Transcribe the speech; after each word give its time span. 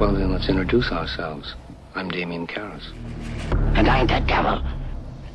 Well, 0.00 0.14
then 0.14 0.32
let's 0.32 0.48
introduce 0.48 0.90
ourselves. 0.90 1.56
I'm 1.94 2.08
Damien 2.08 2.46
Karras. 2.46 2.90
And 3.76 3.86
I'm 3.86 4.06
the 4.06 4.20
devil. 4.26 4.62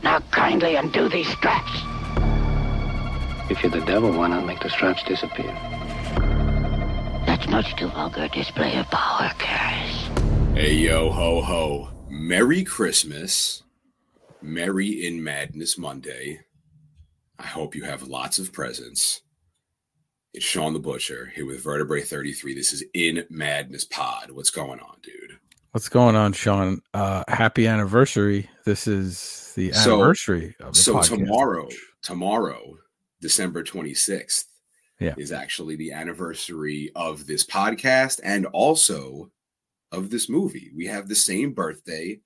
Now 0.02 0.22
kindly 0.32 0.76
undo 0.76 1.08
these 1.08 1.28
straps. 1.28 1.72
If 3.48 3.62
you're 3.62 3.72
the 3.72 3.86
devil, 3.86 4.12
why 4.12 4.28
not 4.28 4.48
make 4.48 4.62
the 4.62 4.72
straps 4.72 5.04
disappear? 5.04 5.54
That's 7.28 7.48
much 7.48 7.76
too 7.76 7.90
vulgar 7.90 8.28
display 8.30 8.76
of 8.78 8.90
power, 8.90 9.30
Karras. 9.38 10.58
Hey, 10.58 10.74
yo, 10.74 11.12
ho, 11.12 11.42
ho. 11.44 11.90
Merry 12.10 12.64
Christmas. 12.64 13.62
Merry 14.42 15.06
in 15.06 15.24
Madness 15.24 15.78
Monday. 15.78 16.40
I 17.38 17.46
hope 17.46 17.76
you 17.76 17.84
have 17.84 18.08
lots 18.08 18.40
of 18.40 18.52
presents. 18.52 19.22
It's 20.36 20.44
Shawn 20.44 20.74
the 20.74 20.80
Butcher 20.80 21.32
here 21.34 21.46
with 21.46 21.64
Vertebrae 21.64 22.02
33. 22.02 22.54
This 22.54 22.74
is 22.74 22.84
In 22.94 23.26
Madness 23.30 23.86
Pod. 23.86 24.32
What's 24.32 24.50
going 24.50 24.82
on, 24.82 24.98
dude? 25.02 25.38
What's 25.72 25.88
going 25.88 26.18
on, 26.18 26.34
Shawn? 26.34 26.82
Uh, 26.94 27.24
happy 27.30 27.68
anniversary. 27.68 28.50
This 28.66 28.86
is 28.86 29.54
the 29.56 29.72
So- 29.72 29.96
anniversary 29.96 30.54
of 30.60 30.74
the 30.74 30.80
So 30.80 30.96
podcast. 30.96 31.20
tomorrow, 31.20 31.70
tomorrow, 32.02 32.78
December 33.22 33.64
26th, 33.64 34.44
Yeah. 35.00 35.16
is 35.18 35.32
actually 35.32 35.78
the 35.78 35.94
anniversary 35.94 36.92
of 36.98 37.28
this 37.28 37.46
podcast 37.46 38.20
and 38.22 38.46
also 38.48 39.32
of 39.94 40.10
this 40.10 40.28
movie. 40.28 40.70
We 40.76 40.88
have 40.88 41.08
the 41.08 41.16
same 41.16 41.54
birthday 41.54 42.20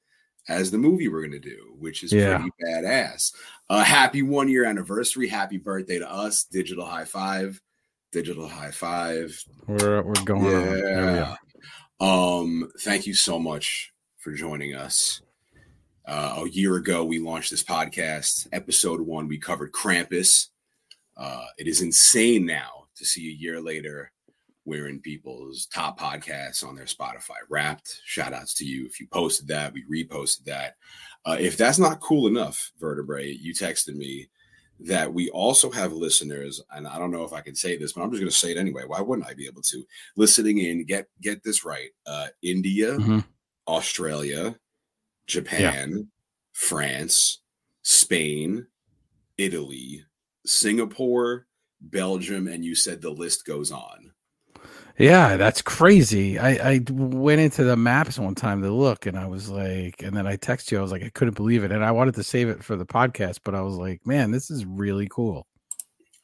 as 0.48 0.72
the 0.72 0.80
movie 0.80 1.08
we're 1.10 1.22
going 1.22 1.32
to 1.34 1.40
do, 1.40 1.76
which 1.78 2.04
is 2.04 2.12
Yeah. 2.12 2.38
pretty 2.40 2.52
badass. 2.64 3.34
Uh, 3.70 3.84
happy 3.84 4.24
one 4.24 4.50
year 4.50 4.66
anniversary. 4.66 5.28
Happy 5.28 5.58
birthday 5.58 6.00
to 6.00 6.10
us. 6.10 6.44
Digital 6.44 6.86
high 6.88 7.06
five. 7.06 7.62
Digital 8.12 8.48
high 8.48 8.72
five. 8.72 9.38
We're 9.68 10.02
we're 10.02 10.14
going 10.26 10.46
on. 10.46 10.52
There 10.52 10.74
we 10.74 11.20
Yeah. 11.20 11.36
Um, 12.00 12.72
thank 12.82 13.06
you 13.06 13.14
so 13.14 13.38
much 13.38 13.92
for 14.18 14.34
joining 14.34 14.76
us. 14.76 15.22
Uh, 16.08 16.44
a 16.44 16.50
year 16.50 16.76
ago, 16.78 17.04
we 17.04 17.20
launched 17.20 17.52
this 17.52 17.64
podcast. 17.64 18.48
Episode 18.52 19.02
one, 19.02 19.28
we 19.28 19.38
covered 19.38 19.72
Krampus. 19.74 20.48
Uh, 21.16 21.46
it 21.58 21.68
is 21.68 21.82
insane 21.82 22.46
now 22.46 22.86
to 22.96 23.06
see 23.06 23.30
a 23.30 23.34
year 23.34 23.62
later 23.62 24.12
we're 24.66 24.88
in 24.88 25.00
people's 25.00 25.66
top 25.68 26.00
podcasts 26.00 26.66
on 26.66 26.76
their 26.76 26.86
Spotify 26.86 27.38
Wrapped. 27.50 28.02
Shout 28.06 28.34
outs 28.34 28.54
to 28.56 28.66
you 28.66 28.86
if 28.86 29.00
you 29.00 29.08
posted 29.08 29.48
that. 29.48 29.74
We 29.74 29.84
reposted 29.86 30.46
that. 30.46 30.76
Uh, 31.26 31.38
if 31.40 31.58
that's 31.58 31.80
not 31.80 32.02
cool 32.02 32.28
enough, 32.28 32.72
Vertebrae, 32.80 33.32
you 33.32 33.54
texted 33.54 33.96
me 33.96 34.30
that 34.82 35.14
we 35.14 35.30
also 35.32 35.70
have 35.72 35.92
listeners, 35.92 36.62
and 36.72 36.88
I 36.88 36.98
don't 36.98 37.12
know 37.12 37.24
if 37.24 37.34
I 37.34 37.42
can 37.42 37.56
say 37.56 37.78
this, 37.78 37.94
but 37.94 38.02
I'm 38.02 38.12
just 38.12 38.22
going 38.22 38.32
to 38.32 38.36
say 38.38 38.52
it 38.52 38.58
anyway. 38.58 38.84
Why 38.88 39.02
wouldn't 39.02 39.28
I 39.28 39.34
be 39.34 39.46
able 39.46 39.62
to? 39.64 39.84
Listening 40.16 40.60
in, 40.60 40.86
get 40.86 41.08
get 41.22 41.44
this 41.44 41.66
right. 41.66 41.90
Uh, 42.06 42.28
India, 42.42 42.96
Mhm. 42.98 43.26
Australia, 43.68 44.58
Japan, 45.28 46.10
France, 46.54 47.40
Spain, 47.84 48.66
Italy, 49.38 50.04
Singapore, 50.46 51.46
Belgium, 51.82 52.48
and 52.48 52.64
you 52.64 52.76
said 52.76 53.02
the 53.02 53.10
list 53.10 53.46
goes 53.46 53.72
on. 53.72 54.12
Yeah, 55.00 55.38
that's 55.38 55.62
crazy. 55.62 56.38
I, 56.38 56.72
I 56.74 56.82
went 56.92 57.40
into 57.40 57.64
the 57.64 57.78
maps 57.78 58.20
one 58.20 58.36
time 58.36 58.62
to 58.64 58.70
look 58.70 59.06
and 59.06 59.18
I 59.18 59.28
was 59.28 59.50
like, 59.50 60.04
and 60.04 60.16
then 60.16 60.28
I 60.28 60.36
texted 60.36 60.72
you, 60.72 60.78
I 60.78 60.82
was 60.82 60.92
like, 60.92 61.04
I 61.04 61.10
couldn't 61.10 61.38
believe 61.38 61.64
it. 61.64 61.72
And 61.72 61.86
I 61.86 61.92
wanted 61.92 62.16
to 62.16 62.24
save 62.24 62.50
it 62.50 62.62
for 62.62 62.76
the 62.76 62.86
podcast, 62.86 63.40
but 63.46 63.56
I 63.56 63.62
was 63.62 63.76
like, 63.76 64.06
man, 64.06 64.32
this 64.32 64.52
is 64.52 64.66
really 64.66 65.08
cool. 65.10 65.48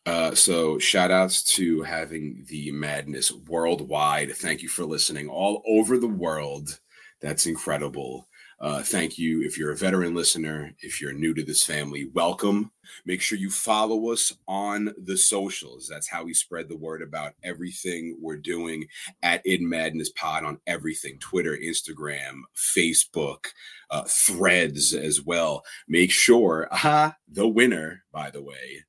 Uh, 0.05 0.35
so 0.35 0.77
shout 0.77 1.09
outs 1.09 1.41
to 1.55 1.83
having 1.83 2.43
the 2.49 2.69
madness 2.71 3.31
worldwide. 3.31 4.35
Thank 4.35 4.61
you 4.61 4.67
for 4.67 4.83
listening 4.83 5.29
all 5.29 5.63
over 5.65 5.97
the 5.97 6.07
world. 6.07 6.77
That's 7.21 7.47
incredible. 7.47 8.27
Uh, 8.59 8.81
thank 8.81 9.17
you. 9.17 9.41
If 9.41 9.57
you're 9.57 9.71
a 9.71 9.77
veteran 9.77 10.15
listener, 10.15 10.73
if 10.79 11.01
you're 11.01 11.13
new 11.13 11.33
to 11.33 11.43
this 11.43 11.63
family, 11.63 12.09
welcome. 12.13 12.71
Make 13.05 13.21
sure 13.21 13.37
you 13.37 13.49
follow 13.49 14.11
us 14.11 14.33
on 14.47 14.93
the 14.97 15.17
socials. 15.17 15.87
That's 15.89 16.07
how 16.07 16.23
we 16.23 16.33
spread 16.33 16.69
the 16.69 16.77
word 16.77 17.01
about 17.01 17.33
everything 17.43 18.17
we're 18.21 18.37
doing 18.37 18.87
at 19.21 19.45
In 19.45 19.67
Madness 19.67 20.09
Pod 20.11 20.45
on 20.45 20.59
everything 20.67 21.19
Twitter, 21.19 21.57
Instagram, 21.57 22.41
Facebook, 22.55 23.47
uh, 23.91 24.03
threads 24.07 24.93
as 24.93 25.21
well. 25.21 25.63
Make 25.87 26.11
sure, 26.11 26.69
aha, 26.71 27.15
the 27.27 27.47
winner, 27.47 28.03
by 28.13 28.29
the 28.31 28.41
way, 28.41 28.85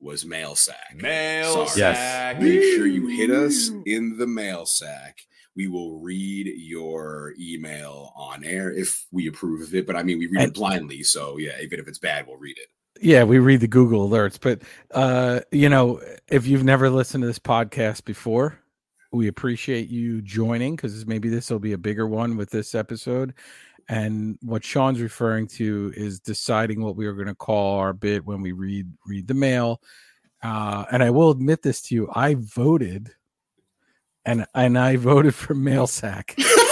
was 0.00 0.24
Mail 0.24 0.54
Sack. 0.54 0.94
Mail 0.94 1.66
Sorry. 1.66 1.80
Yes. 1.80 2.40
Make 2.40 2.62
sure 2.62 2.86
you 2.86 3.08
hit 3.08 3.30
us 3.30 3.70
in 3.84 4.16
the 4.16 4.26
mail 4.26 4.64
sack. 4.64 5.18
We 5.60 5.68
will 5.68 5.98
read 5.98 6.46
your 6.56 7.34
email 7.38 8.14
on 8.16 8.44
air 8.44 8.72
if 8.72 9.06
we 9.12 9.26
approve 9.26 9.60
of 9.60 9.74
it. 9.74 9.86
But 9.86 9.94
I 9.94 10.02
mean, 10.02 10.18
we 10.18 10.26
read 10.26 10.48
it 10.48 10.54
blindly. 10.54 11.02
So 11.02 11.36
yeah, 11.36 11.60
even 11.60 11.78
if 11.78 11.86
it's 11.86 11.98
bad, 11.98 12.26
we'll 12.26 12.38
read 12.38 12.56
it. 12.56 12.68
Yeah, 13.02 13.24
we 13.24 13.40
read 13.40 13.60
the 13.60 13.68
Google 13.68 14.08
alerts, 14.08 14.40
but 14.40 14.62
uh, 14.92 15.40
you 15.52 15.68
know, 15.68 16.00
if 16.28 16.46
you've 16.46 16.64
never 16.64 16.88
listened 16.88 17.20
to 17.24 17.26
this 17.26 17.38
podcast 17.38 18.06
before, 18.06 18.58
we 19.12 19.28
appreciate 19.28 19.90
you 19.90 20.22
joining 20.22 20.76
because 20.76 21.04
maybe 21.06 21.28
this 21.28 21.50
will 21.50 21.58
be 21.58 21.74
a 21.74 21.78
bigger 21.78 22.06
one 22.06 22.38
with 22.38 22.48
this 22.48 22.74
episode. 22.74 23.34
And 23.90 24.38
what 24.40 24.64
Shawn's 24.64 25.02
referring 25.02 25.46
to 25.48 25.92
is 25.94 26.20
deciding 26.20 26.82
what 26.82 26.96
we 26.96 27.04
are 27.04 27.12
going 27.12 27.26
to 27.26 27.34
call 27.34 27.80
our 27.80 27.92
bit 27.92 28.24
when 28.24 28.40
we 28.40 28.52
read 28.52 28.90
read 29.06 29.28
the 29.28 29.34
mail. 29.34 29.82
Uh, 30.42 30.86
and 30.90 31.02
I 31.02 31.10
will 31.10 31.30
admit 31.30 31.60
this 31.60 31.82
to 31.82 31.94
you, 31.94 32.08
I 32.14 32.36
voted, 32.38 33.12
and 34.30 34.46
and 34.54 34.78
I 34.78 34.96
voted 34.96 35.34
for 35.34 35.54
mail 35.54 35.86
sack. 35.86 36.36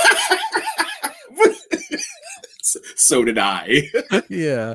so 2.96 3.24
did 3.24 3.38
I. 3.38 3.82
yeah. 4.28 4.74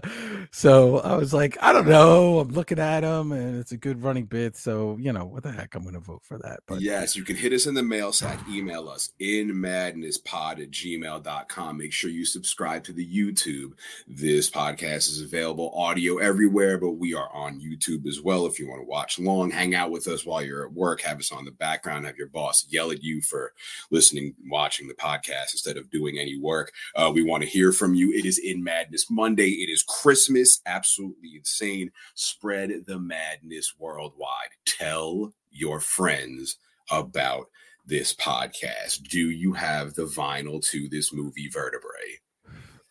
So 0.51 0.99
I 0.99 1.15
was 1.15 1.33
like, 1.33 1.57
I 1.61 1.73
don't 1.73 1.87
know. 1.87 2.39
I'm 2.39 2.49
looking 2.49 2.79
at 2.79 3.03
him, 3.03 3.31
and 3.31 3.59
it's 3.59 3.71
a 3.71 3.77
good 3.77 4.01
running 4.03 4.25
bit. 4.25 4.55
So 4.55 4.97
you 4.99 5.11
know, 5.11 5.25
what 5.25 5.43
the 5.43 5.51
heck? 5.51 5.75
I'm 5.75 5.83
going 5.83 5.93
to 5.95 5.99
vote 5.99 6.21
for 6.23 6.37
that. 6.39 6.61
But 6.67 6.81
yes, 6.81 7.15
you 7.15 7.23
can 7.23 7.35
hit 7.35 7.53
us 7.53 7.65
in 7.65 7.73
the 7.73 7.83
mail 7.83 8.11
sack. 8.11 8.39
Email 8.49 8.89
us 8.89 9.11
in 9.19 9.51
madnesspod 9.51 10.61
at 10.61 10.71
gmail.com. 10.71 11.77
Make 11.77 11.93
sure 11.93 12.09
you 12.09 12.25
subscribe 12.25 12.83
to 12.85 12.93
the 12.93 13.05
YouTube. 13.05 13.73
This 14.07 14.49
podcast 14.49 15.09
is 15.09 15.21
available 15.21 15.71
audio 15.75 16.17
everywhere, 16.17 16.77
but 16.77 16.91
we 16.91 17.13
are 17.13 17.29
on 17.33 17.59
YouTube 17.59 18.07
as 18.07 18.21
well. 18.21 18.45
If 18.45 18.59
you 18.59 18.69
want 18.69 18.81
to 18.81 18.87
watch 18.87 19.19
long, 19.19 19.51
hang 19.51 19.75
out 19.75 19.91
with 19.91 20.07
us 20.07 20.25
while 20.25 20.41
you're 20.41 20.65
at 20.65 20.73
work, 20.73 21.01
have 21.01 21.19
us 21.19 21.31
on 21.31 21.45
the 21.45 21.51
background, 21.51 22.05
have 22.05 22.17
your 22.17 22.27
boss 22.27 22.65
yell 22.69 22.91
at 22.91 23.03
you 23.03 23.21
for 23.21 23.53
listening, 23.91 24.33
watching 24.47 24.87
the 24.87 24.93
podcast 24.93 25.53
instead 25.53 25.77
of 25.77 25.89
doing 25.89 26.17
any 26.17 26.37
work. 26.39 26.71
Uh, 26.95 27.11
we 27.13 27.23
want 27.23 27.43
to 27.43 27.49
hear 27.49 27.71
from 27.71 27.82
you. 27.91 28.11
It 28.11 28.25
is 28.25 28.37
in 28.37 28.63
Madness 28.63 29.09
Monday. 29.09 29.49
It 29.49 29.69
is 29.69 29.83
Christmas. 29.83 30.61
Absolutely 30.65 31.35
insane. 31.35 31.91
Spread 32.15 32.71
the 32.87 32.99
madness 32.99 33.73
worldwide. 33.77 34.51
Tell 34.65 35.33
your 35.51 35.79
friends 35.79 36.57
about 36.91 37.47
this 37.85 38.13
podcast. 38.13 39.03
Do 39.09 39.29
you 39.29 39.53
have 39.53 39.93
the 39.93 40.05
vinyl 40.05 40.65
to 40.69 40.87
this 40.89 41.13
movie, 41.13 41.49
Vertebrae? 41.49 42.19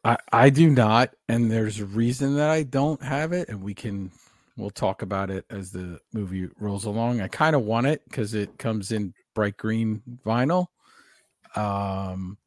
I, 0.05 0.17
I 0.33 0.51
do 0.51 0.69
not, 0.71 1.15
and 1.29 1.51
there's 1.51 1.81
a 1.81 1.87
reason 1.87 2.37
that 2.37 2.51
I 2.51 2.65
don't 2.65 3.03
have 3.03 3.33
it, 3.33 3.49
and 3.49 3.63
we 3.63 3.75
can 3.75 4.11
we'll 4.57 4.71
talk 4.71 5.03
about 5.03 5.31
it 5.31 5.45
as 5.51 5.71
the 5.71 5.99
movie 6.13 6.49
rolls 6.59 6.85
along. 6.85 7.21
I 7.21 7.29
kind 7.29 7.57
of 7.57 7.63
want 7.63 7.87
it 7.87 8.03
because 8.05 8.35
it 8.35 8.59
comes 8.59 8.93
in 8.93 9.15
bright 9.35 9.57
green 9.57 10.03
vinyl. 10.25 10.67
Um, 11.57 12.39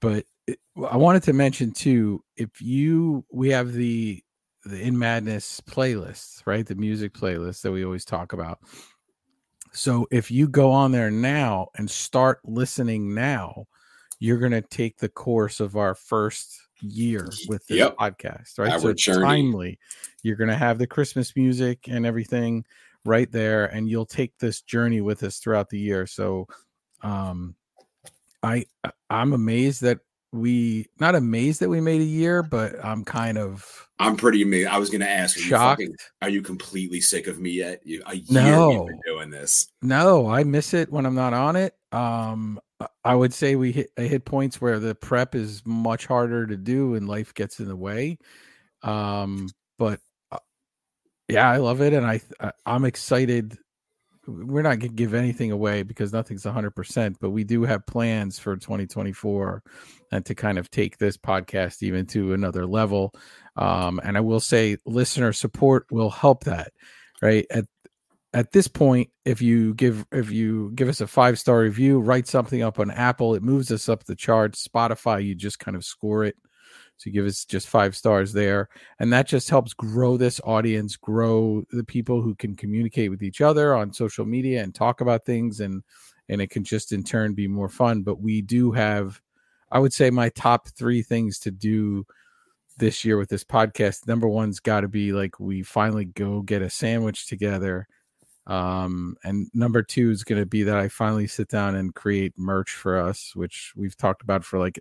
but 0.00 0.26
I 0.48 0.96
wanted 0.96 1.22
to 1.24 1.32
mention 1.32 1.72
too, 1.72 2.22
if 2.36 2.60
you 2.60 3.24
we 3.30 3.50
have 3.50 3.72
the 3.72 4.22
the 4.64 4.80
In 4.80 4.98
Madness 4.98 5.60
playlist, 5.60 6.42
right? 6.44 6.66
The 6.66 6.74
music 6.74 7.12
playlist 7.14 7.62
that 7.62 7.72
we 7.72 7.84
always 7.84 8.04
talk 8.04 8.32
about. 8.32 8.58
So 9.72 10.06
if 10.10 10.30
you 10.30 10.48
go 10.48 10.70
on 10.72 10.90
there 10.90 11.10
now 11.10 11.68
and 11.76 11.88
start 11.90 12.40
listening 12.44 13.14
now, 13.14 13.66
you're 14.18 14.38
going 14.38 14.52
to 14.52 14.62
take 14.62 14.96
the 14.98 15.08
course 15.08 15.60
of 15.60 15.76
our 15.76 15.94
first 15.94 16.58
year 16.80 17.30
with 17.48 17.66
this 17.66 17.78
Yep. 17.78 17.96
podcast, 17.96 18.58
right? 18.58 18.72
Our 18.72 18.78
so 18.78 18.92
journey. 18.94 19.20
timely. 19.24 19.78
You're 20.22 20.36
going 20.36 20.50
to 20.50 20.56
have 20.56 20.78
the 20.78 20.86
Christmas 20.86 21.36
music 21.36 21.88
and 21.88 22.04
everything 22.06 22.64
right 23.04 23.30
there, 23.30 23.66
and 23.66 23.88
you'll 23.88 24.06
take 24.06 24.36
this 24.38 24.62
journey 24.62 25.00
with 25.00 25.22
us 25.22 25.38
throughout 25.38 25.68
the 25.68 25.78
year. 25.78 26.06
So, 26.06 26.48
um, 27.02 27.54
I 28.42 28.64
I- 28.82 28.92
I'm 29.10 29.32
amazed 29.32 29.82
that 29.82 30.00
we 30.36 30.86
not 31.00 31.14
amazed 31.14 31.60
that 31.60 31.68
we 31.68 31.80
made 31.80 32.00
a 32.00 32.04
year, 32.04 32.42
but 32.42 32.82
I'm 32.84 33.04
kind 33.04 33.38
of 33.38 33.88
I'm 33.98 34.16
pretty 34.16 34.42
amazed. 34.42 34.68
I 34.68 34.78
was 34.78 34.90
going 34.90 35.00
to 35.00 35.08
ask, 35.08 35.36
are 35.36 35.40
you, 35.40 35.46
shocked. 35.46 35.80
fucking, 35.80 35.96
are 36.22 36.28
you 36.28 36.42
completely 36.42 37.00
sick 37.00 37.26
of 37.28 37.40
me 37.40 37.50
yet? 37.50 37.80
You, 37.84 38.02
a 38.06 38.16
year 38.16 38.42
No. 38.42 38.88
doing 39.06 39.30
this. 39.30 39.68
No, 39.80 40.28
I 40.28 40.44
miss 40.44 40.74
it 40.74 40.92
when 40.92 41.06
I'm 41.06 41.14
not 41.14 41.32
on 41.32 41.56
it. 41.56 41.74
Um, 41.92 42.60
I- 42.80 42.88
I 43.04 43.14
would 43.14 43.32
say 43.32 43.56
we 43.56 43.72
hit 43.72 43.90
I 43.96 44.02
hit 44.02 44.24
points 44.26 44.60
where 44.60 44.78
the 44.78 44.94
prep 44.94 45.34
is 45.34 45.62
much 45.64 46.04
harder 46.06 46.46
to 46.46 46.56
do 46.58 46.94
and 46.94 47.08
life 47.08 47.32
gets 47.32 47.58
in 47.58 47.68
the 47.68 47.76
way. 47.76 48.18
Um, 48.82 49.48
but 49.78 50.00
uh, 50.30 50.38
yeah, 51.28 51.48
I 51.50 51.56
love 51.56 51.80
it, 51.80 51.92
and 51.94 52.04
I, 52.06 52.20
I 52.38 52.52
I'm 52.66 52.84
excited 52.84 53.56
we're 54.26 54.62
not 54.62 54.78
going 54.78 54.90
to 54.90 54.96
give 54.96 55.14
anything 55.14 55.52
away 55.52 55.82
because 55.82 56.12
nothing's 56.12 56.44
100%, 56.44 57.16
but 57.20 57.30
we 57.30 57.44
do 57.44 57.62
have 57.62 57.86
plans 57.86 58.38
for 58.38 58.56
2024 58.56 59.62
and 60.12 60.24
to 60.26 60.34
kind 60.34 60.58
of 60.58 60.70
take 60.70 60.98
this 60.98 61.16
podcast 61.16 61.82
even 61.82 62.06
to 62.06 62.32
another 62.32 62.66
level. 62.66 63.12
Um, 63.56 64.00
and 64.02 64.16
I 64.16 64.20
will 64.20 64.40
say 64.40 64.76
listener 64.84 65.32
support 65.32 65.86
will 65.90 66.10
help 66.10 66.44
that, 66.44 66.72
right? 67.22 67.46
At 67.50 67.64
at 68.32 68.52
this 68.52 68.68
point, 68.68 69.08
if 69.24 69.40
you 69.40 69.72
give 69.72 70.04
if 70.12 70.30
you 70.30 70.70
give 70.74 70.88
us 70.88 71.00
a 71.00 71.06
five 71.06 71.38
star 71.38 71.60
review, 71.60 72.00
write 72.00 72.26
something 72.28 72.62
up 72.62 72.78
on 72.78 72.90
Apple, 72.90 73.34
it 73.34 73.42
moves 73.42 73.72
us 73.72 73.88
up 73.88 74.04
the 74.04 74.14
charts. 74.14 74.66
Spotify, 74.68 75.24
you 75.24 75.34
just 75.34 75.58
kind 75.58 75.74
of 75.74 75.84
score 75.84 76.24
it. 76.24 76.36
So 76.96 77.10
give 77.10 77.26
us 77.26 77.44
just 77.44 77.68
five 77.68 77.96
stars 77.96 78.32
there. 78.32 78.68
And 78.98 79.12
that 79.12 79.28
just 79.28 79.50
helps 79.50 79.74
grow 79.74 80.16
this 80.16 80.40
audience, 80.44 80.96
grow 80.96 81.62
the 81.70 81.84
people 81.84 82.22
who 82.22 82.34
can 82.34 82.54
communicate 82.56 83.10
with 83.10 83.22
each 83.22 83.40
other 83.40 83.74
on 83.74 83.92
social 83.92 84.24
media 84.24 84.62
and 84.62 84.74
talk 84.74 85.00
about 85.00 85.24
things 85.24 85.60
and 85.60 85.82
and 86.28 86.40
it 86.40 86.50
can 86.50 86.64
just 86.64 86.92
in 86.92 87.04
turn 87.04 87.34
be 87.34 87.46
more 87.46 87.68
fun. 87.68 88.02
But 88.02 88.20
we 88.20 88.42
do 88.42 88.72
have 88.72 89.20
I 89.70 89.78
would 89.78 89.92
say 89.92 90.10
my 90.10 90.28
top 90.30 90.68
three 90.68 91.02
things 91.02 91.38
to 91.40 91.50
do 91.50 92.06
this 92.78 93.04
year 93.04 93.16
with 93.18 93.28
this 93.28 93.44
podcast. 93.44 94.06
Number 94.06 94.28
one's 94.28 94.60
got 94.60 94.80
to 94.80 94.88
be 94.88 95.12
like 95.12 95.38
we 95.40 95.62
finally 95.62 96.06
go 96.06 96.42
get 96.42 96.62
a 96.62 96.70
sandwich 96.70 97.26
together. 97.26 97.86
Um, 98.46 99.16
and 99.24 99.48
number 99.54 99.82
two 99.82 100.10
is 100.10 100.22
going 100.22 100.40
to 100.40 100.46
be 100.46 100.62
that 100.62 100.76
I 100.76 100.88
finally 100.88 101.26
sit 101.26 101.48
down 101.48 101.74
and 101.74 101.94
create 101.94 102.32
merch 102.38 102.70
for 102.70 102.96
us, 102.96 103.32
which 103.34 103.72
we've 103.76 103.96
talked 103.96 104.22
about 104.22 104.44
for 104.44 104.58
like 104.58 104.78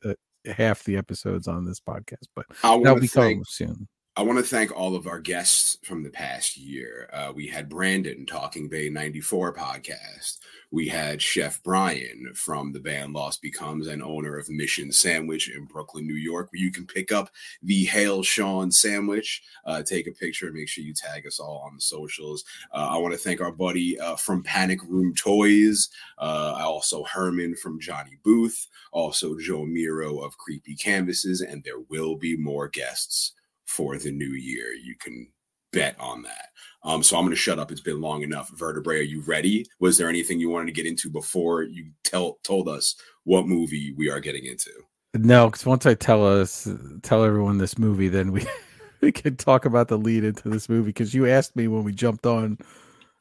half 0.48 0.84
the 0.84 0.98
episodes 0.98 1.48
on 1.48 1.66
this 1.66 1.80
podcast, 1.80 2.28
but 2.36 2.46
that'll 2.62 3.00
be 3.00 3.08
coming 3.08 3.44
soon. 3.48 3.88
I 4.18 4.22
want 4.22 4.40
to 4.40 4.46
thank 4.46 4.72
all 4.72 4.96
of 4.96 5.08
our 5.08 5.20
guests 5.20 5.78
from 5.84 6.02
the 6.02 6.10
past 6.10 6.56
year. 6.56 7.10
Uh, 7.12 7.34
we 7.36 7.48
had 7.48 7.68
Brandon 7.68 8.26
talking 8.26 8.70
Bay 8.70 8.90
94 8.90 9.54
podcast. 9.54 10.40
We 10.72 10.88
had 10.88 11.22
Chef 11.22 11.62
Brian 11.64 12.32
from 12.34 12.72
the 12.72 12.80
band 12.80 13.12
Lost 13.12 13.42
Becomes 13.42 13.88
and 13.88 14.02
owner 14.02 14.38
of 14.38 14.50
Mission 14.50 14.94
Sandwich 14.94 15.50
in 15.50 15.66
Brooklyn, 15.66 16.08
New 16.08 16.16
York, 16.16 16.50
where 16.54 16.62
you 16.62 16.72
can 16.72 16.88
pick 16.88 17.12
up 17.12 17.30
the 17.62 17.84
Hail 17.84 18.24
Shawn 18.24 18.72
sandwich. 18.72 19.44
Uh, 19.66 19.84
take 19.84 20.08
a 20.08 20.14
picture, 20.14 20.50
make 20.54 20.70
sure 20.70 20.86
you 20.86 20.94
tag 20.94 21.28
us 21.28 21.42
all 21.42 21.66
on 21.68 21.76
the 21.76 21.82
socials. 21.82 22.46
Uh, 22.72 22.88
I 22.92 22.98
want 22.98 23.14
to 23.14 23.20
thank 23.20 23.42
our 23.42 23.52
buddy 23.52 24.00
uh, 24.00 24.16
from 24.16 24.44
Panic 24.44 24.80
Room 24.88 25.14
Toys. 25.14 25.90
Uh, 26.18 26.56
also 26.58 27.04
Herman 27.04 27.58
from 27.58 27.82
Johnny 27.82 28.18
Booth. 28.24 28.68
Also 28.94 29.38
Joe 29.38 29.66
Miro 29.66 30.20
of 30.20 30.38
Creepy 30.38 30.76
Canvases. 30.76 31.42
And 31.42 31.66
there 31.66 31.82
will 31.90 32.16
be 32.16 32.38
more 32.38 32.70
guests 32.70 33.34
for 33.66 33.98
the 33.98 34.12
new 34.12 34.32
year. 34.32 34.74
You 34.74 34.96
can 35.00 35.28
bet 35.72 35.96
on 36.00 36.24
that. 36.24 36.48
Um, 36.84 37.04
so 37.04 37.18
I'm 37.18 37.24
going 37.24 37.32
to 37.32 37.36
shut 37.36 37.60
up. 37.60 37.72
It's 37.72 37.82
been 37.82 38.02
long 38.02 38.22
enough. 38.22 38.50
Vertebrae, 38.56 39.00
are 39.00 39.04
you 39.04 39.22
ready? 39.22 39.66
Was 39.80 39.98
there 39.98 40.10
anything 40.10 40.40
you 40.40 40.50
wanted 40.50 40.68
to 40.68 40.72
get 40.72 40.86
into 40.86 41.10
before 41.10 41.64
you 41.64 41.92
tell 42.04 42.38
told 42.44 42.70
us 42.70 42.96
what 43.24 43.48
movie 43.48 43.94
we 43.98 44.10
are 44.10 44.20
getting 44.20 44.46
into? 44.46 44.72
No, 45.14 45.48
because 45.48 45.66
once 45.66 45.86
I 45.86 45.94
tell 45.94 46.26
us 46.26 46.68
tell 47.02 47.24
everyone 47.24 47.58
this 47.58 47.78
movie, 47.78 48.08
then 48.08 48.32
we 48.32 48.46
we 49.02 49.12
can 49.12 49.36
talk 49.36 49.66
about 49.66 49.88
the 49.88 49.98
lead 49.98 50.24
into 50.24 50.50
this 50.50 50.70
movie. 50.70 50.88
Because 50.88 51.14
you 51.14 51.28
asked 51.28 51.56
me 51.56 51.68
when 51.68 51.84
we 51.84 51.94
jumped 51.94 52.26
on 52.26 52.58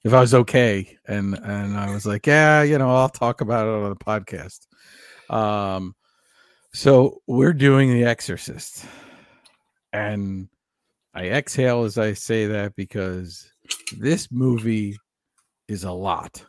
if 0.04 0.12
I 0.12 0.20
was 0.20 0.34
okay, 0.34 0.98
and 1.06 1.34
and 1.42 1.76
I 1.76 1.92
was 1.92 2.04
like, 2.04 2.26
yeah, 2.26 2.62
you 2.62 2.78
know, 2.78 2.94
I'll 2.94 3.08
talk 3.08 3.40
about 3.40 3.66
it 3.66 3.70
on 3.70 3.90
the 3.90 3.96
podcast. 3.96 4.66
Um, 5.30 5.94
so 6.72 7.22
we're 7.26 7.54
doing 7.54 7.92
The 7.92 8.04
Exorcist. 8.04 8.84
And 9.94 10.48
I 11.14 11.28
exhale 11.28 11.84
as 11.84 11.96
I 11.98 12.12
say 12.14 12.46
that 12.46 12.74
because 12.74 13.48
this 13.96 14.30
movie 14.32 14.98
is 15.68 15.84
a 15.84 15.92
lot. 15.92 16.44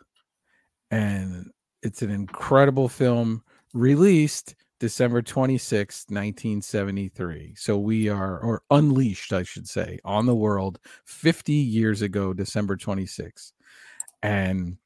And 0.90 1.52
it's 1.84 2.02
an 2.02 2.10
incredible 2.10 2.90
film 2.90 3.44
released 3.74 4.56
December 4.80 5.22
26, 5.22 6.06
1973. 6.10 7.54
So 7.56 7.78
we 7.78 8.10
are, 8.10 8.40
or 8.40 8.64
unleashed, 8.72 9.32
I 9.32 9.44
should 9.44 9.68
say, 9.68 10.00
on 10.04 10.26
the 10.26 10.36
world 10.36 10.80
50 11.06 11.54
years 11.54 12.02
ago, 12.02 12.34
December 12.34 12.76
26. 12.76 13.54
And 14.24 14.78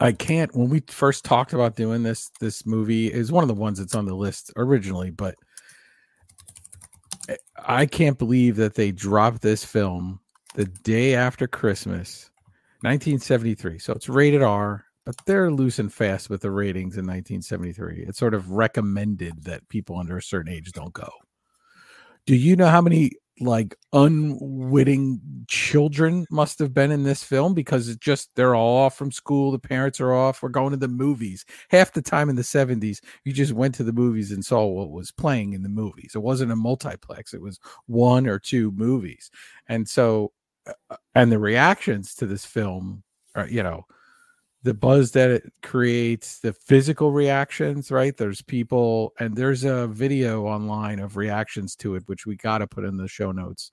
I 0.00 0.12
can't, 0.12 0.54
when 0.54 0.68
we 0.68 0.82
first 0.88 1.24
talked 1.24 1.52
about 1.52 1.76
doing 1.76 2.02
this, 2.02 2.30
this 2.40 2.66
movie 2.66 3.12
is 3.12 3.30
one 3.30 3.44
of 3.44 3.48
the 3.48 3.54
ones 3.54 3.78
that's 3.78 3.94
on 3.94 4.04
the 4.04 4.14
list 4.14 4.52
originally, 4.56 5.10
but 5.10 5.36
I 7.66 7.86
can't 7.86 8.18
believe 8.18 8.56
that 8.56 8.74
they 8.74 8.92
dropped 8.92 9.42
this 9.42 9.64
film 9.64 10.20
the 10.54 10.64
day 10.64 11.14
after 11.14 11.46
Christmas, 11.46 12.30
1973. 12.82 13.78
So 13.78 13.92
it's 13.92 14.08
rated 14.08 14.42
R, 14.42 14.84
but 15.04 15.16
they're 15.26 15.50
loose 15.50 15.78
and 15.78 15.92
fast 15.92 16.30
with 16.30 16.42
the 16.42 16.50
ratings 16.50 16.96
in 16.96 17.06
1973. 17.06 18.04
It's 18.06 18.18
sort 18.18 18.34
of 18.34 18.50
recommended 18.50 19.44
that 19.44 19.68
people 19.68 19.98
under 19.98 20.16
a 20.16 20.22
certain 20.22 20.52
age 20.52 20.72
don't 20.72 20.92
go. 20.92 21.10
Do 22.26 22.36
you 22.36 22.56
know 22.56 22.68
how 22.68 22.80
many 22.80 23.12
like 23.40 23.76
unwitting 23.92 25.20
children 25.48 26.26
must 26.30 26.58
have 26.58 26.74
been 26.74 26.90
in 26.90 27.02
this 27.02 27.22
film 27.22 27.54
because 27.54 27.88
it's 27.88 27.98
just 27.98 28.34
they're 28.34 28.54
all 28.54 28.84
off 28.84 28.96
from 28.96 29.12
school 29.12 29.50
the 29.50 29.58
parents 29.58 30.00
are 30.00 30.12
off 30.12 30.42
we're 30.42 30.48
going 30.48 30.70
to 30.70 30.76
the 30.76 30.88
movies. 30.88 31.44
Half 31.70 31.92
the 31.92 32.02
time 32.02 32.28
in 32.28 32.36
the 32.36 32.42
70s 32.42 33.00
you 33.24 33.32
just 33.32 33.52
went 33.52 33.74
to 33.76 33.84
the 33.84 33.92
movies 33.92 34.32
and 34.32 34.44
saw 34.44 34.66
what 34.66 34.90
was 34.90 35.10
playing 35.10 35.52
in 35.52 35.62
the 35.62 35.68
movies. 35.68 36.12
It 36.14 36.22
wasn't 36.22 36.52
a 36.52 36.56
multiplex 36.56 37.34
it 37.34 37.40
was 37.40 37.60
one 37.86 38.26
or 38.26 38.38
two 38.38 38.70
movies. 38.72 39.30
And 39.68 39.88
so 39.88 40.32
uh, 40.66 40.96
and 41.14 41.32
the 41.32 41.38
reactions 41.38 42.14
to 42.16 42.26
this 42.26 42.44
film 42.44 43.02
are 43.34 43.48
you 43.48 43.62
know 43.62 43.86
the 44.62 44.74
buzz 44.74 45.12
that 45.12 45.30
it 45.30 45.52
creates, 45.62 46.40
the 46.40 46.52
physical 46.52 47.12
reactions, 47.12 47.90
right? 47.90 48.16
There's 48.16 48.42
people, 48.42 49.12
and 49.20 49.36
there's 49.36 49.64
a 49.64 49.86
video 49.86 50.46
online 50.46 50.98
of 50.98 51.16
reactions 51.16 51.76
to 51.76 51.94
it, 51.94 52.02
which 52.06 52.26
we 52.26 52.36
got 52.36 52.58
to 52.58 52.66
put 52.66 52.84
in 52.84 52.96
the 52.96 53.08
show 53.08 53.30
notes. 53.32 53.70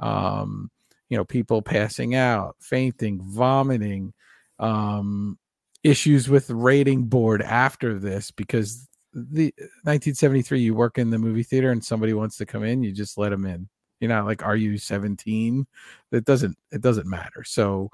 Um, 0.00 0.70
you 1.08 1.16
know, 1.16 1.24
people 1.24 1.62
passing 1.62 2.14
out, 2.14 2.56
fainting, 2.60 3.20
vomiting, 3.22 4.12
um, 4.58 5.38
issues 5.82 6.28
with 6.28 6.50
rating 6.50 7.04
board 7.04 7.40
after 7.42 7.98
this 7.98 8.30
because 8.30 8.88
the 9.12 9.52
1973 9.84 10.60
you 10.60 10.74
work 10.74 10.98
in 10.98 11.10
the 11.10 11.18
movie 11.18 11.42
theater 11.42 11.70
and 11.70 11.84
somebody 11.84 12.12
wants 12.12 12.36
to 12.36 12.44
come 12.44 12.64
in 12.64 12.82
you 12.82 12.92
just 12.92 13.16
let 13.16 13.30
them 13.30 13.46
in 13.46 13.68
you're 14.00 14.08
not 14.08 14.26
like 14.26 14.44
are 14.44 14.56
you 14.56 14.76
17 14.76 15.66
it 16.12 16.24
doesn't 16.24 16.56
it 16.72 16.80
doesn't 16.80 17.06
matter 17.06 17.42
so 17.44 17.90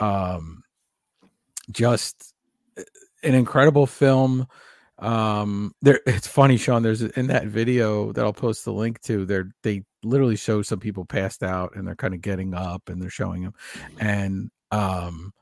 um 0.00 0.62
just 1.70 2.34
uh, 2.78 2.82
an 3.22 3.34
incredible 3.34 3.86
film. 3.86 4.46
Um 4.98 5.74
there 5.82 6.00
it's 6.06 6.26
funny 6.26 6.56
shawn 6.56 6.82
there's 6.82 7.02
in 7.02 7.26
that 7.26 7.48
video 7.48 8.12
that 8.12 8.24
i'll 8.24 8.32
post 8.32 8.64
the 8.64 8.72
link 8.72 8.98
to 9.02 9.26
there 9.26 9.50
they 9.62 9.82
literally 10.02 10.36
show 10.36 10.62
some 10.62 10.80
people 10.80 11.04
passed 11.04 11.42
out 11.42 11.76
and 11.76 11.86
they're 11.86 11.94
kind 11.94 12.14
of 12.14 12.22
getting 12.22 12.54
up 12.54 12.88
and 12.88 13.02
they're 13.02 13.10
showing 13.10 13.42
them 13.42 13.52
and 14.00 14.50
um 14.70 15.34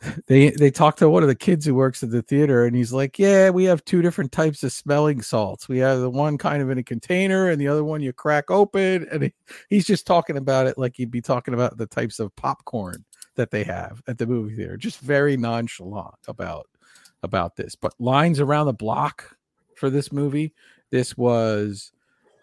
they 0.26 0.50
they 0.50 0.70
talk 0.70 0.96
to 0.96 1.08
one 1.08 1.22
of 1.22 1.28
the 1.28 1.34
kids 1.34 1.64
who 1.64 1.74
works 1.74 2.02
at 2.02 2.10
the 2.10 2.22
theater 2.22 2.64
and 2.64 2.76
he's 2.76 2.92
like 2.92 3.18
yeah 3.18 3.50
we 3.50 3.64
have 3.64 3.84
two 3.84 4.02
different 4.02 4.32
types 4.32 4.62
of 4.62 4.72
smelling 4.72 5.22
salts. 5.22 5.68
We 5.68 5.78
have 5.78 6.00
the 6.00 6.10
one 6.10 6.38
kind 6.38 6.62
of 6.62 6.70
in 6.70 6.78
a 6.78 6.82
container 6.82 7.48
and 7.50 7.60
the 7.60 7.68
other 7.68 7.82
one 7.82 8.02
you 8.02 8.12
crack 8.12 8.50
open. 8.50 9.06
And 9.10 9.24
he, 9.24 9.34
he's 9.68 9.86
just 9.86 10.06
talking 10.06 10.36
about 10.36 10.66
it 10.66 10.78
like 10.78 10.94
he'd 10.96 11.10
be 11.10 11.22
talking 11.22 11.54
about 11.54 11.76
the 11.76 11.86
types 11.86 12.20
of 12.20 12.34
popcorn 12.36 13.04
that 13.36 13.50
they 13.50 13.64
have 13.64 14.02
at 14.06 14.18
the 14.18 14.26
movie 14.26 14.56
theater. 14.56 14.76
Just 14.76 15.00
very 15.00 15.36
nonchalant 15.36 16.14
about 16.28 16.66
about 17.22 17.56
this. 17.56 17.74
But 17.74 17.94
lines 17.98 18.40
around 18.40 18.66
the 18.66 18.72
block 18.72 19.36
for 19.76 19.90
this 19.90 20.12
movie. 20.12 20.54
This 20.90 21.16
was 21.16 21.92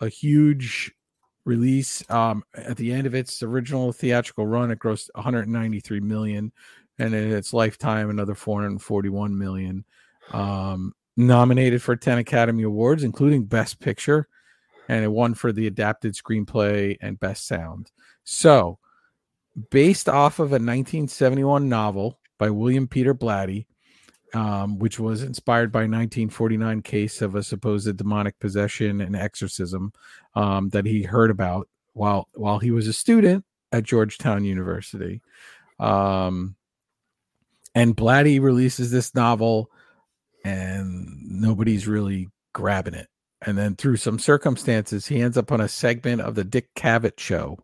a 0.01 0.09
huge 0.09 0.91
release. 1.45 2.03
Um, 2.09 2.43
at 2.55 2.77
the 2.77 2.91
end 2.93 3.07
of 3.07 3.15
its 3.15 3.43
original 3.43 3.91
theatrical 3.91 4.47
run, 4.47 4.71
it 4.71 4.79
grossed 4.79 5.09
193 5.15 6.00
million, 6.00 6.51
and 7.00 7.13
in 7.13 7.31
its 7.31 7.53
lifetime, 7.53 8.09
another 8.09 8.35
441 8.35 9.38
million. 9.38 9.85
Um, 10.31 10.93
nominated 11.15 11.81
for 11.81 11.95
10 11.95 12.17
Academy 12.17 12.63
Awards, 12.63 13.03
including 13.03 13.45
Best 13.45 13.79
Picture, 13.79 14.27
and 14.89 15.03
it 15.03 15.09
won 15.09 15.33
for 15.33 15.51
the 15.51 15.67
adapted 15.67 16.15
screenplay 16.15 16.97
and 17.01 17.19
Best 17.19 17.47
Sound. 17.47 17.91
So 18.23 18.79
based 19.69 20.10
off 20.10 20.39
of 20.39 20.51
a 20.51 20.60
1971 20.60 21.69
novel 21.69 22.19
by 22.38 22.50
William 22.50 22.88
Peter 22.88 23.13
Blatty, 23.13 23.65
um, 24.33 24.79
which 24.79 25.00
was 25.00 25.22
inspired 25.24 25.72
by 25.72 25.81
a 25.81 25.83
1949 25.83 26.81
case 26.81 27.22
of 27.22 27.36
a 27.36 27.43
supposed 27.43 27.95
demonic 27.95 28.39
possession 28.39 29.01
and 29.01 29.15
exorcism 29.15 29.93
um, 30.36 30.69
that 30.69 30.86
he 30.86 31.03
heard 31.03 31.29
about 31.29 31.67
while 31.93 32.27
while 32.33 32.60
he 32.60 32.72
was 32.72 32.88
a 32.88 32.93
student 32.93 33.45
at 33.72 33.83
Georgetown 33.83 34.43
University. 34.43 35.22
Um, 35.79 36.55
and 37.75 37.95
Blatty 37.95 38.41
releases 38.41 38.91
this 38.91 39.15
novel, 39.15 39.72
and 40.43 41.07
nobody's 41.22 41.88
really 41.88 42.29
grabbing 42.53 42.93
it. 42.93 43.07
And 43.45 43.57
then 43.57 43.75
through 43.75 43.98
some 43.98 44.19
circumstances, 44.19 45.07
he 45.07 45.22
ends 45.22 45.38
up 45.38 45.51
on 45.51 45.60
a 45.60 45.67
segment 45.67 46.22
of 46.22 46.36
the 46.36 46.43
Dick 46.43 46.74
Cavett 46.75 47.19
show 47.19 47.60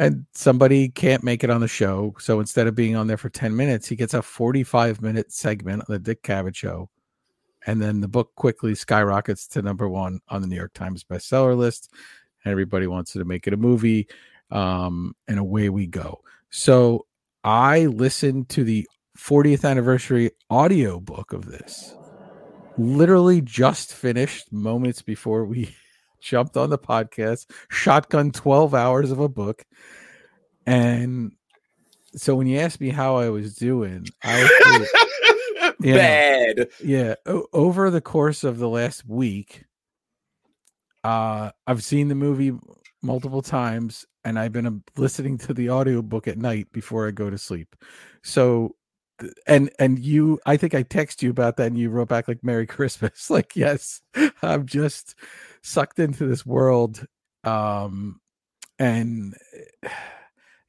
and 0.00 0.24
somebody 0.32 0.88
can't 0.88 1.22
make 1.22 1.44
it 1.44 1.50
on 1.50 1.60
the 1.60 1.68
show. 1.68 2.16
So 2.18 2.40
instead 2.40 2.66
of 2.66 2.74
being 2.74 2.96
on 2.96 3.06
there 3.06 3.18
for 3.18 3.28
10 3.28 3.54
minutes, 3.54 3.86
he 3.86 3.96
gets 3.96 4.14
a 4.14 4.22
45 4.22 5.02
minute 5.02 5.30
segment 5.30 5.82
on 5.82 5.86
the 5.92 5.98
Dick 5.98 6.22
Cavett 6.22 6.56
show. 6.56 6.88
And 7.66 7.82
then 7.82 8.00
the 8.00 8.08
book 8.08 8.34
quickly 8.34 8.74
skyrockets 8.74 9.46
to 9.48 9.60
number 9.60 9.90
one 9.90 10.20
on 10.30 10.40
the 10.40 10.48
New 10.48 10.56
York 10.56 10.72
Times 10.72 11.04
bestseller 11.04 11.54
list. 11.54 11.92
Everybody 12.46 12.86
wants 12.86 13.12
to 13.12 13.24
make 13.26 13.46
it 13.46 13.52
a 13.52 13.58
movie. 13.58 14.08
Um, 14.50 15.14
and 15.28 15.38
away 15.38 15.68
we 15.68 15.86
go. 15.86 16.22
So 16.48 17.04
I 17.44 17.84
listened 17.84 18.48
to 18.50 18.64
the 18.64 18.88
40th 19.18 19.68
anniversary 19.68 20.30
audio 20.48 20.98
book 20.98 21.34
of 21.34 21.44
this. 21.44 21.94
Literally 22.78 23.42
just 23.42 23.92
finished 23.92 24.50
moments 24.50 25.02
before 25.02 25.44
we 25.44 25.76
jumped 26.20 26.56
on 26.56 26.70
the 26.70 26.78
podcast, 26.78 27.50
shotgun 27.70 28.30
12 28.30 28.74
hours 28.74 29.10
of 29.10 29.20
a 29.20 29.28
book. 29.28 29.64
And 30.66 31.32
so 32.14 32.34
when 32.34 32.46
you 32.46 32.58
asked 32.58 32.80
me 32.80 32.90
how 32.90 33.16
I 33.16 33.30
was 33.30 33.54
doing, 33.54 34.06
I 34.22 34.42
was 34.78 35.74
bad. 35.80 36.68
Yeah, 36.82 37.14
o- 37.26 37.46
over 37.52 37.90
the 37.90 38.00
course 38.00 38.44
of 38.44 38.58
the 38.58 38.68
last 38.68 39.06
week, 39.06 39.64
uh 41.02 41.50
I've 41.66 41.82
seen 41.82 42.08
the 42.08 42.14
movie 42.14 42.52
multiple 43.02 43.40
times 43.40 44.04
and 44.24 44.38
I've 44.38 44.52
been 44.52 44.66
um, 44.66 44.84
listening 44.96 45.38
to 45.38 45.54
the 45.54 45.70
audiobook 45.70 46.28
at 46.28 46.36
night 46.36 46.70
before 46.72 47.08
I 47.08 47.10
go 47.10 47.30
to 47.30 47.38
sleep. 47.38 47.74
So 48.22 48.76
and 49.46 49.70
and 49.78 49.98
you 49.98 50.38
i 50.46 50.56
think 50.56 50.74
i 50.74 50.82
text 50.82 51.22
you 51.22 51.30
about 51.30 51.56
that 51.56 51.66
and 51.66 51.78
you 51.78 51.90
wrote 51.90 52.08
back 52.08 52.28
like 52.28 52.42
merry 52.42 52.66
christmas 52.66 53.30
like 53.30 53.54
yes 53.56 54.00
i'm 54.42 54.66
just 54.66 55.14
sucked 55.62 55.98
into 55.98 56.26
this 56.26 56.44
world 56.44 57.06
um 57.44 58.20
and 58.78 59.34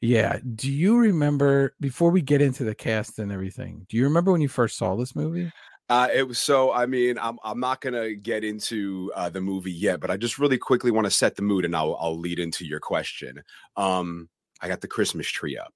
yeah 0.01 0.39
do 0.55 0.71
you 0.71 0.97
remember 0.97 1.73
before 1.79 2.09
we 2.09 2.21
get 2.21 2.41
into 2.41 2.63
the 2.63 2.75
cast 2.75 3.19
and 3.19 3.31
everything 3.31 3.85
do 3.89 3.97
you 3.97 4.03
remember 4.03 4.31
when 4.31 4.41
you 4.41 4.49
first 4.49 4.77
saw 4.77 4.95
this 4.95 5.15
movie 5.15 5.51
uh, 5.89 6.07
it 6.13 6.25
was 6.25 6.39
so. 6.39 6.71
I 6.71 6.85
mean, 6.85 7.19
I'm 7.19 7.37
I'm 7.43 7.59
not 7.59 7.81
gonna 7.81 8.13
get 8.13 8.45
into 8.45 9.11
uh, 9.13 9.27
the 9.27 9.41
movie 9.41 9.73
yet, 9.73 9.99
but 9.99 10.09
I 10.09 10.15
just 10.15 10.39
really 10.39 10.57
quickly 10.57 10.89
want 10.89 11.03
to 11.03 11.11
set 11.11 11.35
the 11.35 11.41
mood, 11.41 11.65
and 11.65 11.75
I'll 11.75 11.97
I'll 11.99 12.17
lead 12.17 12.39
into 12.39 12.65
your 12.65 12.79
question. 12.79 13.43
Um, 13.75 14.29
I 14.61 14.69
got 14.69 14.79
the 14.79 14.87
Christmas 14.87 15.27
tree 15.27 15.57
up, 15.57 15.73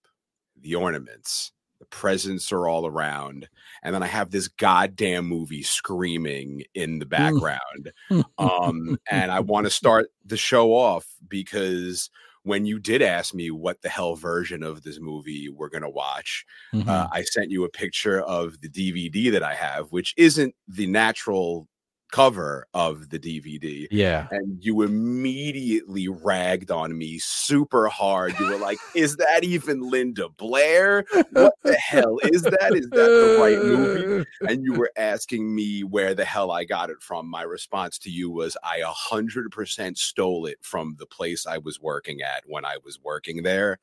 the 0.61 0.75
ornaments, 0.75 1.51
the 1.79 1.85
presents 1.85 2.51
are 2.51 2.67
all 2.67 2.85
around, 2.85 3.47
and 3.83 3.93
then 3.93 4.03
I 4.03 4.07
have 4.07 4.31
this 4.31 4.47
goddamn 4.47 5.25
movie 5.25 5.63
screaming 5.63 6.63
in 6.73 6.99
the 6.99 7.05
background. 7.05 7.91
um, 8.37 8.97
and 9.11 9.31
I 9.31 9.39
want 9.41 9.65
to 9.65 9.71
start 9.71 10.07
the 10.25 10.37
show 10.37 10.73
off 10.73 11.05
because 11.27 12.09
when 12.43 12.65
you 12.65 12.79
did 12.79 13.01
ask 13.01 13.33
me 13.33 13.49
what 13.49 13.81
the 13.81 13.89
hell 13.89 14.15
version 14.15 14.61
of 14.61 14.83
this 14.83 14.99
movie 14.99 15.49
we're 15.49 15.69
going 15.69 15.81
to 15.83 15.89
watch, 15.89 16.45
mm-hmm. 16.73 16.87
uh, 16.87 17.07
I 17.11 17.23
sent 17.23 17.49
you 17.49 17.63
a 17.63 17.69
picture 17.69 18.21
of 18.21 18.61
the 18.61 18.69
DVD 18.69 19.31
that 19.31 19.43
I 19.43 19.55
have, 19.55 19.91
which 19.91 20.13
isn't 20.15 20.53
the 20.67 20.85
natural 20.85 21.67
cover 22.15 22.65
of 22.73 23.09
the 23.09 23.19
DVD. 23.19 23.87
Yeah. 23.91 24.29
And 24.31 24.63
you 24.63 24.83
immediately 24.83 26.07
ragged 26.07 26.71
on 26.71 26.97
me 26.97 27.19
super 27.19 27.89
hard. 27.89 28.39
You 28.39 28.45
were 28.45 28.57
like, 28.57 28.77
is 28.93 29.17
that 29.17 29.43
even 29.43 29.81
Linda 29.81 30.29
Blair? 30.29 31.03
What 31.31 31.55
the 31.63 31.75
hell 31.75 32.17
is 32.23 32.43
that? 32.43 32.71
Is 32.73 32.89
that 32.91 32.95
the 32.95 33.37
right 33.41 33.57
movie? 33.57 34.25
And 34.47 34.63
you 34.63 34.73
were 34.73 34.91
asking 34.95 35.53
me 35.53 35.83
where 35.83 36.13
the 36.13 36.23
hell 36.23 36.51
I 36.51 36.63
got 36.63 36.89
it 36.89 37.01
from. 37.01 37.27
My 37.27 37.41
response 37.41 37.97
to 37.99 38.09
you 38.09 38.29
was, 38.29 38.55
I 38.63 38.81
100% 38.81 39.97
stole 39.97 40.45
it 40.45 40.59
from 40.61 40.95
the 40.97 41.05
place 41.05 41.45
I 41.45 41.57
was 41.57 41.81
working 41.81 42.21
at 42.21 42.43
when 42.45 42.63
I 42.63 42.77
was 42.85 42.97
working 43.01 43.43
there. 43.43 43.79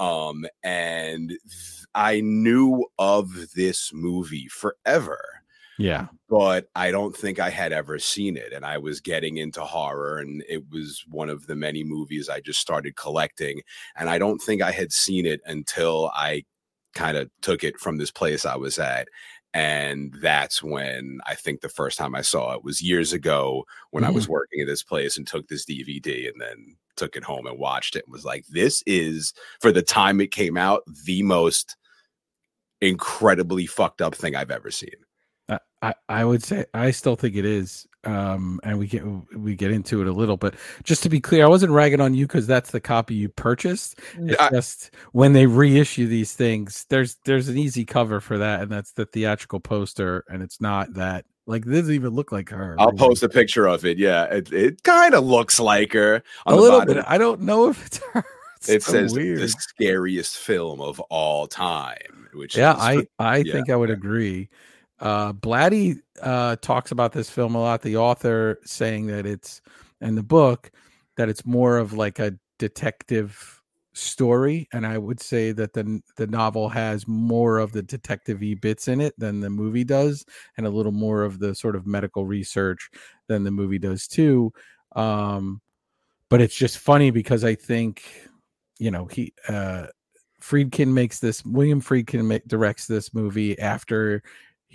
Um, 0.00 0.46
and 0.64 1.34
I 1.94 2.20
knew 2.20 2.86
of 2.98 3.54
this 3.54 3.92
movie 3.92 4.48
forever 4.48 5.20
yeah. 5.78 6.06
But 6.28 6.68
I 6.74 6.90
don't 6.90 7.16
think 7.16 7.38
I 7.38 7.50
had 7.50 7.72
ever 7.72 7.98
seen 7.98 8.36
it. 8.36 8.52
And 8.52 8.64
I 8.64 8.78
was 8.78 9.00
getting 9.00 9.36
into 9.36 9.60
horror, 9.60 10.18
and 10.18 10.42
it 10.48 10.64
was 10.70 11.04
one 11.08 11.28
of 11.28 11.46
the 11.46 11.56
many 11.56 11.84
movies 11.84 12.28
I 12.28 12.40
just 12.40 12.60
started 12.60 12.96
collecting. 12.96 13.62
And 13.96 14.08
I 14.08 14.18
don't 14.18 14.38
think 14.38 14.62
I 14.62 14.72
had 14.72 14.92
seen 14.92 15.26
it 15.26 15.40
until 15.46 16.10
I 16.14 16.44
kind 16.94 17.16
of 17.16 17.30
took 17.42 17.62
it 17.62 17.78
from 17.78 17.98
this 17.98 18.10
place 18.10 18.44
I 18.44 18.56
was 18.56 18.78
at. 18.78 19.08
And 19.54 20.14
that's 20.20 20.62
when 20.62 21.20
I 21.26 21.34
think 21.34 21.60
the 21.60 21.68
first 21.68 21.96
time 21.96 22.14
I 22.14 22.20
saw 22.20 22.52
it 22.54 22.64
was 22.64 22.82
years 22.82 23.12
ago 23.12 23.64
when 23.90 24.02
mm-hmm. 24.02 24.12
I 24.12 24.14
was 24.14 24.24
mm-hmm. 24.24 24.32
working 24.32 24.60
at 24.60 24.66
this 24.66 24.82
place 24.82 25.16
and 25.16 25.26
took 25.26 25.48
this 25.48 25.64
DVD 25.64 26.28
and 26.28 26.40
then 26.40 26.76
took 26.96 27.16
it 27.16 27.24
home 27.24 27.46
and 27.46 27.58
watched 27.58 27.96
it 27.96 28.04
and 28.06 28.12
was 28.12 28.24
like, 28.24 28.44
this 28.50 28.82
is, 28.86 29.32
for 29.60 29.72
the 29.72 29.82
time 29.82 30.20
it 30.20 30.30
came 30.30 30.56
out, 30.56 30.82
the 31.04 31.22
most 31.22 31.76
incredibly 32.80 33.66
fucked 33.66 34.02
up 34.02 34.14
thing 34.14 34.34
I've 34.34 34.50
ever 34.50 34.70
seen. 34.70 34.90
I, 35.82 35.94
I 36.08 36.24
would 36.24 36.42
say 36.42 36.64
I 36.74 36.90
still 36.90 37.16
think 37.16 37.36
it 37.36 37.44
is. 37.44 37.86
Um, 38.04 38.60
and 38.62 38.78
we 38.78 38.86
get 38.86 39.02
we 39.36 39.56
get 39.56 39.72
into 39.72 40.00
it 40.00 40.06
a 40.06 40.12
little, 40.12 40.36
but 40.36 40.54
just 40.84 41.02
to 41.02 41.08
be 41.08 41.20
clear, 41.20 41.44
I 41.44 41.48
wasn't 41.48 41.72
ragging 41.72 42.00
on 42.00 42.14
you 42.14 42.24
because 42.24 42.46
that's 42.46 42.70
the 42.70 42.80
copy 42.80 43.16
you 43.16 43.28
purchased. 43.28 43.98
It's 44.16 44.40
I, 44.40 44.50
just 44.50 44.92
when 45.10 45.32
they 45.32 45.46
reissue 45.46 46.06
these 46.06 46.32
things, 46.32 46.86
there's 46.88 47.16
there's 47.24 47.48
an 47.48 47.58
easy 47.58 47.84
cover 47.84 48.20
for 48.20 48.38
that, 48.38 48.62
and 48.62 48.70
that's 48.70 48.92
the 48.92 49.06
theatrical 49.06 49.58
poster, 49.58 50.24
and 50.28 50.40
it's 50.40 50.60
not 50.60 50.94
that 50.94 51.24
like 51.46 51.64
this 51.64 51.80
doesn't 51.80 51.94
even 51.94 52.14
look 52.14 52.30
like 52.30 52.48
her. 52.50 52.76
I'll 52.78 52.92
post 52.92 53.24
a 53.24 53.28
picture 53.28 53.66
of 53.66 53.84
it. 53.84 53.98
Yeah, 53.98 54.24
it, 54.24 54.52
it 54.52 54.82
kind 54.84 55.12
of 55.12 55.24
looks 55.24 55.58
like 55.58 55.92
her 55.92 56.22
a 56.46 56.54
little 56.54 56.80
bottom. 56.80 56.94
bit. 56.94 57.04
I 57.08 57.18
don't 57.18 57.40
know 57.40 57.70
if 57.70 57.86
it's 57.86 57.98
her. 58.12 58.24
It's 58.58 58.68
it 58.68 58.82
so 58.84 58.92
says 58.92 59.14
weird. 59.14 59.40
the 59.40 59.48
scariest 59.48 60.38
film 60.38 60.80
of 60.80 61.00
all 61.00 61.48
time. 61.48 62.28
Which 62.34 62.56
yeah, 62.56 62.74
I 62.74 63.08
I 63.18 63.38
yeah. 63.38 63.52
think 63.52 63.68
I 63.68 63.74
would 63.74 63.90
agree. 63.90 64.48
Uh, 64.98 65.32
Blatty 65.32 65.98
uh, 66.22 66.56
talks 66.56 66.90
about 66.90 67.12
this 67.12 67.28
film 67.28 67.54
a 67.54 67.60
lot. 67.60 67.82
The 67.82 67.96
author 67.96 68.58
saying 68.64 69.06
that 69.08 69.26
it's 69.26 69.60
in 70.00 70.14
the 70.14 70.22
book 70.22 70.70
that 71.16 71.28
it's 71.28 71.46
more 71.46 71.78
of 71.78 71.92
like 71.92 72.18
a 72.18 72.34
detective 72.58 73.62
story, 73.92 74.68
and 74.72 74.86
I 74.86 74.98
would 74.98 75.20
say 75.20 75.52
that 75.52 75.72
the 75.72 76.00
the 76.16 76.26
novel 76.26 76.68
has 76.68 77.06
more 77.08 77.58
of 77.58 77.72
the 77.72 77.82
detective 77.82 78.40
bits 78.60 78.88
in 78.88 79.00
it 79.00 79.14
than 79.18 79.40
the 79.40 79.50
movie 79.50 79.84
does, 79.84 80.24
and 80.56 80.66
a 80.66 80.70
little 80.70 80.92
more 80.92 81.22
of 81.22 81.38
the 81.38 81.54
sort 81.54 81.76
of 81.76 81.86
medical 81.86 82.26
research 82.26 82.90
than 83.26 83.44
the 83.44 83.50
movie 83.50 83.78
does 83.78 84.06
too. 84.06 84.52
Um, 84.94 85.60
but 86.28 86.40
it's 86.40 86.56
just 86.56 86.78
funny 86.78 87.10
because 87.10 87.44
I 87.44 87.54
think 87.54 88.02
you 88.78 88.90
know 88.90 89.06
he 89.06 89.32
uh 89.48 89.86
Friedkin 90.40 90.88
makes 90.92 91.18
this 91.18 91.44
William 91.44 91.80
Friedkin 91.80 92.40
directs 92.46 92.86
this 92.86 93.12
movie 93.14 93.58
after 93.58 94.22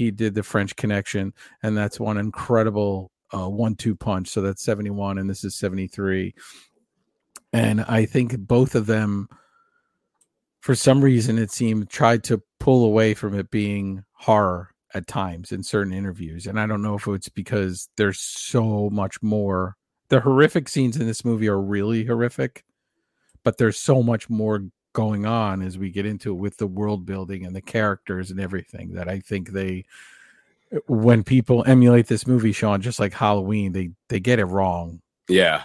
he 0.01 0.10
did 0.10 0.34
the 0.34 0.41
French 0.41 0.75
Connection, 0.75 1.31
and 1.62 1.77
that's 1.77 2.00
one 2.00 2.17
incredible 2.17 3.12
uh, 3.31 3.48
one-two 3.48 3.96
punch. 3.96 4.29
So 4.29 4.41
that's 4.41 4.63
71, 4.63 5.20
and 5.20 5.29
this 5.29 5.43
is 5.43 5.55
73. 5.55 6.34
And 7.53 7.81
I 7.81 8.05
think 8.05 8.39
both 8.39 8.74
of 8.74 8.88
them, 8.88 9.29
for 10.60 10.74
some 10.74 11.03
reason, 11.03 11.38
it 11.38 11.51
seemed 11.51 11.88
tried 11.89 12.24
to 12.25 12.41
pull 12.60 12.84
away 12.84 13.13
from 13.13 13.38
it 13.38 13.51
being 13.51 14.03
horror 14.13 14.72
at 14.96 15.05
times 15.05 15.51
in 15.51 15.62
certain 15.62 15.93
interviews. 15.93 16.48
And 16.48 16.60
I 16.60 16.65
don't 16.65 16.81
know 16.81 16.96
if 16.96 17.08
it's 17.08 17.29
because 17.29 17.88
there's 17.96 18.20
so 18.20 18.89
much 18.89 19.22
more. 19.22 19.77
The 20.10 20.22
horrific 20.22 20.67
scenes 20.67 20.98
in 20.98 21.05
this 21.05 21.24
movie 21.24 21.48
are 21.48 21.62
really 21.62 22.05
horrific, 22.05 22.65
but 23.43 23.60
there's 23.60 23.79
so 23.79 24.01
much 24.01 24.31
more 24.31 24.63
going 24.93 25.25
on 25.25 25.62
as 25.62 25.77
we 25.77 25.89
get 25.89 26.05
into 26.05 26.31
it 26.31 26.39
with 26.39 26.57
the 26.57 26.67
world 26.67 27.05
building 27.05 27.45
and 27.45 27.55
the 27.55 27.62
characters 27.62 28.31
and 28.31 28.39
everything 28.39 28.93
that 28.93 29.07
I 29.07 29.19
think 29.19 29.51
they 29.51 29.86
when 30.88 31.24
people 31.24 31.63
emulate 31.67 32.07
this 32.07 32.25
movie, 32.25 32.53
Shawn, 32.53 32.81
just 32.81 33.00
like 33.00 33.13
Halloween, 33.13 33.71
they 33.74 33.91
they 34.10 34.19
get 34.19 34.39
it 34.39 34.45
wrong. 34.45 35.01
Yeah. 35.27 35.63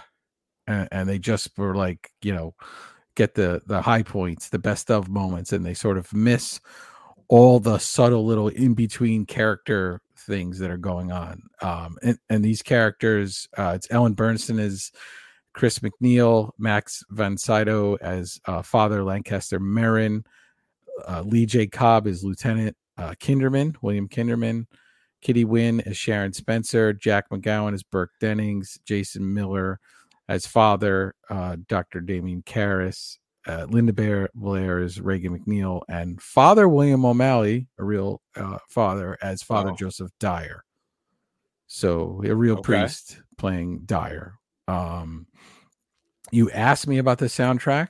And, 0.67 0.87
and 0.91 1.09
they 1.09 1.19
just 1.19 1.57
were 1.57 1.75
like, 1.75 2.11
you 2.21 2.33
know, 2.33 2.55
get 3.15 3.35
the 3.35 3.61
the 3.65 3.81
high 3.81 4.03
points, 4.03 4.49
the 4.49 4.59
best 4.59 4.91
of 4.91 5.09
moments, 5.09 5.53
and 5.53 5.65
they 5.65 5.73
sort 5.73 5.97
of 5.97 6.13
miss 6.13 6.59
all 7.29 7.59
the 7.59 7.77
subtle 7.77 8.25
little 8.25 8.47
in 8.49 8.73
between 8.73 9.25
character 9.25 10.01
things 10.17 10.59
that 10.59 10.71
are 10.71 10.77
going 10.77 11.11
on. 11.11 11.41
Um, 11.61 11.97
and, 12.01 12.17
and 12.29 12.43
these 12.43 12.61
characters, 12.61 13.47
uh, 13.57 13.73
it's 13.75 13.87
Ellen 13.89 14.15
Burstyn 14.15 14.59
is 14.59 14.91
Chris 15.57 15.79
MacNeil, 15.79 16.51
Max 16.59 17.03
Sydow 17.37 17.95
as 17.95 18.39
uh, 18.45 18.61
Father 18.61 19.03
Lancaster 19.03 19.59
Merrin, 19.59 20.23
uh, 21.07 21.23
Lee 21.25 21.47
J. 21.47 21.65
Cobb 21.65 22.05
is 22.05 22.23
Lieutenant 22.23 22.77
uh, 22.97 23.15
Kinderman, 23.19 23.75
William 23.81 24.07
Kinderman, 24.07 24.67
Kitty 25.21 25.45
Winn 25.45 25.81
as 25.81 25.97
Sharon 25.97 26.31
Spencer, 26.31 26.93
Jack 26.93 27.31
MacGowran 27.31 27.73
as 27.73 27.81
Burke 27.81 28.11
Dennings, 28.21 28.77
Jason 28.85 29.33
Miller 29.33 29.79
as 30.29 30.45
Father, 30.45 31.15
uh, 31.27 31.57
Dr. 31.67 32.01
Damien 32.01 32.43
Karras, 32.43 33.17
uh, 33.47 33.65
Linda 33.67 33.93
Bear 33.93 34.29
Blair 34.35 34.77
as 34.77 35.01
Regan 35.01 35.39
MacNeil, 35.39 35.81
and 35.89 36.21
Father 36.21 36.69
William 36.69 37.03
O'Malley, 37.03 37.67
a 37.79 37.83
real 37.83 38.21
uh, 38.35 38.59
father, 38.69 39.17
as 39.23 39.41
Father 39.41 39.71
oh. 39.71 39.75
Joseph 39.75 40.11
Dyer. 40.19 40.63
So 41.65 42.21
a 42.23 42.35
real 42.35 42.59
okay. 42.59 42.61
priest 42.61 43.21
playing 43.37 43.81
Dyer. 43.85 44.35
Um, 44.67 45.27
you 46.31 46.51
asked 46.51 46.87
me 46.87 46.97
about 46.97 47.19
the 47.19 47.25
soundtrack. 47.25 47.89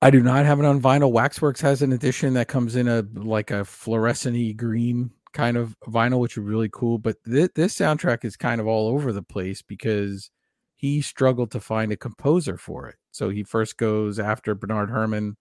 I 0.00 0.10
do 0.10 0.20
not 0.20 0.46
have 0.46 0.60
it 0.60 0.64
on 0.64 0.80
vinyl. 0.80 1.10
Waxworks 1.10 1.60
has 1.60 1.82
an 1.82 1.92
edition 1.92 2.34
that 2.34 2.48
comes 2.48 2.76
in 2.76 2.86
a 2.86 3.04
like 3.14 3.50
a 3.50 3.64
fluorescent 3.64 4.56
green 4.56 5.10
kind 5.32 5.56
of 5.56 5.76
vinyl, 5.86 6.20
which 6.20 6.36
is 6.36 6.44
really 6.44 6.70
cool. 6.72 6.98
But 6.98 7.16
th- 7.24 7.50
this 7.54 7.76
soundtrack 7.76 8.24
is 8.24 8.36
kind 8.36 8.60
of 8.60 8.66
all 8.66 8.88
over 8.88 9.12
the 9.12 9.22
place 9.22 9.62
because 9.62 10.30
he 10.76 11.00
struggled 11.00 11.50
to 11.50 11.60
find 11.60 11.90
a 11.90 11.96
composer 11.96 12.56
for 12.56 12.88
it. 12.88 12.96
So 13.10 13.30
he 13.30 13.42
first 13.42 13.76
goes 13.76 14.20
after 14.20 14.54
Bernard 14.54 14.90
Herrmann, 14.90 15.36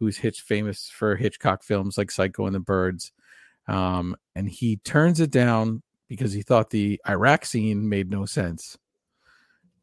who's 0.00 0.16
Hitch 0.16 0.40
famous 0.40 0.88
for 0.88 1.14
Hitchcock 1.14 1.62
films 1.62 1.98
like 1.98 2.10
Psycho 2.10 2.46
and 2.46 2.54
the 2.54 2.60
Birds. 2.60 3.12
Um, 3.66 4.16
and 4.34 4.48
he 4.48 4.76
turns 4.78 5.20
it 5.20 5.30
down 5.30 5.82
because 6.08 6.32
he 6.32 6.40
thought 6.40 6.70
the 6.70 6.98
Iraq 7.06 7.44
scene 7.44 7.86
made 7.86 8.10
no 8.10 8.24
sense, 8.24 8.78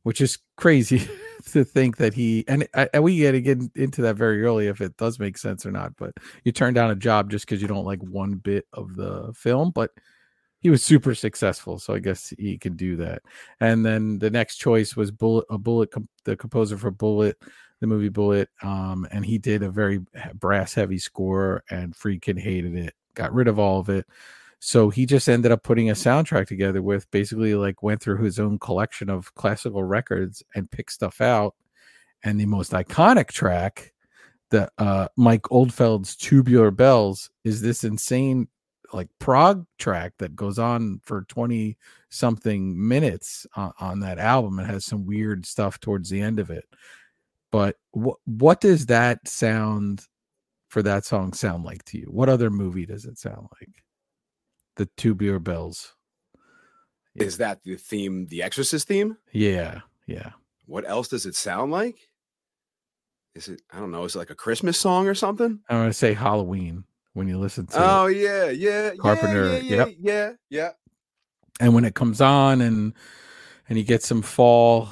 which 0.06 0.22
is 0.22 0.38
crazy 0.56 1.10
to 1.52 1.64
think 1.64 1.98
that 1.98 2.14
he 2.14 2.46
and, 2.48 2.68
and 2.94 3.04
we 3.04 3.24
got 3.24 3.32
to 3.32 3.42
get 3.42 3.58
into 3.76 4.04
that 4.04 4.16
very 4.16 4.44
early 4.44 4.68
if 4.68 4.80
it 4.80 4.96
does 4.98 5.18
make 5.18 5.36
sense 5.36 5.66
or 5.66 5.72
not. 5.72 5.96
But 5.98 6.14
you 6.44 6.52
turn 6.52 6.76
down 6.76 6.92
a 6.92 6.96
job 6.96 7.32
just 7.32 7.46
because 7.46 7.60
you 7.60 7.68
don't 7.68 7.86
like 7.86 8.04
one 8.04 8.36
bit 8.36 8.68
of 8.72 8.96
the 8.96 9.34
film, 9.36 9.72
but 9.72 9.90
he 10.60 10.70
was 10.70 10.84
super 10.84 11.16
successful, 11.16 11.80
so 11.80 11.96
I 11.96 12.00
guess 12.00 12.32
he 12.38 12.56
could 12.60 12.78
do 12.78 12.96
that. 12.98 13.24
And 13.60 13.84
then 13.84 14.20
the 14.20 14.30
next 14.30 14.58
choice 14.58 14.96
was 14.96 15.10
Bullitt, 15.10 15.46
a 15.50 15.58
Bullitt, 15.58 15.92
the 16.24 16.36
composer 16.36 16.78
for 16.78 16.92
Bullitt, 16.92 17.38
the 17.82 17.88
movie 17.88 18.10
Bullitt, 18.10 18.50
um, 18.62 19.08
and 19.10 19.26
he 19.26 19.40
did 19.40 19.64
a 19.64 19.72
very 19.72 20.02
brass 20.36 20.76
heavy 20.76 21.00
score, 21.00 21.64
and 21.72 21.96
Friedkin 21.96 22.40
hated 22.40 22.76
it, 22.76 22.94
got 23.16 23.34
rid 23.34 23.48
of 23.48 23.58
all 23.58 23.80
of 23.80 23.90
it. 23.90 24.06
So 24.65 24.89
he 24.89 25.05
just 25.05 25.29
ended 25.29 25.51
up 25.51 25.62
putting 25.62 25.91
a 25.91 25.93
soundtrack 25.93 26.48
together 26.48 26.81
with 26.81 27.10
basically 27.12 27.53
like 27.53 27.84
went 27.84 28.01
through 28.01 28.24
his 28.24 28.39
own 28.39 28.57
collection 28.57 29.12
of 29.12 29.31
classical 29.36 29.84
records 29.84 30.41
and 30.55 30.72
picked 30.72 30.91
stuff 30.91 31.22
out. 31.22 31.53
And 32.24 32.39
the 32.39 32.48
most 32.48 32.72
iconic 32.72 33.27
track, 33.27 33.93
the 34.50 34.72
uh, 34.79 35.10
Mike 35.17 35.51
Oldfield's 35.51 36.15
Tubular 36.15 36.72
Bells, 36.72 37.29
is 37.43 37.62
this 37.62 37.84
insane 37.84 38.48
like 38.91 39.07
prog 39.19 39.67
track 39.77 40.13
that 40.17 40.36
goes 40.36 40.57
on 40.57 41.00
for 41.03 41.25
20 41.25 41.77
something 42.10 42.88
minutes 42.88 43.45
on, 43.55 43.72
on 43.79 44.00
that 44.00 44.17
album. 44.17 44.57
It 44.57 44.65
has 44.65 44.84
some 44.84 45.05
weird 45.05 45.45
stuff 45.45 45.79
towards 45.79 46.10
the 46.10 46.22
end 46.22 46.39
of 46.39 46.50
it. 46.50 46.65
But 47.51 47.77
what 47.91 48.17
what 48.25 48.62
does 48.62 48.88
that 48.88 49.27
sound 49.27 50.07
for 50.69 50.81
that 50.81 51.05
song 51.05 51.34
sound 51.34 51.65
like 51.65 51.86
to 51.86 52.00
you? 52.00 52.07
What 52.10 52.29
other 52.29 52.50
movie 52.50 52.88
does 52.88 53.05
it 53.05 53.19
sound 53.19 53.48
like? 53.62 53.85
The 54.75 54.88
Tubular 54.98 55.39
Bells. 55.39 55.94
Is 57.15 57.38
that 57.38 57.63
the 57.63 57.75
theme, 57.77 58.27
the 58.27 58.44
Exorcist 58.44 58.88
theme? 58.88 59.17
Yeah, 59.32 59.82
yeah. 60.05 60.32
What 60.65 60.88
else 60.88 61.08
does 61.08 61.25
it 61.25 61.36
sound 61.36 61.72
like? 61.72 61.98
Is 63.36 63.48
it? 63.48 63.62
I 63.72 63.79
don't 63.79 63.91
know. 63.91 64.03
Is 64.03 64.15
it 64.15 64.20
like 64.20 64.32
a 64.32 64.36
Christmas 64.36 64.77
song 64.77 65.08
or 65.08 65.15
something? 65.15 65.60
I'm 65.70 65.77
gonna 65.77 65.94
say 65.94 66.13
Halloween 66.13 66.84
when 67.15 67.29
you 67.29 67.39
listen 67.39 67.65
to 67.65 67.77
oh 67.77 68.08
yeah 68.08 68.50
yeah 68.50 68.91
carpenter 69.00 69.46
yeah, 69.46 69.58
yeah, 69.58 69.75
yep. 69.77 69.96
yeah 70.00 70.32
yeah 70.50 70.70
and 71.62 71.74
when 71.74 71.86
it 71.86 71.96
comes 71.96 72.20
on 72.20 72.60
and 72.60 72.94
and 73.70 73.77
you 73.77 73.86
get 73.86 74.03
some 74.03 74.22
fall 74.22 74.89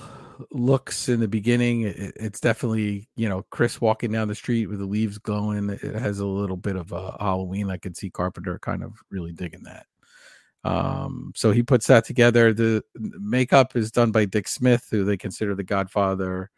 looks 0.52 1.10
in 1.10 1.20
the 1.20 1.28
beginning 1.28 1.82
it, 1.84 2.14
it's 2.16 2.40
definitely 2.40 3.08
you 3.16 3.28
know 3.30 3.46
chris 3.50 3.80
walking 3.80 4.12
down 4.12 4.28
the 4.28 4.36
street 4.36 4.68
with 4.68 4.80
the 4.80 4.86
leaves 4.86 5.18
glowing 5.18 5.70
it 5.70 5.82
has 5.82 6.20
a 6.20 6.26
little 6.26 6.58
bit 6.58 6.76
of 6.76 6.92
a 6.92 7.16
halloween 7.20 7.70
i 7.70 7.78
could 7.78 7.96
see 7.96 8.10
carpenter 8.10 8.58
kind 8.60 8.84
of 8.84 8.94
really 9.10 9.32
digging 9.32 9.64
that. 9.64 9.86
Um 10.64 11.34
so 11.36 11.52
he 11.52 11.62
puts 11.62 11.88
that 11.88 12.06
together. 12.06 12.54
The 12.54 12.84
makeup 12.96 13.76
is 13.76 13.92
done 13.92 14.12
by 14.12 14.26
dick 14.26 14.48
smith 14.48 14.88
who 14.90 15.04
they 15.04 15.18
consider 15.18 15.56
the 15.56 15.64
godfather 15.64 16.50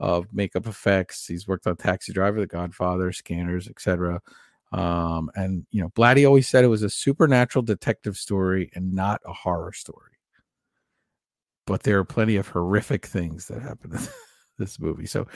of 0.00 0.32
makeup 0.32 0.66
effects. 0.66 1.26
He's 1.26 1.48
worked 1.48 1.66
on 1.66 1.76
taxi 1.76 2.12
driver 2.12 2.40
the 2.40 2.46
godfather 2.46 3.12
scanners 3.12 3.68
etc 3.68 4.20
um, 4.72 5.30
and 5.34 5.66
you 5.70 5.82
know, 5.82 5.88
Blatty 5.90 6.26
always 6.26 6.48
said 6.48 6.64
it 6.64 6.68
was 6.68 6.82
a 6.82 6.90
supernatural 6.90 7.62
detective 7.62 8.16
story 8.16 8.70
and 8.74 8.92
not 8.92 9.20
a 9.24 9.32
horror 9.32 9.72
story. 9.72 10.17
But 11.68 11.82
there 11.82 11.98
are 11.98 12.04
plenty 12.04 12.36
of 12.36 12.48
horrific 12.48 13.04
things 13.04 13.46
that 13.48 13.60
happen 13.60 13.92
in 13.92 14.00
this 14.58 14.80
movie. 14.80 15.04
So 15.04 15.26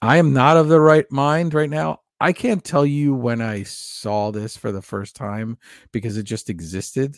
I 0.00 0.18
am 0.18 0.32
not 0.32 0.56
of 0.56 0.68
the 0.68 0.80
right 0.80 1.10
mind 1.10 1.54
right 1.54 1.68
now. 1.68 1.98
I 2.20 2.32
can't 2.32 2.62
tell 2.62 2.86
you 2.86 3.14
when 3.14 3.42
I 3.42 3.64
saw 3.64 4.30
this 4.30 4.56
for 4.56 4.70
the 4.70 4.80
first 4.80 5.16
time 5.16 5.58
because 5.90 6.16
it 6.16 6.22
just 6.22 6.48
existed. 6.48 7.16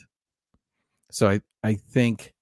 So 1.10 1.28
I, 1.28 1.42
I 1.62 1.74
think, 1.74 2.32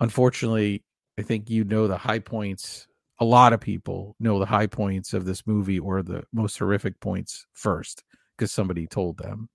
unfortunately, 0.00 0.82
I 1.20 1.22
think 1.22 1.48
you 1.48 1.62
know 1.62 1.86
the 1.86 1.98
high 1.98 2.18
points. 2.18 2.88
A 3.20 3.24
lot 3.24 3.52
of 3.52 3.60
people 3.60 4.16
know 4.18 4.40
the 4.40 4.46
high 4.46 4.66
points 4.66 5.14
of 5.14 5.24
this 5.24 5.46
movie 5.46 5.78
or 5.78 6.02
the 6.02 6.24
most 6.32 6.58
horrific 6.58 6.98
points 6.98 7.46
first 7.52 8.02
because 8.36 8.50
somebody 8.50 8.88
told 8.88 9.18
them 9.18 9.48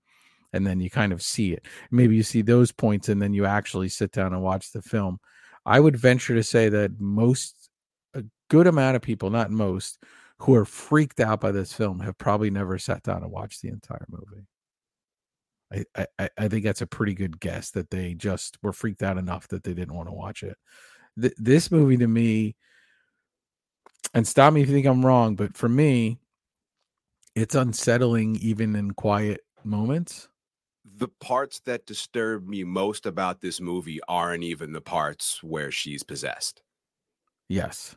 and 0.54 0.66
then 0.66 0.80
you 0.80 0.88
kind 0.88 1.12
of 1.12 1.22
see 1.22 1.52
it 1.52 1.66
maybe 1.90 2.16
you 2.16 2.22
see 2.22 2.40
those 2.40 2.72
points 2.72 3.10
and 3.10 3.20
then 3.20 3.34
you 3.34 3.44
actually 3.44 3.88
sit 3.88 4.10
down 4.10 4.32
and 4.32 4.42
watch 4.42 4.72
the 4.72 4.80
film 4.80 5.20
i 5.70 5.80
would 5.80 5.96
venture 5.96 6.34
to 6.34 6.42
say 6.42 6.68
that 6.68 7.00
most 7.00 7.70
a 8.14 8.22
good 8.48 8.66
amount 8.66 8.96
of 8.96 9.02
people 9.02 9.30
not 9.30 9.50
most 9.50 10.02
who 10.38 10.54
are 10.54 10.64
freaked 10.64 11.20
out 11.20 11.40
by 11.40 11.52
this 11.52 11.72
film 11.72 12.00
have 12.00 12.16
probably 12.18 12.50
never 12.50 12.78
sat 12.78 13.02
down 13.02 13.22
and 13.22 13.30
watched 13.32 13.62
the 13.62 13.68
entire 13.68 14.06
movie 14.08 14.46
I, 15.72 16.06
I, 16.18 16.28
I 16.36 16.48
think 16.48 16.64
that's 16.64 16.82
a 16.82 16.86
pretty 16.86 17.14
good 17.14 17.38
guess 17.40 17.70
that 17.72 17.90
they 17.90 18.14
just 18.14 18.58
were 18.62 18.72
freaked 18.72 19.02
out 19.02 19.18
enough 19.18 19.48
that 19.48 19.62
they 19.62 19.74
didn't 19.74 19.94
want 19.94 20.08
to 20.08 20.14
watch 20.14 20.42
it. 20.42 20.56
Th- 21.20 21.34
this 21.38 21.70
movie 21.70 21.96
to 21.98 22.06
me, 22.06 22.56
and 24.14 24.26
stop 24.26 24.52
me 24.52 24.62
if 24.62 24.68
you 24.68 24.74
think 24.74 24.86
I'm 24.86 25.06
wrong, 25.06 25.36
but 25.36 25.56
for 25.56 25.68
me, 25.68 26.18
it's 27.36 27.54
unsettling 27.54 28.36
even 28.36 28.74
in 28.74 28.90
quiet 28.92 29.42
moments. 29.62 30.28
The 31.00 31.08
parts 31.08 31.60
that 31.60 31.86
disturb 31.86 32.46
me 32.46 32.62
most 32.62 33.06
about 33.06 33.40
this 33.40 33.58
movie 33.60 34.00
aren't 34.06 34.44
even 34.44 34.72
the 34.72 34.82
parts 34.82 35.42
where 35.42 35.70
she's 35.70 36.02
possessed. 36.02 36.62
Yes. 37.48 37.96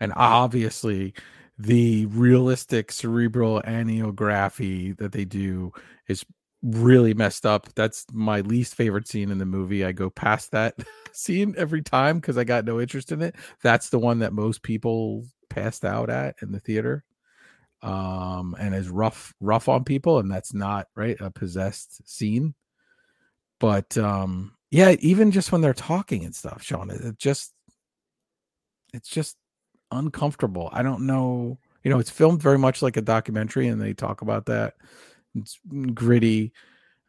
And 0.00 0.12
obviously, 0.16 1.14
the 1.56 2.06
realistic 2.06 2.90
cerebral 2.90 3.62
angiography 3.62 4.96
that 4.98 5.12
they 5.12 5.24
do 5.24 5.72
is 6.08 6.24
really 6.62 7.14
messed 7.14 7.46
up. 7.46 7.72
That's 7.76 8.04
my 8.12 8.40
least 8.40 8.74
favorite 8.74 9.06
scene 9.06 9.30
in 9.30 9.38
the 9.38 9.46
movie. 9.46 9.84
I 9.84 9.92
go 9.92 10.10
past 10.10 10.50
that 10.50 10.74
scene 11.12 11.54
every 11.56 11.82
time 11.82 12.18
because 12.18 12.36
I 12.36 12.42
got 12.42 12.64
no 12.64 12.80
interest 12.80 13.12
in 13.12 13.22
it. 13.22 13.36
That's 13.62 13.90
the 13.90 13.98
one 14.00 14.18
that 14.18 14.32
most 14.32 14.64
people 14.64 15.24
passed 15.50 15.84
out 15.84 16.10
at 16.10 16.34
in 16.42 16.50
the 16.50 16.60
theater 16.60 17.04
um, 17.82 18.56
and 18.58 18.74
is 18.74 18.88
rough 18.88 19.34
rough 19.40 19.68
on 19.68 19.84
people, 19.84 20.18
and 20.18 20.30
that's 20.30 20.54
not 20.54 20.88
right 20.94 21.16
a 21.20 21.30
possessed 21.30 22.08
scene. 22.08 22.54
But 23.60 23.96
um, 23.98 24.54
yeah, 24.70 24.96
even 25.00 25.30
just 25.30 25.52
when 25.52 25.60
they're 25.60 25.74
talking 25.74 26.24
and 26.24 26.34
stuff, 26.34 26.62
Shawn, 26.62 26.90
it, 26.90 27.00
it 27.00 27.18
just 27.18 27.52
it's 28.92 29.08
just 29.08 29.36
uncomfortable. 29.90 30.70
I 30.72 30.82
don't 30.82 31.06
know. 31.06 31.58
You 31.84 31.90
know, 31.90 31.98
it's 31.98 32.10
filmed 32.10 32.42
very 32.42 32.58
much 32.58 32.82
like 32.82 32.96
a 32.96 33.02
documentary, 33.02 33.68
and 33.68 33.80
they 33.80 33.94
talk 33.94 34.22
about 34.22 34.46
that. 34.46 34.74
It's 35.34 35.58
gritty. 35.94 36.52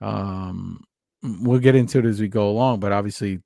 Um, 0.02 0.84
we'll 1.24 1.60
get 1.60 1.76
into 1.76 2.00
it 2.00 2.06
as 2.06 2.22
we 2.22 2.28
go 2.28 2.50
along, 2.50 2.80
but 2.80 2.92
obviously, 2.92 3.42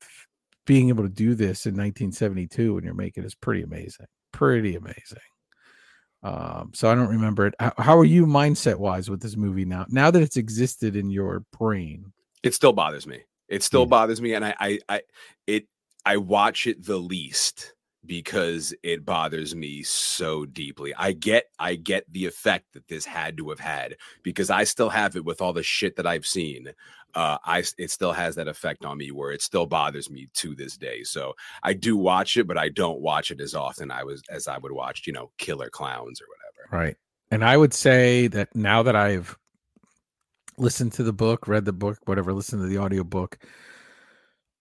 being 0.65 0.89
able 0.89 1.03
to 1.03 1.09
do 1.09 1.33
this 1.36 1.65
in 1.65 1.73
1972 1.73 2.75
when 2.75 2.83
you're 2.83 2.93
making 2.93 3.23
is 3.23 3.36
pretty 3.36 3.63
amazing. 3.63 4.05
Pretty 4.31 4.75
amazing. 4.75 5.19
Um, 6.23 6.71
so 6.73 6.89
I 6.89 6.95
don't 6.95 7.09
remember 7.09 7.47
it. 7.47 7.55
How, 7.59 7.73
how 7.77 7.97
are 7.97 8.05
you 8.05 8.25
mindset 8.25 8.77
wise 8.77 9.09
with 9.09 9.21
this 9.21 9.36
movie 9.36 9.65
now? 9.65 9.86
Now 9.89 10.09
that 10.09 10.21
it's 10.21 10.38
existed 10.38 10.95
in 10.95 11.09
your 11.09 11.45
brain, 11.57 12.13
it 12.43 12.53
still 12.53 12.73
bothers 12.73 13.05
me. 13.05 13.21
It 13.49 13.62
still 13.62 13.81
yeah. 13.81 13.88
bothers 13.88 14.21
me, 14.21 14.33
and 14.33 14.45
I, 14.45 14.55
I, 14.59 14.79
I, 14.88 15.01
it, 15.47 15.67
I 16.05 16.17
watch 16.17 16.65
it 16.65 16.86
the 16.86 16.97
least 16.97 17.73
because 18.05 18.73
it 18.83 19.05
bothers 19.05 19.55
me 19.55 19.83
so 19.83 20.45
deeply. 20.45 20.93
I 20.95 21.13
get, 21.13 21.45
I 21.59 21.75
get 21.75 22.11
the 22.11 22.25
effect 22.25 22.73
that 22.73 22.87
this 22.87 23.05
had 23.05 23.37
to 23.37 23.49
have 23.49 23.59
had 23.59 23.95
because 24.23 24.49
I 24.49 24.65
still 24.65 24.89
have 24.89 25.15
it 25.15 25.25
with 25.25 25.41
all 25.41 25.53
the 25.53 25.63
shit 25.63 25.95
that 25.95 26.07
I've 26.07 26.25
seen 26.25 26.73
uh, 27.15 27.37
I 27.43 27.63
it 27.77 27.91
still 27.91 28.13
has 28.13 28.35
that 28.35 28.47
effect 28.47 28.85
on 28.85 28.97
me 28.97 29.11
where 29.11 29.31
it 29.31 29.41
still 29.41 29.65
bothers 29.65 30.09
me 30.09 30.29
to 30.35 30.55
this 30.55 30.77
day. 30.77 31.03
So 31.03 31.33
I 31.61 31.73
do 31.73 31.95
watch 31.95 32.37
it, 32.37 32.47
but 32.47 32.57
I 32.57 32.69
don't 32.69 33.01
watch 33.01 33.31
it 33.31 33.39
as 33.39 33.53
often 33.53 33.91
I 33.91 34.03
was 34.03 34.23
as 34.29 34.47
I 34.47 34.57
would 34.57 34.71
watch, 34.71 35.05
you 35.05 35.13
know, 35.13 35.31
Killer 35.37 35.69
Clowns 35.69 36.21
or 36.21 36.25
whatever. 36.27 36.83
Right. 36.83 36.97
And 37.29 37.43
I 37.43 37.57
would 37.57 37.73
say 37.73 38.27
that 38.27 38.55
now 38.55 38.83
that 38.83 38.95
I've 38.95 39.37
listened 40.57 40.93
to 40.93 41.03
the 41.03 41.13
book, 41.13 41.47
read 41.47 41.65
the 41.65 41.73
book, 41.73 41.99
whatever, 42.05 42.33
listened 42.33 42.61
to 42.61 42.67
the 42.67 42.77
audio 42.77 43.03
book, 43.03 43.37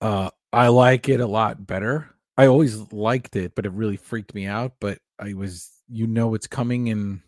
uh, 0.00 0.30
I 0.52 0.68
like 0.68 1.08
it 1.08 1.20
a 1.20 1.26
lot 1.26 1.66
better. 1.66 2.10
I 2.36 2.46
always 2.46 2.76
liked 2.92 3.36
it, 3.36 3.54
but 3.54 3.66
it 3.66 3.72
really 3.72 3.96
freaked 3.96 4.34
me 4.34 4.46
out. 4.46 4.72
But 4.80 4.98
I 5.18 5.34
was, 5.34 5.70
you 5.88 6.06
know, 6.06 6.34
it's 6.34 6.46
coming 6.46 6.88
and 6.88 7.20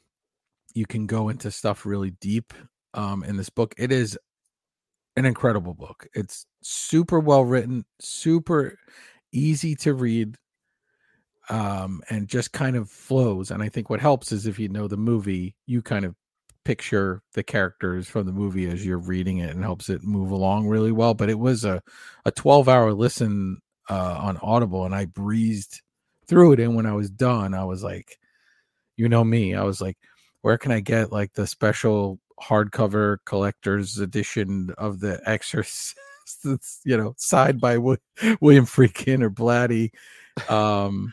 you 0.75 0.87
can 0.87 1.07
go 1.07 1.29
into 1.29 1.51
stuff 1.51 1.87
really 1.87 2.13
deep 2.13 2.55
um, 2.95 3.25
in 3.25 3.37
this 3.37 3.51
book. 3.51 3.75
It 3.79 3.93
is 3.93 4.19
an 5.17 5.25
incredible 5.27 5.75
book. 5.75 6.09
It's 6.15 6.47
super 6.63 7.21
well 7.21 7.45
written, 7.45 7.85
super 8.01 8.79
easy 9.33 9.77
to 9.77 9.95
read. 9.95 10.37
um, 11.51 12.01
and 12.09 12.29
just 12.29 12.53
kind 12.53 12.77
of 12.77 12.91
flows. 12.91 13.51
And 13.51 13.63
I 13.63 13.69
think 13.69 13.91
what 13.91 14.01
helps 14.01 14.33
is 14.33 14.47
if 14.47 14.59
you 14.59 14.69
know 14.69 14.89
the 14.89 14.97
movie, 14.97 15.55
you 15.67 15.83
kind 15.83 16.05
of 16.05 16.15
picture 16.65 17.23
the 17.35 17.43
characters 17.43 18.09
from 18.09 18.27
the 18.27 18.33
movie 18.33 18.67
as 18.71 18.85
you're 18.87 18.99
reading 18.99 19.39
it 19.39 19.51
and 19.55 19.63
helps 19.63 19.91
it 19.91 20.03
move 20.03 20.31
along 20.31 20.69
really 20.69 20.93
well. 20.93 21.13
But 21.15 21.29
it 21.31 21.39
was 21.39 21.65
a, 21.65 21.83
a 22.25 22.31
12 22.31 22.69
hour 22.69 22.93
listen 22.95 23.59
uh, 23.89 24.19
on 24.21 24.39
Audible 24.43 24.85
and 24.85 24.95
I 24.95 25.07
breezed 25.07 25.83
through 26.27 26.53
it. 26.53 26.61
And 26.61 26.75
when 26.75 26.87
I 26.87 26.93
was 26.93 27.11
done, 27.11 27.55
I 27.55 27.65
was 27.65 27.83
like, 27.83 28.19
you 28.97 29.09
know 29.09 29.25
me, 29.25 29.55
I 29.55 29.63
was 29.63 29.81
like, 29.81 29.99
where 30.43 30.59
can 30.59 30.73
I 30.73 30.81
get 30.81 31.13
like 31.13 31.33
the 31.33 31.47
special 31.47 32.21
hardcover 32.41 33.19
collector's 33.25 33.99
edition 33.99 34.73
of 34.79 35.01
the 35.01 35.21
Exorcist? 35.27 35.97
you 36.85 36.97
know, 36.97 37.15
side 37.19 37.61
by 37.61 37.77
William 37.79 38.67
Friedkin 38.67 39.23
or 39.23 39.31
Blatty. 39.31 39.91
Um, 40.49 41.13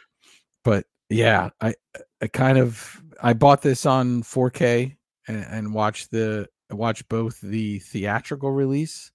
but 0.63 0.85
yeah, 1.09 1.49
I 1.59 1.75
I 2.21 2.27
kind 2.27 2.57
of 2.57 3.01
I 3.21 3.33
bought 3.33 3.61
this 3.61 3.85
on 3.85 4.23
4K 4.23 4.95
and, 5.27 5.45
and 5.49 5.73
watched 5.73 6.11
the 6.11 6.47
watched 6.69 7.09
both 7.09 7.39
the 7.41 7.79
theatrical 7.79 8.51
release 8.51 9.11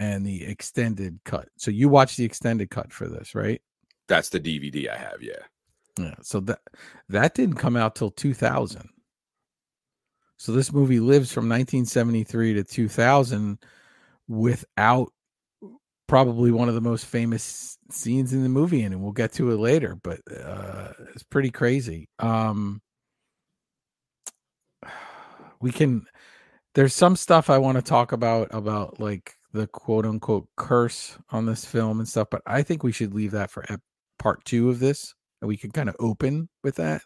and 0.00 0.24
the 0.26 0.44
extended 0.46 1.20
cut. 1.24 1.48
So 1.58 1.70
you 1.70 1.88
watch 1.90 2.16
the 2.16 2.24
extended 2.24 2.70
cut 2.70 2.90
for 2.90 3.06
this, 3.06 3.34
right? 3.34 3.60
That's 4.08 4.30
the 4.30 4.40
DVD 4.40 4.88
I 4.90 4.96
have, 4.96 5.22
yeah. 5.22 5.34
Yeah. 5.98 6.14
So 6.22 6.40
that 6.40 6.60
that 7.10 7.34
didn't 7.34 7.56
come 7.56 7.76
out 7.76 7.94
till 7.94 8.10
2000. 8.10 8.88
So 10.38 10.52
this 10.52 10.72
movie 10.72 11.00
lives 11.00 11.30
from 11.30 11.50
1973 11.50 12.54
to 12.54 12.64
2000 12.64 13.58
without 14.26 15.12
probably 16.08 16.50
one 16.50 16.70
of 16.70 16.74
the 16.74 16.80
most 16.80 17.04
famous 17.04 17.76
scenes 17.90 18.32
in 18.32 18.42
the 18.42 18.48
movie 18.48 18.82
and 18.82 19.02
we'll 19.02 19.12
get 19.12 19.32
to 19.32 19.50
it 19.52 19.58
later 19.58 19.96
but 20.02 20.18
uh 20.44 20.92
it's 21.14 21.22
pretty 21.22 21.50
crazy 21.50 22.08
um 22.18 22.80
we 25.60 25.70
can 25.70 26.04
there's 26.74 26.94
some 26.94 27.14
stuff 27.14 27.48
i 27.48 27.58
want 27.58 27.76
to 27.76 27.82
talk 27.82 28.10
about 28.10 28.48
about 28.52 28.98
like 28.98 29.36
the 29.52 29.66
quote 29.66 30.06
unquote 30.06 30.48
curse 30.56 31.18
on 31.30 31.46
this 31.46 31.64
film 31.64 31.98
and 31.98 32.08
stuff 32.08 32.28
but 32.30 32.42
i 32.46 32.62
think 32.62 32.82
we 32.82 32.92
should 32.92 33.14
leave 33.14 33.32
that 33.32 33.50
for 33.50 33.64
part 34.18 34.44
two 34.44 34.70
of 34.70 34.78
this 34.78 35.14
and 35.40 35.48
we 35.48 35.56
can 35.56 35.70
kind 35.70 35.88
of 35.88 35.96
open 35.98 36.48
with 36.62 36.76
that 36.76 37.02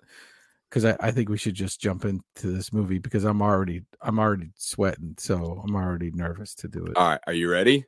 because 0.68 0.84
I, 0.84 0.96
I 0.98 1.10
think 1.12 1.28
we 1.28 1.38
should 1.38 1.54
just 1.54 1.80
jump 1.80 2.04
into 2.04 2.22
this 2.48 2.72
movie 2.72 2.98
because 2.98 3.24
i'm 3.24 3.40
already 3.40 3.82
i'm 4.02 4.18
already 4.18 4.50
sweating 4.56 5.14
so 5.18 5.62
i'm 5.66 5.74
already 5.74 6.10
nervous 6.10 6.54
to 6.56 6.68
do 6.68 6.84
it 6.84 6.96
all 6.96 7.10
right 7.10 7.20
are 7.26 7.32
you 7.32 7.50
ready 7.50 7.84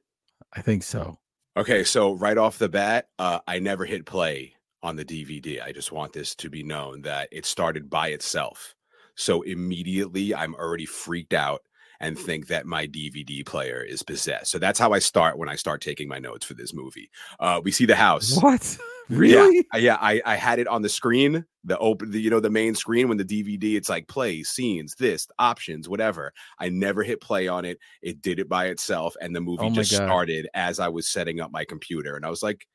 I 0.53 0.63
think 0.63 0.83
so. 0.83 1.19
Okay, 1.57 1.85
so 1.85 2.15
right 2.15 2.37
off 2.37 2.59
the 2.59 2.69
bat, 2.69 3.09
uh, 3.19 3.41
I 3.47 3.59
never 3.59 3.85
hit 3.85 4.07
play 4.07 4.55
on 4.83 4.97
the 4.97 5.05
DVD. 5.05 5.63
I 5.63 5.73
just 5.73 5.93
want 5.93 6.13
this 6.13 6.35
to 6.37 6.51
be 6.51 6.63
known 6.63 7.03
that 7.03 7.29
it 7.33 7.47
started 7.47 7.89
by 7.89 8.09
itself. 8.09 8.75
So 9.15 9.43
immediately 9.43 10.35
I'm 10.35 10.55
already 10.55 10.87
freaked 10.87 11.33
out 11.33 11.63
and 12.01 12.19
think 12.19 12.49
that 12.49 12.67
my 12.67 12.87
DVD 12.87 13.45
player 13.45 13.83
is 13.83 14.03
possessed. 14.03 14.51
So 14.51 14.59
that's 14.59 14.79
how 14.79 14.93
I 14.93 14.99
start 14.99 15.39
when 15.39 15.49
I 15.49 15.57
start 15.57 15.81
taking 15.81 16.09
my 16.09 16.19
notes 16.19 16.45
for 16.45 16.55
this 16.55 16.75
movie. 16.75 17.11
Uh, 17.41 17.61
we 17.63 17.73
see 17.73 17.87
the 17.87 17.97
house. 17.97 18.41
What? 18.41 18.79
Really? 19.09 19.65
Yeah, 19.73 19.79
yeah. 19.79 19.99
I, 20.01 20.21
I 20.25 20.35
had 20.35 20.59
it 20.59 20.67
on 20.67 20.83
the 20.83 20.89
screen, 20.89 21.45
the 21.63 21.79
open, 21.79 22.11
the, 22.11 22.21
you 22.21 22.29
know, 22.29 22.41
the 22.41 22.51
main 22.51 22.75
screen 22.75 23.09
when 23.09 23.19
the 23.19 23.25
DVD, 23.25 23.77
it's 23.77 23.89
like 23.89 24.09
play, 24.09 24.43
scenes, 24.43 24.97
this, 24.97 25.29
options, 25.39 25.89
whatever. 25.89 26.33
I 26.59 26.71
never 26.71 27.05
hit 27.05 27.21
play 27.21 27.47
on 27.47 27.65
it. 27.65 27.79
It 28.03 28.21
did 28.21 28.41
it 28.41 28.49
by 28.49 28.67
itself, 28.67 29.15
and 29.21 29.35
the 29.35 29.41
movie 29.41 29.67
oh 29.67 29.71
just 29.71 29.93
God. 29.93 30.07
started 30.07 30.49
as 30.55 30.81
I 30.81 30.89
was 30.89 31.07
setting 31.07 31.41
up 31.41 31.53
my 31.53 31.65
computer, 31.65 32.17
and 32.17 32.27
I 32.27 32.31
was 32.31 32.43
like, 32.43 32.67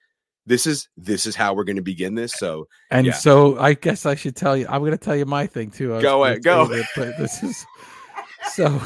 "This 0.45 0.65
is 0.65 0.87
this 0.95 1.25
is 1.25 1.35
how 1.35 1.53
we're 1.53 1.65
going 1.65 1.75
to 1.75 1.81
begin 1.81 2.15
this." 2.15 2.33
So, 2.33 2.67
and 2.91 3.07
yeah. 3.07 3.13
so 3.13 3.59
I 3.59 3.73
guess 3.73 4.05
I 4.05 4.15
should 4.15 4.37
tell 4.37 4.55
you. 4.55 4.67
I'm 4.69 4.79
going 4.79 4.91
to 4.91 4.97
tell 4.97 5.17
you 5.17 5.25
my 5.25 5.47
thing 5.47 5.69
too. 5.69 5.99
Go 6.01 6.23
ahead, 6.23 6.43
go. 6.43 6.65
but 6.95 7.17
this 7.17 7.43
is 7.43 7.65
so. 8.51 8.81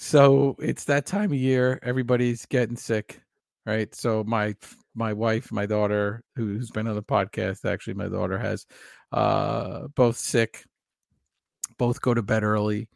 So 0.00 0.54
it's 0.60 0.84
that 0.84 1.06
time 1.06 1.32
of 1.32 1.38
year. 1.38 1.80
Everybody's 1.82 2.46
getting 2.46 2.76
sick, 2.76 3.20
right? 3.66 3.92
So 3.96 4.22
my 4.24 4.54
my 4.94 5.12
wife, 5.12 5.50
my 5.50 5.66
daughter, 5.66 6.22
who's 6.36 6.70
been 6.70 6.86
on 6.86 6.94
the 6.94 7.02
podcast, 7.02 7.68
actually, 7.68 7.94
my 7.94 8.06
daughter 8.06 8.38
has 8.38 8.64
uh, 9.10 9.88
both 9.96 10.16
sick, 10.16 10.64
both 11.78 12.00
go 12.00 12.14
to 12.14 12.22
bed 12.22 12.44
early. 12.44 12.88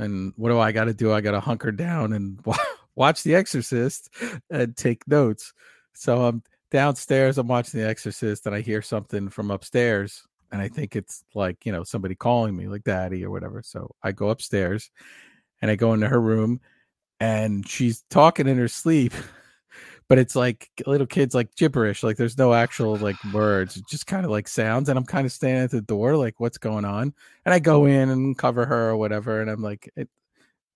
And 0.00 0.32
what 0.36 0.48
do 0.48 0.58
I 0.58 0.72
got 0.72 0.84
to 0.84 0.94
do? 0.94 1.12
I 1.12 1.20
got 1.20 1.30
to 1.30 1.40
hunker 1.40 1.70
down 1.70 2.12
and 2.12 2.44
watch 2.96 3.22
The 3.22 3.36
Exorcist 3.36 4.10
and 4.50 4.76
take 4.76 5.06
notes. 5.06 5.52
So 5.92 6.24
I'm 6.24 6.42
downstairs, 6.72 7.38
I'm 7.38 7.46
watching 7.46 7.78
The 7.78 7.88
Exorcist, 7.88 8.46
and 8.46 8.54
I 8.54 8.62
hear 8.62 8.82
something 8.82 9.28
from 9.28 9.52
upstairs. 9.52 10.24
And 10.50 10.60
I 10.60 10.66
think 10.68 10.96
it's 10.96 11.22
like, 11.36 11.64
you 11.64 11.70
know, 11.70 11.84
somebody 11.84 12.16
calling 12.16 12.56
me, 12.56 12.66
like 12.66 12.82
daddy 12.82 13.24
or 13.24 13.30
whatever. 13.30 13.62
So 13.64 13.94
I 14.02 14.10
go 14.10 14.30
upstairs 14.30 14.90
and 15.62 15.70
I 15.70 15.76
go 15.76 15.94
into 15.94 16.08
her 16.08 16.20
room 16.20 16.60
and 17.20 17.66
she's 17.66 18.04
talking 18.10 18.48
in 18.48 18.58
her 18.58 18.68
sleep. 18.68 19.14
but 20.08 20.18
it's 20.18 20.36
like 20.36 20.68
little 20.86 21.06
kids 21.06 21.34
like 21.34 21.54
gibberish 21.56 22.02
like 22.02 22.18
there's 22.18 22.36
no 22.36 22.52
actual 22.52 22.96
like 22.96 23.16
words 23.32 23.78
it 23.78 23.84
just 23.88 24.06
kind 24.06 24.26
of 24.26 24.30
like 24.30 24.46
sounds 24.46 24.90
and 24.90 24.98
i'm 24.98 25.06
kind 25.06 25.24
of 25.24 25.32
standing 25.32 25.64
at 25.64 25.70
the 25.70 25.80
door 25.80 26.18
like 26.18 26.38
what's 26.38 26.58
going 26.58 26.84
on 26.84 27.14
and 27.46 27.54
i 27.54 27.58
go 27.58 27.86
in 27.86 28.10
and 28.10 28.36
cover 28.36 28.66
her 28.66 28.90
or 28.90 28.96
whatever 28.98 29.40
and 29.40 29.50
i'm 29.50 29.62
like 29.62 29.90
it 29.96 30.10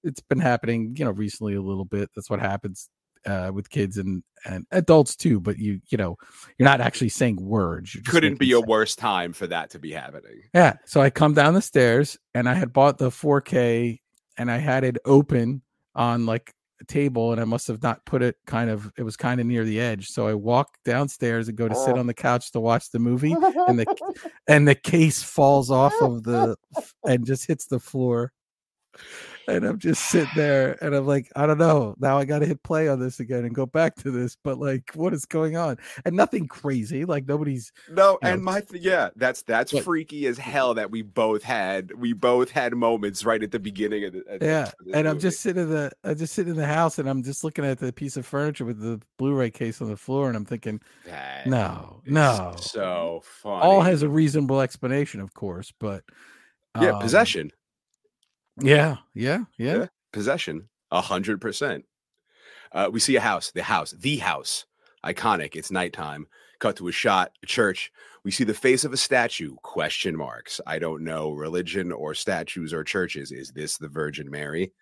it's 0.02 0.20
been 0.20 0.38
happening 0.38 0.94
you 0.96 1.04
know 1.04 1.10
recently 1.10 1.54
a 1.54 1.60
little 1.60 1.84
bit 1.84 2.08
that's 2.14 2.30
what 2.30 2.40
happens 2.40 2.88
uh, 3.26 3.50
with 3.52 3.68
kids 3.68 3.98
and 3.98 4.22
and 4.44 4.64
adults 4.70 5.16
too 5.16 5.38
but 5.38 5.58
you 5.58 5.80
you 5.88 5.98
know 5.98 6.16
you're 6.56 6.68
not 6.68 6.80
actually 6.80 7.08
saying 7.08 7.36
words 7.36 7.94
couldn't 8.06 8.38
be 8.38 8.52
a 8.52 8.60
worse 8.60 8.94
time 8.94 9.32
for 9.32 9.48
that 9.48 9.68
to 9.68 9.80
be 9.80 9.90
happening 9.90 10.42
yeah 10.54 10.74
so 10.86 11.00
i 11.02 11.10
come 11.10 11.34
down 11.34 11.52
the 11.52 11.60
stairs 11.60 12.16
and 12.34 12.48
i 12.48 12.54
had 12.54 12.72
bought 12.72 12.98
the 12.98 13.10
4k 13.10 13.98
and 14.38 14.50
i 14.50 14.58
had 14.58 14.84
it 14.84 14.96
open 15.04 15.62
on 15.94 16.26
like 16.26 16.52
a 16.80 16.84
table 16.84 17.32
and 17.32 17.40
I 17.40 17.44
must 17.44 17.66
have 17.68 17.82
not 17.82 18.04
put 18.04 18.22
it 18.22 18.36
kind 18.46 18.70
of 18.70 18.92
it 18.96 19.02
was 19.02 19.16
kind 19.16 19.40
of 19.40 19.46
near 19.46 19.64
the 19.64 19.80
edge. 19.80 20.08
So 20.08 20.26
I 20.26 20.34
walk 20.34 20.76
downstairs 20.84 21.48
and 21.48 21.56
go 21.56 21.68
to 21.68 21.74
sit 21.74 21.96
oh. 21.96 21.98
on 21.98 22.06
the 22.06 22.14
couch 22.14 22.52
to 22.52 22.60
watch 22.60 22.90
the 22.90 22.98
movie 22.98 23.32
and 23.68 23.78
the 23.78 23.86
and 24.46 24.68
the 24.68 24.74
case 24.74 25.22
falls 25.22 25.70
off 25.70 25.94
of 26.00 26.22
the 26.24 26.56
and 27.04 27.26
just 27.26 27.46
hits 27.46 27.66
the 27.66 27.80
floor 27.80 28.32
and 29.48 29.64
I'm 29.64 29.78
just 29.78 30.10
sitting 30.10 30.30
there 30.34 30.76
and 30.82 30.94
I'm 30.94 31.06
like, 31.06 31.30
I 31.36 31.46
don't 31.46 31.58
know. 31.58 31.94
Now 31.98 32.18
I 32.18 32.24
got 32.24 32.40
to 32.40 32.46
hit 32.46 32.62
play 32.62 32.88
on 32.88 33.00
this 33.00 33.20
again 33.20 33.44
and 33.44 33.54
go 33.54 33.66
back 33.66 33.94
to 33.96 34.10
this. 34.10 34.36
But 34.42 34.58
like, 34.58 34.90
what 34.94 35.12
is 35.12 35.24
going 35.24 35.56
on? 35.56 35.78
And 36.04 36.16
nothing 36.16 36.48
crazy. 36.48 37.04
Like 37.04 37.26
nobody's 37.26 37.72
no. 37.90 38.18
And 38.22 38.40
know, 38.40 38.52
my 38.52 38.60
th- 38.60 38.82
yeah, 38.82 39.10
that's 39.16 39.42
that's 39.42 39.72
but, 39.72 39.84
freaky 39.84 40.26
as 40.26 40.38
hell 40.38 40.74
that 40.74 40.90
we 40.90 41.02
both 41.02 41.42
had. 41.42 41.92
We 41.94 42.12
both 42.12 42.50
had 42.50 42.74
moments 42.74 43.24
right 43.24 43.42
at 43.42 43.50
the 43.50 43.58
beginning 43.58 44.04
of 44.04 44.12
the 44.12 44.38
yeah. 44.40 44.70
and 44.80 44.86
movie. 44.86 45.08
I'm 45.08 45.20
just 45.20 45.40
sitting 45.40 45.62
in 45.62 45.70
the 45.70 45.92
I 46.04 46.14
just 46.14 46.34
sitting 46.34 46.52
in 46.52 46.58
the 46.58 46.66
house 46.66 46.98
and 46.98 47.08
I'm 47.08 47.22
just 47.22 47.44
looking 47.44 47.64
at 47.64 47.78
the 47.78 47.92
piece 47.92 48.16
of 48.16 48.26
furniture 48.26 48.64
with 48.64 48.80
the 48.80 49.00
Blu-ray 49.18 49.50
case 49.50 49.80
on 49.80 49.88
the 49.88 49.96
floor 49.96 50.28
and 50.28 50.36
I'm 50.36 50.44
thinking, 50.44 50.80
that 51.04 51.46
no, 51.46 52.02
no. 52.06 52.54
So 52.58 53.22
fun. 53.24 53.62
All 53.62 53.80
has 53.82 54.02
a 54.02 54.08
reasonable 54.08 54.60
explanation, 54.60 55.20
of 55.20 55.34
course, 55.34 55.72
but 55.78 56.04
yeah, 56.80 56.90
um, 56.90 57.00
possession. 57.00 57.50
Yeah, 58.60 58.96
yeah, 59.14 59.44
yeah. 59.58 59.76
yeah 59.76 59.86
possession, 60.12 60.68
a 60.90 61.00
hundred 61.00 61.40
percent. 61.40 61.84
Uh, 62.72 62.88
we 62.92 63.00
see 63.00 63.16
a 63.16 63.20
house, 63.20 63.52
the 63.52 63.62
house, 63.62 63.92
the 63.92 64.16
house, 64.16 64.66
iconic. 65.04 65.54
It's 65.56 65.70
nighttime. 65.70 66.26
Cut 66.58 66.76
to 66.76 66.88
a 66.88 66.92
shot, 66.92 67.32
a 67.42 67.46
church. 67.46 67.92
We 68.24 68.30
see 68.30 68.44
the 68.44 68.54
face 68.54 68.84
of 68.84 68.92
a 68.92 68.96
statue. 68.96 69.54
Question 69.62 70.16
marks. 70.16 70.60
I 70.66 70.78
don't 70.78 71.04
know 71.04 71.32
religion 71.32 71.92
or 71.92 72.14
statues 72.14 72.72
or 72.72 72.82
churches. 72.82 73.30
Is 73.30 73.50
this 73.50 73.76
the 73.76 73.88
Virgin 73.88 74.30
Mary? 74.30 74.72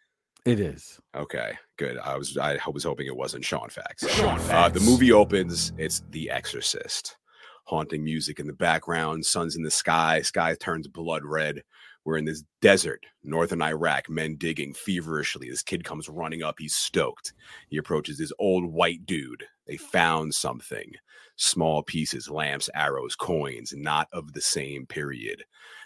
It 0.47 0.61
is. 0.61 1.01
Okay, 1.17 1.53
good. 1.77 1.99
I 1.99 2.17
was 2.17 2.37
I 2.39 2.59
was 2.73 2.85
hoping 2.85 3.07
it 3.07 3.17
wasn't 3.17 3.45
Sean 3.45 3.69
Fax. 3.71 4.09
Sean 4.09 4.39
Fax. 4.39 4.51
Uh, 4.51 4.69
the 4.69 4.85
movie 4.85 5.13
opens. 5.13 5.73
It's 5.79 6.03
The 6.11 6.31
Exorcist. 6.31 7.17
Haunting 7.65 8.05
music 8.05 8.41
in 8.41 8.47
the 8.47 8.53
background. 8.53 9.25
Sun's 9.25 9.57
in 9.57 9.63
the 9.63 9.71
sky. 9.71 10.21
Sky 10.21 10.55
turns 10.55 10.87
blood 10.87 11.25
red. 11.25 11.63
We're 12.05 12.19
in 12.19 12.25
this 12.25 12.45
desert, 12.61 13.05
northern 13.23 13.63
Iraq, 13.63 14.11
men 14.11 14.37
digging 14.37 14.75
feverishly. 14.75 15.49
This 15.49 15.63
kid 15.63 15.85
comes 15.85 16.09
running 16.09 16.43
up. 16.43 16.57
He's 16.59 16.75
stoked. 16.75 17.33
He 17.69 17.79
approaches 17.79 18.19
this 18.19 18.33
old 18.39 18.65
white 18.67 19.07
dude. 19.07 19.45
They 19.67 19.79
found 19.79 20.35
something 20.35 20.93
small 21.37 21.83
pieces, 21.83 22.29
lamps, 22.29 22.69
arrows, 22.75 23.17
coins, 23.17 23.73
not 23.75 24.09
of 24.13 24.33
the 24.33 24.41
same 24.41 24.87
period. 24.87 25.43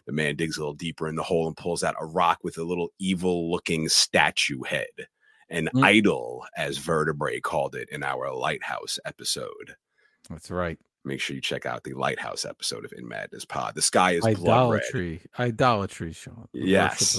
The 0.06 0.12
man 0.12 0.36
digs 0.36 0.56
a 0.56 0.60
little 0.60 0.74
deeper 0.74 1.08
in 1.08 1.14
the 1.14 1.22
hole 1.22 1.46
and 1.46 1.56
pulls 1.56 1.84
out 1.84 1.94
a 2.00 2.06
rock 2.06 2.38
with 2.42 2.58
a 2.58 2.64
little 2.64 2.88
evil 2.98 3.50
looking 3.50 3.88
statue 3.88 4.62
head, 4.62 4.86
an 5.48 5.68
mm. 5.74 5.84
idol, 5.84 6.44
as 6.56 6.78
Vertebrae 6.78 7.40
called 7.40 7.74
it 7.74 7.88
in 7.90 8.02
our 8.02 8.34
Lighthouse 8.34 8.98
episode. 9.04 9.76
That's 10.28 10.50
right. 10.50 10.78
Make 11.08 11.20
sure 11.20 11.34
you 11.34 11.40
check 11.40 11.64
out 11.64 11.84
the 11.84 11.94
Lighthouse 11.94 12.44
episode 12.44 12.84
of 12.84 12.92
In 12.92 13.08
Madness 13.08 13.46
Pod. 13.46 13.74
The 13.74 13.80
sky 13.82 14.12
is 14.12 14.24
idolatry, 14.24 15.22
idolatry, 15.38 16.12
Shawn. 16.12 16.48
Yes. 16.52 17.16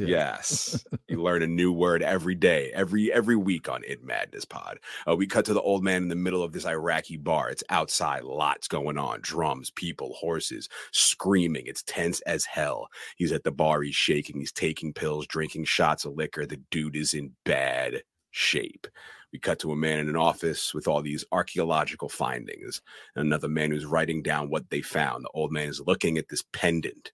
Yeah. 0.00 0.08
Yes, 0.08 0.84
you 1.08 1.22
learn 1.22 1.42
a 1.42 1.46
new 1.46 1.72
word 1.72 2.02
every 2.02 2.34
day, 2.34 2.72
every 2.74 3.12
every 3.12 3.36
week 3.36 3.68
on 3.68 3.84
In 3.84 4.04
Madness 4.04 4.44
Pod. 4.44 4.78
Uh, 5.08 5.14
we 5.14 5.28
cut 5.28 5.44
to 5.44 5.54
the 5.54 5.62
old 5.62 5.84
man 5.84 6.02
in 6.02 6.08
the 6.08 6.16
middle 6.16 6.42
of 6.42 6.52
this 6.52 6.66
Iraqi 6.66 7.16
bar. 7.16 7.50
It's 7.50 7.62
outside, 7.70 8.24
lots 8.24 8.66
going 8.66 8.98
on, 8.98 9.20
drums, 9.22 9.70
people, 9.70 10.14
horses, 10.14 10.68
screaming. 10.90 11.66
It's 11.66 11.84
tense 11.84 12.20
as 12.22 12.44
hell. 12.44 12.88
He's 13.16 13.30
at 13.32 13.44
the 13.44 13.52
bar. 13.52 13.82
He's 13.82 13.94
shaking. 13.94 14.40
He's 14.40 14.52
taking 14.52 14.92
pills, 14.92 15.26
drinking 15.28 15.66
shots 15.66 16.04
of 16.04 16.14
liquor. 16.14 16.46
The 16.46 16.60
dude 16.72 16.96
is 16.96 17.14
in 17.14 17.32
bad 17.44 18.02
shape. 18.32 18.88
We 19.32 19.38
cut 19.38 19.58
to 19.60 19.72
a 19.72 19.76
man 19.76 19.98
in 19.98 20.08
an 20.08 20.16
office 20.16 20.74
with 20.74 20.88
all 20.88 21.02
these 21.02 21.24
archaeological 21.32 22.08
findings, 22.08 22.80
and 23.14 23.24
another 23.24 23.48
man 23.48 23.70
who's 23.70 23.86
writing 23.86 24.22
down 24.22 24.50
what 24.50 24.68
they 24.70 24.82
found. 24.82 25.24
The 25.24 25.30
old 25.30 25.52
man 25.52 25.68
is 25.68 25.80
looking 25.86 26.18
at 26.18 26.28
this 26.28 26.42
pendant, 26.52 27.12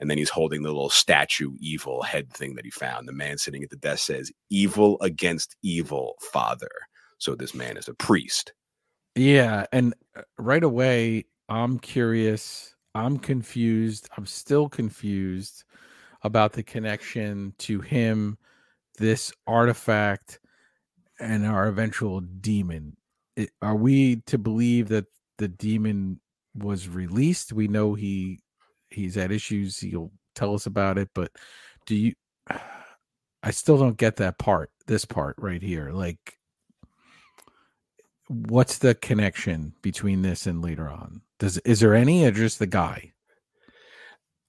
and 0.00 0.10
then 0.10 0.18
he's 0.18 0.30
holding 0.30 0.62
the 0.62 0.70
little 0.70 0.90
statue, 0.90 1.52
evil 1.60 2.02
head 2.02 2.32
thing 2.32 2.56
that 2.56 2.64
he 2.64 2.70
found. 2.70 3.06
The 3.06 3.12
man 3.12 3.38
sitting 3.38 3.62
at 3.62 3.70
the 3.70 3.76
desk 3.76 4.06
says, 4.06 4.32
Evil 4.50 4.98
against 5.00 5.56
evil, 5.62 6.16
father. 6.20 6.70
So 7.18 7.36
this 7.36 7.54
man 7.54 7.76
is 7.76 7.86
a 7.86 7.94
priest. 7.94 8.52
Yeah. 9.14 9.66
And 9.72 9.94
uh, 10.16 10.22
right 10.38 10.64
away, 10.64 11.26
I'm 11.48 11.78
curious. 11.78 12.74
I'm 12.94 13.18
confused. 13.18 14.08
I'm 14.16 14.26
still 14.26 14.68
confused 14.68 15.64
about 16.22 16.52
the 16.52 16.62
connection 16.62 17.54
to 17.58 17.80
him, 17.80 18.38
this 18.98 19.32
artifact, 19.46 20.40
and 21.20 21.46
our 21.46 21.68
eventual 21.68 22.20
demon. 22.20 22.96
It, 23.36 23.50
are 23.60 23.76
we 23.76 24.16
to 24.26 24.38
believe 24.38 24.88
that 24.88 25.06
the 25.38 25.48
demon 25.48 26.20
was 26.54 26.88
released? 26.88 27.52
We 27.52 27.68
know 27.68 27.94
he 27.94 28.40
he's 28.90 29.14
had 29.14 29.32
issues. 29.32 29.78
He'll 29.78 30.12
tell 30.34 30.54
us 30.54 30.66
about 30.66 30.98
it, 30.98 31.10
but 31.14 31.32
do 31.86 31.94
you? 31.94 32.14
I 33.44 33.50
still 33.50 33.76
don't 33.76 33.96
get 33.96 34.16
that 34.16 34.38
part. 34.38 34.70
This 34.86 35.04
part 35.04 35.34
right 35.36 35.62
here, 35.62 35.90
like, 35.90 36.38
what's 38.28 38.78
the 38.78 38.94
connection 38.94 39.74
between 39.82 40.22
this 40.22 40.46
and 40.46 40.62
later 40.62 40.88
on? 40.88 41.22
Does 41.38 41.58
is 41.58 41.80
there 41.80 41.94
any, 41.94 42.24
or 42.24 42.30
just 42.30 42.58
the 42.60 42.66
guy? 42.66 43.12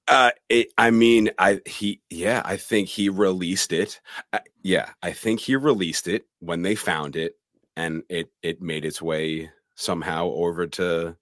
Uh, 0.07 0.31
it, 0.49 0.67
I 0.77 0.91
mean, 0.91 1.29
I 1.37 1.61
he 1.65 2.01
yeah, 2.09 2.41
I 2.43 2.57
think 2.57 2.89
he 2.89 3.09
released 3.09 3.71
it. 3.71 4.01
Uh, 4.33 4.39
yeah, 4.61 4.89
I 5.01 5.11
think 5.11 5.39
he 5.39 5.55
released 5.55 6.07
it 6.07 6.25
when 6.39 6.61
they 6.61 6.75
found 6.75 7.15
it, 7.15 7.37
and 7.77 8.03
it 8.09 8.29
it 8.41 8.61
made 8.61 8.83
its 8.83 9.01
way 9.01 9.49
somehow 9.75 10.25
over 10.27 10.67
to 10.67 11.15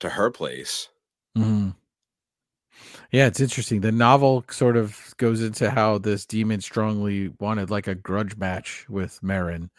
to 0.00 0.08
her 0.08 0.30
place. 0.30 0.88
Mm-hmm. 1.36 1.70
Yeah, 3.10 3.26
it's 3.26 3.40
interesting. 3.40 3.80
The 3.80 3.92
novel 3.92 4.44
sort 4.50 4.76
of 4.76 5.14
goes 5.16 5.42
into 5.42 5.70
how 5.70 5.98
this 5.98 6.26
demon 6.26 6.60
strongly 6.60 7.32
wanted 7.40 7.70
like 7.70 7.86
a 7.86 7.94
grudge 7.94 8.36
match 8.36 8.86
with 8.88 9.20
Merrin, 9.22 9.70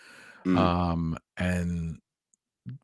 mm. 0.45 0.57
um, 0.57 1.17
and 1.37 1.99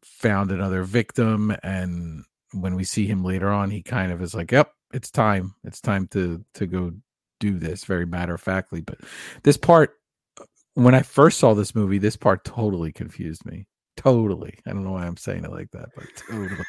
found 0.04 0.52
another 0.52 0.84
victim. 0.84 1.56
And 1.64 2.24
when 2.54 2.76
we 2.76 2.84
see 2.84 3.06
him 3.06 3.24
later 3.24 3.50
on, 3.50 3.72
he 3.72 3.82
kind 3.82 4.12
of 4.12 4.22
is 4.22 4.36
like, 4.36 4.52
"Yep, 4.52 4.72
it's 4.94 5.12
time. 5.12 5.56
It's 5.64 5.82
time 5.82 6.08
to 6.08 6.44
to 6.56 6.68
go 6.68 6.94
do 7.40 7.58
this." 7.58 7.86
Very 7.86 8.06
matter 8.06 8.36
of 8.36 8.42
factly. 8.42 8.82
But 8.82 9.00
this 9.44 9.58
part, 9.58 9.96
when 10.76 10.96
I 10.96 11.02
first 11.02 11.40
saw 11.40 11.54
this 11.54 11.76
movie, 11.76 11.98
this 11.98 12.16
part 12.18 12.44
totally 12.46 12.92
confused 12.92 13.46
me. 13.46 13.68
Totally. 13.96 14.58
I 14.66 14.72
don't 14.72 14.84
know 14.84 14.92
why 14.92 15.06
I'm 15.06 15.18
saying 15.18 15.44
it 15.44 15.52
like 15.52 15.72
that, 15.72 15.90
but 15.96 16.06
totally. 16.30 16.66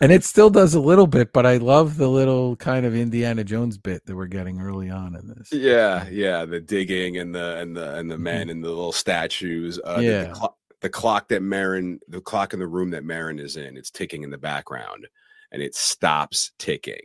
and 0.00 0.12
it 0.12 0.24
still 0.24 0.50
does 0.50 0.74
a 0.74 0.80
little 0.80 1.06
bit, 1.06 1.32
but 1.32 1.46
I 1.46 1.56
love 1.56 1.96
the 1.96 2.08
little 2.08 2.56
kind 2.56 2.84
of 2.84 2.94
Indiana 2.94 3.44
Jones 3.44 3.78
bit 3.78 4.04
that 4.06 4.16
we're 4.16 4.26
getting 4.26 4.60
early 4.60 4.90
on 4.90 5.14
in 5.16 5.28
this. 5.28 5.52
Yeah, 5.52 6.06
yeah, 6.08 6.44
the 6.44 6.60
digging 6.60 7.18
and 7.18 7.34
the 7.34 7.56
and 7.58 7.76
the 7.76 7.94
and 7.96 8.10
the 8.10 8.14
mm-hmm. 8.14 8.24
men 8.24 8.50
and 8.50 8.62
the 8.62 8.68
little 8.68 8.92
statues. 8.92 9.80
Uh, 9.84 9.98
yeah. 10.00 10.22
The, 10.22 10.28
the, 10.28 10.34
cl- 10.34 10.58
the, 10.80 10.90
clock 10.90 11.28
that 11.28 11.42
Merrin, 11.42 11.98
the 12.08 12.20
clock 12.20 12.52
in 12.52 12.58
the 12.58 12.66
room 12.66 12.90
that 12.90 13.04
Merrin 13.04 13.40
is 13.40 13.56
in, 13.56 13.76
it's 13.76 13.90
ticking 13.90 14.22
in 14.22 14.30
the 14.30 14.38
background, 14.38 15.06
and 15.52 15.62
it 15.62 15.74
stops 15.74 16.52
ticking. 16.58 17.04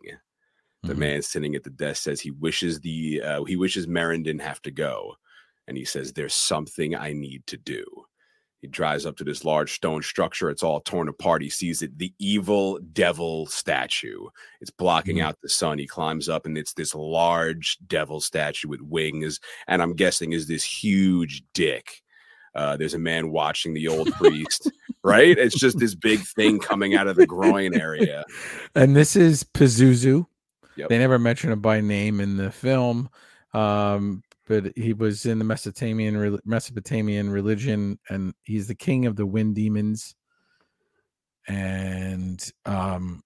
The 0.83 0.93
mm-hmm. 0.93 0.99
man 0.99 1.21
sitting 1.21 1.55
at 1.55 1.63
the 1.63 1.69
desk 1.69 2.03
says 2.03 2.19
he 2.19 2.31
wishes 2.31 2.79
the 2.79 3.21
uh, 3.21 3.43
he 3.43 3.55
wishes 3.55 3.87
Merrin 3.87 4.23
didn't 4.23 4.41
have 4.41 4.61
to 4.63 4.71
go, 4.71 5.15
and 5.67 5.77
he 5.77 5.85
says 5.85 6.11
there's 6.11 6.33
something 6.33 6.95
I 6.95 7.13
need 7.13 7.45
to 7.47 7.57
do 7.57 7.85
he 8.61 8.67
drives 8.67 9.07
up 9.07 9.17
to 9.17 9.23
this 9.23 9.43
large 9.43 9.73
stone 9.73 10.03
structure. 10.03 10.49
It's 10.49 10.61
all 10.61 10.81
torn 10.81 11.07
apart. 11.07 11.41
He 11.41 11.49
sees 11.49 11.81
it, 11.81 11.97
the 11.97 12.13
evil 12.19 12.79
devil 12.93 13.47
statue. 13.47 14.27
It's 14.61 14.69
blocking 14.69 15.17
mm-hmm. 15.17 15.25
out 15.25 15.37
the 15.41 15.49
sun. 15.49 15.79
He 15.79 15.87
climbs 15.87 16.29
up, 16.29 16.45
and 16.45 16.57
it's 16.57 16.73
this 16.73 16.93
large 16.93 17.79
devil 17.87 18.21
statue 18.21 18.67
with 18.67 18.81
wings. 18.81 19.39
And 19.67 19.81
I'm 19.81 19.95
guessing 19.95 20.33
is 20.33 20.47
this 20.47 20.63
huge 20.63 21.43
dick. 21.53 22.03
Uh, 22.53 22.75
there's 22.75 22.93
a 22.93 22.99
man 22.99 23.31
watching 23.31 23.73
the 23.73 23.87
old 23.87 24.11
priest, 24.13 24.69
right? 25.03 25.37
It's 25.37 25.57
just 25.57 25.79
this 25.79 25.95
big 25.95 26.19
thing 26.19 26.59
coming 26.59 26.95
out 26.95 27.07
of 27.07 27.15
the 27.15 27.27
groin 27.27 27.79
area. 27.79 28.25
And 28.75 28.95
this 28.95 29.15
is 29.15 29.43
Pazuzu. 29.43 30.25
Yep. 30.75 30.89
They 30.89 30.97
never 30.97 31.19
mention 31.19 31.51
him 31.51 31.61
by 31.61 31.81
name 31.81 32.19
in 32.19 32.37
the 32.37 32.51
film. 32.51 33.09
Um, 33.53 34.23
but 34.47 34.73
he 34.75 34.91
was 34.91 35.25
in 35.25 35.39
the 35.39 35.45
Mesopotamian 35.45 36.39
Mesopotamian 36.43 37.29
religion, 37.29 37.97
and 38.09 38.33
he's 38.43 38.67
the 38.67 38.75
king 38.75 39.05
of 39.05 39.15
the 39.15 39.25
wind 39.25 39.55
demons. 39.55 40.13
And 41.47 42.51
um, 42.65 43.23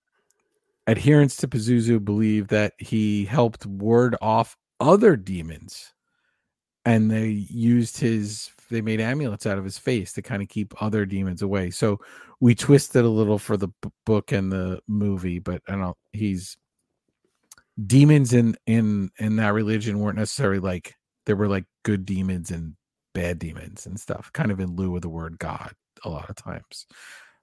adherents 0.88 1.36
to 1.38 1.48
Pazuzu 1.48 2.04
believe 2.04 2.50
that 2.50 2.74
he 2.78 3.26
helped 3.26 3.66
ward 3.66 4.16
off 4.22 4.56
other 4.80 5.16
demons, 5.16 5.94
and 6.86 7.10
they 7.10 7.30
used 7.30 7.98
his. 7.98 8.52
They 8.70 8.82
made 8.82 9.00
amulets 9.00 9.46
out 9.46 9.58
of 9.58 9.64
his 9.64 9.78
face 9.78 10.14
to 10.14 10.22
kind 10.22 10.42
of 10.42 10.50
keep 10.50 10.82
other 10.82 11.06
demons 11.06 11.42
away. 11.42 11.72
So 11.72 12.00
we 12.40 12.56
twisted 12.56 13.06
a 13.06 13.10
little 13.10 13.40
for 13.40 13.58
the 13.58 13.70
book 14.06 14.32
and 14.32 14.52
the 14.52 14.82
movie, 14.88 15.40
but 15.40 15.62
I 15.68 15.76
don't. 15.76 15.98
He's 16.14 16.58
demons 17.86 18.34
in 18.34 18.56
in 18.68 19.12
in 19.20 19.36
that 19.36 19.54
religion 19.54 20.00
weren't 20.00 20.18
necessarily 20.18 20.60
like 20.60 20.96
there 21.26 21.36
were 21.36 21.48
like 21.48 21.66
good 21.84 22.06
demons 22.06 22.52
and 22.52 22.76
bad 23.14 23.40
demons 23.40 23.86
and 23.86 24.00
stuff, 24.00 24.32
kind 24.34 24.52
of 24.52 24.60
in 24.60 24.76
lieu 24.76 24.96
of 24.96 25.02
the 25.02 25.10
word 25.10 25.40
God 25.40 25.72
a 26.04 26.10
lot 26.10 26.30
of 26.30 26.36
times. 26.36 26.86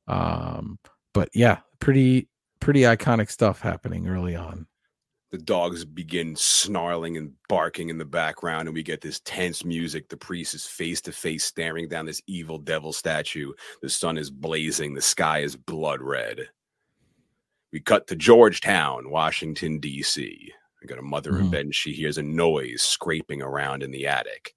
Um, 0.06 0.78
but 1.14 1.30
yeah, 1.34 1.60
pretty 1.80 2.28
pretty 2.60 2.82
iconic 2.82 3.30
stuff 3.30 3.60
happening 3.60 4.08
early 4.08 4.36
on. 4.36 4.66
The 5.32 5.38
dogs 5.38 5.86
begin 5.86 6.36
snarling 6.36 7.16
and 7.16 7.32
barking 7.48 7.88
in 7.88 7.96
the 7.96 8.04
background, 8.04 8.68
and 8.68 8.74
we 8.74 8.82
get 8.82 9.00
this 9.00 9.20
tense 9.20 9.64
music. 9.64 10.10
The 10.10 10.16
priest 10.16 10.52
is 10.52 10.66
face 10.66 11.00
to 11.02 11.12
face 11.12 11.44
staring 11.44 11.88
down 11.88 12.04
this 12.04 12.20
evil 12.26 12.58
devil 12.58 12.92
statue. 12.92 13.52
The 13.80 13.88
sun 13.88 14.18
is 14.18 14.30
blazing, 14.30 14.92
the 14.92 15.00
sky 15.00 15.38
is 15.38 15.56
blood 15.56 16.02
red. 16.02 16.50
We 17.72 17.80
cut 17.80 18.06
to 18.08 18.16
Georgetown, 18.16 19.08
Washington, 19.08 19.80
D.C. 19.80 20.52
I 20.82 20.86
got 20.86 20.98
a 20.98 21.02
mother 21.02 21.32
mm-hmm. 21.32 21.44
in 21.44 21.50
bed 21.50 21.64
and 21.64 21.74
she 21.74 21.92
hears 21.92 22.18
a 22.18 22.22
noise 22.22 22.82
scraping 22.82 23.40
around 23.40 23.82
in 23.82 23.90
the 23.90 24.06
attic. 24.06 24.54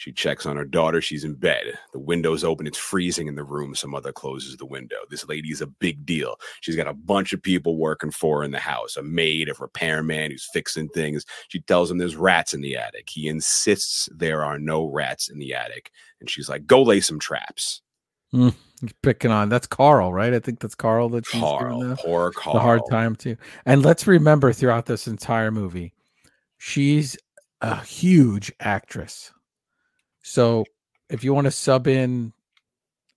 She 0.00 0.12
checks 0.12 0.46
on 0.46 0.56
her 0.56 0.64
daughter. 0.64 1.02
She's 1.02 1.24
in 1.24 1.34
bed. 1.34 1.78
The 1.92 1.98
window's 1.98 2.42
open. 2.42 2.66
It's 2.66 2.78
freezing 2.78 3.26
in 3.26 3.34
the 3.34 3.44
room. 3.44 3.74
Some 3.74 3.90
mother 3.90 4.14
closes 4.14 4.56
the 4.56 4.64
window. 4.64 4.96
This 5.10 5.28
lady 5.28 5.50
is 5.50 5.60
a 5.60 5.66
big 5.66 6.06
deal. 6.06 6.36
She's 6.62 6.74
got 6.74 6.86
a 6.86 6.94
bunch 6.94 7.34
of 7.34 7.42
people 7.42 7.76
working 7.76 8.10
for 8.10 8.38
her 8.38 8.44
in 8.44 8.50
the 8.50 8.58
house 8.58 8.96
a 8.96 9.02
maid, 9.02 9.50
a 9.50 9.52
repairman 9.60 10.30
who's 10.30 10.48
fixing 10.54 10.88
things. 10.88 11.26
She 11.48 11.60
tells 11.60 11.90
him 11.90 11.98
there's 11.98 12.16
rats 12.16 12.54
in 12.54 12.62
the 12.62 12.78
attic. 12.78 13.10
He 13.10 13.28
insists 13.28 14.08
there 14.16 14.42
are 14.42 14.58
no 14.58 14.86
rats 14.86 15.28
in 15.28 15.38
the 15.38 15.52
attic. 15.52 15.90
And 16.18 16.30
she's 16.30 16.48
like, 16.48 16.66
go 16.66 16.82
lay 16.82 17.00
some 17.00 17.18
traps. 17.18 17.82
Mm, 18.32 18.54
picking 19.02 19.30
on 19.30 19.50
that's 19.50 19.66
Carl, 19.66 20.14
right? 20.14 20.32
I 20.32 20.38
think 20.38 20.60
that's 20.60 20.74
Carl 20.74 21.10
that 21.10 21.26
she's 21.26 21.42
Carl, 21.42 21.80
the, 21.80 21.96
poor 21.96 22.32
Carl, 22.32 22.54
the 22.54 22.60
hard 22.60 22.80
time 22.88 23.16
too. 23.16 23.36
And 23.66 23.82
let's 23.82 24.06
remember 24.06 24.54
throughout 24.54 24.86
this 24.86 25.06
entire 25.06 25.50
movie, 25.50 25.92
she's 26.56 27.18
a 27.60 27.84
huge 27.84 28.50
actress. 28.60 29.30
So 30.22 30.64
if 31.08 31.24
you 31.24 31.34
want 31.34 31.46
to 31.46 31.50
sub 31.50 31.86
in, 31.86 32.32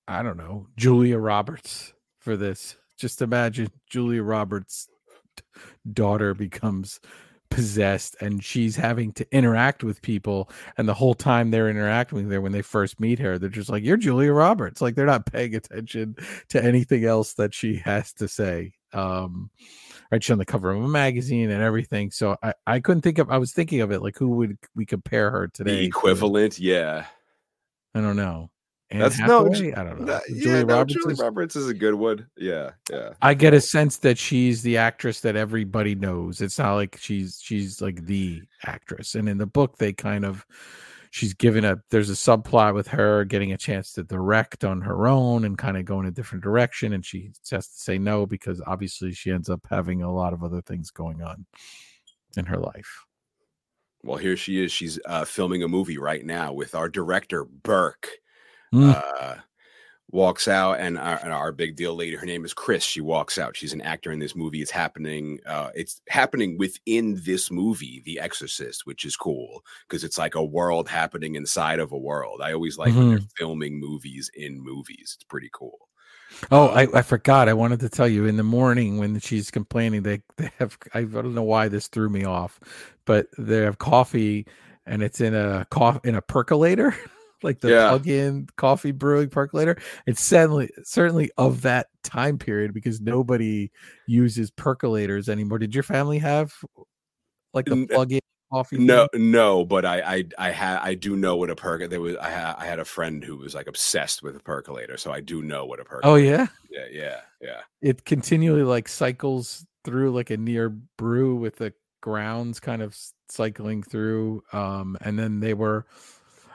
I 0.07 0.23
don't 0.23 0.37
know, 0.37 0.67
Julia 0.77 1.17
Roberts 1.17 1.93
for 2.19 2.35
this, 2.35 2.75
just 2.97 3.21
imagine 3.21 3.69
Julia 3.89 4.23
Roberts' 4.23 4.87
daughter 5.91 6.33
becomes 6.33 6.99
possessed 7.53 8.15
and 8.19 8.43
she's 8.43 8.75
having 8.75 9.11
to 9.13 9.27
interact 9.35 9.83
with 9.83 10.01
people 10.01 10.49
and 10.77 10.89
the 10.89 10.93
whole 10.93 11.13
time 11.13 11.51
they're 11.51 11.69
interacting 11.69 12.17
with 12.17 12.31
her 12.31 12.41
when 12.41 12.51
they 12.51 12.63
first 12.63 12.99
meet 12.99 13.19
her 13.19 13.37
they're 13.37 13.47
just 13.47 13.69
like 13.69 13.83
you're 13.83 13.95
julia 13.95 14.33
roberts. 14.33 14.81
Like 14.81 14.95
they're 14.95 15.05
not 15.05 15.31
paying 15.31 15.53
attention 15.53 16.15
to 16.49 16.63
anything 16.63 17.05
else 17.05 17.35
that 17.35 17.53
she 17.53 17.75
has 17.77 18.11
to 18.13 18.27
say. 18.27 18.73
Um 18.91 19.51
right 20.13 20.23
she's 20.23 20.31
on 20.31 20.37
the 20.37 20.45
cover 20.45 20.69
of 20.71 20.81
a 20.83 20.87
magazine 20.87 21.49
and 21.49 21.61
everything 21.61 22.11
so 22.11 22.37
i 22.43 22.53
i 22.67 22.79
couldn't 22.79 23.01
think 23.01 23.17
of 23.17 23.29
i 23.29 23.37
was 23.37 23.51
thinking 23.51 23.81
of 23.81 23.91
it 23.91 24.01
like 24.01 24.17
who 24.17 24.29
would 24.29 24.57
we 24.75 24.85
compare 24.85 25.31
her 25.31 25.47
today 25.47 25.77
the 25.77 25.85
equivalent 25.85 26.53
to? 26.53 26.61
yeah 26.63 27.05
i 27.95 27.99
don't 28.01 28.15
know 28.15 28.49
Anne 28.91 28.99
That's 28.99 29.17
no, 29.17 29.45
Hathaway? 29.45 29.55
Ju- 29.57 29.73
I 29.75 29.83
don't 29.83 30.01
know. 30.01 30.05
no, 30.05 30.19
Julia 30.27 30.47
yeah, 30.57 30.63
no, 30.63 30.75
Roberts 30.75 30.93
Julie 30.93 31.13
is- 31.13 31.19
Roberts 31.19 31.55
is 31.55 31.67
a 31.67 31.73
good 31.73 31.95
one. 31.95 32.27
Yeah, 32.37 32.71
yeah. 32.91 33.13
I 33.23 33.33
get 33.33 33.55
a 33.55 33.61
sense 33.61 33.97
that 33.97 34.19
she's 34.19 34.61
the 34.61 34.77
actress 34.77 35.21
that 35.21 35.35
everybody 35.35 35.95
knows. 35.95 36.41
It's 36.41 36.59
not 36.59 36.75
like 36.75 36.97
she's 36.99 37.39
she's 37.41 37.81
like 37.81 38.05
the 38.05 38.43
actress. 38.67 39.15
And 39.15 39.27
in 39.27 39.39
the 39.39 39.47
book, 39.47 39.77
they 39.79 39.93
kind 39.93 40.23
of 40.25 40.45
she's 41.13 41.35
given 41.35 41.63
a 41.63 41.77
there's 41.91 42.09
a 42.09 42.13
subplot 42.13 42.73
with 42.73 42.87
her 42.87 43.23
getting 43.23 43.53
a 43.53 43.57
chance 43.57 43.93
to 43.93 44.03
direct 44.03 44.63
on 44.63 44.81
her 44.81 45.07
own 45.07 45.45
and 45.45 45.59
kind 45.59 45.77
of 45.77 45.85
go 45.85 45.99
in 45.99 46.07
a 46.07 46.11
different 46.11 46.43
direction, 46.43 46.91
and 46.91 47.05
she 47.05 47.31
has 47.51 47.67
to 47.67 47.79
say 47.79 47.99
no 47.99 48.25
because 48.25 48.59
obviously 48.65 49.13
she 49.13 49.29
ends 49.29 49.47
up 49.47 49.61
having 49.69 50.01
a 50.01 50.11
lot 50.11 50.33
of 50.33 50.43
other 50.43 50.59
things 50.61 50.89
going 50.89 51.21
on 51.21 51.45
in 52.35 52.45
her 52.45 52.57
life. 52.57 53.05
Well, 54.01 54.17
here 54.17 54.35
she 54.35 54.63
is. 54.63 54.71
She's 54.71 54.99
uh, 55.05 55.23
filming 55.23 55.61
a 55.61 55.67
movie 55.67 55.99
right 55.99 56.25
now 56.25 56.51
with 56.51 56.73
our 56.73 56.89
director 56.89 57.45
Burke. 57.45 58.09
Mm. 58.73 58.95
Uh, 58.95 59.35
walks 60.13 60.47
out, 60.47 60.79
and 60.79 60.97
our, 60.97 61.19
and 61.23 61.33
our 61.33 61.51
big 61.51 61.75
deal 61.75 61.95
lady, 61.95 62.15
her 62.15 62.25
name 62.25 62.45
is 62.45 62.53
Chris. 62.53 62.83
She 62.83 63.01
walks 63.01 63.37
out. 63.37 63.57
She's 63.57 63.73
an 63.73 63.81
actor 63.81 64.11
in 64.11 64.19
this 64.19 64.35
movie. 64.35 64.61
It's 64.61 64.71
happening. 64.71 65.39
Uh, 65.45 65.71
it's 65.75 66.01
happening 66.07 66.57
within 66.57 67.19
this 67.25 67.51
movie, 67.51 68.01
The 68.05 68.19
Exorcist, 68.19 68.85
which 68.85 69.03
is 69.03 69.17
cool 69.17 69.61
because 69.89 70.03
it's 70.03 70.17
like 70.17 70.35
a 70.35 70.43
world 70.43 70.87
happening 70.87 71.35
inside 71.35 71.79
of 71.79 71.91
a 71.91 71.97
world. 71.97 72.41
I 72.41 72.53
always 72.53 72.77
like 72.77 72.93
when 72.93 73.09
they're 73.09 73.19
filming 73.35 73.79
movies 73.79 74.29
in 74.35 74.63
movies. 74.63 75.15
It's 75.17 75.23
pretty 75.25 75.49
cool. 75.51 75.77
Oh, 76.51 76.67
Uh, 76.67 76.87
I, 76.93 76.99
I 76.99 77.01
forgot. 77.01 77.49
I 77.49 77.53
wanted 77.53 77.79
to 77.81 77.89
tell 77.89 78.07
you 78.07 78.25
in 78.25 78.37
the 78.37 78.43
morning 78.43 78.97
when 78.97 79.19
she's 79.19 79.51
complaining, 79.51 80.03
they, 80.03 80.21
they 80.37 80.51
have, 80.59 80.77
I 80.93 81.03
don't 81.03 81.33
know 81.35 81.43
why 81.43 81.67
this 81.67 81.87
threw 81.87 82.09
me 82.09 82.23
off, 82.23 82.59
but 83.05 83.27
they 83.37 83.57
have 83.57 83.77
coffee 83.79 84.45
and 84.85 85.01
it's 85.01 85.21
in 85.21 85.33
a 85.33 85.65
coffee 85.69 86.07
in 86.07 86.15
a 86.15 86.21
percolator, 86.21 86.95
like 87.43 87.59
the 87.59 87.69
Yeah. 87.69 87.89
plug 87.89 88.07
in 88.07 88.47
coffee 88.57 88.91
brewing 88.91 89.29
percolator. 89.29 89.77
It's 90.07 90.21
certainly, 90.21 90.69
certainly 90.83 91.31
of 91.37 91.61
that 91.63 91.87
time 92.03 92.37
period 92.37 92.73
because 92.73 93.01
nobody 93.01 93.71
uses 94.07 94.51
percolators 94.51 95.29
anymore. 95.29 95.59
Did 95.59 95.73
your 95.75 95.83
family 95.83 96.19
have 96.19 96.53
like 97.53 97.65
the 97.65 97.85
plug 97.87 98.11
in 98.13 98.19
coffee? 98.51 98.77
No, 98.77 99.07
thing? 99.13 99.31
no, 99.31 99.65
but 99.65 99.85
I, 99.85 100.01
I, 100.01 100.23
I 100.37 100.51
had, 100.51 100.79
I 100.79 100.95
do 100.95 101.15
know 101.15 101.35
what 101.35 101.49
a 101.49 101.55
percolator. 101.55 101.87
There 101.89 102.01
was, 102.01 102.15
I 102.17 102.29
had, 102.29 102.55
I 102.57 102.65
had 102.65 102.79
a 102.79 102.85
friend 102.85 103.23
who 103.23 103.37
was 103.37 103.53
like 103.55 103.67
obsessed 103.67 104.23
with 104.23 104.35
a 104.35 104.39
percolator, 104.39 104.97
so 104.97 105.11
I 105.11 105.19
do 105.21 105.41
know 105.41 105.65
what 105.65 105.79
a 105.79 105.83
percolator. 105.83 106.07
Oh, 106.07 106.15
yeah. 106.15 106.47
yeah, 106.69 106.85
yeah, 106.91 107.21
yeah. 107.41 107.61
it 107.81 108.05
continually 108.05 108.63
like 108.63 108.87
cycles 108.87 109.65
through 109.85 110.11
like 110.11 110.29
a 110.29 110.37
near 110.37 110.69
brew 110.97 111.35
with 111.35 111.57
the 111.57 111.73
grounds 112.01 112.59
kind 112.59 112.81
of 112.81 112.97
cycling 113.29 113.81
through 113.81 114.43
um 114.51 114.97
and 114.99 115.17
then 115.17 115.39
they 115.39 115.53
were 115.53 115.85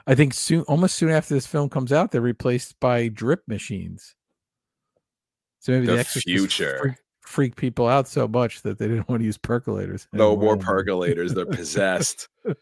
i 0.09 0.15
think 0.15 0.33
soon 0.33 0.63
almost 0.63 0.95
soon 0.95 1.09
after 1.09 1.33
this 1.33 1.47
film 1.47 1.69
comes 1.69 1.93
out 1.93 2.11
they're 2.11 2.19
replaced 2.19 2.77
by 2.81 3.07
drip 3.07 3.41
machines 3.47 4.15
so 5.59 5.71
maybe 5.71 5.85
the, 5.87 5.97
The 5.97 6.03
future. 6.03 6.79
freak, 6.81 6.95
freak 7.21 7.55
people 7.55 7.87
out 7.87 8.07
so 8.07 8.27
much 8.27 8.61
that 8.63 8.77
they 8.77 8.87
didn't 8.87 9.07
want 9.09 9.21
to 9.21 9.25
use 9.25 9.37
percolators 9.37 10.07
No 10.13 10.35
more 10.35 10.57
percolators. 10.57 11.33
They're 11.33 11.45
possessed. 11.45 12.27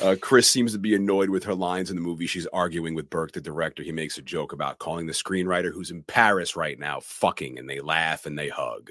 Uh, 0.00 0.14
Chris 0.20 0.48
seems 0.48 0.72
to 0.72 0.78
be 0.78 0.94
annoyed 0.94 1.28
with 1.28 1.42
her 1.42 1.54
lines 1.54 1.90
in 1.90 1.96
the 1.96 2.02
movie. 2.02 2.26
She's 2.28 2.46
arguing 2.48 2.94
with 2.94 3.10
Burke, 3.10 3.32
the 3.32 3.40
director. 3.40 3.82
He 3.82 3.90
makes 3.90 4.16
a 4.16 4.22
joke 4.22 4.52
about 4.52 4.78
calling 4.78 5.06
the 5.06 5.12
screenwriter 5.12 5.72
who's 5.72 5.90
in 5.90 6.04
Paris 6.04 6.54
right 6.54 6.78
now 6.78 7.00
fucking, 7.00 7.58
and 7.58 7.68
they 7.68 7.80
laugh 7.80 8.26
and 8.26 8.38
they 8.38 8.48
hug. 8.48 8.90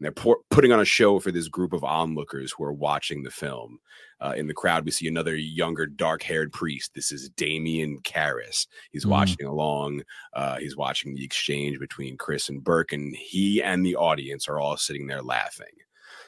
And 0.00 0.06
they're 0.06 0.12
pour- 0.12 0.40
putting 0.48 0.72
on 0.72 0.80
a 0.80 0.84
show 0.86 1.18
for 1.20 1.30
this 1.30 1.46
group 1.48 1.74
of 1.74 1.84
onlookers 1.84 2.52
who 2.52 2.64
are 2.64 2.72
watching 2.72 3.22
the 3.22 3.30
film. 3.30 3.80
Uh, 4.18 4.32
in 4.34 4.46
the 4.46 4.54
crowd, 4.54 4.86
we 4.86 4.90
see 4.90 5.06
another 5.06 5.36
younger, 5.36 5.84
dark 5.84 6.22
haired 6.22 6.52
priest. 6.54 6.92
This 6.94 7.12
is 7.12 7.28
Damien 7.36 7.98
Karras. 8.00 8.66
He's 8.92 9.04
Mhm. 9.04 9.10
watching 9.10 9.46
along. 9.46 10.02
Uh, 10.32 10.56
he's 10.58 10.74
watching 10.74 11.14
the 11.14 11.22
exchange 11.22 11.78
between 11.78 12.16
Chris 12.16 12.48
and 12.48 12.64
Burke, 12.64 12.92
and 12.92 13.14
he 13.14 13.62
and 13.62 13.84
the 13.84 13.94
audience 13.96 14.48
are 14.48 14.58
all 14.58 14.78
sitting 14.78 15.06
there 15.06 15.20
laughing. 15.22 15.66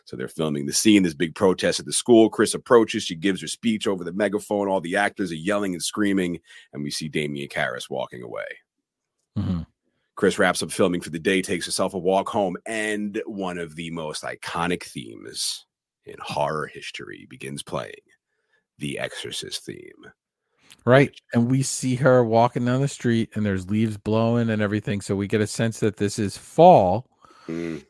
So 0.04 0.16
they're 0.16 0.28
filming 0.28 0.66
the 0.66 0.72
scene. 0.74 1.02
This 1.02 1.14
big 1.14 1.34
protest 1.34 1.80
at 1.80 1.86
the 1.86 1.92
school. 1.94 2.28
Chris 2.28 2.52
approaches. 2.52 3.04
She 3.04 3.14
gives 3.14 3.40
her 3.40 3.46
speech 3.46 3.86
over 3.86 4.04
the 4.04 4.12
megaphone. 4.12 4.68
All 4.68 4.82
the 4.82 4.96
actors 4.96 5.32
are 5.32 5.36
yelling 5.36 5.72
and 5.72 5.82
screaming, 5.82 6.40
and 6.74 6.82
we 6.82 6.90
see 6.90 7.08
Damien 7.08 7.48
Karras 7.48 7.88
walking 7.88 8.22
away. 8.22 8.44
Mhm. 9.38 9.61
Chris 10.16 10.38
wraps 10.38 10.62
up 10.62 10.70
filming 10.70 11.00
for 11.00 11.10
the 11.10 11.18
day, 11.18 11.40
takes 11.42 11.66
herself 11.66 11.94
a 11.94 11.98
walk 11.98 12.28
home, 12.28 12.56
and 12.66 13.20
one 13.26 13.58
of 13.58 13.74
the 13.76 13.90
most 13.90 14.22
iconic 14.22 14.82
themes 14.84 15.66
in 16.04 16.16
horror 16.20 16.66
history 16.66 17.26
begins 17.30 17.62
playing 17.62 17.94
the 18.78 18.98
Exorcist 18.98 19.64
theme. 19.64 20.10
right 20.84 21.12
and 21.32 21.48
we 21.50 21.62
see 21.62 21.94
her 21.94 22.24
walking 22.24 22.64
down 22.64 22.80
the 22.80 22.88
street 22.88 23.28
and 23.34 23.46
there's 23.46 23.70
leaves 23.70 23.96
blowing 23.96 24.50
and 24.50 24.60
everything 24.60 25.00
so 25.00 25.14
we 25.14 25.28
get 25.28 25.40
a 25.40 25.46
sense 25.46 25.78
that 25.80 25.96
this 25.96 26.18
is 26.18 26.36
fall 26.36 27.06
Mm. 27.46 27.84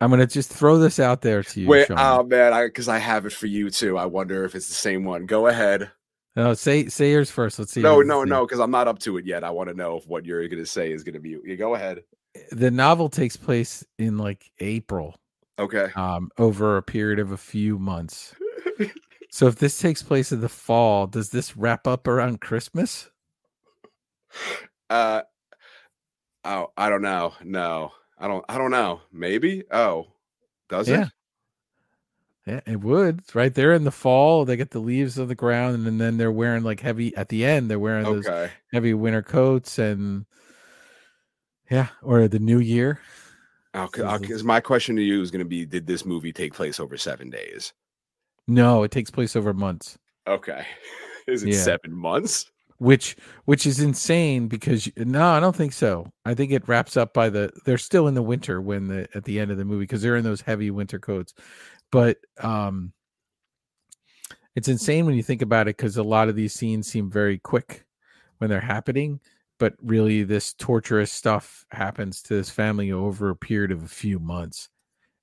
i'm 0.00 0.10
gonna 0.10 0.26
just 0.26 0.50
throw 0.50 0.78
this 0.78 0.98
out 0.98 1.20
there 1.20 1.42
to 1.42 1.60
you 1.60 1.68
Wait, 1.68 1.88
Shawn. 1.88 1.98
oh 1.98 2.22
man, 2.22 2.52
I 2.54 2.66
because 2.66 2.88
I 2.88 2.98
have 2.98 3.26
it 3.26 3.32
for 3.32 3.46
you 3.46 3.68
too. 3.70 3.98
I 3.98 4.06
wonder 4.06 4.44
if 4.44 4.54
it's 4.54 4.68
the 4.68 4.74
same 4.74 5.04
one. 5.04 5.26
Go 5.26 5.46
ahead. 5.48 5.90
No, 6.36 6.52
say 6.54 6.88
say 6.88 7.12
yours 7.12 7.30
first. 7.30 7.58
Let's 7.58 7.72
see. 7.72 7.80
No, 7.80 8.00
no, 8.00 8.24
no, 8.24 8.44
because 8.44 8.58
I'm 8.60 8.70
not 8.70 8.88
up 8.88 8.98
to 9.00 9.16
it 9.18 9.24
yet. 9.26 9.44
I 9.44 9.50
want 9.50 9.68
to 9.68 9.74
know 9.74 9.96
if 9.96 10.06
what 10.08 10.24
you're 10.24 10.46
going 10.48 10.58
to 10.62 10.66
say 10.66 10.90
is 10.92 11.04
going 11.04 11.14
to 11.14 11.20
be. 11.20 11.30
You 11.44 11.56
go 11.56 11.74
ahead. 11.74 12.02
The 12.50 12.70
novel 12.70 13.08
takes 13.08 13.36
place 13.36 13.84
in 13.98 14.18
like 14.18 14.50
April, 14.58 15.14
Okay. 15.60 15.88
um, 15.94 16.30
over 16.36 16.76
a 16.76 16.82
period 16.82 17.20
of 17.20 17.30
a 17.30 17.36
few 17.36 17.78
months. 17.78 18.34
so 19.30 19.46
if 19.46 19.56
this 19.56 19.78
takes 19.78 20.02
place 20.02 20.32
in 20.32 20.40
the 20.40 20.48
fall, 20.48 21.06
does 21.06 21.30
this 21.30 21.56
wrap 21.56 21.86
up 21.86 22.08
around 22.08 22.40
Christmas? 22.40 23.08
Uh, 24.90 25.22
oh, 26.44 26.72
I 26.76 26.90
don't 26.90 27.02
know. 27.02 27.34
No, 27.44 27.92
I 28.18 28.26
don't. 28.26 28.44
I 28.48 28.58
don't 28.58 28.72
know. 28.72 29.02
Maybe. 29.12 29.62
Oh, 29.70 30.08
does 30.68 30.88
Yeah. 30.88 31.02
it? 31.04 31.08
Yeah, 32.46 32.60
it 32.66 32.80
would. 32.80 33.22
Right 33.34 33.54
there 33.54 33.72
in 33.72 33.84
the 33.84 33.90
fall, 33.90 34.44
they 34.44 34.56
get 34.56 34.70
the 34.70 34.78
leaves 34.78 35.18
on 35.18 35.28
the 35.28 35.34
ground, 35.34 35.86
and 35.86 35.98
then 36.00 36.18
they're 36.18 36.30
wearing 36.32 36.62
like 36.62 36.80
heavy. 36.80 37.16
At 37.16 37.30
the 37.30 37.44
end, 37.44 37.70
they're 37.70 37.78
wearing 37.78 38.04
those 38.04 38.28
heavy 38.72 38.92
winter 38.92 39.22
coats, 39.22 39.78
and 39.78 40.26
yeah, 41.70 41.88
or 42.02 42.28
the 42.28 42.38
New 42.38 42.58
Year. 42.58 43.00
Because 43.72 44.44
my 44.44 44.60
question 44.60 44.94
to 44.96 45.02
you 45.02 45.22
is 45.22 45.30
going 45.30 45.40
to 45.44 45.48
be: 45.48 45.64
Did 45.64 45.86
this 45.86 46.04
movie 46.04 46.32
take 46.32 46.52
place 46.52 46.78
over 46.78 46.98
seven 46.98 47.30
days? 47.30 47.72
No, 48.46 48.82
it 48.82 48.90
takes 48.90 49.10
place 49.10 49.34
over 49.36 49.54
months. 49.54 49.98
Okay. 50.26 50.66
Is 51.26 51.42
it 51.42 51.50
Yeah. 51.54 51.62
seven 51.62 51.92
months? 51.92 52.50
which 52.78 53.14
which 53.44 53.66
is 53.66 53.78
insane 53.78 54.48
because 54.48 54.90
no 54.96 55.28
i 55.30 55.38
don't 55.38 55.54
think 55.54 55.72
so 55.72 56.10
i 56.24 56.34
think 56.34 56.50
it 56.50 56.66
wraps 56.66 56.96
up 56.96 57.14
by 57.14 57.30
the 57.30 57.48
they're 57.64 57.78
still 57.78 58.08
in 58.08 58.14
the 58.14 58.22
winter 58.22 58.60
when 58.60 58.88
the 58.88 59.06
at 59.14 59.22
the 59.24 59.38
end 59.38 59.52
of 59.52 59.56
the 59.56 59.64
movie 59.64 59.84
because 59.84 60.02
they're 60.02 60.16
in 60.16 60.24
those 60.24 60.40
heavy 60.40 60.72
winter 60.72 60.98
coats 60.98 61.32
but 61.94 62.18
um 62.40 62.92
it's 64.56 64.66
insane 64.66 65.06
when 65.06 65.14
you 65.14 65.22
think 65.22 65.42
about 65.42 65.68
it 65.68 65.76
because 65.76 65.96
a 65.96 66.02
lot 66.02 66.28
of 66.28 66.34
these 66.34 66.52
scenes 66.52 66.88
seem 66.88 67.08
very 67.08 67.38
quick 67.38 67.84
when 68.38 68.50
they're 68.50 68.60
happening 68.60 69.20
but 69.60 69.74
really 69.80 70.24
this 70.24 70.54
torturous 70.54 71.12
stuff 71.12 71.64
happens 71.70 72.20
to 72.20 72.34
this 72.34 72.50
family 72.50 72.90
over 72.90 73.30
a 73.30 73.36
period 73.36 73.70
of 73.70 73.84
a 73.84 73.88
few 73.88 74.18
months 74.18 74.68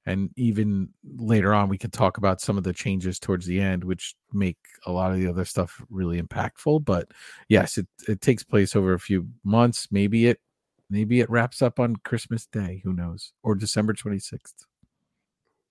and 0.05 0.29
even 0.37 0.87
later 1.17 1.53
on 1.53 1.67
we 1.67 1.77
can 1.77 1.91
talk 1.91 2.17
about 2.17 2.39
some 2.39 2.57
of 2.57 2.63
the 2.63 2.71
changes 2.71 3.19
towards 3.19 3.45
the 3.45 3.59
end 3.59 3.83
which 3.83 4.15
make 4.31 4.57
a 4.85 4.91
lot 4.91 5.11
of 5.11 5.17
the 5.17 5.27
other 5.27 5.43
stuff 5.43 5.83
really 5.89 6.21
impactful 6.21 6.85
but 6.85 7.05
yes 7.49 7.77
it, 7.77 7.87
it 8.07 8.21
takes 8.21 8.45
place 8.45 8.77
over 8.77 8.93
a 8.93 8.99
few 8.99 9.27
months 9.43 9.89
maybe 9.91 10.27
it 10.27 10.39
maybe 10.89 11.19
it 11.19 11.29
wraps 11.29 11.61
up 11.61 11.81
on 11.81 11.97
christmas 11.97 12.45
day 12.45 12.79
who 12.85 12.93
knows 12.93 13.33
or 13.43 13.55
december 13.55 13.93
26th 13.93 14.67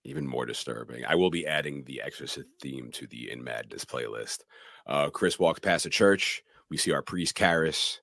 Even 0.05 0.27
more 0.27 0.47
disturbing. 0.47 1.05
I 1.05 1.15
will 1.15 1.31
be 1.31 1.47
adding 1.47 1.85
the 1.85 2.01
Exorcist 2.01 2.49
theme 2.61 2.91
to 2.93 3.07
the 3.07 3.31
In 3.31 3.45
Madness 3.45 3.85
playlist. 3.85 4.41
Uh, 4.87 5.11
Chris 5.11 5.39
walks 5.39 5.61
past 5.61 5.87
a 5.87 5.91
church. 5.91 6.43
We 6.71 6.77
see 6.77 6.93
our 6.93 7.03
priest 7.03 7.37
Karras. 7.37 7.99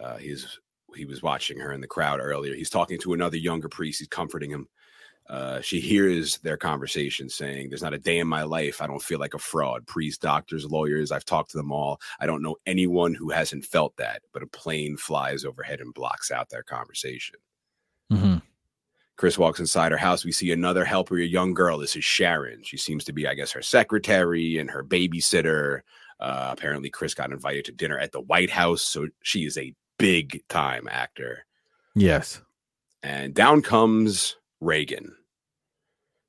Uh, 0.00 0.16
he's 0.16 0.58
he 0.94 1.04
was 1.04 1.22
watching 1.22 1.58
her 1.58 1.72
in 1.72 1.80
the 1.80 1.86
crowd 1.86 2.20
earlier. 2.20 2.54
He's 2.54 2.70
talking 2.70 2.98
to 3.00 3.12
another 3.12 3.36
younger 3.36 3.68
priest. 3.68 3.98
He's 3.98 4.08
comforting 4.08 4.50
him. 4.50 4.68
Uh, 5.28 5.60
she 5.60 5.80
hears 5.80 6.38
their 6.38 6.56
conversation 6.56 7.28
saying, 7.28 7.68
There's 7.68 7.82
not 7.82 7.94
a 7.94 7.98
day 7.98 8.18
in 8.18 8.28
my 8.28 8.44
life 8.44 8.80
I 8.80 8.86
don't 8.86 9.02
feel 9.02 9.18
like 9.18 9.34
a 9.34 9.38
fraud. 9.38 9.86
Priests, 9.86 10.18
doctors, 10.18 10.64
lawyers, 10.64 11.10
I've 11.10 11.24
talked 11.24 11.50
to 11.50 11.56
them 11.56 11.72
all. 11.72 12.00
I 12.20 12.26
don't 12.26 12.42
know 12.42 12.56
anyone 12.64 13.12
who 13.14 13.30
hasn't 13.30 13.64
felt 13.64 13.96
that, 13.96 14.22
but 14.32 14.42
a 14.42 14.46
plane 14.46 14.96
flies 14.96 15.44
overhead 15.44 15.80
and 15.80 15.92
blocks 15.92 16.30
out 16.30 16.48
their 16.48 16.62
conversation. 16.62 17.36
mm-hmm. 18.12 18.36
Chris 19.16 19.38
walks 19.38 19.60
inside 19.60 19.92
her 19.92 19.98
house. 19.98 20.24
We 20.24 20.32
see 20.32 20.52
another 20.52 20.84
helper, 20.84 21.16
a 21.16 21.24
young 21.24 21.54
girl. 21.54 21.78
This 21.78 21.96
is 21.96 22.04
Sharon. 22.04 22.62
She 22.62 22.76
seems 22.76 23.04
to 23.04 23.12
be, 23.12 23.26
I 23.26 23.34
guess, 23.34 23.52
her 23.52 23.62
secretary 23.62 24.58
and 24.58 24.70
her 24.70 24.84
babysitter. 24.84 25.80
Uh, 26.20 26.48
apparently, 26.52 26.90
Chris 26.90 27.14
got 27.14 27.32
invited 27.32 27.64
to 27.66 27.72
dinner 27.72 27.98
at 27.98 28.12
the 28.12 28.20
White 28.20 28.50
House. 28.50 28.82
So 28.82 29.08
she 29.22 29.44
is 29.44 29.56
a 29.56 29.74
big 29.98 30.42
time 30.48 30.86
actor. 30.90 31.46
yes 31.94 32.42
And 33.02 33.32
down 33.32 33.62
comes 33.62 34.36
Regan. 34.60 35.16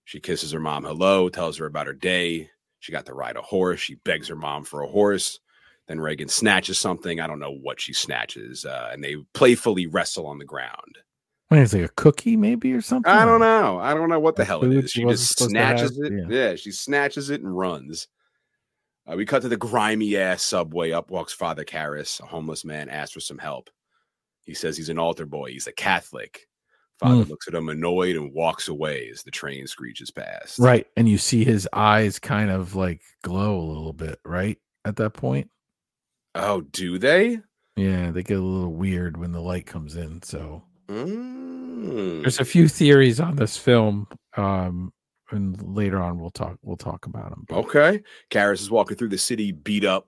She 0.05 0.21
kisses 0.21 0.53
her 0.53 0.59
mom 0.59 0.85
hello, 0.85 1.27
tells 1.27 1.57
her 1.57 1.65
about 1.65 1.87
her 1.87 1.93
day. 1.93 2.49
She 2.79 2.93
got 2.93 3.05
to 3.07 3.13
ride 3.13 3.35
a 3.35 3.41
horse. 3.41 3.81
She 3.81 3.95
begs 3.95 4.29
her 4.29 4.35
mom 4.35 4.63
for 4.63 4.81
a 4.81 4.87
horse. 4.87 5.39
Then 5.87 5.99
Regan 5.99 6.29
snatches 6.29 6.77
something. 6.77 7.19
I 7.19 7.27
don't 7.27 7.39
know 7.39 7.51
what 7.53 7.81
she 7.81 7.91
snatches, 7.91 8.65
uh, 8.65 8.89
and 8.91 9.03
they 9.03 9.15
playfully 9.33 9.87
wrestle 9.87 10.27
on 10.27 10.37
the 10.37 10.45
ground. 10.45 10.97
What 11.49 11.59
is 11.61 11.73
it, 11.73 11.83
a 11.85 11.89
cookie 11.89 12.35
maybe 12.35 12.73
or 12.73 12.81
something? 12.81 13.11
I 13.11 13.23
don't 13.25 13.39
know. 13.39 13.79
I 13.79 13.93
don't 13.93 14.09
know 14.09 14.19
what 14.19 14.35
the 14.35 14.43
hell 14.43 14.63
it 14.65 14.73
is. 14.83 14.91
she 14.91 15.03
just 15.05 15.37
supposed 15.37 15.53
to 15.53 15.57
have? 15.59 15.79
snatches 15.79 15.97
it. 15.99 16.11
Yeah. 16.13 16.25
Yeah. 16.49 16.55
she 16.55 16.71
snatches 16.71 17.29
it 17.29 17.41
and 17.41 17.57
runs. 17.57 18.07
Uh, 19.09 19.15
we 19.15 19.25
cut 19.25 19.41
to 19.43 19.47
the 19.47 19.55
grimy 19.55 20.17
ass 20.17 20.43
subway. 20.43 20.91
Up 20.91 21.09
walks 21.09 21.31
Father 21.31 21.63
Karras, 21.63 22.19
a 22.19 22.25
homeless 22.25 22.65
man, 22.65 22.89
asks 22.89 23.13
for 23.13 23.21
some 23.21 23.37
help. 23.37 23.69
He 24.43 24.53
says 24.53 24.75
he's 24.75 24.89
an 24.89 24.99
altar 24.99 25.25
boy. 25.25 25.51
He's 25.51 25.67
a 25.67 25.71
Catholic. 25.71 26.47
Father 26.99 27.23
Mm. 27.23 27.29
looks 27.29 27.47
at 27.47 27.53
him 27.53 27.69
annoyed 27.69 28.15
and 28.17 28.33
walks 28.33 28.67
away 28.67 29.07
as 29.09 29.23
the 29.23 29.31
train 29.31 29.67
screeches 29.67 30.09
past. 30.11 30.57
Right. 30.59 30.87
And 30.97 31.07
you 31.07 31.17
see 31.17 31.45
his 31.45 31.69
eyes 31.71 32.17
kind 32.19 32.49
of 32.49 32.75
like 32.75 33.01
glow 33.23 33.57
a 33.59 33.61
little 33.69 33.93
bit, 33.93 34.19
right? 34.25 34.57
At 34.83 34.95
that 34.97 35.11
point. 35.11 35.49
Oh, 36.35 36.61
do 36.61 36.97
they? 36.97 37.39
Yeah, 37.75 38.11
they 38.11 38.23
get 38.23 38.39
a 38.39 38.41
little 38.41 38.73
weird 38.73 39.15
when 39.15 39.31
the 39.31 39.39
light 39.41 39.65
comes 39.67 39.95
in. 39.95 40.23
So 40.23 40.63
Mm. 40.87 42.21
there's 42.21 42.39
a 42.39 42.45
few 42.45 42.67
theories 42.67 43.19
on 43.19 43.35
this 43.35 43.57
film. 43.57 44.07
Um, 44.35 44.93
and 45.31 45.61
later 45.75 46.01
on 46.01 46.19
we'll 46.19 46.29
talk 46.29 46.57
we'll 46.61 46.77
talk 46.77 47.05
about 47.05 47.29
them. 47.31 47.45
Okay. 47.51 48.01
Karras 48.31 48.61
is 48.61 48.71
walking 48.71 48.97
through 48.97 49.09
the 49.09 49.17
city, 49.17 49.51
beat 49.51 49.83
up 49.83 50.07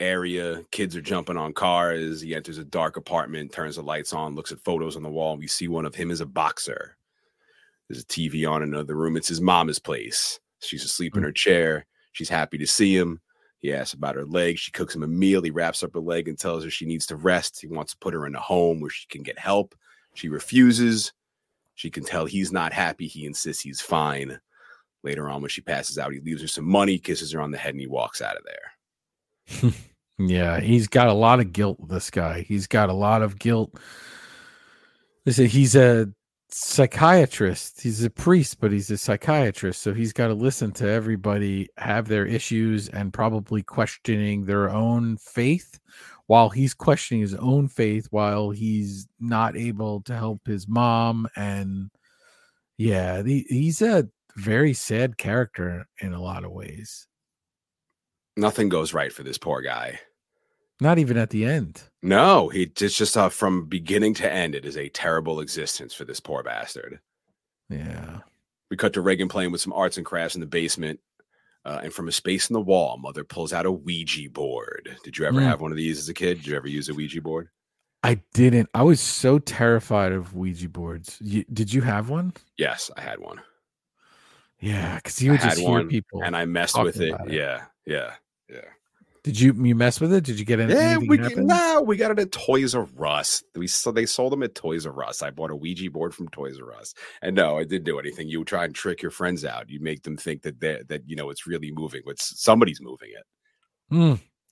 area. 0.00 0.62
Kids 0.72 0.96
are 0.96 1.02
jumping 1.02 1.36
on 1.36 1.52
cars. 1.52 2.20
He 2.20 2.34
enters 2.34 2.58
a 2.58 2.64
dark 2.64 2.96
apartment, 2.96 3.52
turns 3.52 3.76
the 3.76 3.82
lights 3.82 4.12
on, 4.12 4.34
looks 4.34 4.52
at 4.52 4.64
photos 4.64 4.96
on 4.96 5.02
the 5.02 5.10
wall. 5.10 5.32
And 5.32 5.40
we 5.40 5.46
see 5.46 5.68
one 5.68 5.86
of 5.86 5.94
him 5.94 6.10
as 6.10 6.20
a 6.20 6.26
boxer. 6.26 6.96
There's 7.88 8.02
a 8.02 8.06
TV 8.06 8.50
on 8.50 8.62
in 8.62 8.74
another 8.74 8.96
room. 8.96 9.16
It's 9.16 9.28
his 9.28 9.40
mama's 9.40 9.78
place. 9.78 10.40
She's 10.60 10.84
asleep 10.84 11.16
in 11.16 11.22
her 11.22 11.32
chair. 11.32 11.86
She's 12.12 12.28
happy 12.28 12.58
to 12.58 12.66
see 12.66 12.96
him. 12.96 13.20
He 13.60 13.72
asks 13.72 13.94
about 13.94 14.16
her 14.16 14.24
leg. 14.24 14.58
She 14.58 14.72
cooks 14.72 14.94
him 14.94 15.02
a 15.02 15.08
meal. 15.08 15.42
He 15.42 15.50
wraps 15.50 15.82
up 15.82 15.94
her 15.94 16.00
leg 16.00 16.28
and 16.28 16.38
tells 16.38 16.64
her 16.64 16.70
she 16.70 16.86
needs 16.86 17.06
to 17.06 17.16
rest. 17.16 17.60
He 17.60 17.68
wants 17.68 17.92
to 17.92 17.98
put 17.98 18.14
her 18.14 18.26
in 18.26 18.34
a 18.34 18.40
home 18.40 18.80
where 18.80 18.90
she 18.90 19.06
can 19.08 19.22
get 19.22 19.38
help. 19.38 19.74
She 20.16 20.28
refuses. 20.28 21.12
She 21.74 21.90
can 21.90 22.04
tell 22.04 22.26
he's 22.26 22.52
not 22.52 22.72
happy. 22.72 23.06
He 23.06 23.26
insists 23.26 23.62
he's 23.62 23.80
fine. 23.80 24.40
Later 25.02 25.28
on, 25.28 25.40
when 25.40 25.50
she 25.50 25.60
passes 25.60 25.98
out, 25.98 26.12
he 26.12 26.20
leaves 26.20 26.42
her 26.42 26.48
some 26.48 26.64
money, 26.64 26.98
kisses 26.98 27.32
her 27.32 27.40
on 27.40 27.50
the 27.50 27.58
head, 27.58 27.74
and 27.74 27.80
he 27.80 27.86
walks 27.86 28.20
out 28.20 28.36
of 28.36 28.44
there. 28.44 29.72
Yeah, 30.18 30.60
he's 30.60 30.88
got 30.88 31.08
a 31.08 31.12
lot 31.12 31.40
of 31.40 31.52
guilt. 31.52 31.88
This 31.88 32.10
guy, 32.10 32.40
he's 32.42 32.66
got 32.66 32.88
a 32.88 32.94
lot 32.94 33.22
of 33.22 33.38
guilt. 33.38 33.78
He's 35.24 35.76
a 35.76 36.08
psychiatrist. 36.48 37.82
He's 37.82 38.02
a 38.02 38.10
priest, 38.10 38.58
but 38.60 38.72
he's 38.72 38.90
a 38.90 38.96
psychiatrist, 38.96 39.82
so 39.82 39.92
he's 39.92 40.12
got 40.12 40.28
to 40.28 40.34
listen 40.34 40.72
to 40.72 40.88
everybody 40.88 41.68
have 41.76 42.08
their 42.08 42.24
issues 42.24 42.88
and 42.88 43.12
probably 43.12 43.62
questioning 43.62 44.46
their 44.46 44.70
own 44.70 45.18
faith, 45.18 45.78
while 46.26 46.48
he's 46.48 46.74
questioning 46.74 47.20
his 47.20 47.34
own 47.34 47.68
faith, 47.68 48.06
while 48.10 48.50
he's 48.50 49.06
not 49.20 49.56
able 49.56 50.00
to 50.02 50.16
help 50.16 50.46
his 50.46 50.66
mom. 50.66 51.28
And 51.36 51.90
yeah, 52.78 53.22
the, 53.22 53.44
he's 53.48 53.82
a 53.82 54.08
very 54.34 54.74
sad 54.74 55.16
character 55.18 55.88
in 56.00 56.12
a 56.12 56.22
lot 56.22 56.44
of 56.44 56.52
ways. 56.52 57.06
Nothing 58.36 58.68
goes 58.68 58.92
right 58.92 59.12
for 59.12 59.22
this 59.22 59.38
poor 59.38 59.62
guy. 59.62 60.00
Not 60.80 60.98
even 60.98 61.16
at 61.16 61.30
the 61.30 61.46
end. 61.46 61.82
No, 62.02 62.48
he 62.48 62.70
it's 62.80 62.98
just 62.98 63.16
uh, 63.16 63.30
from 63.30 63.64
beginning 63.64 64.12
to 64.14 64.30
end, 64.30 64.54
it 64.54 64.66
is 64.66 64.76
a 64.76 64.90
terrible 64.90 65.40
existence 65.40 65.94
for 65.94 66.04
this 66.04 66.20
poor 66.20 66.42
bastard. 66.42 67.00
Yeah. 67.70 68.18
We 68.70 68.76
cut 68.76 68.92
to 68.94 69.00
Regan 69.00 69.28
playing 69.28 69.52
with 69.52 69.60
some 69.60 69.72
arts 69.72 69.96
and 69.96 70.04
crafts 70.04 70.34
in 70.34 70.40
the 70.40 70.46
basement. 70.46 71.00
Uh, 71.66 71.80
and 71.82 71.92
from 71.92 72.06
a 72.06 72.12
space 72.12 72.48
in 72.48 72.54
the 72.54 72.60
wall, 72.60 72.96
mother 72.96 73.24
pulls 73.24 73.52
out 73.52 73.66
a 73.66 73.72
Ouija 73.72 74.30
board. 74.30 74.96
Did 75.02 75.18
you 75.18 75.24
ever 75.24 75.40
Mm. 75.40 75.46
have 75.46 75.60
one 75.60 75.72
of 75.72 75.76
these 75.76 75.98
as 75.98 76.08
a 76.08 76.14
kid? 76.14 76.36
Did 76.36 76.46
you 76.46 76.54
ever 76.54 76.68
use 76.68 76.88
a 76.88 76.94
Ouija 76.94 77.20
board? 77.20 77.48
I 78.04 78.20
didn't. 78.34 78.68
I 78.72 78.84
was 78.84 79.00
so 79.00 79.40
terrified 79.40 80.12
of 80.12 80.36
Ouija 80.36 80.68
boards. 80.68 81.18
You, 81.20 81.44
did 81.52 81.74
you 81.74 81.82
have 81.82 82.08
one? 82.08 82.34
Yes, 82.56 82.88
I 82.96 83.00
had 83.00 83.18
one. 83.18 83.40
Yeah, 84.60 84.94
because 84.94 85.20
you 85.20 85.32
would 85.32 85.40
just 85.40 85.58
hear 85.58 85.84
people. 85.84 86.22
and 86.22 86.36
I 86.36 86.44
messed 86.44 86.80
with 86.80 87.00
it. 87.00 87.14
it. 87.26 87.32
Yeah, 87.32 87.64
yeah, 87.84 88.14
yeah. 88.48 88.60
Did 89.26 89.40
you 89.40 89.52
you 89.54 89.74
mess 89.74 90.00
with 90.00 90.12
it? 90.12 90.22
Did 90.22 90.38
you 90.38 90.44
get 90.44 90.60
any? 90.60 90.72
Yeah, 90.72 90.98
anything 91.02 91.08
we 91.08 91.44
no, 91.46 91.82
we 91.84 91.96
got 91.96 92.12
it 92.12 92.20
at 92.20 92.30
Toys 92.30 92.76
R 92.76 92.86
Us. 93.04 93.42
We 93.56 93.66
so 93.66 93.90
they 93.90 94.06
sold 94.06 94.30
them 94.30 94.44
at 94.44 94.54
Toys 94.54 94.86
R 94.86 95.02
Us. 95.02 95.20
I 95.20 95.30
bought 95.30 95.50
a 95.50 95.56
Ouija 95.56 95.90
board 95.90 96.14
from 96.14 96.28
Toys 96.28 96.60
R 96.60 96.72
Us, 96.72 96.94
and 97.22 97.34
no, 97.34 97.58
I 97.58 97.64
didn't 97.64 97.86
do 97.86 97.98
anything. 97.98 98.28
You 98.28 98.44
try 98.44 98.64
and 98.64 98.72
trick 98.72 99.02
your 99.02 99.10
friends 99.10 99.44
out. 99.44 99.68
You 99.68 99.80
make 99.80 100.04
them 100.04 100.16
think 100.16 100.42
that 100.42 100.60
they 100.60 100.80
that 100.86 101.08
you 101.08 101.16
know 101.16 101.30
it's 101.30 101.44
really 101.44 101.72
moving, 101.72 102.02
but 102.06 102.20
somebody's 102.20 102.80
moving 102.80 103.08
it. 103.10 103.26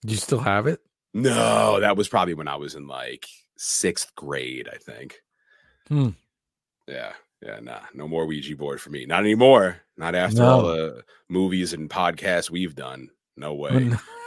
Do 0.04 0.12
you 0.12 0.18
still 0.18 0.40
have 0.40 0.66
it? 0.66 0.80
No, 1.12 1.78
that 1.78 1.96
was 1.96 2.08
probably 2.08 2.34
when 2.34 2.48
I 2.48 2.56
was 2.56 2.74
in 2.74 2.88
like 2.88 3.28
sixth 3.56 4.12
grade, 4.16 4.68
I 4.72 4.78
think. 4.78 5.20
Hmm. 5.86 6.08
Yeah, 6.88 7.12
yeah, 7.40 7.60
nah, 7.60 7.82
no 7.94 8.08
more 8.08 8.26
Ouija 8.26 8.56
board 8.56 8.80
for 8.80 8.90
me. 8.90 9.06
Not 9.06 9.20
anymore. 9.20 9.76
Not 9.96 10.16
after 10.16 10.42
all 10.42 10.62
the 10.64 11.04
movies 11.28 11.72
and 11.72 11.88
podcasts 11.88 12.50
we've 12.50 12.74
done. 12.74 13.10
No 13.36 13.54
way. 13.54 13.92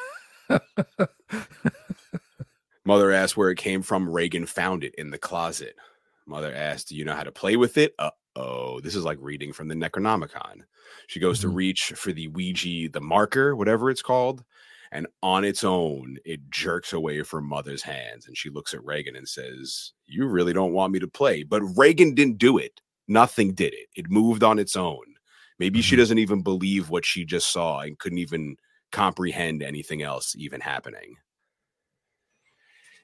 Mother 2.85 3.11
asked 3.11 3.35
where 3.35 3.49
it 3.49 3.57
came 3.57 3.81
from. 3.81 4.09
Regan 4.09 4.45
found 4.45 4.83
it 4.83 4.95
in 4.97 5.09
the 5.11 5.17
closet. 5.17 5.75
Mother 6.25 6.53
asked, 6.53 6.89
Do 6.89 6.95
you 6.95 7.05
know 7.05 7.13
how 7.15 7.23
to 7.23 7.31
play 7.31 7.55
with 7.55 7.77
it? 7.77 7.93
Uh 7.99 8.11
oh. 8.35 8.79
This 8.79 8.95
is 8.95 9.03
like 9.03 9.17
reading 9.21 9.51
from 9.53 9.67
the 9.67 9.75
Necronomicon. 9.75 10.61
She 11.07 11.19
goes 11.19 11.39
to 11.41 11.47
Mhm. 11.47 11.55
reach 11.55 11.83
for 11.95 12.13
the 12.13 12.27
Ouija, 12.29 12.89
the 12.89 13.01
marker, 13.01 13.55
whatever 13.55 13.89
it's 13.89 14.01
called. 14.01 14.43
And 14.91 15.07
on 15.21 15.43
its 15.43 15.65
own, 15.65 16.17
it 16.23 16.49
jerks 16.49 16.93
away 16.93 17.21
from 17.23 17.45
Mother's 17.45 17.83
hands. 17.83 18.25
And 18.25 18.37
she 18.37 18.49
looks 18.49 18.73
at 18.73 18.83
Regan 18.85 19.15
and 19.17 19.27
says, 19.27 19.91
You 20.05 20.25
really 20.27 20.53
don't 20.53 20.71
want 20.73 20.93
me 20.93 20.99
to 20.99 21.07
play. 21.09 21.43
But 21.43 21.61
Regan 21.77 22.13
didn't 22.15 22.37
do 22.37 22.57
it. 22.57 22.79
Nothing 23.07 23.53
did 23.53 23.73
it. 23.73 23.87
It 23.95 24.09
moved 24.09 24.43
on 24.43 24.59
its 24.59 24.75
own. 24.77 25.03
Maybe 25.59 25.81
she 25.81 25.95
Mhm. 25.95 25.99
doesn't 25.99 26.17
even 26.19 26.41
believe 26.41 26.89
what 26.89 27.05
she 27.05 27.25
just 27.25 27.51
saw 27.51 27.79
and 27.81 27.99
couldn't 27.99 28.19
even 28.19 28.57
comprehend 28.91 29.63
anything 29.63 30.01
else 30.01 30.35
even 30.37 30.61
happening. 30.61 31.15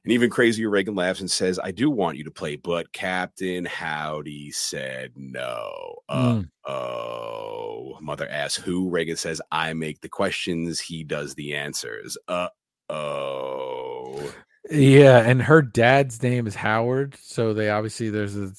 And 0.06 0.12
even 0.12 0.30
crazier, 0.30 0.70
Regan 0.70 0.96
laughs 0.96 1.22
and 1.22 1.32
says, 1.32 1.60
I 1.64 1.72
do 1.72 1.90
want 1.90 2.18
you 2.18 2.26
to 2.26 2.32
play, 2.32 2.58
but 2.58 2.92
Captain 2.92 3.64
Howdy 3.64 4.52
said 4.52 5.14
no. 5.16 5.96
Uh 6.10 6.34
Mm. 6.34 6.50
oh. 6.66 7.98
Mother 8.02 8.28
asks 8.30 8.62
who. 8.62 8.90
Regan 8.90 9.16
says, 9.16 9.42
I 9.52 9.72
make 9.74 10.02
the 10.02 10.10
questions, 10.10 10.82
he 10.82 11.06
does 11.06 11.36
the 11.36 11.56
answers. 11.56 12.18
Uh 12.28 12.50
oh. 12.90 14.34
Yeah, 14.70 15.20
and 15.20 15.42
her 15.42 15.62
dad's 15.62 16.22
name 16.22 16.48
is 16.48 16.56
Howard, 16.56 17.16
so 17.22 17.54
they 17.54 17.70
obviously 17.70 18.10
there's 18.10 18.36
a 18.38 18.52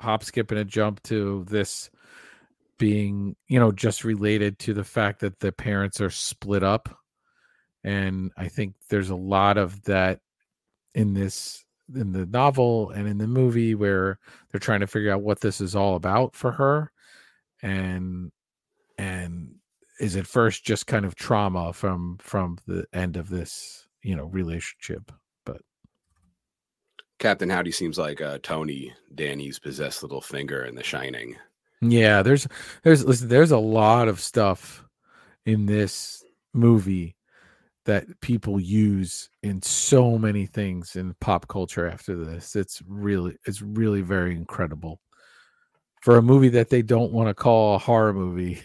hop, 0.00 0.22
skip, 0.24 0.50
and 0.50 0.60
a 0.60 0.64
jump 0.64 1.02
to 1.04 1.44
this 1.48 1.90
being, 2.82 3.36
you 3.46 3.60
know, 3.60 3.70
just 3.70 4.02
related 4.02 4.58
to 4.58 4.74
the 4.74 4.82
fact 4.82 5.20
that 5.20 5.38
the 5.38 5.52
parents 5.52 6.00
are 6.00 6.10
split 6.10 6.64
up, 6.64 6.88
and 7.84 8.32
I 8.36 8.48
think 8.48 8.74
there's 8.90 9.10
a 9.10 9.14
lot 9.14 9.56
of 9.56 9.80
that 9.84 10.18
in 10.92 11.14
this 11.14 11.64
in 11.94 12.10
the 12.10 12.26
novel 12.26 12.90
and 12.90 13.06
in 13.06 13.18
the 13.18 13.28
movie 13.28 13.76
where 13.76 14.18
they're 14.50 14.58
trying 14.58 14.80
to 14.80 14.88
figure 14.88 15.12
out 15.12 15.22
what 15.22 15.40
this 15.40 15.60
is 15.60 15.76
all 15.76 15.94
about 15.94 16.34
for 16.34 16.50
her, 16.50 16.90
and 17.62 18.32
and 18.98 19.54
is 20.00 20.16
at 20.16 20.26
first 20.26 20.64
just 20.64 20.88
kind 20.88 21.04
of 21.04 21.14
trauma 21.14 21.72
from 21.72 22.18
from 22.18 22.58
the 22.66 22.84
end 22.92 23.16
of 23.16 23.28
this, 23.28 23.86
you 24.02 24.16
know, 24.16 24.24
relationship. 24.24 25.12
But 25.46 25.60
captain 27.20 27.48
Howdy 27.48 27.70
seems 27.70 27.96
like 27.96 28.20
uh, 28.20 28.38
Tony, 28.42 28.92
Danny's 29.14 29.60
possessed 29.60 30.02
little 30.02 30.20
finger 30.20 30.64
in 30.64 30.74
The 30.74 30.82
Shining. 30.82 31.36
Yeah, 31.82 32.22
there's 32.22 32.46
there's 32.84 33.04
listen, 33.04 33.28
there's 33.28 33.50
a 33.50 33.58
lot 33.58 34.08
of 34.08 34.20
stuff 34.20 34.84
in 35.44 35.66
this 35.66 36.24
movie 36.54 37.16
that 37.84 38.20
people 38.20 38.60
use 38.60 39.28
in 39.42 39.60
so 39.60 40.16
many 40.16 40.46
things 40.46 40.94
in 40.94 41.14
pop 41.20 41.48
culture 41.48 41.88
after 41.88 42.14
this. 42.14 42.54
It's 42.54 42.80
really 42.86 43.36
it's 43.46 43.60
really 43.60 44.00
very 44.00 44.34
incredible. 44.34 45.00
For 46.02 46.16
a 46.16 46.22
movie 46.22 46.50
that 46.50 46.70
they 46.70 46.82
don't 46.82 47.12
want 47.12 47.28
to 47.28 47.34
call 47.34 47.74
a 47.74 47.78
horror 47.78 48.12
movie, 48.12 48.62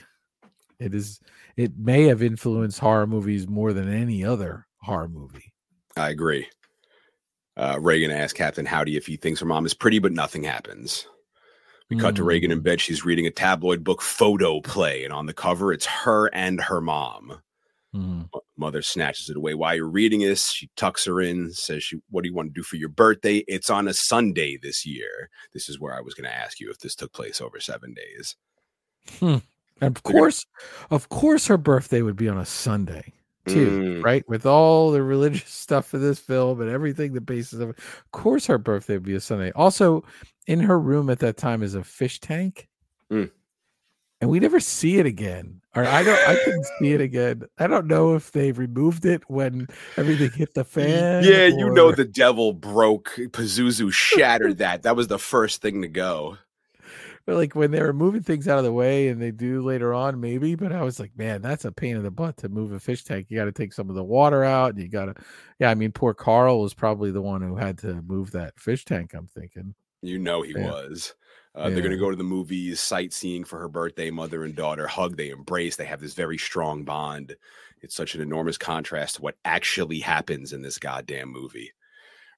it 0.79 0.93
is 0.93 1.19
it 1.55 1.75
may 1.75 2.03
have 2.03 2.21
influenced 2.21 2.79
horror 2.79 3.07
movies 3.07 3.47
more 3.47 3.73
than 3.73 3.91
any 3.91 4.23
other 4.23 4.67
horror 4.83 5.09
movie. 5.09 5.53
I 5.95 6.09
agree. 6.09 6.47
Uh, 7.55 7.79
Regan 7.81 8.11
asks 8.11 8.33
Captain 8.33 8.67
Howdy 8.67 8.95
if 8.95 9.07
he 9.07 9.17
thinks 9.17 9.39
her 9.39 9.47
mom 9.47 9.65
is 9.65 9.73
pretty, 9.73 9.97
but 9.97 10.11
nothing 10.11 10.43
happens. 10.43 11.07
We 11.89 11.97
cut 11.97 12.15
to 12.17 12.21
hmm. 12.21 12.27
Regan 12.27 12.51
in 12.51 12.59
bed. 12.59 12.81
She's 12.81 13.05
reading 13.05 13.27
a 13.27 13.31
tabloid 13.31 13.83
book, 13.83 14.01
Photoplay, 14.01 15.03
and 15.03 15.13
on 15.13 15.25
the 15.25 15.33
cover, 15.33 15.71
it's 15.71 15.85
her 15.85 16.27
and 16.33 16.59
her 16.61 16.81
mom. 16.81 17.41
Hmm. 17.93 18.23
Mo- 18.33 18.41
Mother 18.57 18.81
snatches 18.81 19.29
it 19.29 19.37
away. 19.37 19.53
While 19.53 19.75
you're 19.75 19.87
reading 19.87 20.19
this, 20.19 20.49
she 20.49 20.69
tucks 20.75 21.05
her 21.05 21.21
in, 21.21 21.51
says, 21.53 21.83
she, 21.83 21.99
What 22.09 22.23
do 22.23 22.29
you 22.29 22.35
want 22.35 22.49
to 22.49 22.59
do 22.59 22.63
for 22.63 22.75
your 22.75 22.89
birthday? 22.89 23.37
It's 23.47 23.69
on 23.69 23.87
a 23.87 23.93
Sunday 23.93 24.57
this 24.61 24.85
year. 24.85 25.29
This 25.53 25.69
is 25.69 25.79
where 25.79 25.95
I 25.95 26.01
was 26.01 26.13
going 26.13 26.29
to 26.29 26.35
ask 26.35 26.59
you 26.59 26.69
if 26.69 26.79
this 26.79 26.95
took 26.95 27.13
place 27.13 27.39
over 27.39 27.59
seven 27.59 27.93
days. 27.93 28.35
Hmm. 29.19 29.37
And 29.79 29.95
of 29.95 30.03
course, 30.03 30.45
of 30.89 31.07
course 31.09 31.47
her 31.47 31.57
birthday 31.57 32.01
would 32.01 32.15
be 32.15 32.27
on 32.27 32.37
a 32.37 32.45
Sunday. 32.45 33.13
Too, 33.47 33.99
Mm. 33.99 34.03
right? 34.03 34.27
With 34.27 34.45
all 34.45 34.91
the 34.91 35.01
religious 35.03 35.49
stuff 35.53 35.93
in 35.93 36.01
this 36.01 36.19
film 36.19 36.61
and 36.61 36.69
everything, 36.69 37.13
the 37.13 37.21
basis 37.21 37.59
of 37.59 37.69
it. 37.71 37.79
Of 37.79 38.11
course, 38.11 38.45
her 38.47 38.57
birthday 38.57 38.93
would 38.95 39.03
be 39.03 39.15
a 39.15 39.19
Sunday. 39.19 39.51
Also, 39.55 40.03
in 40.47 40.59
her 40.61 40.79
room 40.79 41.09
at 41.09 41.19
that 41.19 41.37
time 41.37 41.63
is 41.63 41.75
a 41.75 41.83
fish 41.83 42.19
tank, 42.19 42.67
Mm. 43.11 43.31
and 44.21 44.29
we 44.29 44.39
never 44.39 44.59
see 44.59 44.97
it 44.97 45.05
again. 45.05 45.61
Or 45.75 45.85
I 45.85 46.01
don't, 46.03 46.19
I 46.27 46.35
couldn't 46.43 46.65
see 46.79 46.93
it 46.93 47.01
again. 47.01 47.43
I 47.59 47.67
don't 47.67 47.85
know 47.87 48.15
if 48.15 48.31
they 48.31 48.51
removed 48.51 49.05
it 49.05 49.21
when 49.29 49.67
everything 49.95 50.31
hit 50.31 50.53
the 50.55 50.63
fan. 50.63 51.23
Yeah, 51.23 51.45
you 51.47 51.69
know 51.69 51.91
the 51.91 52.03
devil 52.05 52.53
broke. 52.53 53.11
Pazuzu 53.17 53.91
shattered 53.93 54.57
that. 54.57 54.83
That 54.83 54.95
was 54.95 55.07
the 55.07 55.19
first 55.19 55.61
thing 55.61 55.81
to 55.83 55.87
go. 55.87 56.37
But 57.27 57.35
like 57.35 57.55
when 57.55 57.71
they 57.71 57.81
were 57.81 57.91
moving 57.91 58.23
things 58.23 58.47
out 58.47 58.57
of 58.57 58.63
the 58.63 58.71
way, 58.71 59.09
and 59.09 59.21
they 59.21 59.31
do 59.31 59.61
later 59.61 59.93
on, 59.93 60.21
maybe. 60.21 60.55
But 60.55 60.71
I 60.71 60.81
was 60.81 60.97
like, 60.97 61.11
man, 61.17 61.41
that's 61.41 61.65
a 61.65 61.73
pain 61.73 61.97
in 61.97 62.03
the 62.03 62.09
butt 62.09 62.37
to 62.37 62.49
move 62.49 62.71
a 62.71 62.79
fish 62.79 63.03
tank. 63.03 63.27
You 63.29 63.37
got 63.37 63.45
to 63.45 63.51
take 63.51 63.73
some 63.73 63.89
of 63.89 63.95
the 63.95 64.03
water 64.03 64.45
out. 64.45 64.73
And 64.73 64.81
you 64.81 64.87
got 64.87 65.05
to, 65.05 65.15
yeah. 65.59 65.69
I 65.69 65.75
mean, 65.75 65.91
poor 65.91 66.13
Carl 66.13 66.61
was 66.61 66.73
probably 66.73 67.11
the 67.11 67.21
one 67.21 67.41
who 67.41 67.57
had 67.57 67.77
to 67.79 68.01
move 68.03 68.31
that 68.31 68.57
fish 68.57 68.85
tank. 68.85 69.13
I'm 69.13 69.27
thinking. 69.27 69.75
You 70.01 70.17
know 70.17 70.41
he 70.41 70.53
Yeah. 70.53 70.71
was. 70.71 71.15
Uh, 71.53 71.69
They're 71.69 71.81
going 71.81 71.91
to 71.91 71.97
go 71.97 72.11
to 72.11 72.15
the 72.15 72.23
movies, 72.23 72.79
sightseeing 72.79 73.43
for 73.43 73.59
her 73.59 73.67
birthday. 73.67 74.09
Mother 74.09 74.45
and 74.45 74.55
daughter 74.55 74.87
hug, 74.87 75.17
they 75.17 75.29
embrace. 75.29 75.75
They 75.75 75.85
have 75.85 75.99
this 75.99 76.13
very 76.13 76.37
strong 76.37 76.83
bond. 76.83 77.35
It's 77.81 77.95
such 77.95 78.15
an 78.15 78.21
enormous 78.21 78.57
contrast 78.57 79.15
to 79.15 79.21
what 79.21 79.35
actually 79.43 79.99
happens 79.99 80.53
in 80.53 80.61
this 80.61 80.77
goddamn 80.77 81.29
movie. 81.29 81.73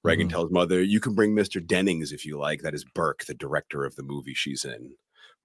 Regan 0.03 0.27
Mhm. 0.27 0.31
tells 0.31 0.51
mother, 0.51 0.81
"You 0.81 0.99
can 0.99 1.13
bring 1.15 1.35
Mr. 1.35 1.65
Dennings 1.65 2.11
if 2.13 2.25
you 2.25 2.37
like. 2.37 2.61
That 2.61 2.73
is 2.75 2.85
Burke, 2.85 3.25
the 3.25 3.33
director 3.33 3.85
of 3.85 3.95
the 3.95 4.03
movie 4.03 4.33
she's 4.33 4.65
in." 4.65 4.95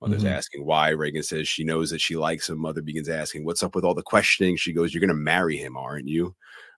Mother's 0.00 0.24
Mhm. 0.24 0.30
asking 0.30 0.64
why. 0.66 0.90
Regan 0.90 1.22
says 1.22 1.48
she 1.48 1.64
knows 1.64 1.90
that 1.90 2.00
she 2.00 2.16
likes 2.16 2.48
him. 2.48 2.58
Mother 2.58 2.82
begins 2.82 3.08
asking, 3.08 3.44
"What's 3.44 3.62
up 3.62 3.74
with 3.74 3.84
all 3.84 3.94
the 3.94 4.02
questioning?" 4.02 4.56
She 4.56 4.72
goes, 4.72 4.92
"You're 4.94 5.00
going 5.00 5.08
to 5.08 5.14
marry 5.14 5.56
him, 5.56 5.76
aren't 5.76 6.08
you?" 6.08 6.34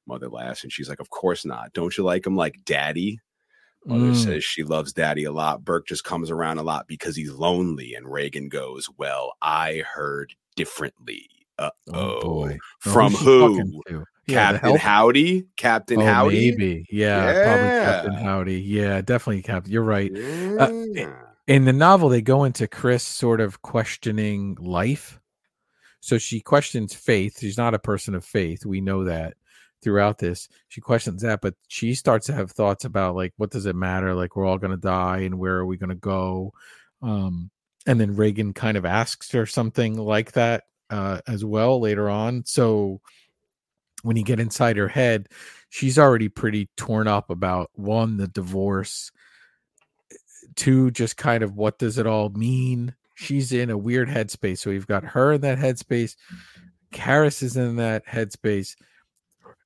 Mother 0.06 0.28
laughs 0.28 0.62
and 0.62 0.72
she's 0.72 0.88
like, 0.88 1.00
"Of 1.00 1.10
course 1.10 1.44
not. 1.44 1.72
Don't 1.72 1.96
you 1.98 2.04
like 2.04 2.26
him 2.26 2.36
like 2.36 2.64
daddy?" 2.64 3.18
Mother 3.86 4.12
Mm. 4.12 4.16
says 4.24 4.44
she 4.44 4.64
loves 4.64 4.92
daddy 4.92 5.24
a 5.24 5.32
lot. 5.32 5.64
Burke 5.64 5.86
just 5.88 6.04
comes 6.04 6.30
around 6.30 6.58
a 6.58 6.62
lot 6.64 6.88
because 6.88 7.16
he's 7.16 7.32
lonely. 7.32 7.94
And 7.94 8.10
Regan 8.12 8.48
goes, 8.48 8.88
Well, 8.98 9.34
I 9.42 9.78
heard 9.94 10.34
differently. 10.56 11.28
Uh 11.58 11.70
Oh 11.92 12.20
boy, 12.22 12.58
From 12.80 13.12
who? 13.14 13.62
Yeah, 14.26 14.52
Captain 14.52 14.76
Howdy? 14.76 15.46
Captain 15.56 16.00
Oh, 16.00 16.04
Howdy? 16.04 16.50
maybe. 16.50 16.86
Yeah, 16.90 17.32
probably 17.44 17.68
Captain 17.68 18.12
Howdy. 18.14 18.60
Yeah, 18.60 19.00
definitely 19.00 19.42
Captain. 19.42 19.72
You're 19.72 19.82
right. 19.82 20.10
Yeah. 20.14 21.14
in 21.46 21.64
the 21.64 21.72
novel 21.72 22.08
they 22.08 22.20
go 22.22 22.42
into 22.44 22.66
chris 22.66 23.04
sort 23.04 23.40
of 23.40 23.62
questioning 23.62 24.56
life 24.60 25.20
so 26.00 26.18
she 26.18 26.40
questions 26.40 26.92
faith 26.92 27.38
she's 27.38 27.56
not 27.56 27.72
a 27.74 27.78
person 27.78 28.16
of 28.16 28.24
faith 28.24 28.66
we 28.66 28.80
know 28.80 29.04
that 29.04 29.34
throughout 29.80 30.18
this 30.18 30.48
she 30.66 30.80
questions 30.80 31.22
that 31.22 31.40
but 31.40 31.54
she 31.68 31.94
starts 31.94 32.26
to 32.26 32.32
have 32.32 32.50
thoughts 32.50 32.84
about 32.84 33.14
like 33.14 33.32
what 33.36 33.50
does 33.52 33.64
it 33.66 33.76
matter 33.76 34.12
like 34.12 34.34
we're 34.34 34.44
all 34.44 34.58
going 34.58 34.72
to 34.72 34.76
die 34.76 35.18
and 35.18 35.38
where 35.38 35.54
are 35.54 35.66
we 35.66 35.76
going 35.76 35.88
to 35.90 35.94
go 35.94 36.52
um 37.02 37.48
and 37.86 38.00
then 38.00 38.16
regan 38.16 38.52
kind 38.52 38.76
of 38.76 38.84
asks 38.84 39.30
her 39.30 39.46
something 39.46 39.96
like 39.96 40.32
that 40.32 40.64
uh 40.90 41.20
as 41.28 41.44
well 41.44 41.78
later 41.80 42.10
on 42.10 42.42
so 42.44 43.00
when 44.02 44.16
you 44.16 44.24
get 44.24 44.40
inside 44.40 44.76
her 44.76 44.88
head 44.88 45.28
she's 45.68 45.98
already 45.98 46.28
pretty 46.28 46.68
torn 46.76 47.08
up 47.08 47.30
about 47.30 47.70
one 47.74 48.16
the 48.16 48.28
divorce 48.28 49.10
two 50.56 50.90
just 50.90 51.16
kind 51.16 51.42
of 51.42 51.54
what 51.54 51.78
does 51.78 51.98
it 51.98 52.06
all 52.06 52.30
mean? 52.30 52.94
She's 53.14 53.52
in 53.52 53.70
a 53.70 53.78
weird 53.78 54.08
headspace 54.08 54.58
so 54.58 54.70
we've 54.70 54.86
got 54.86 55.04
her 55.04 55.32
in 55.32 55.42
that 55.42 55.58
headspace 55.58 56.16
Karras 56.92 57.42
is 57.42 57.56
in 57.56 57.76
that 57.76 58.06
headspace 58.06 58.74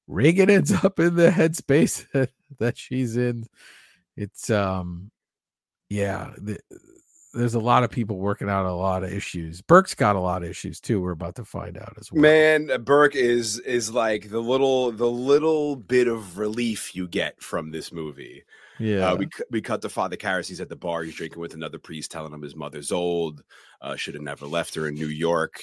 regan 0.07 0.51
ends 0.51 0.72
up 0.72 0.99
in 0.99 1.16
the 1.16 1.31
headspace 1.31 2.07
that, 2.59 2.76
she's 2.76 3.16
in. 3.16 3.47
It's 4.16 4.51
um 4.51 5.11
yeah 5.89 6.33
there's 7.33 7.55
a 7.55 7.61
lot 7.61 7.85
of 7.85 7.91
people 7.91 8.16
working 8.18 8.49
out 8.49 8.66
a 8.66 8.72
lot 8.72 9.05
of 9.05 9.12
issues 9.12 9.62
burke's 9.62 9.95
got 9.95 10.16
a 10.16 10.20
lot 10.20 10.43
of 10.43 10.49
issues 10.49 10.81
too 10.81 11.01
we're 11.01 11.12
about 11.12 11.35
to 11.37 11.45
find 11.45 11.78
out 11.78 11.93
as 11.99 12.11
well 12.11 12.20
Man, 12.22 12.70
Burke 12.85 13.14
is 13.14 13.59
is 13.61 13.93
like 13.93 14.31
the 14.31 14.41
little 14.41 14.91
the 14.93 15.11
little 15.11 15.76
bit 15.76 16.09
of 16.09 16.39
relief 16.39 16.95
you 16.95 17.07
get 17.07 17.41
from 17.43 17.70
this 17.70 17.93
movie. 17.93 18.43
yeah 18.78 19.12
Uh, 19.12 19.16
we 19.16 19.28
we 19.51 19.61
cut 19.61 19.83
to 19.83 19.89
Father 19.89 20.16
Karras. 20.16 20.49
He's 20.49 20.61
at 20.61 20.68
the 20.68 20.76
bar. 20.76 21.03
He's 21.03 21.14
drinking 21.14 21.41
with 21.41 21.55
another 21.55 21.78
priest, 21.78 22.11
telling 22.11 22.33
him 22.33 22.43
his 22.43 22.57
mother's 22.57 22.91
old. 22.93 23.43
Uh, 23.81 23.97
should 23.97 24.14
have 24.14 24.22
never 24.22 24.47
left 24.47 24.74
her 24.74 24.89
in 24.89 24.95
New 24.95 25.09
York. 25.09 25.62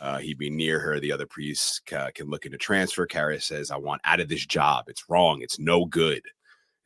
Uh, 0.00 0.18
he'd 0.18 0.38
be 0.38 0.50
near 0.50 0.78
her. 0.78 1.00
The 1.00 1.12
other 1.12 1.26
priest 1.26 1.82
ca- 1.86 2.10
can 2.14 2.28
look 2.28 2.46
into 2.46 2.58
transfer. 2.58 3.06
Karras 3.06 3.42
says, 3.42 3.70
"I 3.70 3.76
want 3.76 4.00
out 4.04 4.20
of 4.20 4.28
this 4.28 4.46
job. 4.46 4.84
It's 4.88 5.08
wrong. 5.08 5.40
It's 5.42 5.58
no 5.58 5.84
good." 5.84 6.22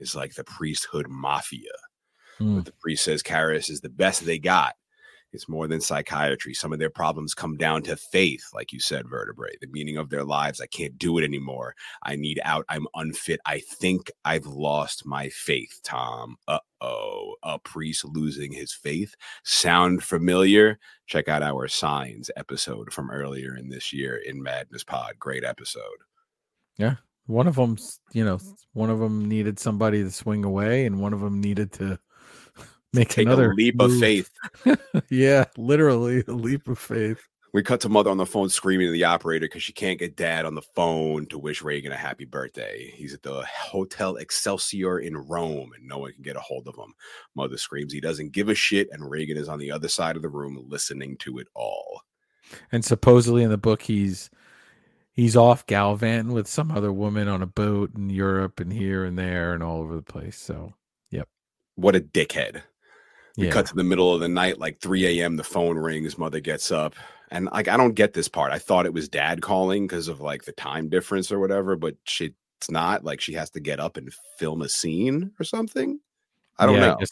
It's 0.01 0.15
like 0.15 0.35
the 0.35 0.45
priesthood 0.45 1.07
mafia. 1.09 1.71
Hmm. 2.43 2.57
But 2.57 2.65
the 2.67 2.73
priest 2.73 3.05
says 3.05 3.23
Karras 3.23 3.71
is 3.71 3.81
the 3.81 3.89
best 3.89 4.25
they 4.25 4.39
got. 4.39 4.75
It's 5.33 5.49
more 5.49 5.67
than 5.67 5.81
psychiatry. 5.81 6.53
Some 6.53 6.75
of 6.75 6.79
their 6.79 6.91
problems 6.91 7.33
come 7.33 7.57
down 7.57 7.83
to 7.85 7.97
faith, 7.97 8.45
like 8.53 8.71
you 8.71 8.79
said, 8.79 9.09
vertebrae, 9.09 9.57
the 9.61 9.67
meaning 9.69 9.97
of 9.97 10.11
their 10.11 10.25
lives. 10.25 10.61
I 10.61 10.67
can't 10.67 10.99
do 10.99 11.17
it 11.17 11.25
anymore. 11.25 11.75
I 12.03 12.17
need 12.17 12.39
out. 12.45 12.67
I'm 12.69 12.87
unfit. 12.95 13.41
I 13.47 13.61
think 13.61 14.11
I've 14.27 14.45
lost 14.45 15.07
my 15.07 15.31
faith, 15.31 15.81
Tom. 15.83 16.37
Uh 16.49 16.59
oh. 16.83 17.37
A 17.45 17.59
priest 17.59 18.05
losing 18.05 18.53
his 18.53 18.75
faith. 18.75 19.15
Sound 19.43 20.03
familiar? 20.03 20.79
Check 21.07 21.29
out 21.29 21.43
our 21.43 21.67
signs 21.67 22.31
episode 22.37 22.93
from 22.93 23.11
earlier 23.11 23.57
in 23.57 23.71
this 23.71 23.93
year 23.93 24.17
in 24.17 24.43
Madness 24.43 24.85
Pod. 24.85 25.15
Great 25.19 25.45
episode. 25.45 25.83
Yeah. 26.77 26.97
One 27.27 27.47
of 27.47 27.55
them 27.55 27.79
you 28.13 28.25
know 28.25 28.39
one 28.75 28.91
of 28.91 28.99
them 28.99 29.29
needed 29.29 29.59
somebody 29.59 30.03
to 30.03 30.11
swing 30.11 30.45
away 30.45 30.85
and 30.85 31.01
one 31.01 31.15
of 31.15 31.21
them 31.21 31.41
needed 31.41 31.73
to 31.73 31.99
make 32.93 33.09
Take 33.09 33.27
another 33.27 33.55
leap 33.55 33.81
of 33.81 33.99
faith. 33.99 34.31
yeah 35.11 35.45
literally 35.57 36.23
a 36.29 36.33
leap 36.33 36.69
of 36.69 36.79
faith 36.79 37.27
We 37.53 37.63
cut 37.63 37.81
to 37.83 37.89
mother 37.91 38.11
on 38.11 38.17
the 38.17 38.25
phone 38.25 38.49
screaming 38.49 38.89
to 38.89 38.93
the 38.93 39.05
operator 39.05 39.45
because 39.47 39.63
she 39.63 39.75
can't 39.75 39.99
get 39.99 40.17
dad 40.17 40.47
on 40.47 40.55
the 40.55 40.63
phone 40.75 41.27
to 41.27 41.39
wish 41.39 41.61
Regan 41.61 41.93
a 41.93 41.97
happy 41.97 42.25
birthday. 42.25 42.91
He's 42.95 43.13
at 43.13 43.23
the 43.23 43.45
Hotel 43.45 44.17
Excelsior 44.17 45.01
in 45.01 45.17
Rome 45.17 45.73
and 45.77 45.87
no 45.87 45.99
one 45.99 46.13
can 46.13 46.23
get 46.23 46.37
a 46.37 46.41
hold 46.41 46.67
of 46.67 46.77
him. 46.77 46.95
Mother 47.35 47.59
screams 47.59 47.93
he 47.93 48.01
doesn't 48.01 48.33
give 48.33 48.49
a 48.49 48.55
shit, 48.55 48.89
and 48.91 49.11
Regan 49.11 49.37
is 49.37 49.51
on 49.51 49.59
the 49.59 49.71
other 49.71 49.89
side 49.89 50.17
of 50.17 50.23
the 50.23 50.31
room 50.31 50.65
listening 50.67 51.17
to 51.19 51.39
it 51.39 51.49
all. 51.55 52.01
and 52.71 52.85
supposedly 52.85 53.43
in 53.43 53.51
the 53.51 53.59
book 53.59 53.83
he's 53.83 54.31
he's 55.13 55.37
off 55.37 55.67
gallivanting 55.67 56.33
with 56.33 56.47
some 56.47 56.71
other 56.71 56.93
woman 56.93 57.29
on 57.29 57.43
a 57.43 57.47
boat 57.47 57.91
in 57.95 58.09
Europe 58.09 58.61
and 58.61 58.73
here 58.73 59.05
and 59.05 59.19
there 59.19 59.53
and 59.53 59.63
all 59.63 59.81
over 59.81 59.95
the 59.95 60.03
place. 60.03 60.39
So 60.39 60.73
yep. 61.11 61.29
What 61.75 61.97
a 61.97 62.01
dickhead. 62.01 62.63
We 63.41 63.47
yeah, 63.47 63.53
cut 63.53 63.67
to 63.67 63.75
the 63.75 63.85
middle 63.85 64.15
of 64.15 64.21
the 64.21 64.29
night, 64.29 64.59
like 64.59 64.81
3 64.81 65.21
a.m. 65.21 65.37
The 65.37 65.45
phone 65.45 65.77
rings. 65.79 66.19
Mother 66.19 66.41
gets 66.41 66.71
up. 66.71 66.95
And 67.31 67.47
like, 67.47 67.69
I 67.69 67.77
don't 67.77 67.95
get 67.95 68.13
this 68.13 68.29
part. 68.29 68.53
I 68.53 68.59
thought 68.59 68.87
it 68.87 68.93
was 68.93 69.09
dad 69.09 69.41
calling 69.43 69.87
because 69.87 70.09
of 70.09 70.21
like 70.21 70.45
the 70.45 70.53
time 70.53 70.89
difference 70.89 71.33
or 71.33 71.39
whatever, 71.41 71.77
but 71.77 71.97
she, 72.05 72.35
it's 72.61 72.71
not 72.71 73.05
like 73.05 73.21
she 73.21 73.33
has 73.35 73.51
to 73.51 73.61
get 73.61 73.81
up 73.81 73.97
and 73.97 74.13
film 74.39 74.63
a 74.63 74.69
scene 74.69 75.33
or 75.41 75.45
something. 75.45 75.99
I 76.59 76.67
don't 76.67 76.79
Yeah, 76.79 76.81
know. 76.81 77.07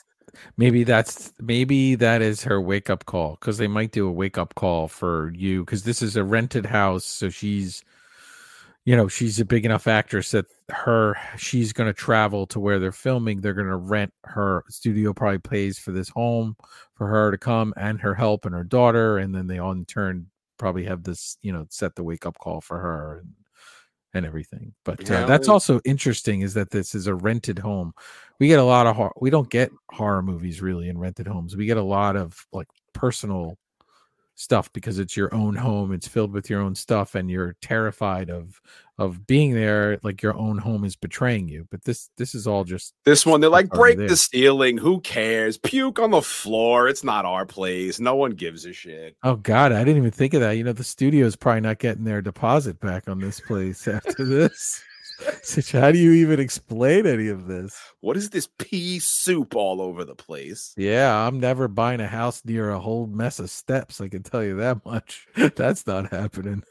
maybe 0.57 0.85
that's 0.85 1.33
maybe 1.41 1.95
that 1.97 2.23
is 2.23 2.45
her 2.45 2.61
wake 2.61 2.91
up 2.91 3.07
call 3.07 3.33
because 3.41 3.59
they 3.59 3.69
might 3.69 3.93
do 3.93 4.09
a 4.09 4.13
wake 4.13 4.39
up 4.39 4.55
call 4.57 4.89
for 4.89 5.33
you 5.35 5.65
because 5.65 5.85
this 5.85 6.03
is 6.03 6.17
a 6.17 6.25
rented 6.25 6.67
house, 6.67 7.05
so 7.05 7.29
she's 7.31 7.85
you 8.85 8.97
know 8.97 9.09
she's 9.09 9.39
a 9.41 9.45
big 9.45 9.65
enough 9.65 9.87
actress 9.87 10.31
that 10.31 10.47
her 10.71 11.17
she's 11.37 11.73
going 11.73 11.89
to 11.89 11.93
travel 11.93 12.47
to 12.47 12.59
where 12.59 12.79
they're 12.79 12.93
filming 12.93 13.41
they're 13.41 13.55
going 13.55 13.67
to 13.67 13.77
rent 13.77 14.13
her 14.25 14.65
studio 14.69 15.13
probably 15.13 15.39
pays 15.39 15.79
for 15.79 15.93
this 15.93 16.09
home 16.09 16.57
for 16.95 17.07
her 17.07 17.31
to 17.31 17.39
come 17.39 17.75
and 17.77 18.01
her 18.01 18.15
help 18.15 18.47
and 18.47 18.55
her 18.55 18.65
daughter 18.65 19.19
and 19.19 19.35
then 19.35 19.47
they 19.47 19.59
all 19.59 19.73
in 19.73 19.85
turn 19.85 20.27
probably 20.59 20.85
have 20.85 21.03
this 21.03 21.37
you 21.43 21.53
know 21.53 21.67
set 21.71 21.95
the 21.95 22.05
wake 22.05 22.25
up 22.27 22.39
call 22.39 22.61
for 22.61 22.79
her 22.79 23.19
and 23.19 23.35
and 24.15 24.27
everything. 24.27 24.73
But 24.85 25.09
uh, 25.11 25.15
Yeah, 25.15 25.27
that's 25.27 25.49
also 25.49 25.81
interesting 25.85 26.41
is 26.41 26.55
that 26.55 26.71
this 26.71 26.95
is 26.95 27.07
a 27.07 27.15
rented 27.15 27.59
home. 27.59 27.93
We 28.39 28.49
get 28.49 28.59
a 28.59 28.65
lot 28.65 28.87
of 28.87 28.97
hor- 28.97 29.15
we 29.21 29.31
don't 29.31 29.51
get 29.51 29.71
horror 29.91 30.23
movies 30.23 30.61
really 30.61 30.89
in 30.89 30.99
rented 30.99 31.27
homes. 31.27 31.57
We 31.57 31.67
get 31.67 31.77
a 31.77 31.83
lot 31.83 32.17
of 32.17 32.45
like 32.53 32.69
personal 32.93 33.57
stuff 34.41 34.73
because 34.73 34.99
it's 34.99 35.17
your 35.19 35.33
own 35.35 35.55
home 35.55 35.93
it's 35.93 36.09
filled 36.09 36.33
with 36.33 36.49
your 36.49 36.63
own 36.63 36.75
stuff 36.75 37.15
and 37.15 37.31
you're 37.31 37.55
terrified 37.61 38.31
of 38.31 38.59
of 38.97 39.27
being 39.27 39.53
there 39.55 39.99
like 40.03 40.23
your 40.23 40.35
own 40.37 40.57
home 40.57 40.83
is 40.85 40.97
betraying 40.97 41.47
you 41.47 41.67
but 41.71 41.85
this 41.85 42.09
this 42.17 42.35
is 42.35 42.47
all 42.47 42.65
just 42.65 42.95
This 43.05 43.27
one, 43.27 43.41
they're 43.41 43.51
like, 43.51 43.69
break 43.69 43.99
there. 43.99 44.09
the 44.09 44.17
ceiling. 44.17 44.79
Who 44.79 45.01
cares? 45.01 45.57
Puke 45.59 45.99
on 45.99 46.11
the 46.11 46.23
floor. 46.23 46.89
It's 46.89 47.05
not 47.05 47.25
our 47.25 47.45
place. 47.47 48.01
No 48.01 48.15
one 48.17 48.31
gives 48.33 48.65
a 48.65 48.73
shit. 48.73 49.15
oh 49.23 49.37
god 49.37 49.73
i 49.73 49.85
didn't 49.85 49.99
even 49.99 50.11
think 50.11 50.33
of 50.35 50.41
that 50.41 50.53
you 50.53 50.65
know 50.65 50.73
the 50.73 50.85
studio's 50.85 51.37
probably 51.37 51.61
not 51.61 51.79
getting 51.79 52.05
their 52.05 52.23
deposit 52.23 52.81
back 52.81 53.09
on 53.09 53.19
this 53.21 53.41
place 53.41 53.87
after 53.89 54.25
this 54.25 54.83
how 55.73 55.91
do 55.93 55.99
you 55.99 56.13
even 56.13 56.41
explain 56.41 57.07
any 57.07 57.29
of 57.29 57.47
this 57.47 57.79
What 58.01 58.17
is 58.17 58.31
this 58.31 58.49
pea 58.59 58.99
soup 58.99 59.55
all 59.55 59.81
over 59.81 60.05
the 60.05 60.15
place? 60.15 60.75
yeah 60.77 61.27
i'm 61.27 61.41
never 61.41 61.69
buying 61.69 62.01
a 62.01 62.07
house 62.07 62.43
near 62.45 62.71
a 62.71 62.79
whole 62.81 63.07
mess 63.07 63.39
of 63.39 63.51
steps 63.51 64.01
i 64.01 64.09
can 64.09 64.23
tell 64.23 64.43
you 64.45 64.57
that 64.57 64.85
much 64.85 65.27
that's 65.57 65.87
not 65.87 66.11
happening 66.11 66.63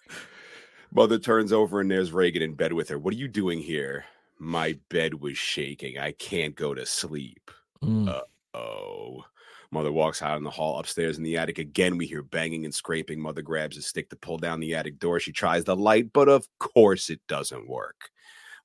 Mother 0.92 1.20
turns 1.20 1.54
over 1.54 1.82
and 1.82 1.92
there's 1.92 2.12
Regan 2.12 2.42
in 2.42 2.56
bed 2.56 2.74
with 2.74 2.90
her. 2.90 2.98
What 2.98 3.14
are 3.14 3.18
you 3.18 3.28
doing 3.28 3.60
here? 3.60 4.06
My 4.40 4.76
bed 4.90 5.14
was 5.14 5.38
shaking. 5.38 6.00
I 6.00 6.14
can't 6.14 6.56
go 6.56 6.74
to 6.74 6.84
sleep. 6.84 7.52
Mm. 7.84 8.20
Oh. 8.56 9.24
Mother 9.72 9.92
walks 9.92 10.24
out 10.24 10.38
in 10.38 10.44
the 10.44 10.50
hall 10.50 10.80
upstairs 10.80 11.20
in 11.20 11.24
the 11.24 11.38
attic. 11.38 11.60
Again, 11.60 11.96
we 11.96 12.08
hear 12.08 12.24
banging 12.24 12.66
and 12.66 12.74
scraping. 12.74 13.20
Mother 13.20 13.44
grabs 13.44 13.78
a 13.78 13.84
stick 13.84 14.10
to 14.10 14.16
pull 14.16 14.40
down 14.40 14.60
the 14.60 14.74
attic 14.74 14.98
door. 14.98 15.20
She 15.20 15.32
tries 15.32 15.64
the 15.64 15.76
light, 15.76 16.12
but 16.12 16.28
of 16.28 16.48
course 16.58 17.12
it 17.12 17.20
doesn't 17.28 17.70
work. 17.70 18.10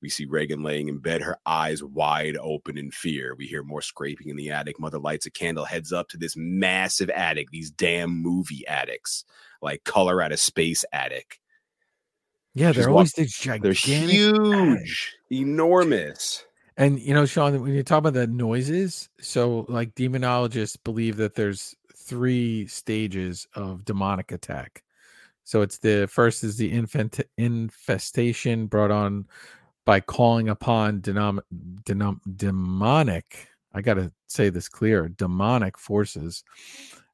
We 0.00 0.08
see 0.08 0.26
Regan 0.26 0.62
laying 0.62 0.88
in 0.88 0.98
bed, 0.98 1.22
her 1.22 1.38
eyes 1.46 1.82
wide 1.82 2.36
open 2.40 2.76
in 2.78 2.90
fear. 2.90 3.34
We 3.36 3.46
hear 3.46 3.62
more 3.62 3.82
scraping 3.82 4.28
in 4.28 4.36
the 4.36 4.50
attic. 4.50 4.78
Mother 4.78 4.98
lights 4.98 5.26
a 5.26 5.30
candle, 5.30 5.64
heads 5.64 5.92
up 5.92 6.08
to 6.08 6.16
this 6.16 6.36
massive 6.36 7.10
attic, 7.10 7.50
these 7.50 7.70
damn 7.70 8.10
movie 8.10 8.66
attics, 8.66 9.24
like 9.62 9.84
color 9.84 10.22
out 10.22 10.32
of 10.32 10.40
space 10.40 10.84
attic. 10.92 11.40
Yeah, 12.54 12.70
She's 12.70 12.84
they're 12.84 12.90
always 12.90 13.12
these 13.12 13.36
They're 13.36 13.72
gigantic, 13.72 13.76
huge, 13.76 15.16
enormous. 15.30 16.44
And 16.76 17.00
you 17.00 17.14
know, 17.14 17.26
Shawn, 17.26 17.60
when 17.62 17.72
you 17.74 17.82
talk 17.82 17.98
about 17.98 18.14
the 18.14 18.26
noises, 18.26 19.08
so 19.20 19.66
like 19.68 19.94
demonologists 19.94 20.76
believe 20.82 21.16
that 21.16 21.34
there's 21.34 21.74
three 21.96 22.66
stages 22.66 23.46
of 23.54 23.84
demonic 23.84 24.32
attack. 24.32 24.82
So 25.44 25.62
it's 25.62 25.78
the 25.78 26.06
first 26.10 26.42
is 26.42 26.56
the 26.56 26.70
infant 26.70 27.20
infestation 27.36 28.66
brought 28.66 28.90
on 28.90 29.26
by 29.84 30.00
calling 30.00 30.48
upon 30.48 31.00
denom, 31.00 31.40
denom, 31.84 32.20
demonic. 32.36 33.48
I 33.72 33.82
got 33.82 33.94
to 33.94 34.12
say 34.28 34.50
this 34.50 34.68
clear: 34.68 35.08
demonic 35.08 35.78
forces. 35.78 36.44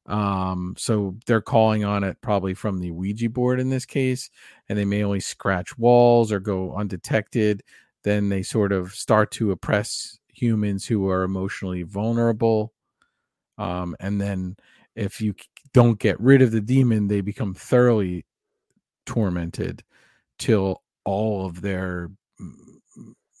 Um, 0.07 0.73
so 0.77 1.15
they're 1.27 1.41
calling 1.41 1.83
on 1.85 2.03
it 2.03 2.17
probably 2.21 2.55
from 2.55 2.79
the 2.79 2.91
Ouija 2.91 3.29
board 3.29 3.59
in 3.59 3.69
this 3.69 3.85
case, 3.85 4.29
and 4.67 4.77
they 4.77 4.85
may 4.85 5.03
only 5.03 5.19
scratch 5.19 5.77
walls 5.77 6.31
or 6.31 6.39
go 6.39 6.75
undetected 6.75 7.63
then 8.03 8.29
they 8.29 8.43
sort 8.43 8.71
of 8.71 8.93
start 8.93 9.31
to 9.31 9.51
oppress 9.51 10.19
humans 10.27 10.85
who 10.85 11.09
are 11.09 11.23
emotionally 11.23 11.83
vulnerable 11.83 12.73
um, 13.57 13.95
and 13.99 14.19
then 14.19 14.55
if 14.95 15.21
you 15.21 15.33
don't 15.73 15.99
get 15.99 16.19
rid 16.19 16.41
of 16.41 16.51
the 16.51 16.61
demon 16.61 17.07
they 17.07 17.21
become 17.21 17.53
thoroughly 17.53 18.25
tormented 19.05 19.83
till 20.39 20.81
all 21.03 21.45
of 21.45 21.61
their 21.61 22.09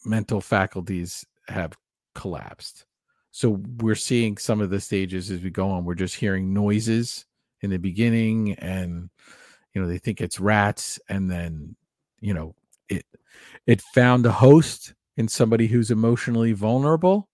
mental 0.05 0.41
faculties 0.41 1.25
have 1.47 1.77
collapsed 2.15 2.85
so 3.31 3.61
we're 3.77 3.95
seeing 3.95 4.37
some 4.37 4.59
of 4.61 4.69
the 4.69 4.79
stages 4.79 5.31
as 5.31 5.41
we 5.41 5.49
go 5.49 5.69
on 5.69 5.85
we're 5.85 5.93
just 5.93 6.15
hearing 6.15 6.53
noises 6.53 7.25
in 7.61 7.69
the 7.69 7.77
beginning 7.77 8.53
and 8.55 9.09
you 9.73 9.81
know 9.81 9.87
they 9.87 9.97
think 9.97 10.21
it's 10.21 10.39
rats 10.39 10.99
and 11.09 11.29
then 11.29 11.75
you 12.19 12.33
know 12.33 12.55
it 12.89 13.05
it 13.67 13.81
found 13.93 14.25
a 14.25 14.31
host 14.31 14.93
in 15.17 15.27
somebody 15.27 15.67
who's 15.67 15.91
emotionally 15.91 16.51
vulnerable 16.51 17.29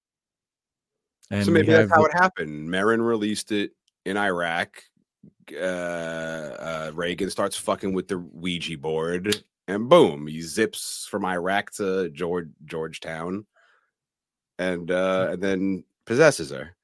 and 1.29 1.45
so 1.45 1.51
maybe 1.51 1.67
that's 1.67 1.91
how 1.91 2.05
it 2.05 2.13
happened. 2.13 2.69
Merrin 2.69 3.05
released 3.05 3.51
it 3.51 3.71
in 4.05 4.17
Iraq. 4.17 4.81
Uh, 5.51 5.55
uh, 5.55 6.91
Regan 6.93 7.29
starts 7.29 7.57
fucking 7.57 7.93
with 7.93 8.07
the 8.07 8.17
Ouija 8.17 8.77
board, 8.77 9.43
and 9.67 9.89
boom, 9.89 10.27
he 10.27 10.41
zips 10.41 11.07
from 11.09 11.25
Iraq 11.25 11.71
to 11.73 12.09
George 12.09 12.49
Georgetown, 12.65 13.45
and 14.59 14.91
uh, 14.91 15.29
and 15.31 15.41
then 15.41 15.83
possesses 16.05 16.51
her. 16.51 16.75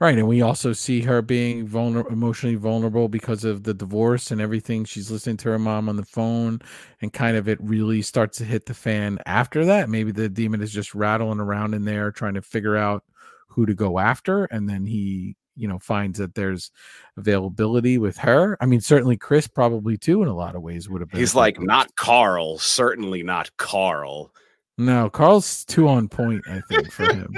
right 0.00 0.18
and 0.18 0.26
we 0.26 0.42
also 0.42 0.72
see 0.72 1.00
her 1.02 1.22
being 1.22 1.66
vulnerable 1.66 2.10
emotionally 2.10 2.56
vulnerable 2.56 3.08
because 3.08 3.44
of 3.44 3.62
the 3.62 3.74
divorce 3.74 4.30
and 4.30 4.40
everything. 4.40 4.84
She's 4.84 5.10
listening 5.10 5.36
to 5.38 5.50
her 5.50 5.58
mom 5.58 5.88
on 5.88 5.96
the 5.96 6.04
phone 6.04 6.60
and 7.00 7.12
kind 7.12 7.36
of 7.36 7.48
it 7.48 7.58
really 7.62 8.02
starts 8.02 8.38
to 8.38 8.44
hit 8.44 8.66
the 8.66 8.74
fan 8.74 9.18
after 9.26 9.64
that. 9.66 9.88
Maybe 9.88 10.12
the 10.12 10.28
demon 10.28 10.62
is 10.62 10.72
just 10.72 10.94
rattling 10.94 11.40
around 11.40 11.74
in 11.74 11.84
there 11.84 12.10
trying 12.10 12.34
to 12.34 12.42
figure 12.42 12.76
out 12.76 13.04
who 13.48 13.66
to 13.66 13.74
go 13.74 13.98
after 13.98 14.44
and 14.46 14.68
then 14.68 14.86
he 14.86 15.36
you 15.56 15.68
know 15.68 15.78
finds 15.78 16.18
that 16.18 16.34
there's 16.34 16.70
availability 17.16 17.98
with 17.98 18.16
her 18.16 18.56
i 18.60 18.66
mean 18.66 18.80
certainly 18.80 19.16
chris 19.16 19.46
probably 19.46 19.96
too 19.98 20.22
in 20.22 20.28
a 20.28 20.34
lot 20.34 20.54
of 20.56 20.62
ways 20.62 20.88
would 20.88 21.00
have 21.02 21.10
been 21.10 21.20
He's 21.20 21.34
like, 21.34 21.60
not 21.60 21.94
Carl, 21.96 22.58
certainly 22.58 23.22
not 23.22 23.54
Carl. 23.58 24.32
no 24.78 25.10
carl's 25.10 25.64
too 25.64 25.88
on 25.88 26.08
point 26.08 26.42
i 26.48 26.60
think 26.68 26.90
for 26.90 27.04
him 27.12 27.34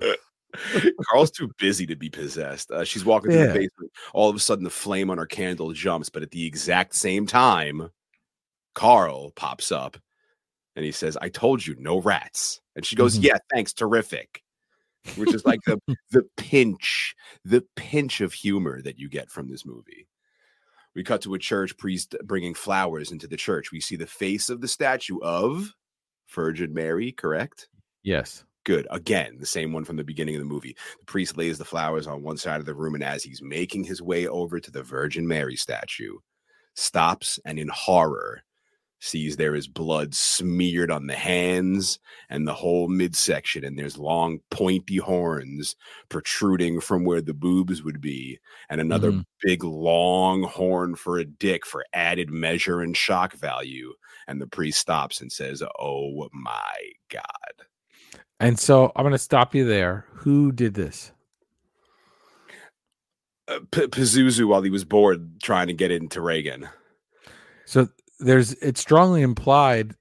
Carl's 1.10 1.32
too 1.32 1.50
busy 1.58 1.84
to 1.86 1.96
be 1.96 2.08
possessed. 2.08 2.70
Uh, 2.70 2.84
she's 2.84 3.04
walking 3.04 3.32
through 3.32 3.40
Yeah. 3.40 3.46
the 3.48 3.58
basement. 3.58 3.90
All 4.12 4.30
of 4.30 4.36
a 4.36 4.38
sudden, 4.38 4.62
the 4.62 4.70
flame 4.70 5.10
on 5.10 5.18
her 5.18 5.26
candle 5.26 5.72
jumps, 5.72 6.10
but 6.10 6.22
at 6.22 6.30
the 6.30 6.46
exact 6.46 6.94
same 6.94 7.26
time, 7.26 7.90
Carl 8.76 9.32
pops 9.32 9.72
up 9.72 9.96
and 10.76 10.84
he 10.84 10.92
says, 10.92 11.16
I 11.20 11.28
told 11.28 11.66
you, 11.66 11.74
no 11.80 12.00
rats. 12.00 12.60
And 12.76 12.86
she 12.86 12.94
goes, 12.94 13.18
Mhm. 13.18 13.24
Yeah, 13.24 13.38
thanks, 13.52 13.72
terrific. 13.72 14.43
Which 15.16 15.34
is 15.34 15.44
like 15.44 15.60
the, 15.66 15.78
the 16.10 16.26
pinch, 16.36 17.14
the 17.44 17.64
pinch 17.76 18.20
of 18.20 18.32
humor 18.32 18.80
that 18.82 18.98
you 18.98 19.08
get 19.08 19.30
from 19.30 19.48
this 19.48 19.66
movie. 19.66 20.06
We 20.94 21.02
cut 21.02 21.22
to 21.22 21.34
a 21.34 21.38
church 21.38 21.76
priest 21.76 22.14
bringing 22.24 22.54
flowers 22.54 23.10
into 23.10 23.26
the 23.26 23.36
church. 23.36 23.72
We 23.72 23.80
see 23.80 23.96
the 23.96 24.06
face 24.06 24.48
of 24.48 24.60
the 24.60 24.68
statue 24.68 25.18
of 25.20 25.72
Virgin 26.30 26.72
Mary, 26.72 27.12
correct? 27.12 27.68
yes 28.02 28.44
Good. 28.64 28.86
Again, 28.90 29.36
the 29.38 29.46
same 29.46 29.74
one 29.74 29.84
from 29.84 29.96
the 29.96 30.04
beginning 30.04 30.36
of 30.36 30.40
the 30.40 30.46
movie. 30.46 30.74
The 30.98 31.04
priest 31.04 31.36
lays 31.36 31.58
the 31.58 31.66
flowers 31.66 32.06
on 32.06 32.22
one 32.22 32.38
side 32.38 32.60
of 32.60 32.66
the 32.66 32.74
room, 32.74 32.94
and 32.94 33.04
as 33.04 33.22
he's 33.22 33.42
making 33.42 33.84
his 33.84 34.00
way 34.00 34.26
over 34.26 34.58
to 34.58 34.70
the 34.70 34.82
Virgin 34.82 35.28
Mary 35.28 35.54
statue, 35.54 36.16
stops 36.74 37.38
and 37.44 37.58
in 37.58 37.68
horror 37.68 38.42
sees 39.04 39.36
there 39.36 39.54
is 39.54 39.68
blood 39.68 40.14
smeared 40.14 40.90
on 40.90 41.06
the 41.06 41.14
hands 41.14 41.98
and 42.30 42.48
the 42.48 42.54
whole 42.54 42.88
midsection, 42.88 43.64
and 43.64 43.78
there's 43.78 43.98
long 43.98 44.40
pointy 44.50 44.96
horns 44.96 45.76
protruding 46.08 46.80
from 46.80 47.04
where 47.04 47.20
the 47.20 47.34
boobs 47.34 47.82
would 47.82 48.00
be, 48.00 48.38
and 48.70 48.80
another 48.80 49.12
Mhm. 49.12 49.24
big 49.42 49.62
long 49.62 50.42
horn 50.42 50.94
for 50.94 51.18
a 51.18 51.24
dick 51.24 51.66
for 51.66 51.84
added 51.92 52.30
measure 52.30 52.80
and 52.80 52.96
shock 52.96 53.34
value. 53.34 53.92
And 54.26 54.40
the 54.40 54.46
priest 54.46 54.78
stops 54.80 55.20
and 55.20 55.30
says, 55.30 55.62
Oh 55.78 56.28
my 56.32 56.76
God. 57.10 57.66
And 58.40 58.58
so 58.58 58.90
I'm 58.96 59.02
going 59.04 59.12
to 59.12 59.18
stop 59.18 59.54
you 59.54 59.64
there. 59.66 60.06
Who 60.14 60.50
did 60.50 60.74
this? 60.74 61.12
uh, 63.48 63.60
P- 63.70 63.86
Pazuzu 63.86 64.46
while 64.48 64.62
he 64.62 64.70
was 64.70 64.84
bored 64.86 65.40
trying 65.42 65.66
to 65.66 65.74
get 65.74 65.90
into 65.90 66.22
Regan. 66.22 66.66
So 67.66 67.88
there's 68.24 68.52
it's 68.54 68.80
strongly 68.80 69.22
implied 69.22 69.94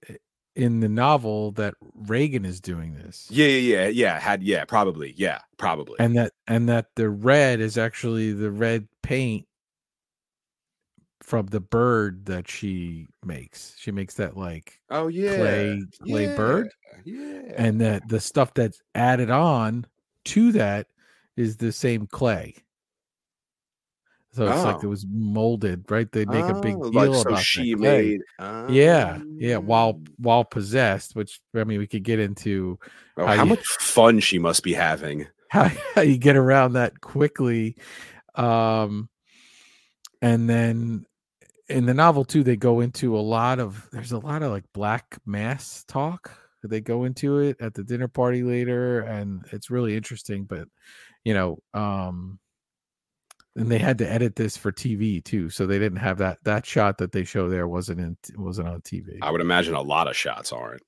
in 0.56 0.80
the 0.80 0.90
novel 0.90 1.52
that 1.54 1.76
Regan 1.96 2.46
is 2.46 2.62
doing 2.62 2.96
this. 2.96 3.28
Yeah, 3.30 3.48
yeah, 3.48 3.84
yeah, 3.84 3.88
yeah. 3.88 4.20
Had 4.20 4.44
yeah, 4.44 4.66
probably, 4.66 5.14
yeah, 5.18 5.40
probably. 5.58 5.96
And 6.00 6.16
that 6.18 6.34
and 6.48 6.70
that 6.70 6.88
the 6.96 7.10
red 7.10 7.60
is 7.60 7.78
actually 7.78 8.34
the 8.34 8.52
red 8.52 8.88
paint 9.02 9.46
from 11.22 11.48
the 11.48 11.60
bird 11.60 12.26
that 12.26 12.50
she 12.50 13.08
makes. 13.26 13.76
She 13.78 13.92
makes 13.92 14.16
that 14.16 14.38
like 14.38 14.80
oh 14.90 15.08
yeah, 15.08 15.36
clay 15.36 15.82
clay 16.04 16.28
yeah, 16.28 16.36
bird 16.36 16.70
Yeah, 17.06 17.42
and 17.58 17.82
that 17.82 18.08
the 18.08 18.20
stuff 18.20 18.54
that's 18.54 18.82
added 18.94 19.30
on 19.30 19.86
to 20.26 20.52
that 20.54 20.88
is 21.36 21.58
the 21.58 21.72
same 21.72 22.08
clay. 22.08 22.56
So 24.34 24.46
it's 24.48 24.64
like 24.64 24.78
Oh. 24.78 24.82
it 24.84 24.88
was 24.88 25.06
molded, 25.10 25.86
right? 25.92 26.12
They 26.12 26.26
make 26.26 26.46
a 26.46 26.60
big 26.60 26.76
Oh, 26.76 26.90
deal 26.90 27.12
like, 27.12 27.22
so 27.24 27.30
about 27.30 27.40
she 27.44 27.76
made. 27.76 28.22
yeah, 28.40 29.20
yeah. 29.36 29.58
While 29.58 29.90
um, 29.92 30.04
while 30.18 30.44
possessed, 30.44 31.16
which 31.16 31.40
I 31.56 31.64
mean, 31.64 31.78
we 31.80 31.88
could 31.88 32.04
get 32.04 32.20
into 32.20 32.80
oh, 33.18 33.26
how 33.28 33.36
how 33.38 33.44
you- 33.44 33.50
much 33.52 33.66
fun 33.80 34.20
she 34.20 34.40
must 34.40 34.64
be 34.64 34.74
having. 34.74 35.28
how, 35.50 35.70
how 35.94 36.02
you 36.02 36.18
get 36.18 36.36
around 36.36 36.74
that 36.74 37.00
quickly. 37.00 37.76
Um, 38.34 39.08
and 40.22 40.50
then 40.50 41.06
in 41.70 41.86
the 41.86 41.94
novel 41.94 42.26
too, 42.26 42.44
they 42.44 42.56
go 42.56 42.80
into 42.80 43.16
a 43.16 43.22
lot 43.22 43.60
of 43.60 43.88
there's 43.92 44.12
a 44.14 44.18
lot 44.20 44.42
of 44.42 44.52
like 44.52 44.66
black 44.74 45.20
mass 45.26 45.84
talk. 45.88 46.32
They 46.64 46.82
go 46.82 47.04
into 47.04 47.40
it 47.40 47.58
at 47.60 47.74
the 47.74 47.84
dinner 47.84 48.08
party 48.08 48.42
later, 48.42 49.02
and 49.02 49.46
it's 49.52 49.70
really 49.70 49.96
interesting. 49.96 50.46
But 50.46 50.68
you 51.24 51.34
know, 51.34 51.60
um, 51.74 52.40
and 53.56 53.72
they 53.72 53.78
had 53.78 53.98
to 54.00 54.12
edit 54.12 54.36
this 54.36 54.58
for 54.58 54.72
TV 54.72 55.24
too, 55.24 55.50
so 55.50 55.66
they 55.66 55.80
didn't 55.80 56.00
have 56.00 56.18
that 56.18 56.40
that 56.44 56.66
shot 56.66 56.98
that 56.98 57.12
they 57.12 57.24
show 57.24 57.50
there 57.50 57.68
wasn't 57.68 58.00
in 58.00 58.18
wasn't 58.36 58.68
on 58.68 58.82
TV. 58.82 59.18
I 59.22 59.32
would 59.32 59.42
imagine 59.42 59.76
a 59.76 59.82
lot 59.82 60.08
of 60.08 60.16
shots 60.16 60.52
aren't. 60.52 60.82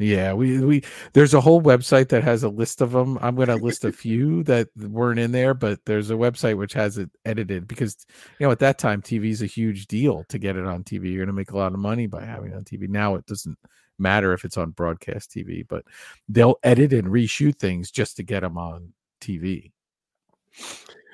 Yeah, 0.00 0.32
we 0.32 0.58
we 0.60 0.82
there's 1.12 1.34
a 1.34 1.42
whole 1.42 1.60
website 1.60 2.08
that 2.08 2.24
has 2.24 2.42
a 2.42 2.48
list 2.48 2.80
of 2.80 2.92
them. 2.92 3.18
I'm 3.20 3.36
going 3.36 3.48
to 3.48 3.56
list 3.56 3.84
a 3.84 3.92
few 4.06 4.42
that 4.44 4.68
weren't 4.76 5.20
in 5.20 5.30
there, 5.30 5.52
but 5.52 5.84
there's 5.84 6.10
a 6.10 6.14
website 6.14 6.56
which 6.56 6.72
has 6.72 6.96
it 6.96 7.10
edited 7.26 7.68
because 7.68 8.06
you 8.38 8.46
know 8.46 8.50
at 8.50 8.60
that 8.60 8.78
time 8.78 9.02
TV 9.02 9.30
is 9.30 9.42
a 9.42 9.46
huge 9.46 9.86
deal 9.86 10.24
to 10.30 10.38
get 10.38 10.56
it 10.56 10.64
on 10.64 10.84
TV. 10.84 11.12
You're 11.12 11.26
going 11.26 11.26
to 11.26 11.32
make 11.34 11.50
a 11.50 11.58
lot 11.58 11.74
of 11.74 11.78
money 11.78 12.06
by 12.06 12.24
having 12.24 12.52
it 12.52 12.56
on 12.56 12.64
TV. 12.64 12.88
Now 12.88 13.16
it 13.16 13.26
doesn't 13.26 13.58
matter 13.98 14.32
if 14.32 14.46
it's 14.46 14.56
on 14.56 14.70
broadcast 14.70 15.30
TV, 15.30 15.68
but 15.68 15.84
they'll 16.28 16.56
edit 16.62 16.94
and 16.94 17.08
reshoot 17.08 17.56
things 17.56 17.90
just 17.90 18.16
to 18.16 18.22
get 18.22 18.40
them 18.40 18.56
on 18.56 18.94
TV. 19.20 19.72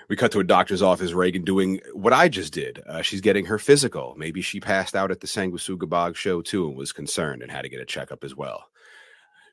We 0.08 0.16
cut 0.16 0.30
to 0.32 0.40
a 0.40 0.44
doctor's 0.44 0.82
office. 0.82 1.12
Regan 1.12 1.42
doing 1.42 1.80
what 1.92 2.12
I 2.12 2.28
just 2.28 2.52
did. 2.52 2.82
Uh, 2.86 3.02
she's 3.02 3.20
getting 3.20 3.44
her 3.46 3.58
physical. 3.58 4.14
Maybe 4.16 4.40
she 4.40 4.60
passed 4.60 4.94
out 4.94 5.10
at 5.10 5.20
the 5.20 5.26
Sanguisugabogg 5.26 6.14
show 6.14 6.42
too 6.42 6.68
and 6.68 6.76
was 6.76 6.92
concerned 6.92 7.42
and 7.42 7.50
had 7.50 7.62
to 7.62 7.68
get 7.68 7.80
a 7.80 7.84
checkup 7.86 8.22
as 8.22 8.34
well. 8.36 8.66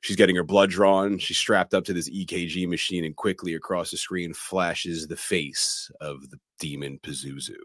She's 0.02 0.18
getting 0.18 0.36
her 0.36 0.44
blood 0.44 0.70
drawn. 0.70 1.18
She's 1.18 1.38
strapped 1.38 1.74
up 1.74 1.86
to 1.86 1.94
this 1.94 2.10
EKG 2.10 2.68
machine, 2.68 3.06
and 3.06 3.16
quickly 3.16 3.56
across 3.56 3.90
the 3.90 3.98
screen 3.98 4.34
flashes 4.34 5.08
the 5.08 5.16
face 5.16 5.90
of 6.02 6.30
the 6.30 6.38
demon 6.60 7.00
Pazuzu. 7.02 7.56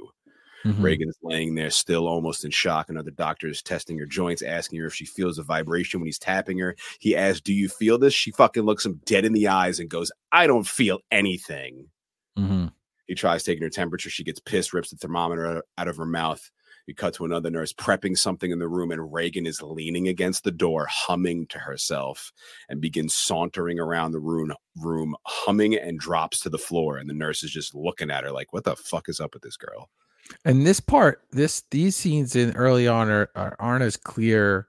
Mhm. 0.64 0.82
Regan 0.82 1.08
is 1.08 1.18
laying 1.22 1.54
there 1.56 1.70
still 1.70 2.06
almost 2.08 2.44
in 2.44 2.50
shock. 2.52 2.88
Another 2.90 3.10
doctor 3.10 3.48
is 3.48 3.60
testing 3.62 3.98
her 3.98 4.06
joints, 4.06 4.42
asking 4.42 4.78
her 4.80 4.86
if 4.86 4.94
she 4.94 5.04
feels 5.04 5.38
a 5.38 5.42
vibration 5.42 6.00
when 6.00 6.06
he's 6.06 6.18
tapping 6.18 6.58
her. 6.58 6.76
He 7.00 7.16
asks, 7.16 7.40
Do 7.40 7.52
you 7.52 7.68
feel 7.68 7.98
this? 7.98 8.14
She 8.14 8.30
fucking 8.32 8.64
looks 8.64 8.86
him 8.86 9.00
dead 9.04 9.24
in 9.24 9.32
the 9.32 9.48
eyes 9.48 9.78
and 9.80 9.88
goes, 9.90 10.10
I 10.32 10.46
don't 10.46 10.66
feel 10.66 11.00
anything. 11.10 11.88
Mhm. 12.38 12.72
He 13.08 13.14
tries 13.14 13.42
taking 13.42 13.62
her 13.62 13.70
temperature. 13.70 14.10
She 14.10 14.22
gets 14.22 14.38
pissed, 14.38 14.72
rips 14.72 14.90
the 14.90 14.96
thermometer 14.96 15.64
out- 15.76 15.88
of 15.88 15.96
her 15.96 16.06
mouth. 16.06 16.50
We 16.86 16.94
cut 16.94 17.14
to 17.14 17.24
another 17.24 17.50
nurse 17.50 17.72
prepping 17.72 18.16
something 18.16 18.50
in 18.50 18.58
the 18.58 18.68
room, 18.68 18.90
and 18.90 19.12
Regan 19.12 19.46
is 19.46 19.60
leaning 19.60 20.08
against 20.08 20.44
the 20.44 20.50
door, 20.50 20.86
humming 20.88 21.46
to 21.48 21.58
herself, 21.58 22.32
and 22.68 22.80
begins 22.80 23.14
sauntering 23.14 23.78
around 23.78 24.12
the 24.12 24.20
room, 24.20 24.54
room 24.76 25.16
humming, 25.26 25.74
and 25.74 25.98
drops 25.98 26.40
to 26.40 26.50
the 26.50 26.58
floor. 26.58 26.96
And 26.96 27.08
the 27.10 27.14
nurse 27.14 27.42
is 27.42 27.50
just 27.50 27.74
looking 27.74 28.10
at 28.10 28.24
her 28.24 28.30
like, 28.30 28.52
"What 28.52 28.64
the 28.64 28.76
fuck 28.76 29.08
is 29.08 29.20
up 29.20 29.34
with 29.34 29.42
this 29.42 29.56
girl?" 29.56 29.90
And 30.44 30.66
this 30.66 30.80
part, 30.80 31.24
this 31.30 31.62
these 31.70 31.96
scenes 31.96 32.36
in 32.36 32.54
early 32.56 32.86
on 32.88 33.10
are, 33.10 33.30
are 33.34 33.56
aren't 33.58 33.84
as 33.84 33.96
clear 33.96 34.66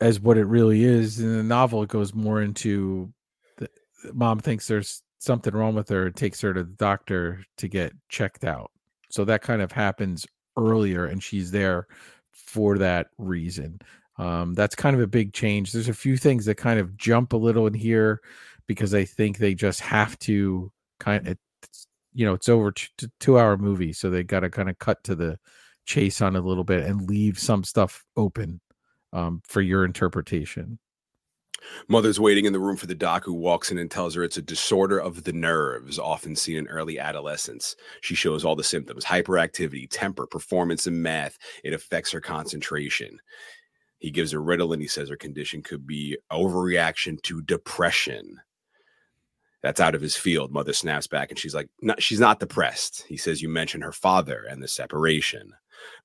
as 0.00 0.20
what 0.20 0.38
it 0.38 0.44
really 0.44 0.84
is. 0.84 1.20
In 1.20 1.36
the 1.36 1.42
novel, 1.42 1.82
it 1.82 1.88
goes 1.88 2.14
more 2.14 2.40
into 2.42 3.12
the 3.58 3.68
mom 4.12 4.38
thinks 4.38 4.66
there's 4.66 5.02
something 5.26 5.54
wrong 5.54 5.74
with 5.74 5.88
her, 5.90 6.06
it 6.06 6.16
takes 6.16 6.40
her 6.40 6.54
to 6.54 6.64
the 6.64 6.70
doctor 6.70 7.44
to 7.58 7.68
get 7.68 7.92
checked 8.08 8.44
out. 8.44 8.70
So 9.10 9.24
that 9.26 9.42
kind 9.42 9.60
of 9.60 9.72
happens 9.72 10.26
earlier, 10.56 11.06
and 11.06 11.22
she's 11.22 11.50
there 11.50 11.86
for 12.32 12.78
that 12.78 13.08
reason. 13.18 13.80
Um, 14.18 14.54
that's 14.54 14.74
kind 14.74 14.96
of 14.96 15.02
a 15.02 15.06
big 15.06 15.32
change. 15.32 15.72
There's 15.72 15.88
a 15.88 15.94
few 15.94 16.16
things 16.16 16.46
that 16.46 16.56
kind 16.56 16.80
of 16.80 16.96
jump 16.96 17.32
a 17.32 17.36
little 17.36 17.66
in 17.66 17.74
here 17.74 18.22
because 18.66 18.94
I 18.94 19.04
think 19.04 19.38
they 19.38 19.54
just 19.54 19.80
have 19.80 20.18
to 20.20 20.72
kind 20.98 21.28
of 21.28 21.36
you 22.14 22.24
know 22.24 22.32
it's 22.32 22.48
over 22.48 22.72
t- 22.72 22.88
two 23.20 23.38
hour 23.38 23.56
movie 23.58 23.92
so 23.92 24.08
they 24.08 24.22
got 24.22 24.40
to 24.40 24.50
kind 24.50 24.70
of 24.70 24.78
cut 24.78 25.04
to 25.04 25.14
the 25.14 25.38
chase 25.84 26.22
on 26.22 26.34
a 26.34 26.40
little 26.40 26.64
bit 26.64 26.84
and 26.84 27.08
leave 27.08 27.38
some 27.38 27.62
stuff 27.62 28.04
open 28.16 28.60
um, 29.12 29.40
for 29.46 29.60
your 29.60 29.84
interpretation 29.84 30.78
Mother's 31.88 32.20
waiting 32.20 32.44
in 32.44 32.52
the 32.52 32.60
room 32.60 32.76
for 32.76 32.86
the 32.86 32.94
doc 32.94 33.24
who 33.24 33.32
walks 33.32 33.70
in 33.70 33.78
and 33.78 33.90
tells 33.90 34.14
her 34.14 34.22
it's 34.22 34.36
a 34.36 34.42
disorder 34.42 34.98
of 34.98 35.24
the 35.24 35.32
nerves, 35.32 35.98
often 35.98 36.36
seen 36.36 36.56
in 36.56 36.68
early 36.68 36.98
adolescence. 36.98 37.76
She 38.00 38.14
shows 38.14 38.44
all 38.44 38.56
the 38.56 38.64
symptoms 38.64 39.04
hyperactivity, 39.04 39.88
temper, 39.90 40.26
performance 40.26 40.86
in 40.86 41.00
math. 41.00 41.38
It 41.64 41.72
affects 41.72 42.10
her 42.12 42.20
concentration. 42.20 43.18
He 43.98 44.10
gives 44.10 44.32
her 44.32 44.40
Ritalin. 44.40 44.80
He 44.80 44.88
says 44.88 45.08
her 45.08 45.16
condition 45.16 45.62
could 45.62 45.86
be 45.86 46.18
overreaction 46.30 47.20
to 47.22 47.42
depression. 47.42 48.40
That's 49.62 49.80
out 49.80 49.94
of 49.94 50.02
his 50.02 50.16
field. 50.16 50.52
Mother 50.52 50.72
snaps 50.72 51.06
back 51.06 51.30
and 51.30 51.38
she's 51.38 51.54
like, 51.54 51.68
no, 51.80 51.94
She's 51.98 52.20
not 52.20 52.38
depressed. 52.38 53.04
He 53.08 53.16
says, 53.16 53.42
You 53.42 53.48
mentioned 53.48 53.82
her 53.82 53.92
father 53.92 54.44
and 54.48 54.62
the 54.62 54.68
separation. 54.68 55.52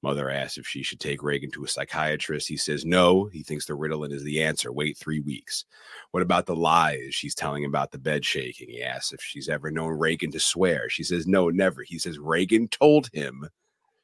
Mother 0.02 0.30
asks 0.30 0.58
if 0.58 0.68
she 0.68 0.84
should 0.84 1.00
take 1.00 1.22
Regan 1.24 1.52
to 1.52 1.64
a 1.64 1.68
psychiatrist. 1.68 2.48
He 2.48 2.58
says 2.58 2.86
no. 2.86 3.26
He 3.26 3.44
thinks 3.44 3.66
the 3.66 3.74
Ritalin 3.74 4.12
is 4.12 4.24
the 4.24 4.42
answer. 4.44 4.72
Wait 4.72 4.98
three 4.98 5.20
weeks. 5.20 5.66
What 6.12 6.24
about 6.24 6.46
the 6.46 6.56
lies 6.56 7.10
she's 7.14 7.36
telling 7.36 7.66
about 7.66 7.92
the 7.92 8.00
bed 8.00 8.26
shaking? 8.26 8.70
He 8.70 8.84
asks 8.84 9.14
if 9.14 9.22
she's 9.22 9.50
ever 9.50 9.72
known 9.72 9.98
Regan 10.00 10.32
to 10.32 10.40
swear. 10.40 10.90
She 10.90 11.04
says 11.04 11.28
no, 11.28 11.50
never. 11.50 11.84
He 11.84 12.00
says 12.00 12.18
Regan 12.20 12.68
told 12.68 13.10
him 13.14 13.48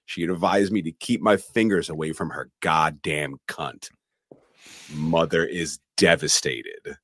she 0.06 0.24
advised 0.24 0.72
me 0.72 0.82
to 0.84 0.92
keep 0.92 1.22
my 1.22 1.36
fingers 1.38 1.90
away 1.90 2.14
from 2.14 2.30
her 2.30 2.50
goddamn 2.62 3.38
cunt. 3.48 3.90
Mother 4.94 5.44
is 5.46 5.80
devastated. 5.98 6.98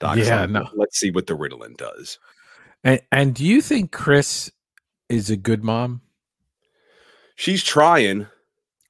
Doc's 0.00 0.26
Yeah, 0.26 0.42
like, 0.42 0.50
no. 0.50 0.68
Let's 0.74 0.98
see 0.98 1.10
what 1.10 1.26
the 1.26 1.36
Ritalin 1.36 1.76
does. 1.76 2.18
and 2.84 3.00
and 3.12 3.34
do 3.34 3.44
you 3.44 3.60
think 3.60 3.90
chris 3.92 4.50
is 5.08 5.30
a 5.30 5.36
good 5.36 5.64
mom 5.64 6.00
She's 7.38 7.62
trying. 7.62 8.26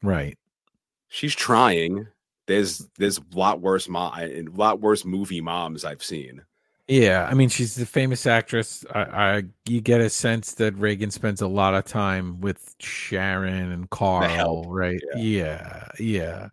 right 0.03 0.39
She's 1.09 1.35
trying. 1.35 2.09
There's 2.47 2.89
there's 2.97 3.19
a 3.19 3.23
lot 3.37 3.61
worse 3.61 3.89
mom, 3.91 4.19
a 4.19 4.43
lot 4.55 4.81
worse 4.81 5.05
movie 5.05 5.43
moms 5.43 5.85
I've 5.85 6.03
seen. 6.03 6.41
yeah 6.89 7.29
i 7.31 7.35
mean 7.35 7.51
she's 7.51 7.75
the 7.75 7.85
famous 7.85 8.27
actress 8.27 8.87
I, 8.95 9.01
I 9.03 9.43
you 9.67 9.83
get 9.83 10.01
a 10.01 10.09
sense 10.09 10.55
that 10.55 10.75
regan 10.77 11.11
spends 11.11 11.43
a 11.43 11.47
lot 11.47 11.75
of 11.75 11.85
time 11.85 12.41
with 12.41 12.75
sharon 12.81 13.71
and 13.71 13.91
carl 13.91 14.65
right 14.73 15.03
yeah 15.15 15.87
yeah 16.01 16.49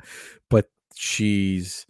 but 0.50 0.70
she's 0.94 1.86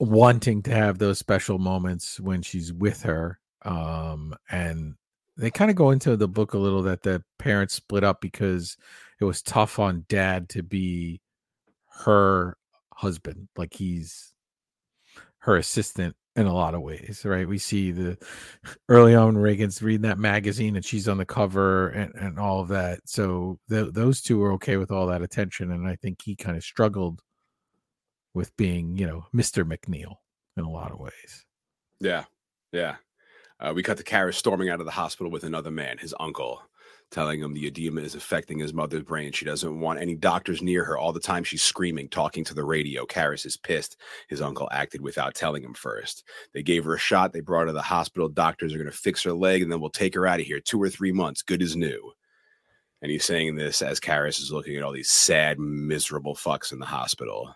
wanting 0.00 0.62
to 0.64 0.70
have 0.74 0.98
those 0.98 1.18
special 1.18 1.58
moments 1.58 2.20
when 2.20 2.42
she's 2.42 2.70
with 2.74 3.00
her 3.04 3.38
um 3.62 4.34
and 4.50 4.96
they 5.36 5.50
kind 5.50 5.70
of 5.70 5.76
go 5.76 5.90
into 5.90 6.16
the 6.16 6.28
book 6.28 6.54
a 6.54 6.58
little 6.58 6.82
that 6.82 7.02
the 7.02 7.22
parents 7.38 7.74
split 7.74 8.04
up 8.04 8.20
because 8.20 8.76
it 9.20 9.24
was 9.24 9.42
tough 9.42 9.78
on 9.78 10.04
dad 10.08 10.48
to 10.50 10.62
be 10.62 11.20
her 12.04 12.56
husband 12.94 13.48
like 13.56 13.74
he's 13.74 14.32
her 15.38 15.56
assistant 15.56 16.14
in 16.34 16.46
a 16.46 16.54
lot 16.54 16.74
of 16.74 16.82
ways 16.82 17.22
right 17.24 17.48
we 17.48 17.56
see 17.56 17.90
the 17.90 18.18
early 18.88 19.14
on 19.14 19.36
regan's 19.38 19.82
reading 19.82 20.02
that 20.02 20.18
magazine 20.18 20.76
and 20.76 20.84
she's 20.84 21.08
on 21.08 21.16
the 21.16 21.24
cover 21.24 21.88
and, 21.88 22.14
and 22.14 22.38
all 22.38 22.60
of 22.60 22.68
that 22.68 23.00
so 23.06 23.58
th- 23.70 23.92
those 23.92 24.20
two 24.20 24.38
were 24.38 24.52
okay 24.52 24.76
with 24.76 24.90
all 24.90 25.06
that 25.06 25.22
attention 25.22 25.72
and 25.72 25.86
i 25.86 25.96
think 25.96 26.20
he 26.22 26.36
kind 26.36 26.56
of 26.56 26.64
struggled 26.64 27.22
with 28.34 28.54
being 28.56 28.96
you 28.98 29.06
know 29.06 29.24
mr 29.34 29.64
MacNeil 29.64 30.16
in 30.56 30.64
a 30.64 30.70
lot 30.70 30.90
of 30.90 30.98
ways 30.98 31.46
Yeah, 32.00 32.24
yeah. 32.72 32.96
Uh, 33.58 33.72
we 33.74 33.82
cut 33.82 33.96
to 33.96 34.04
Karras 34.04 34.34
storming 34.34 34.68
out 34.68 34.80
of 34.80 34.86
the 34.86 34.92
hospital 34.92 35.30
with 35.30 35.44
another 35.44 35.70
man, 35.70 35.96
his 35.96 36.14
uncle, 36.20 36.60
telling 37.10 37.40
him 37.40 37.54
the 37.54 37.66
edema 37.66 38.02
is 38.02 38.14
affecting 38.14 38.58
his 38.58 38.74
mother's 38.74 39.02
brain. 39.02 39.32
She 39.32 39.46
doesn't 39.46 39.80
want 39.80 40.00
any 40.00 40.14
doctors 40.14 40.60
near 40.60 40.84
her. 40.84 40.98
All 40.98 41.12
the 41.12 41.20
time 41.20 41.42
she's 41.42 41.62
screaming, 41.62 42.08
talking 42.08 42.44
to 42.44 42.54
the 42.54 42.64
radio. 42.64 43.06
Karras 43.06 43.46
is 43.46 43.56
pissed. 43.56 43.96
His 44.28 44.42
uncle 44.42 44.68
acted 44.72 45.00
without 45.00 45.34
telling 45.34 45.62
him 45.62 45.72
first. 45.72 46.24
They 46.52 46.62
gave 46.62 46.84
her 46.84 46.94
a 46.94 46.98
shot. 46.98 47.32
They 47.32 47.40
brought 47.40 47.62
her 47.62 47.66
to 47.68 47.72
the 47.72 47.82
hospital. 47.82 48.28
Doctors 48.28 48.74
are 48.74 48.78
going 48.78 48.90
to 48.90 48.96
fix 48.96 49.22
her 49.22 49.32
leg 49.32 49.62
and 49.62 49.72
then 49.72 49.80
we'll 49.80 49.90
take 49.90 50.14
her 50.14 50.26
out 50.26 50.40
of 50.40 50.46
here. 50.46 50.60
Two 50.60 50.82
or 50.82 50.90
three 50.90 51.12
months, 51.12 51.42
good 51.42 51.62
as 51.62 51.76
new. 51.76 52.12
And 53.00 53.10
he's 53.10 53.24
saying 53.24 53.56
this 53.56 53.82
as 53.82 54.00
Karras 54.00 54.40
is 54.40 54.52
looking 54.52 54.76
at 54.76 54.82
all 54.82 54.92
these 54.92 55.10
sad, 55.10 55.58
miserable 55.58 56.34
fucks 56.34 56.72
in 56.72 56.78
the 56.78 56.86
hospital. 56.86 57.54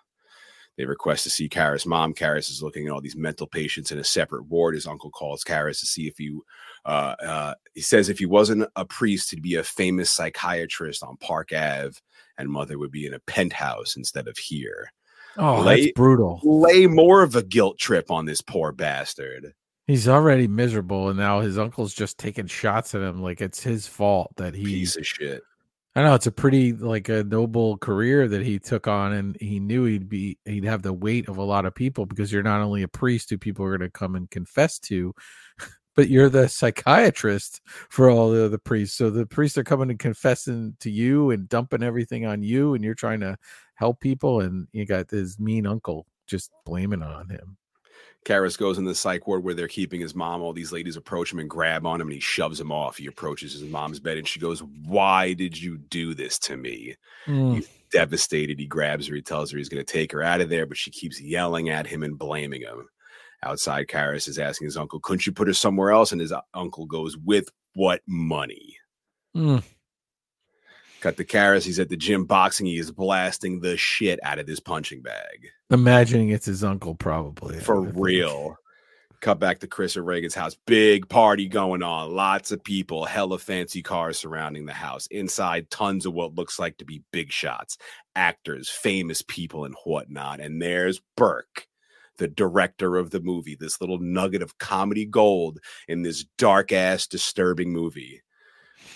They 0.79 0.85
request 0.87 1.25
to 1.25 1.31
see 1.31 1.49
Karras' 1.49 1.85
mom. 1.87 2.15
Karras 2.15 2.51
is 2.51 2.63
looking 2.63 2.87
at 2.87 2.93
all 2.93 3.01
these 3.03 3.17
mental 3.17 3.47
patients 3.47 3.93
in 3.93 3.99
a 3.99 4.05
separate 4.05 4.45
ward. 4.45 4.75
His 4.75 4.87
uncle 4.87 5.11
calls 5.11 5.45
Karras 5.45 5.81
to 5.81 5.87
see 5.87 6.07
if 6.07 6.15
he, 6.17 6.35
uh, 6.87 7.15
uh, 7.23 7.55
he 7.75 7.83
says 7.83 8.09
if 8.09 8.19
he 8.19 8.27
wasn't 8.27 8.69
a 8.77 8.85
priest, 8.87 9.31
he'd 9.31 9.43
be 9.43 9.57
a 9.57 9.63
famous 9.63 10.11
psychiatrist 10.11 11.03
on 11.03 11.17
Park 11.19 11.51
Ave, 11.53 11.93
and 12.39 12.49
mother 12.49 12.79
would 12.79 12.91
be 12.91 13.05
in 13.07 13.13
a 13.15 13.21
penthouse 13.21 13.97
instead 13.97 14.27
of 14.27 14.39
here. 14.39 14.91
oh 15.37 15.61
Late- 15.61 15.83
that's 15.83 15.93
brutal 15.93 16.41
Lay 16.43 16.87
more 16.87 17.23
of 17.23 17.37
a 17.37 17.43
guilt 17.43 17.79
trip 17.79 18.11
on 18.11 18.25
this 18.25 18.41
poor 18.41 18.73
bastard. 18.73 19.53
he's 19.87 20.09
already 20.09 20.49
miserable 20.49 21.09
and 21.11 21.19
now 21.19 21.41
his 21.41 21.59
uncle's 21.59 21.93
just 21.93 22.17
taking 22.17 22.47
shots 22.47 22.95
at 22.95 23.03
him 23.03 23.21
like 23.23 23.41
it's 23.41 23.63
his 23.63 23.87
fault 23.87 24.33
that 24.37 24.55
he 24.55 24.65
Piece 24.65 24.97
of 24.97 25.07
shit. 25.07 25.43
I 25.97 26.03
know 26.03 26.15
it's 26.15 26.27
a 26.27 26.33
pretty 26.33 26.73
like 26.73 27.09
a 27.09 27.25
noble 27.25 27.77
career 27.79 28.29
that 28.29 28.43
he 28.43 28.59
took 28.61 28.87
on, 28.87 29.13
and 29.13 29.37
he 29.41 29.59
knew 29.59 29.85
he'd 29.85 30.09
be 30.09 30.39
he'd 30.45 30.65
have 30.65 30.83
the 30.83 30.93
weight 30.93 31.29
of 31.29 31.37
a 31.37 31.43
lot 31.43 31.67
of 31.67 31.75
people 31.75 32.07
because 32.07 32.33
you're 32.33 32.45
not 32.45 32.61
only 32.61 32.83
a 32.83 32.89
priest 32.89 33.31
who 33.31 33.39
people 33.39 33.65
are 33.65 33.77
going 33.77 33.89
to 33.89 33.99
come 33.99 34.15
and 34.15 34.31
confess 34.31 34.79
to, 34.81 35.13
but 35.97 36.09
you're 36.09 36.29
the 36.29 36.49
psychiatrist 36.49 37.61
for 37.89 38.09
all 38.09 38.31
the 38.31 38.45
other 38.45 38.59
priests. 38.59 38.97
So 38.97 39.11
the 39.11 39.27
priests 39.27 39.59
are 39.59 39.65
coming 39.65 39.91
and 39.91 39.99
confessing 39.99 40.77
to 40.81 40.91
you 40.91 41.31
and 41.33 41.49
dumping 41.49 41.83
everything 41.83 42.25
on 42.25 42.43
you, 42.43 42.75
and 42.75 42.85
you're 42.85 42.95
trying 42.95 43.21
to 43.21 43.37
help 43.75 44.01
people, 44.01 44.41
and 44.41 44.69
you 44.73 44.87
got 44.87 45.09
this 45.09 45.41
mean 45.41 45.67
uncle 45.67 46.07
just 46.29 46.53
blaming 46.65 47.03
on 47.03 47.29
him. 47.29 47.57
Karras 48.27 48.59
goes 48.59 48.77
in 48.77 48.85
the 48.85 48.95
psych 48.95 49.27
ward 49.27 49.43
where 49.43 49.55
they're 49.55 49.67
keeping 49.67 50.01
his 50.01 50.15
mom. 50.15 50.43
All 50.43 50.53
these 50.53 50.73
ladies 50.73 50.97
approach 50.97 51.33
him 51.33 51.39
and 51.39 51.49
grab 51.49 51.87
on 51.87 52.01
him, 52.01 52.09
and 52.09 52.15
he 52.15 52.21
shoves 52.21 52.61
him 52.61 52.71
off. 52.71 52.99
He 52.99 53.07
approaches 53.07 53.55
his 53.55 53.63
mom's 53.63 53.99
bed, 53.99 54.19
and 54.19 54.29
she 54.29 54.39
goes, 54.39 54.63
"Why 54.85 55.33
did 55.33 55.61
you 55.61 55.79
do 55.79 56.13
this 56.15 56.39
to 56.41 56.57
me?" 56.57 56.97
He's 57.55 57.69
devastated. 57.91 58.59
He 58.59 58.67
grabs 58.67 59.07
her. 59.07 59.15
He 59.15 59.23
tells 59.23 59.51
her 59.51 59.59
he's 59.59 59.71
going 59.71 59.85
to 59.85 59.93
take 59.93 60.13
her 60.13 60.23
out 60.23 60.43
of 60.43 60.51
there, 60.51 60.67
but 60.67 60.77
she 60.77 60.91
keeps 60.91 61.21
yelling 61.21 61.71
at 61.71 61.87
him 61.87 62.03
and 62.03 62.19
blaming 62.19 62.61
him. 62.61 62.89
Outside, 63.43 63.87
Karras 63.87 64.29
is 64.29 64.39
asking 64.39 64.67
his 64.67 64.77
uncle, 64.77 65.01
"Couldn't 65.01 65.27
you 65.27 65.33
put 65.33 65.49
her 65.49 65.55
somewhere 65.55 65.91
else?" 65.91 66.13
And 66.13 66.21
his 66.21 66.33
uncle 66.53 66.85
goes, 66.85 67.17
"With 67.17 67.49
what 67.73 68.03
money?" 68.07 68.77
Mm. 69.35 69.63
Cut 71.01 71.17
the 71.17 71.25
Karras. 71.25 71.65
He's 71.65 71.79
at 71.79 71.89
the 71.89 71.97
gym 71.97 72.27
boxing. 72.27 72.67
He 72.67 72.79
is 72.79 72.93
blasting 72.93 73.61
the 73.61 73.79
shit 73.79 74.21
out 74.23 74.39
of 74.39 74.47
this 74.47 74.61
punching 74.61 75.01
bag 75.01 75.49
Imagining 75.71 76.31
it's 76.31 76.47
his 76.47 76.65
uncle, 76.65 76.95
probably 76.95 77.61
for 77.61 77.81
real. 77.81 78.57
Cut 79.21 79.39
back 79.39 79.59
to 79.61 79.67
Chris 79.67 79.97
and 79.97 80.07
Regan's 80.07 80.35
house. 80.35 80.57
Big 80.67 81.07
party 81.09 81.47
going 81.47 81.83
on. 81.83 82.15
Lots 82.15 82.53
of 82.53 82.65
people, 82.65 83.05
hella 83.05 83.39
fancy 83.39 83.83
cars 83.83 84.19
surrounding 84.19 84.65
the 84.65 84.73
house. 84.73 85.07
Inside, 85.09 85.71
tons 85.71 86.07
of 86.07 86.15
what 86.15 86.35
looks 86.35 86.59
like 86.59 86.79
to 86.79 86.87
be 86.87 87.03
big 87.13 87.31
shots, 87.31 87.77
actors, 88.17 88.71
famous 88.71 89.23
people, 89.23 89.67
and 89.67 89.75
whatnot. 89.85 90.41
And 90.41 90.61
there's 90.61 91.03
Burke, 91.17 91.69
the 92.17 92.29
director 92.29 92.97
of 92.97 93.11
the 93.11 93.21
movie, 93.21 93.55
this 93.55 93.81
little 93.81 93.99
nugget 93.99 94.43
of 94.43 94.59
comedy 94.59 95.05
gold 95.05 95.59
in 95.87 96.03
this 96.03 96.25
dark 96.39 96.73
ass, 96.73 97.07
disturbing 97.07 97.73
movie. 97.73 98.23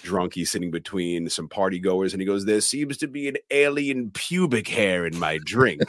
Drunky 0.04 0.46
sitting 0.46 0.70
between 0.70 1.28
some 1.30 1.48
party 1.48 1.78
goers, 1.78 2.12
and 2.12 2.20
he 2.20 2.26
goes, 2.26 2.44
There 2.44 2.60
seems 2.60 2.96
to 2.98 3.08
be 3.08 3.28
an 3.28 3.36
alien 3.50 4.10
pubic 4.10 4.68
hair 4.68 5.06
in 5.06 5.18
my 5.18 5.38
drink. 5.44 5.82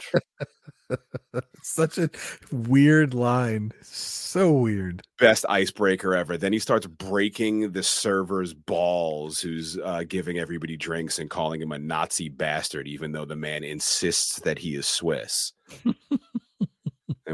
Such 1.62 1.98
a 1.98 2.10
weird 2.52 3.12
line. 3.12 3.72
So 3.82 4.52
weird. 4.52 5.02
best 5.18 5.44
icebreaker 5.48 6.14
ever. 6.14 6.36
Then 6.36 6.52
he 6.52 6.58
starts 6.58 6.86
breaking 6.86 7.72
the 7.72 7.82
server's 7.82 8.54
balls, 8.54 9.40
who's 9.40 9.78
uh, 9.78 10.04
giving 10.06 10.38
everybody 10.38 10.76
drinks 10.76 11.18
and 11.18 11.28
calling 11.28 11.60
him 11.60 11.72
a 11.72 11.78
Nazi 11.78 12.28
bastard, 12.28 12.86
even 12.86 13.12
though 13.12 13.24
the 13.24 13.36
man 13.36 13.64
insists 13.64 14.40
that 14.40 14.58
he 14.58 14.74
is 14.76 14.86
Swiss. 14.86 15.52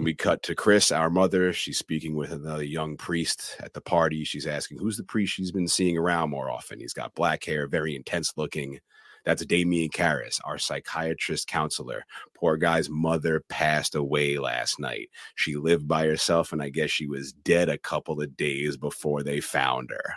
and 0.03 0.07
we 0.07 0.15
cut 0.15 0.43
to 0.43 0.57
Chris, 0.57 0.91
our 0.91 1.09
mother. 1.09 1.53
She's 1.53 1.79
speaking 1.79 2.17
with 2.17 2.33
another 2.33 2.65
young 2.65 2.97
priest 2.97 3.55
at 3.61 3.73
the 3.73 3.81
party. 3.81 4.25
She's 4.25 4.49
asking 4.49 4.81
who's 4.81 4.97
the 4.97 5.05
priest 5.05 5.33
she's 5.33 5.53
been 5.53 5.69
seeing 5.69 5.97
around 5.97 6.31
more 6.31 6.51
often. 6.51 6.81
He's 6.81 6.93
got 6.93 7.15
black 7.15 7.45
hair, 7.45 7.69
very 7.69 7.95
intense 7.95 8.33
looking. 8.37 8.81
That's 9.25 9.47
Damien 9.47 9.91
Karras, 9.91 10.41
our 10.45 10.59
psychiatrist 10.59 11.47
counselor. 11.47 12.05
Poor 12.35 12.57
guy's 12.57 12.91
mother 12.91 13.45
passed 13.49 13.95
away 13.95 14.39
last 14.39 14.81
night. 14.81 15.09
She 15.37 15.55
lived 15.55 15.87
by 15.87 16.05
herself, 16.07 16.53
and 16.53 16.61
I 16.61 16.71
guess 16.71 16.91
she 16.91 17.07
was 17.07 17.33
dead 17.33 17.69
a 17.69 17.79
couple 17.79 18.21
of 18.21 18.37
days 18.37 18.77
before 18.77 19.23
they 19.23 19.39
found 19.39 19.91
her. 19.91 20.15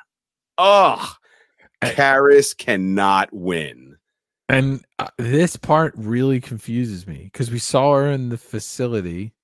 Ugh. 0.57 1.07
Karras 1.83 2.57
cannot 2.57 3.31
win. 3.31 3.97
And 4.49 4.83
uh, 4.97 5.09
this 5.19 5.57
part 5.57 5.93
really 5.95 6.41
confuses 6.41 7.05
me 7.05 7.29
because 7.31 7.51
we 7.51 7.59
saw 7.59 7.93
her 7.93 8.07
in 8.07 8.29
the 8.29 8.39
facility. 8.39 9.34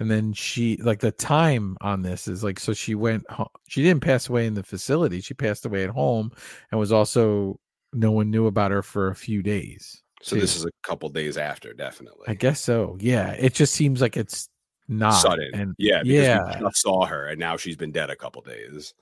And 0.00 0.10
then 0.10 0.32
she, 0.32 0.76
like, 0.76 1.00
the 1.00 1.10
time 1.10 1.76
on 1.80 2.02
this 2.02 2.28
is 2.28 2.44
like, 2.44 2.60
so 2.60 2.72
she 2.72 2.94
went, 2.94 3.28
ho- 3.30 3.50
she 3.66 3.82
didn't 3.82 4.02
pass 4.02 4.28
away 4.28 4.46
in 4.46 4.54
the 4.54 4.62
facility. 4.62 5.20
She 5.20 5.34
passed 5.34 5.66
away 5.66 5.82
at 5.82 5.90
home 5.90 6.30
and 6.70 6.78
was 6.78 6.92
also, 6.92 7.58
no 7.92 8.12
one 8.12 8.30
knew 8.30 8.46
about 8.46 8.70
her 8.70 8.82
for 8.82 9.08
a 9.08 9.16
few 9.16 9.42
days. 9.42 10.02
So 10.22 10.36
this 10.36 10.54
is 10.56 10.64
a 10.64 10.70
couple 10.82 11.08
days 11.08 11.36
after, 11.36 11.72
definitely. 11.72 12.26
I 12.28 12.34
guess 12.34 12.60
so. 12.60 12.96
Yeah. 13.00 13.30
It 13.32 13.54
just 13.54 13.74
seems 13.74 14.00
like 14.00 14.16
it's 14.16 14.48
not. 14.86 15.10
Sudden. 15.12 15.50
And 15.54 15.74
yeah, 15.78 16.02
because 16.02 16.22
yeah. 16.22 16.58
we 16.60 16.66
just 16.66 16.82
saw 16.82 17.04
her 17.06 17.26
and 17.26 17.40
now 17.40 17.56
she's 17.56 17.76
been 17.76 17.92
dead 17.92 18.10
a 18.10 18.16
couple 18.16 18.42
days. 18.42 18.94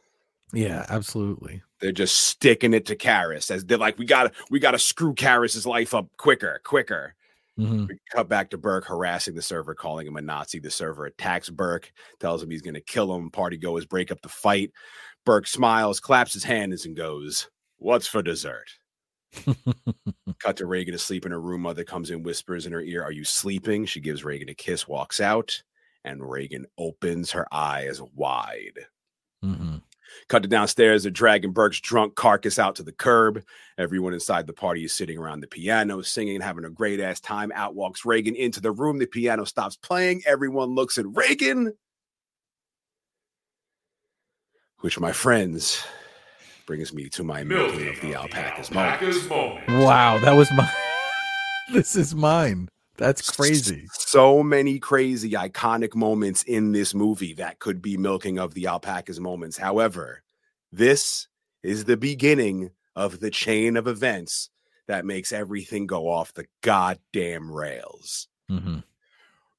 yeah, 0.52 0.86
absolutely. 0.88 1.62
They're 1.80 1.92
just 1.92 2.16
sticking 2.16 2.72
it 2.72 2.86
to 2.86 2.96
Karras 2.96 3.50
as 3.50 3.64
they're 3.64 3.76
like, 3.78 3.98
we 3.98 4.06
gotta 4.06 4.32
we 4.50 4.60
gotta 4.60 4.78
screw 4.78 5.14
Karras's 5.14 5.66
life 5.66 5.92
up 5.92 6.08
quicker, 6.16 6.60
quicker. 6.64 7.14
Mhm. 7.58 7.88
We 7.88 7.98
cut 8.12 8.28
back 8.28 8.50
to 8.50 8.58
Burke 8.58 8.84
harassing 8.86 9.34
the 9.34 9.42
server, 9.42 9.74
calling 9.74 10.06
him 10.06 10.16
a 10.16 10.22
Nazi. 10.22 10.58
The 10.58 10.70
server 10.70 11.06
attacks 11.06 11.48
Burke, 11.50 11.92
tells 12.20 12.42
him 12.42 12.50
he's 12.50 12.62
gonna 12.62 12.80
kill 12.80 13.14
him. 13.14 13.30
Party 13.30 13.56
goers 13.56 13.86
break 13.86 14.10
up 14.10 14.20
the 14.22 14.28
fight. 14.28 14.72
Burke 15.24 15.46
smiles, 15.46 16.00
claps 16.00 16.32
his 16.34 16.44
hands, 16.44 16.84
and 16.86 16.96
goes, 16.96 17.48
What's 17.78 18.06
for 18.06 18.22
dessert? 18.22 18.68
Cut 20.40 20.56
to 20.58 20.66
Regan 20.66 20.94
asleep 20.94 21.26
in 21.26 21.32
her 21.32 21.40
room. 21.40 21.62
Mother 21.62 21.84
comes 21.84 22.10
in, 22.10 22.22
whispers 22.22 22.66
in 22.66 22.72
her 22.72 22.82
ear, 22.82 23.02
Are 23.04 23.12
you 23.12 23.24
sleeping? 23.24 23.86
She 23.86 24.00
gives 24.00 24.24
Regan 24.24 24.48
a 24.50 24.54
kiss, 24.54 24.88
walks 24.88 25.20
out, 25.20 25.62
and 26.04 26.28
Regan 26.30 26.66
opens 26.78 27.32
her 27.32 27.46
eyes 27.52 28.00
wide. 28.02 28.86
Mhm. 29.44 29.85
Cut 30.28 30.42
to 30.42 30.48
downstairs, 30.48 31.02
they're 31.02 31.12
dragging 31.12 31.52
Burke's 31.52 31.80
drunk 31.80 32.14
carcass 32.14 32.58
out 32.58 32.76
to 32.76 32.82
the 32.82 32.92
curb. 32.92 33.44
Everyone 33.78 34.14
inside 34.14 34.46
the 34.46 34.52
party 34.52 34.84
is 34.84 34.92
sitting 34.92 35.18
around 35.18 35.40
the 35.40 35.46
piano, 35.46 36.02
singing 36.02 36.36
and 36.36 36.44
having 36.44 36.64
a 36.64 36.70
great 36.70 37.00
ass 37.00 37.20
time. 37.20 37.52
Out 37.54 37.74
walks 37.74 38.04
Regan 38.04 38.34
into 38.34 38.60
the 38.60 38.72
room. 38.72 38.98
The 38.98 39.06
piano 39.06 39.44
stops 39.44 39.76
playing. 39.76 40.22
Everyone 40.26 40.74
looks 40.74 40.98
at 40.98 41.06
Regan, 41.08 41.72
which, 44.80 44.98
my 44.98 45.12
friends, 45.12 45.84
brings 46.66 46.92
me 46.92 47.08
to 47.10 47.22
my 47.22 47.44
milking 47.44 47.88
of 47.88 48.00
the 48.00 48.14
alpacas 48.14 48.70
moment. 48.70 49.02
Alpacas 49.02 49.28
moment. 49.28 49.68
Wow. 49.68 50.18
That 50.18 50.32
was 50.32 50.50
my, 50.52 50.70
this 51.72 51.94
is 51.96 52.14
mine. 52.14 52.68
That's 52.96 53.30
crazy. 53.30 53.86
So 53.92 54.42
many 54.42 54.78
crazy, 54.78 55.30
iconic 55.32 55.94
moments 55.94 56.42
in 56.44 56.72
this 56.72 56.94
movie 56.94 57.34
that 57.34 57.58
could 57.58 57.82
be 57.82 57.96
milking 57.96 58.38
of 58.38 58.54
the 58.54 58.66
alpacas 58.66 59.20
moments. 59.20 59.58
However, 59.58 60.22
this 60.72 61.28
is 61.62 61.84
the 61.84 61.96
beginning 61.96 62.70
of 62.94 63.20
the 63.20 63.30
chain 63.30 63.76
of 63.76 63.86
events 63.86 64.50
that 64.88 65.04
makes 65.04 65.32
everything 65.32 65.86
go 65.86 66.08
off 66.08 66.32
the 66.32 66.46
goddamn 66.62 67.50
rails. 67.50 68.28
Mhm. 68.50 68.84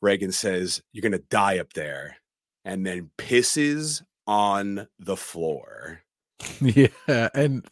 Regan 0.01 0.31
says, 0.31 0.81
You're 0.91 1.01
going 1.01 1.11
to 1.11 1.19
die 1.29 1.59
up 1.59 1.73
there, 1.73 2.17
and 2.63 2.85
then 2.85 3.11
pisses 3.17 4.03
on 4.25 4.87
the 4.99 5.17
floor. 5.17 6.01
Yeah, 6.61 7.29
and 7.33 7.65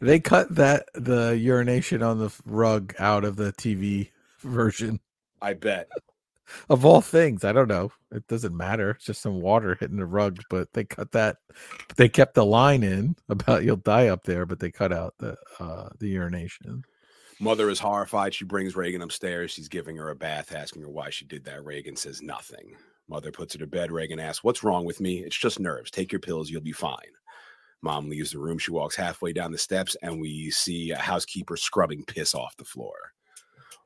they 0.00 0.18
cut 0.20 0.54
that 0.56 0.88
the 0.94 1.38
urination 1.38 2.02
on 2.02 2.18
the 2.18 2.30
rug 2.44 2.94
out 2.98 3.24
of 3.24 3.36
the 3.36 3.52
TV 3.52 4.10
version. 4.40 5.00
I 5.40 5.54
bet. 5.54 5.88
Of 6.70 6.84
all 6.84 7.02
things, 7.02 7.44
I 7.44 7.52
don't 7.52 7.68
know. 7.68 7.92
It 8.10 8.26
doesn't 8.26 8.56
matter. 8.56 8.92
It's 8.92 9.04
just 9.04 9.20
some 9.20 9.40
water 9.40 9.76
hitting 9.78 9.98
the 9.98 10.06
rug, 10.06 10.38
but 10.48 10.72
they 10.72 10.84
cut 10.84 11.12
that. 11.12 11.36
They 11.96 12.08
kept 12.08 12.34
the 12.34 12.44
line 12.44 12.82
in 12.82 13.16
about 13.28 13.64
you'll 13.64 13.76
die 13.76 14.08
up 14.08 14.24
there, 14.24 14.46
but 14.46 14.58
they 14.58 14.70
cut 14.70 14.92
out 14.92 15.14
the 15.18 15.36
uh 15.60 15.90
the 15.98 16.08
urination. 16.08 16.84
Mother 17.40 17.70
is 17.70 17.78
horrified. 17.78 18.34
She 18.34 18.44
brings 18.44 18.74
Regan 18.74 19.02
upstairs. 19.02 19.52
She's 19.52 19.68
giving 19.68 19.96
her 19.96 20.10
a 20.10 20.16
bath, 20.16 20.52
asking 20.52 20.82
her 20.82 20.88
why 20.88 21.10
she 21.10 21.24
did 21.24 21.44
that. 21.44 21.64
Regan 21.64 21.94
says 21.94 22.20
nothing. 22.20 22.74
Mother 23.08 23.30
puts 23.30 23.54
her 23.54 23.60
to 23.60 23.66
bed. 23.66 23.92
Regan 23.92 24.18
asks, 24.18 24.42
What's 24.42 24.64
wrong 24.64 24.84
with 24.84 25.00
me? 25.00 25.18
It's 25.18 25.38
just 25.38 25.60
nerves. 25.60 25.90
Take 25.90 26.12
your 26.12 26.20
pills. 26.20 26.50
You'll 26.50 26.60
be 26.60 26.72
fine. 26.72 26.96
Mom 27.80 28.08
leaves 28.08 28.32
the 28.32 28.38
room. 28.38 28.58
She 28.58 28.72
walks 28.72 28.96
halfway 28.96 29.32
down 29.32 29.52
the 29.52 29.58
steps, 29.58 29.96
and 30.02 30.20
we 30.20 30.50
see 30.50 30.90
a 30.90 30.98
housekeeper 30.98 31.56
scrubbing 31.56 32.04
piss 32.04 32.34
off 32.34 32.56
the 32.56 32.64
floor. 32.64 32.96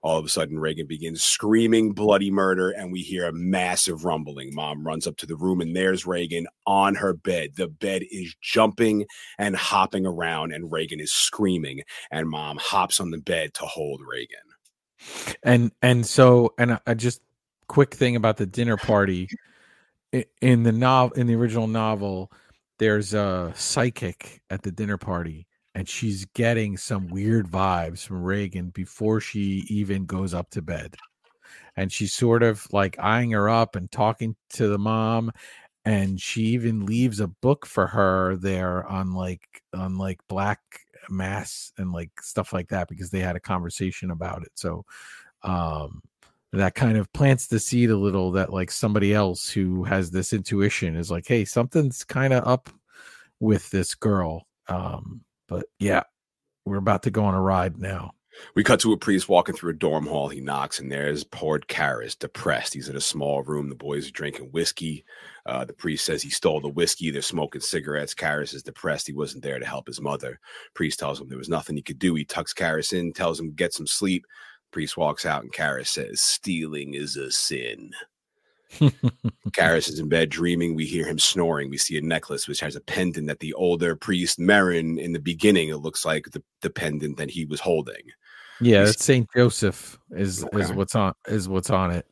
All 0.02 0.18
of 0.18 0.24
a 0.24 0.28
sudden, 0.28 0.58
Regan 0.58 0.86
begins 0.86 1.22
screaming 1.22 1.92
bloody 1.92 2.30
murder, 2.30 2.70
and 2.70 2.90
we 2.90 3.00
hear 3.02 3.26
a 3.26 3.32
massive 3.32 4.04
rumbling. 4.04 4.52
Mom 4.52 4.84
runs 4.84 5.06
up 5.06 5.16
to 5.18 5.26
the 5.26 5.36
room, 5.36 5.60
and 5.60 5.76
there's 5.76 6.06
Regan 6.06 6.48
on 6.66 6.96
her 6.96 7.12
bed. 7.12 7.50
The 7.54 7.68
bed 7.68 8.02
is 8.10 8.34
jumping 8.40 9.06
and 9.38 9.54
hopping 9.54 10.04
around, 10.04 10.52
and 10.52 10.72
Regan 10.72 10.98
is 10.98 11.12
screaming. 11.12 11.82
And 12.10 12.28
mom 12.28 12.58
hops 12.60 12.98
on 12.98 13.10
the 13.10 13.18
bed 13.18 13.54
to 13.54 13.64
hold 13.64 14.00
Regan. 14.04 15.36
And 15.42 15.72
and 15.82 16.06
so 16.06 16.54
and 16.58 16.78
I, 16.86 16.94
just 16.94 17.22
quick 17.68 17.94
thing 17.94 18.16
about 18.16 18.36
the 18.36 18.46
dinner 18.46 18.76
party 18.76 19.28
in 20.40 20.62
the 20.62 20.72
novel 20.72 21.16
in 21.16 21.26
the 21.26 21.34
original 21.34 21.66
novel 21.66 22.30
there's 22.78 23.14
a 23.14 23.52
psychic 23.56 24.42
at 24.50 24.62
the 24.62 24.70
dinner 24.70 24.98
party 24.98 25.46
and 25.74 25.88
she's 25.88 26.24
getting 26.34 26.76
some 26.76 27.08
weird 27.08 27.46
vibes 27.46 28.06
from 28.06 28.22
Regan 28.22 28.70
before 28.70 29.20
she 29.20 29.64
even 29.68 30.04
goes 30.04 30.34
up 30.34 30.50
to 30.50 30.62
bed. 30.62 30.96
And 31.76 31.90
she's 31.90 32.12
sort 32.12 32.42
of 32.42 32.66
like 32.72 32.98
eyeing 32.98 33.30
her 33.30 33.48
up 33.48 33.76
and 33.76 33.90
talking 33.90 34.36
to 34.50 34.68
the 34.68 34.78
mom 34.78 35.32
and 35.84 36.20
she 36.20 36.42
even 36.42 36.86
leaves 36.86 37.20
a 37.20 37.26
book 37.26 37.66
for 37.66 37.86
her 37.86 38.36
there 38.36 38.86
on 38.86 39.12
like 39.12 39.62
on 39.74 39.98
like 39.98 40.20
black 40.28 40.60
mass 41.10 41.72
and 41.78 41.92
like 41.92 42.10
stuff 42.20 42.52
like 42.52 42.68
that 42.68 42.88
because 42.88 43.10
they 43.10 43.20
had 43.20 43.36
a 43.36 43.40
conversation 43.40 44.10
about 44.10 44.42
it. 44.42 44.52
So 44.54 44.84
um 45.42 46.02
that 46.52 46.74
kind 46.74 46.98
of 46.98 47.12
plants 47.14 47.46
the 47.46 47.58
seed 47.58 47.90
a 47.90 47.96
little 47.96 48.30
that 48.32 48.52
like 48.52 48.70
somebody 48.70 49.14
else 49.14 49.48
who 49.48 49.84
has 49.84 50.10
this 50.10 50.32
intuition 50.32 50.96
is 50.96 51.10
like 51.10 51.26
hey 51.26 51.44
something's 51.44 52.04
kind 52.04 52.32
of 52.32 52.46
up 52.46 52.70
with 53.40 53.70
this 53.70 53.94
girl 53.94 54.46
um 54.68 55.22
but 55.48 55.66
yeah 55.78 56.02
we're 56.64 56.76
about 56.76 57.02
to 57.02 57.10
go 57.10 57.24
on 57.24 57.34
a 57.34 57.40
ride 57.40 57.78
now 57.78 58.12
We 58.54 58.64
cut 58.64 58.80
to 58.80 58.92
a 58.92 58.96
priest 58.96 59.28
walking 59.28 59.54
through 59.54 59.70
a 59.72 59.74
dorm 59.74 60.06
hall. 60.06 60.28
He 60.28 60.40
knocks, 60.40 60.78
and 60.78 60.90
there's 60.90 61.24
Port 61.24 61.68
Karras, 61.68 62.18
depressed. 62.18 62.74
He's 62.74 62.88
in 62.88 62.96
a 62.96 63.00
small 63.00 63.42
room. 63.42 63.68
The 63.68 63.74
boys 63.74 64.08
are 64.08 64.12
drinking 64.12 64.46
whiskey. 64.46 65.04
Uh, 65.44 65.64
the 65.64 65.72
priest 65.74 66.04
says 66.04 66.22
he 66.22 66.30
stole 66.30 66.60
the 66.60 66.68
whiskey. 66.68 67.10
They're 67.10 67.22
smoking 67.22 67.60
cigarettes. 67.60 68.14
Karras 68.14 68.54
is 68.54 68.62
depressed. 68.62 69.06
He 69.06 69.12
wasn't 69.12 69.42
there 69.42 69.58
to 69.58 69.66
help 69.66 69.86
his 69.86 70.00
mother. 70.00 70.40
Priest 70.74 70.98
tells 70.98 71.20
him 71.20 71.28
there 71.28 71.38
was 71.38 71.48
nothing 71.48 71.76
he 71.76 71.82
could 71.82 71.98
do. 71.98 72.14
He 72.14 72.24
tucks 72.24 72.54
Karras 72.54 72.92
in, 72.92 73.12
tells 73.12 73.38
him 73.38 73.52
get 73.52 73.74
some 73.74 73.86
sleep. 73.86 74.24
Priest 74.70 74.96
walks 74.96 75.26
out, 75.26 75.42
and 75.42 75.52
Karras 75.52 75.88
says, 75.88 76.20
"Stealing 76.20 76.94
is 76.94 77.16
a 77.16 77.30
sin." 77.30 77.90
Karras 79.50 79.88
is 79.88 79.98
in 79.98 80.08
bed 80.08 80.30
dreaming. 80.30 80.74
We 80.74 80.86
hear 80.86 81.06
him 81.06 81.18
snoring. 81.18 81.70
We 81.70 81.78
see 81.78 81.96
a 81.98 82.02
necklace 82.02 82.48
which 82.48 82.60
has 82.60 82.76
a 82.76 82.80
pendant 82.80 83.26
that 83.26 83.40
the 83.40 83.54
older 83.54 83.96
priest 83.96 84.38
Merrin 84.38 84.98
in 84.98 85.12
the 85.12 85.20
beginning. 85.20 85.68
It 85.68 85.76
looks 85.78 86.04
like 86.04 86.30
the, 86.32 86.42
the 86.60 86.70
pendant 86.70 87.16
that 87.18 87.30
he 87.30 87.44
was 87.44 87.60
holding. 87.60 88.02
yeah 88.60 88.84
that's 88.84 89.04
saint 89.04 89.28
joseph 89.34 89.98
is 90.10 90.44
is 90.52 90.72
what's 90.72 90.94
on 90.94 91.14
is 91.26 91.48
what's 91.48 91.70
on 91.70 91.90
it 91.90 92.06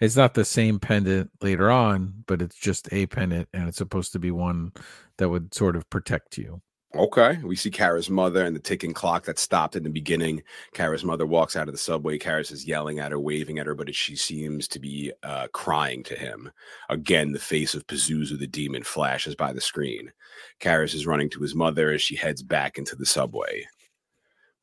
It's 0.00 0.16
not 0.16 0.34
the 0.34 0.44
same 0.44 0.78
pendant 0.78 1.30
later 1.42 1.70
on, 1.70 2.24
but 2.26 2.40
it's 2.40 2.56
just 2.56 2.88
a 2.92 3.06
pendant, 3.06 3.48
and 3.52 3.68
it's 3.68 3.78
supposed 3.78 4.12
to 4.12 4.18
be 4.18 4.30
one 4.30 4.72
that 5.18 5.28
would 5.28 5.52
sort 5.54 5.76
of 5.76 5.88
protect 5.90 6.38
you. 6.38 6.62
Okay. 6.96 7.38
We 7.44 7.54
see 7.54 7.70
Karras' 7.70 8.10
mother 8.10 8.44
and 8.44 8.54
the 8.54 8.60
ticking 8.60 8.92
clock 8.92 9.24
that 9.24 9.38
stopped 9.38 9.76
in 9.76 9.84
the 9.84 9.90
beginning. 9.90 10.42
Karras' 10.74 11.04
mother 11.04 11.24
walks 11.24 11.54
out 11.54 11.68
of 11.68 11.74
the 11.74 11.78
subway. 11.78 12.18
Karras 12.18 12.50
is 12.50 12.66
yelling 12.66 12.98
at 12.98 13.12
her, 13.12 13.20
waving 13.20 13.60
at 13.60 13.66
her, 13.66 13.76
but 13.76 13.94
she 13.94 14.16
seems 14.16 14.66
to 14.66 14.80
be 14.80 15.12
uh, 15.22 15.46
crying 15.52 16.02
to 16.02 16.16
him. 16.16 16.50
Again, 16.88 17.30
the 17.30 17.38
face 17.38 17.74
of 17.74 17.86
Pazuzu 17.86 18.36
the 18.36 18.46
demon 18.46 18.82
flashes 18.82 19.36
by 19.36 19.52
the 19.52 19.60
screen. 19.60 20.12
Karras 20.58 20.94
is 20.94 21.06
running 21.06 21.30
to 21.30 21.40
his 21.40 21.54
mother 21.54 21.92
as 21.92 22.02
she 22.02 22.16
heads 22.16 22.42
back 22.42 22.76
into 22.76 22.96
the 22.96 23.06
subway. 23.06 23.66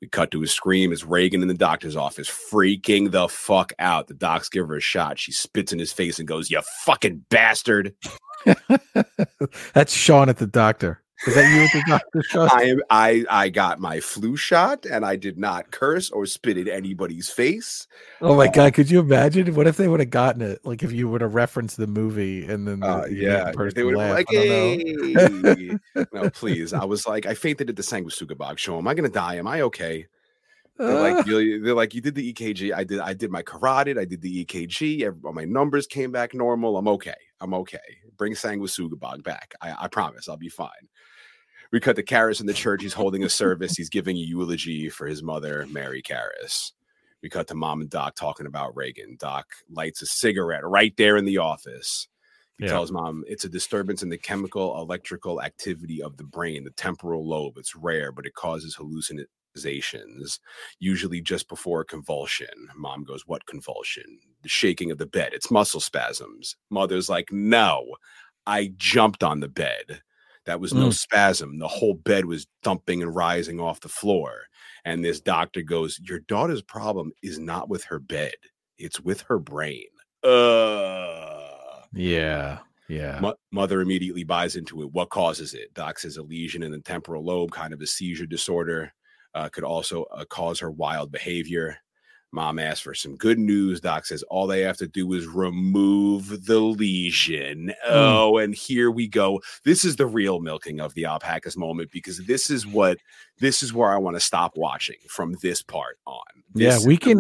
We 0.02 0.10
cut 0.10 0.30
to 0.32 0.44
a 0.44 0.48
scream 0.48 0.92
as 0.92 1.06
Regan 1.06 1.42
in 1.42 1.48
the 1.48 1.54
doctor's 1.54 1.96
office, 1.96 2.30
freaking 2.30 3.10
the 3.10 3.30
fuck 3.30 3.72
out. 3.80 4.08
The 4.08 4.14
docs 4.14 4.50
give 4.50 4.68
her 4.68 4.76
a 4.76 4.82
shot. 4.82 5.18
She 5.18 5.32
spits 5.32 5.72
in 5.72 5.80
his 5.80 5.94
face 5.94 6.20
and 6.20 6.28
goes, 6.28 6.52
You 6.52 6.62
fucking 6.86 7.26
bastard. 7.30 7.96
That's 9.74 9.94
Shawn 9.94 10.30
at 10.30 10.38
the 10.38 10.46
doctor. 10.46 11.02
Is 11.26 11.34
that 11.34 11.52
you 11.52 11.62
at 11.64 11.72
the 11.74 11.84
doctor, 11.88 12.22
Shawn? 12.24 12.50
I 12.54 12.64
am 12.66 12.82
I 12.92 13.26
I 13.30 13.50
got 13.50 13.80
my 13.80 14.00
flu 14.00 14.36
shot 14.38 14.86
and 14.86 15.04
I 15.04 15.16
did 15.16 15.38
not 15.40 15.72
curse 15.72 16.12
or 16.12 16.26
spit 16.28 16.58
in 16.58 16.68
anybody's 16.68 17.30
face. 17.30 17.88
Oh 18.22 18.36
my 18.36 18.48
god, 18.48 18.74
could 18.76 18.92
you 18.92 19.00
imagine? 19.00 19.54
What 19.56 19.66
if 19.68 19.78
they 19.78 19.88
would 19.88 20.00
have 20.00 20.12
gotten 20.12 20.42
it? 20.44 20.64
Like 20.64 20.84
if 20.84 20.92
you 20.92 21.10
would 21.10 21.22
have 21.22 21.34
referenced 21.34 21.78
the 21.78 21.88
movie 21.88 22.46
and 22.46 22.68
then 22.68 22.82
the, 22.82 22.88
Uh, 22.88 23.06
yeah, 23.08 23.52
they 23.74 23.84
would 23.84 23.98
have 23.98 24.28
laughed. 24.28 24.30
been 24.30 24.38
I 24.40 24.46
don't 24.46 25.12
know. 25.14 25.50
like, 25.54 25.80
"Hey, 25.96 26.06
no, 26.14 26.30
please." 26.34 26.74
I 26.74 26.86
was 26.86 27.08
like, 27.08 27.26
I 27.26 27.34
fainted 27.34 27.70
at 27.70 27.76
the 27.76 27.82
Sanguisugabogg 27.82 28.58
show. 28.60 28.78
Am 28.78 28.88
I 28.88 28.94
gonna 28.94 29.10
die? 29.10 29.36
Am 29.36 29.48
I 29.48 29.62
okay? 29.62 30.06
They're 30.78 30.94
like, 31.14 31.26
you 31.26 31.64
they're 31.64 31.74
like, 31.74 31.96
you 31.96 32.02
did 32.02 32.14
the 32.14 32.32
EKG. 32.32 32.72
I 32.76 32.84
did. 32.84 33.00
I 33.00 33.14
did 33.16 33.32
my 33.32 33.42
carotid. 33.42 33.98
I 33.98 34.06
did 34.06 34.22
the 34.22 34.46
EKG. 34.46 35.02
Every, 35.02 35.20
all 35.26 35.34
my 35.34 35.46
numbers 35.46 35.88
came 35.88 36.12
back 36.12 36.36
normal. 36.36 36.78
I'm 36.78 36.88
okay. 36.90 37.16
I'm 37.42 37.56
okay. 37.56 37.80
Bring 38.18 38.34
Sanguisugabogg 38.34 39.24
back. 39.24 39.54
I, 39.62 39.76
I 39.82 39.88
promise. 39.88 40.28
I'll 40.28 40.38
be 40.38 40.50
fine. 40.50 40.70
We 41.72 41.80
cut 41.80 41.96
to 41.98 42.04
Karras 42.04 42.40
in 42.40 42.46
the 42.48 42.54
church. 42.54 42.82
He's 42.82 42.94
holding 42.94 43.24
a 43.24 43.30
service. 43.30 43.76
He's 43.76 43.90
giving 43.90 44.16
a 44.16 44.20
eulogy 44.22 44.90
for 44.90 45.06
his 45.06 45.22
mother, 45.22 45.66
Mary 45.70 46.02
Karras. 46.02 46.72
We 47.22 47.30
cut 47.30 47.48
to 47.48 47.56
mom 47.56 47.82
and 47.82 47.90
Doc 47.90 48.16
talking 48.16 48.46
about 48.46 48.76
Regan. 48.76 49.18
Doc 49.20 49.48
lights 49.70 50.02
a 50.02 50.06
cigarette 50.06 50.64
right 50.64 50.96
there 50.98 51.18
in 51.18 51.26
the 51.26 51.40
office. 51.40 52.08
He 52.58 52.66
Yeah. 52.66 52.72
tells 52.72 52.92
mom 52.92 53.24
it's 53.28 53.44
a 53.44 53.50
disturbance 53.50 54.02
in 54.02 54.10
the 54.10 54.18
chemical 54.18 54.80
electrical 54.80 55.42
activity 55.42 56.02
of 56.02 56.18
the 56.18 56.24
brain, 56.24 56.64
the 56.64 56.72
temporal 56.72 57.28
lobe. 57.28 57.58
It's 57.58 57.76
rare, 57.76 58.12
but 58.12 58.26
it 58.26 58.34
causes 58.34 58.76
usually 60.80 61.22
just 61.22 61.48
before 61.50 61.82
a 61.82 61.86
convulsion. 61.86 62.48
Mom 62.76 63.04
goes, 63.04 63.24
What 63.26 63.46
convulsion? 63.46 64.20
The 64.44 64.50
shaking 64.50 64.92
of 64.92 64.98
the 64.98 65.06
bed. 65.06 65.32
It's 65.34 65.52
muscle 65.52 65.80
spasms. 65.82 66.56
Mother's 66.70 67.10
like, 67.10 67.32
No, 67.32 67.96
I 68.46 68.74
jumped 68.78 69.24
on 69.24 69.40
the 69.40 69.48
bed. 69.50 70.02
That 70.46 70.62
was 70.62 70.74
no 70.74 70.88
Mm. 70.88 70.94
spasm. 70.94 71.60
The 71.60 71.68
whole 71.68 71.94
bed 71.96 72.26
was 72.26 72.48
thumping 72.64 73.02
and 73.04 73.14
rising 73.14 73.60
off 73.60 73.82
the 73.82 73.90
floor. 73.90 74.44
And 74.86 75.04
this 75.04 75.20
doctor 75.20 75.62
goes, 75.62 76.00
Your 76.08 76.20
daughter's 76.20 76.62
problem 76.62 77.12
is 77.22 77.38
not 77.40 77.68
with 77.70 77.84
her 77.86 78.00
bed, 78.00 78.36
it's 78.78 79.00
with 79.02 79.22
her 79.24 79.40
brain. 79.40 79.88
Uh 80.24 81.82
Yeah, 81.94 82.60
yeah. 82.88 83.20
Mo- 83.20 83.36
mother 83.52 83.82
immediately 83.82 84.24
buys 84.24 84.56
into 84.56 84.82
it. 84.82 84.92
What 84.94 85.10
causes 85.10 85.54
it? 85.54 85.74
Doc 85.74 86.00
says 86.00 86.18
a 86.18 86.24
lesion 86.24 86.64
in 86.64 86.72
the 86.72 86.80
temporal 86.80 87.24
lobe, 87.26 87.52
kind 87.52 87.74
of 87.74 87.82
a 87.82 87.88
seizure 87.88 88.26
disorder, 88.26 88.94
uh, 89.36 89.50
could 89.50 89.64
also 89.64 90.04
uh, 90.06 90.26
cause 90.26 90.60
her 90.60 90.72
wild 90.72 91.12
behavior. 91.12 91.78
Mom 92.34 92.60
asks 92.60 92.82
for 92.82 92.94
some 92.94 93.16
good 93.16 93.40
news. 93.40 93.80
Doc 93.80 94.06
says 94.06 94.22
all 94.24 94.48
they 94.48 94.60
have 94.62 94.76
to 94.78 94.88
do 94.88 95.14
is 95.14 95.26
remove 95.28 96.46
the 96.46 96.60
lesion. 96.60 97.74
Oh, 97.88 98.38
and 98.38 98.54
here 98.54 98.92
we 98.92 99.08
go. 99.08 99.42
This 99.64 99.86
is 99.86 99.96
the 99.96 100.06
real 100.06 100.40
milking 100.42 100.82
of 100.82 100.94
the 100.94 101.06
alpacas 101.06 101.56
moment 101.56 101.90
because 101.92 102.18
this 102.26 102.50
is 102.50 102.68
what 102.68 102.98
this 103.40 103.64
is 103.64 103.74
where 103.74 103.90
I 103.92 103.98
want 103.98 104.18
to 104.18 104.20
stop 104.20 104.58
watching 104.58 104.98
from 105.08 105.38
this 105.42 105.62
part 105.62 106.00
on. 106.06 106.22
Yeah, 106.54 106.80
we 106.86 106.98
can- 106.98 107.18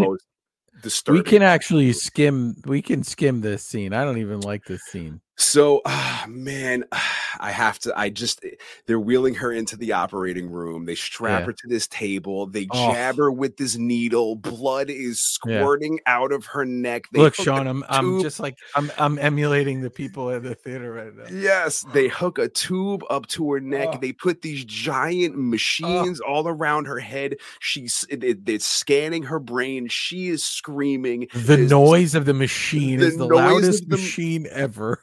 we 1.14 1.24
can 1.24 1.41
actually 1.41 1.93
skim. 1.93 2.55
We 2.66 2.82
can 2.82 3.03
skim 3.03 3.41
this 3.41 3.64
scene. 3.66 3.93
I 3.93 4.03
don't 4.03 4.20
even 4.20 4.41
like 4.41 4.66
this 4.66 4.82
scene. 4.84 5.22
So, 5.39 5.81
ah, 5.85 6.25
man, 6.27 6.83
I 7.39 7.51
have 7.51 7.77
to. 7.79 7.97
I 7.97 8.09
just, 8.09 8.43
they're 8.88 8.99
wheeling 8.99 9.35
her 9.35 9.51
into 9.51 9.77
the 9.77 9.91
operating 9.93 10.49
room. 10.49 10.85
They 10.85 10.95
strap 10.95 11.41
Yeah. 11.41 11.45
her 11.45 11.53
to 11.53 11.67
this 11.67 11.88
table. 11.88 12.47
They 12.47 12.67
Oh. 12.71 12.91
jab 12.91 13.17
her 13.17 13.31
with 13.31 13.57
this 13.57 13.77
needle. 13.77 14.35
Blood 14.35 14.89
is 14.89 15.38
Yeah. 15.45 15.59
squirting 15.59 15.99
out 16.07 16.31
of 16.31 16.45
her 16.47 16.65
neck. 16.65 17.03
They 17.13 17.19
Look, 17.19 17.35
Shawn, 17.35 17.67
I'm 17.67 17.83
I'm 17.88 18.21
just 18.21 18.39
like 18.39 18.57
I'm 18.75 18.91
I'm 18.97 19.19
emulating 19.19 19.81
the 19.81 19.91
people 19.91 20.31
at 20.31 20.41
the 20.41 20.55
theater 20.55 20.91
right 20.93 21.15
now. 21.15 21.25
Yes, 21.31 21.85
they 21.93 22.07
hook 22.07 22.39
a 22.39 22.47
tube 22.49 23.03
up 23.11 23.27
to 23.27 23.51
her 23.51 23.59
neck. 23.59 23.89
Oh. 23.93 23.97
They 24.01 24.13
put 24.13 24.41
these 24.41 24.65
giant 24.65 25.38
machines 25.38 26.19
all 26.19 26.47
around 26.47 26.85
her 26.85 26.99
head. 26.99 27.35
She's 27.59 28.05
it, 28.09 28.23
it- 28.23 28.39
it's 28.47 28.65
scanning 28.65 29.23
her 29.23 29.39
brain. 29.39 29.88
She 29.89 30.29
is 30.29 30.43
screaming. 30.43 31.27
The 31.33 31.39
There's- 31.57 31.69
noise 31.69 32.15
of 32.15 32.25
the 32.25 32.33
machine 32.33 32.99
is 32.99 33.15
the 33.17 33.27
the 33.27 33.29
noise 33.29 33.39
of 33.39 33.51
loudest 33.51 33.89
the- 33.89 33.97
machine 33.97 34.47
ever. 34.51 34.99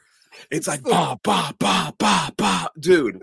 It's 0.51 0.67
like 0.67 0.83
ba 0.83 1.17
ba 1.23 1.53
ba 1.59 1.93
ba 1.97 2.31
ba, 2.37 2.69
dude. 2.79 3.21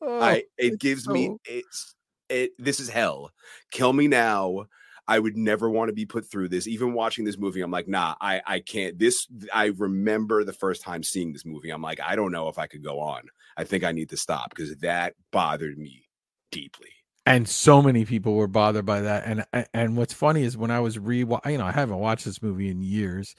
Oh, 0.00 0.20
I 0.20 0.32
it 0.34 0.44
it's 0.58 0.76
gives 0.76 1.08
me 1.08 1.36
it's 1.44 1.94
it 2.28 2.52
this 2.58 2.80
is 2.80 2.88
hell. 2.88 3.30
Kill 3.70 3.92
me 3.92 4.08
now. 4.08 4.66
I 5.06 5.18
would 5.18 5.36
never 5.36 5.68
want 5.68 5.90
to 5.90 5.92
be 5.94 6.06
put 6.06 6.30
through 6.30 6.48
this. 6.48 6.66
Even 6.66 6.94
watching 6.94 7.26
this 7.26 7.36
movie, 7.36 7.60
I'm 7.60 7.70
like, 7.70 7.88
nah, 7.88 8.14
I 8.20 8.40
I 8.46 8.60
can't. 8.60 8.98
This 8.98 9.26
I 9.52 9.66
remember 9.66 10.44
the 10.44 10.52
first 10.54 10.82
time 10.82 11.02
seeing 11.02 11.32
this 11.32 11.44
movie. 11.44 11.70
I'm 11.70 11.82
like, 11.82 12.00
I 12.00 12.16
don't 12.16 12.32
know 12.32 12.48
if 12.48 12.58
I 12.58 12.66
could 12.66 12.82
go 12.82 13.00
on. 13.00 13.22
I 13.56 13.64
think 13.64 13.84
I 13.84 13.92
need 13.92 14.10
to 14.10 14.16
stop 14.16 14.50
because 14.50 14.74
that 14.76 15.14
bothered 15.30 15.76
me 15.78 16.06
deeply. 16.50 16.88
and 17.26 17.48
so 17.48 17.82
many 17.82 18.04
people 18.04 18.34
were 18.34 18.46
bothered 18.46 18.86
by 18.86 19.00
that 19.00 19.24
and 19.26 19.66
and 19.72 19.96
what's 19.96 20.12
funny 20.12 20.42
is 20.42 20.56
when 20.56 20.70
i 20.70 20.78
was 20.80 20.98
re 20.98 21.18
you 21.18 21.58
know 21.58 21.64
i 21.64 21.72
haven't 21.72 21.98
watched 21.98 22.24
this 22.24 22.42
movie 22.42 22.68
in 22.68 22.82
years 22.82 23.34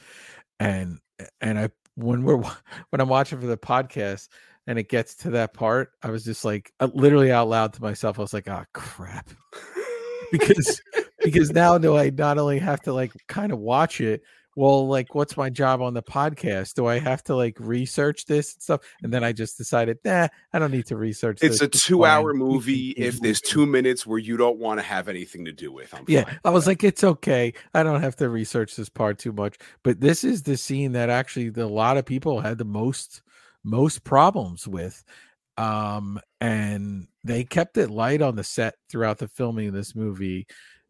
and 0.60 1.00
and 1.40 1.60
i 1.60 1.70
when 1.96 2.24
we're 2.24 2.38
when 2.90 3.02
i'm 3.02 3.10
watching 3.10 3.40
for 3.40 3.48
the 3.48 3.58
podcast 3.58 4.30
and 4.68 4.80
it 4.80 4.90
gets 4.90 5.16
to 5.16 5.32
that 5.32 5.54
part 5.54 5.92
i 6.04 6.10
was 6.10 6.24
just 6.24 6.46
like 6.46 6.72
uh, 6.80 6.88
literally 6.94 7.32
out 7.32 7.50
loud 7.50 7.74
to 7.74 7.82
myself 7.82 8.20
i 8.20 8.22
was 8.22 8.34
like 8.34 8.48
oh 8.48 8.64
crap. 8.74 9.30
Because 10.32 10.82
because 11.24 11.52
now 11.52 11.78
do 11.78 11.96
i 11.96 12.10
not 12.10 12.40
only 12.40 12.58
have 12.58 12.82
to 12.82 12.94
like 12.94 13.14
kind 13.28 13.54
of 13.54 13.60
watch 13.60 14.02
it 14.02 14.24
well 14.56 14.88
like 14.88 15.14
what's 15.14 15.36
my 15.38 15.50
job 15.50 15.82
on 15.82 15.94
the 15.94 16.02
podcast 16.02 16.74
do 16.74 16.86
i 16.86 16.98
have 16.98 17.24
to 17.24 17.36
like 17.36 17.58
research 17.60 18.26
this 18.26 18.54
and 18.54 18.62
stuff 18.62 18.82
and 19.04 19.14
then 19.14 19.24
i 19.24 19.32
just 19.32 19.58
decided 19.58 19.98
nah 20.06 20.28
i 20.54 20.60
don't 20.60 20.72
need 20.72 20.86
to 20.86 20.96
research 20.96 21.40
It's 21.42 21.60
this. 21.60 21.62
a 21.62 21.68
two 21.68 22.06
hour 22.06 22.32
fine. 22.34 22.40
We 22.40 22.46
can 22.46 22.54
movie. 22.54 22.90
If 22.92 23.20
there's 23.20 23.42
two 23.42 23.66
minutes 23.66 24.06
where 24.06 24.20
you 24.20 24.38
don't 24.38 24.58
want 24.58 24.80
to 24.80 24.86
have 24.86 25.08
anything 25.10 25.46
to 25.46 25.52
do 25.52 25.72
with, 25.72 25.94
I'm 25.94 26.06
yeah 26.08 26.38
i 26.44 26.50
was 26.50 26.66
that. 26.66 26.72
like 26.72 26.84
it's 26.84 27.04
okay 27.04 27.54
i 27.74 27.84
don't 27.84 28.02
have 28.02 28.16
to 28.18 28.30
research 28.30 28.76
this 28.76 28.90
part 28.90 29.20
too 29.20 29.32
much 29.34 29.58
but 29.84 30.00
this 30.00 30.24
is 30.24 30.44
the 30.44 30.58
scene 30.58 30.94
that 30.94 31.10
actually 31.10 31.50
the, 31.50 31.66
a 31.66 31.68
lot 31.68 31.98
of 31.98 32.06
people 32.06 32.40
had 32.42 32.58
the 32.58 32.66
most 32.66 33.22
most 33.64 34.04
problems 34.04 34.68
with 34.68 35.04
um 35.58 36.20
and 36.42 37.08
they 37.24 37.44
kept 37.44 37.78
it 37.78 37.90
light 37.90 38.22
on 38.22 38.36
the 38.36 38.44
set 38.44 38.76
throughout 38.90 39.18
the 39.18 39.28
filming 39.28 39.68
of 39.70 39.74
this 39.74 39.96
movie 39.96 40.46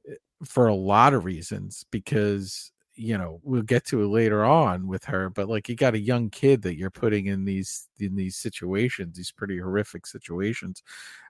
eh, 0.09 0.13
for 0.43 0.67
a 0.67 0.75
lot 0.75 1.13
of 1.13 1.23
reasons 1.23 1.85
because 1.91 2.71
you 2.95 3.17
know 3.17 3.39
we'll 3.43 3.61
get 3.61 3.85
to 3.85 4.01
it 4.03 4.07
later 4.07 4.45
on 4.45 4.87
with 4.87 5.03
her 5.03 5.29
but 5.29 5.49
like 5.49 5.67
you 5.67 5.75
got 5.75 5.93
a 5.95 5.99
young 5.99 6.29
kid 6.29 6.61
that 6.61 6.77
you're 6.77 6.89
putting 6.89 7.25
in 7.27 7.43
these 7.45 7.89
in 7.99 8.15
these 8.15 8.35
situations 8.37 9.17
these 9.17 9.31
pretty 9.31 9.57
horrific 9.59 10.05
situations 10.07 10.81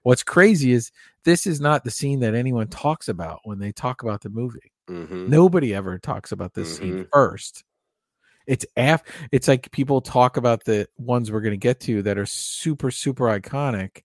what's 0.04 0.22
crazy 0.22 0.72
is 0.72 0.92
this 1.24 1.46
is 1.46 1.60
not 1.60 1.82
the 1.82 1.90
scene 1.90 2.20
that 2.20 2.34
anyone 2.34 2.68
talks 2.68 3.08
about 3.08 3.40
when 3.44 3.58
they 3.58 3.72
talk 3.72 4.02
about 4.02 4.20
the 4.20 4.30
movie 4.30 4.72
Mhm. 4.88 5.28
nobody 5.28 5.74
ever 5.74 5.98
talks 5.98 6.30
about 6.32 6.54
this 6.54 6.76
scene 6.76 6.98
Mhm. 6.98 7.08
first 7.12 7.64
it's 8.46 8.64
af 8.76 9.02
it's 9.32 9.48
like 9.48 9.70
people 9.72 10.00
talk 10.00 10.36
about 10.36 10.64
the 10.64 10.86
ones 10.98 11.32
we're 11.32 11.40
going 11.40 11.50
to 11.50 11.56
get 11.56 11.80
to 11.80 12.02
that 12.02 12.16
are 12.18 12.26
super 12.26 12.92
super 12.92 13.24
iconic 13.24 14.02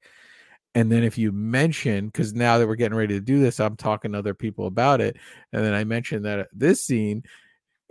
and 0.73 0.91
then 0.91 1.03
if 1.03 1.17
you 1.17 1.31
mention 1.31 2.07
because 2.07 2.33
now 2.33 2.57
that 2.57 2.67
we're 2.67 2.75
getting 2.75 2.97
ready 2.97 3.13
to 3.13 3.21
do 3.21 3.39
this 3.39 3.59
i'm 3.59 3.75
talking 3.75 4.13
to 4.13 4.17
other 4.17 4.33
people 4.33 4.65
about 4.67 4.99
it 5.01 5.17
and 5.53 5.63
then 5.63 5.73
i 5.73 5.83
mention 5.83 6.23
that 6.23 6.47
this 6.53 6.83
scene 6.83 7.21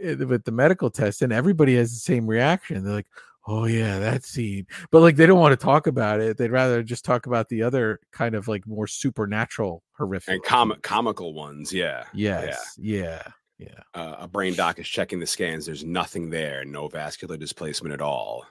with 0.00 0.44
the 0.44 0.52
medical 0.52 0.90
test 0.90 1.22
and 1.22 1.32
everybody 1.32 1.76
has 1.76 1.90
the 1.90 1.98
same 1.98 2.26
reaction 2.26 2.82
they're 2.82 2.94
like 2.94 3.06
oh 3.46 3.64
yeah 3.64 3.98
that 3.98 4.24
scene 4.24 4.66
but 4.90 5.00
like 5.00 5.16
they 5.16 5.26
don't 5.26 5.40
want 5.40 5.52
to 5.58 5.64
talk 5.64 5.86
about 5.86 6.20
it 6.20 6.36
they'd 6.36 6.50
rather 6.50 6.82
just 6.82 7.04
talk 7.04 7.26
about 7.26 7.48
the 7.48 7.62
other 7.62 7.98
kind 8.12 8.34
of 8.34 8.48
like 8.48 8.66
more 8.66 8.86
supernatural 8.86 9.82
horrific 9.96 10.34
and 10.34 10.44
com- 10.44 10.76
comical 10.82 11.34
ones, 11.34 11.72
yeah. 11.72 12.04
yes 12.12 12.74
yeah 12.78 13.22
yeah 13.58 13.80
uh, 13.94 14.16
a 14.20 14.28
brain 14.28 14.54
doc 14.54 14.78
is 14.78 14.88
checking 14.88 15.20
the 15.20 15.26
scans. 15.26 15.66
There's 15.66 15.84
nothing 15.84 16.30
there, 16.30 16.64
no 16.64 16.88
vascular 16.88 17.36
displacement 17.36 17.92
at 17.92 18.00
all. 18.00 18.44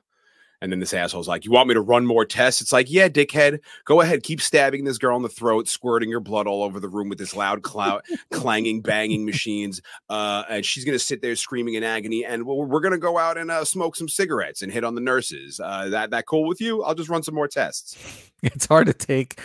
And 0.61 0.71
then 0.71 0.79
this 0.79 0.93
asshole's 0.93 1.27
like, 1.27 1.45
You 1.45 1.51
want 1.51 1.67
me 1.67 1.73
to 1.73 1.81
run 1.81 2.05
more 2.05 2.25
tests? 2.25 2.61
It's 2.61 2.73
like, 2.73 2.89
Yeah, 2.89 3.07
dickhead. 3.09 3.59
Go 3.85 4.01
ahead. 4.01 4.23
Keep 4.23 4.41
stabbing 4.41 4.83
this 4.83 4.97
girl 4.97 5.15
in 5.15 5.23
the 5.23 5.29
throat, 5.29 5.67
squirting 5.67 6.11
her 6.11 6.19
blood 6.19 6.47
all 6.47 6.63
over 6.63 6.79
the 6.79 6.89
room 6.89 7.09
with 7.09 7.17
this 7.17 7.35
loud, 7.35 7.63
cloud, 7.63 8.01
clanging, 8.31 8.81
banging 8.81 9.25
machines. 9.25 9.81
Uh, 10.09 10.43
and 10.49 10.65
she's 10.65 10.85
going 10.85 10.97
to 10.97 11.03
sit 11.03 11.21
there 11.21 11.35
screaming 11.35 11.75
in 11.75 11.83
agony. 11.83 12.25
And 12.25 12.45
we're, 12.45 12.65
we're 12.65 12.81
going 12.81 12.91
to 12.93 12.97
go 12.97 13.17
out 13.17 13.37
and 13.37 13.49
uh, 13.51 13.63
smoke 13.65 13.95
some 13.95 14.09
cigarettes 14.09 14.61
and 14.61 14.71
hit 14.71 14.83
on 14.83 14.95
the 14.95 15.01
nurses. 15.01 15.59
Uh, 15.59 15.89
that, 15.89 16.11
that 16.11 16.25
cool 16.25 16.47
with 16.47 16.61
you? 16.61 16.83
I'll 16.83 16.95
just 16.95 17.09
run 17.09 17.23
some 17.23 17.35
more 17.35 17.47
tests. 17.47 17.97
It's 18.41 18.67
hard 18.67 18.87
to 18.87 18.93
take. 18.93 19.37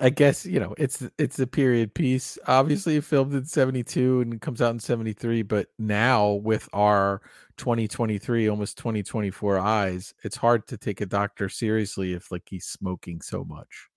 I 0.00 0.10
guess 0.10 0.46
you 0.46 0.60
know 0.60 0.74
it's 0.78 1.02
it's 1.18 1.38
a 1.40 1.46
period 1.46 1.92
piece. 1.92 2.38
Obviously, 2.46 2.96
it 2.96 3.04
filmed 3.04 3.34
in 3.34 3.44
'72 3.44 4.20
and 4.20 4.40
comes 4.40 4.62
out 4.62 4.70
in 4.70 4.78
'73. 4.78 5.42
But 5.42 5.68
now 5.78 6.32
with 6.32 6.68
our 6.72 7.20
2023 7.56 8.48
almost 8.48 8.78
2024 8.78 9.58
eyes 9.58 10.14
it's 10.22 10.36
hard 10.36 10.64
to 10.68 10.76
take 10.76 11.00
a 11.00 11.06
doctor 11.06 11.48
seriously 11.48 12.12
if 12.12 12.30
like 12.30 12.44
he's 12.48 12.66
smoking 12.66 13.20
so 13.20 13.44
much. 13.44 13.88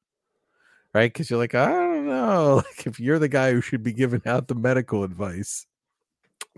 Right? 0.94 1.14
Because 1.14 1.30
you're 1.30 1.40
like 1.40 1.56
i 1.56 1.68
don't 1.68 2.08
know. 2.08 2.56
Like 2.78 2.88
if 2.88 3.00
you're 3.00 3.20
the 3.20 3.28
guy 3.28 3.52
who 3.52 3.62
should 3.62 3.84
be 3.84 3.94
giving 3.94 4.24
out 4.26 4.48
the 4.48 4.56
medical 4.56 5.04
advice. 5.04 5.68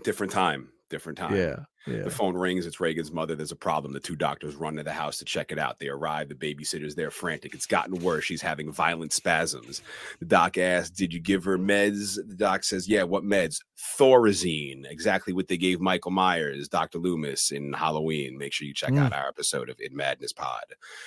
Different 0.02 0.32
time. 0.32 0.70
Different 0.88 1.18
time. 1.18 1.36
Yeah 1.36 1.56
yeah. 1.86 2.02
The 2.02 2.10
phone 2.10 2.34
rings. 2.34 2.66
It's 2.66 2.80
Regan's 2.80 3.12
mother. 3.12 3.34
There's 3.34 3.52
a 3.52 3.56
problem. 3.56 3.92
The 3.92 4.00
two 4.00 4.16
doctors 4.16 4.54
run 4.54 4.76
to 4.76 4.82
the 4.82 4.92
house 4.92 5.18
to 5.18 5.24
check 5.24 5.52
it 5.52 5.58
out. 5.58 5.78
They 5.78 5.88
arrive. 5.88 6.28
The 6.28 6.34
babysitter's 6.34 6.94
there 6.94 7.10
frantic. 7.10 7.54
It's 7.54 7.66
gotten 7.66 8.02
worse. 8.02 8.24
She's 8.24 8.40
having 8.40 8.72
violent 8.72 9.12
spasms. 9.12 9.82
The 10.18 10.24
doc 10.24 10.56
asks, 10.56 10.90
Did 10.90 11.12
you 11.12 11.20
give 11.20 11.44
her 11.44 11.58
meds? 11.58 12.16
The 12.16 12.36
doc 12.36 12.64
says, 12.64 12.88
Yeah, 12.88 13.02
what 13.02 13.24
meds? 13.24 13.60
Thorazine. 13.98 14.90
Exactly 14.90 15.34
what 15.34 15.48
they 15.48 15.58
gave 15.58 15.80
Michael 15.80 16.10
Myers, 16.10 16.68
Dr. 16.68 16.98
Loomis 16.98 17.50
in 17.50 17.74
Halloween. 17.74 18.38
Make 18.38 18.54
sure 18.54 18.66
you 18.66 18.72
check 18.72 18.92
mm. 18.92 19.00
out 19.00 19.12
our 19.12 19.28
episode 19.28 19.68
of 19.68 19.78
In 19.78 19.94
Madness 19.94 20.32
Pod. 20.32 20.64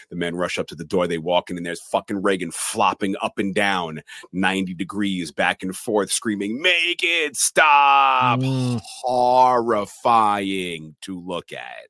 The 0.10 0.16
men 0.16 0.36
rush 0.36 0.60
up 0.60 0.68
to 0.68 0.76
the 0.76 0.84
door. 0.84 1.08
They 1.08 1.18
walk 1.18 1.50
in, 1.50 1.58
and 1.58 1.66
there's 1.66 1.82
fucking 1.82 2.22
Regan 2.22 2.52
flopping 2.52 3.16
up 3.22 3.40
and 3.40 3.56
down 3.56 4.04
90 4.32 4.76
degrees, 4.76 5.32
back 5.32 5.64
and 5.64 5.76
forth, 5.76 6.12
screaming, 6.12 6.62
Make 6.62 7.02
it 7.04 7.36
stop. 7.36 8.42
Mm. 8.42 8.80
Horrifying 8.84 10.67
to 11.02 11.20
look 11.20 11.54
at. 11.54 11.88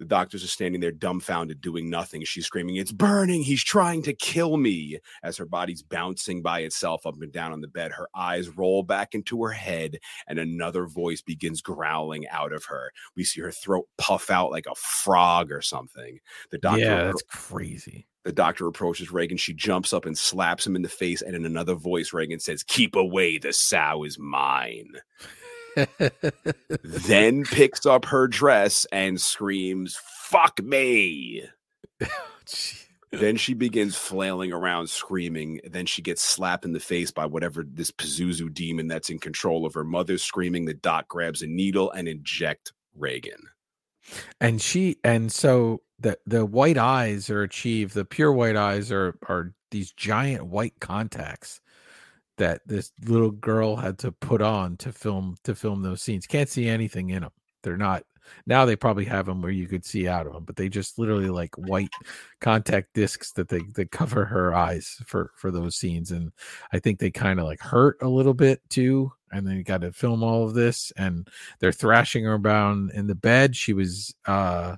The 0.00 0.04
doctors 0.04 0.42
are 0.42 0.48
standing 0.48 0.80
there 0.80 0.90
dumbfounded, 0.90 1.60
doing 1.60 1.88
nothing. 1.88 2.24
She's 2.24 2.46
screaming, 2.46 2.76
It's 2.76 2.90
burning. 2.90 3.42
He's 3.42 3.62
trying 3.62 4.02
to 4.02 4.12
kill 4.12 4.56
me. 4.56 4.98
As 5.22 5.36
her 5.36 5.46
body's 5.46 5.82
bouncing 5.82 6.42
by 6.42 6.60
itself 6.60 7.06
up 7.06 7.14
and 7.20 7.32
down 7.32 7.52
on 7.52 7.60
the 7.60 7.68
bed, 7.68 7.92
her 7.92 8.08
eyes 8.14 8.48
roll 8.48 8.82
back 8.82 9.14
into 9.14 9.42
her 9.44 9.52
head, 9.52 9.98
and 10.26 10.38
another 10.38 10.86
voice 10.86 11.22
begins 11.22 11.62
growling 11.62 12.26
out 12.28 12.52
of 12.52 12.64
her. 12.64 12.90
We 13.16 13.22
see 13.24 13.40
her 13.40 13.52
throat 13.52 13.86
puff 13.96 14.30
out 14.30 14.50
like 14.50 14.66
a 14.66 14.74
frog 14.74 15.52
or 15.52 15.62
something. 15.62 16.18
The 16.50 16.58
doctor, 16.58 16.80
yeah, 16.80 17.04
that's 17.04 17.22
crazy. 17.28 18.08
The 18.24 18.32
doctor 18.32 18.66
approaches 18.66 19.12
Regan. 19.12 19.36
She 19.36 19.54
jumps 19.54 19.92
up 19.92 20.06
and 20.06 20.18
slaps 20.18 20.66
him 20.66 20.76
in 20.76 20.82
the 20.82 20.88
face. 20.88 21.22
And 21.22 21.36
in 21.36 21.44
another 21.46 21.74
voice, 21.74 22.12
Regan 22.12 22.40
says, 22.40 22.62
Keep 22.62 22.96
away. 22.96 23.38
The 23.38 23.52
sow 23.52 24.02
is 24.02 24.18
mine 24.18 24.92
then 26.82 27.44
picks 27.44 27.86
up 27.86 28.04
her 28.06 28.26
dress 28.28 28.86
and 28.92 29.20
screams, 29.20 29.98
Fuck 30.28 30.62
me. 30.62 31.44
then 33.10 33.36
she 33.36 33.54
begins 33.54 33.96
flailing 33.96 34.52
around 34.52 34.88
screaming. 34.88 35.60
Then 35.64 35.86
she 35.86 36.02
gets 36.02 36.22
slapped 36.22 36.64
in 36.64 36.72
the 36.72 36.80
face 36.80 37.10
by 37.10 37.26
whatever 37.26 37.64
this 37.66 37.90
Pazuzu 37.90 38.52
demon 38.52 38.88
that's 38.88 39.10
in 39.10 39.18
control 39.18 39.64
of 39.66 39.74
her 39.74 39.84
mother 39.84 40.18
screaming. 40.18 40.64
The 40.64 40.74
doc 40.74 41.08
grabs 41.08 41.42
a 41.42 41.46
needle 41.46 41.90
and 41.90 42.08
inject 42.08 42.72
Regan. 42.96 43.48
And 44.40 44.60
she 44.60 44.96
and 45.02 45.32
so 45.32 45.82
the 45.98 46.18
the 46.26 46.44
white 46.44 46.76
eyes 46.76 47.30
are 47.30 47.42
achieved, 47.42 47.94
the 47.94 48.04
pure 48.04 48.32
white 48.32 48.56
eyes 48.56 48.92
are 48.92 49.16
are 49.28 49.54
these 49.70 49.92
giant 49.92 50.46
white 50.46 50.74
contacts 50.80 51.60
that 52.38 52.60
this 52.66 52.92
little 53.06 53.30
girl 53.30 53.76
had 53.76 53.98
to 53.98 54.12
put 54.12 54.42
on 54.42 54.76
to 54.78 54.92
film 54.92 55.36
to 55.44 55.54
film 55.54 55.82
those 55.82 56.02
scenes. 56.02 56.26
Can't 56.26 56.48
see 56.48 56.68
anything 56.68 57.10
in 57.10 57.22
them. 57.22 57.32
They're 57.62 57.76
not 57.76 58.04
now 58.46 58.64
they 58.64 58.76
probably 58.76 59.04
have 59.04 59.26
them 59.26 59.42
where 59.42 59.52
you 59.52 59.66
could 59.66 59.84
see 59.84 60.08
out 60.08 60.26
of 60.26 60.32
them, 60.32 60.44
but 60.44 60.56
they 60.56 60.68
just 60.68 60.98
literally 60.98 61.28
like 61.28 61.54
white 61.56 61.92
contact 62.40 62.94
discs 62.94 63.32
that 63.32 63.48
they 63.48 63.60
that 63.74 63.90
cover 63.90 64.24
her 64.24 64.54
eyes 64.54 65.00
for 65.06 65.32
for 65.36 65.50
those 65.50 65.76
scenes. 65.76 66.10
And 66.10 66.32
I 66.72 66.78
think 66.78 66.98
they 66.98 67.10
kind 67.10 67.38
of 67.40 67.46
like 67.46 67.60
hurt 67.60 67.98
a 68.02 68.08
little 68.08 68.34
bit 68.34 68.60
too. 68.70 69.12
And 69.32 69.46
then 69.46 69.56
you 69.56 69.64
got 69.64 69.80
to 69.80 69.92
film 69.92 70.22
all 70.22 70.44
of 70.44 70.54
this, 70.54 70.92
and 70.96 71.28
they're 71.58 71.72
thrashing 71.72 72.24
her 72.24 72.34
around 72.34 72.92
in 72.92 73.06
the 73.06 73.14
bed. 73.14 73.56
She 73.56 73.72
was 73.72 74.14
uh 74.26 74.76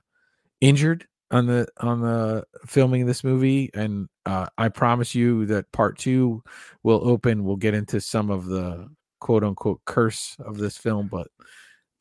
injured 0.61 1.07
on 1.31 1.47
the 1.47 1.66
on 1.81 2.01
the 2.01 2.45
filming 2.66 3.07
this 3.07 3.24
movie 3.24 3.70
and 3.74 4.09
uh, 4.27 4.47
i 4.59 4.68
promise 4.68 5.14
you 5.14 5.45
that 5.47 5.70
part 5.72 5.99
two 5.99 6.43
will 6.83 7.01
open 7.09 7.45
we'll 7.45 7.57
get 7.57 7.74
into 7.74 8.01
some 8.01 8.31
of 8.31 8.47
the 8.47 8.89
quote 9.20 9.43
unquote 9.43 9.81
curse 9.85 10.37
of 10.41 10.59
this 10.59 10.77
film 10.77 11.09
but 11.09 11.29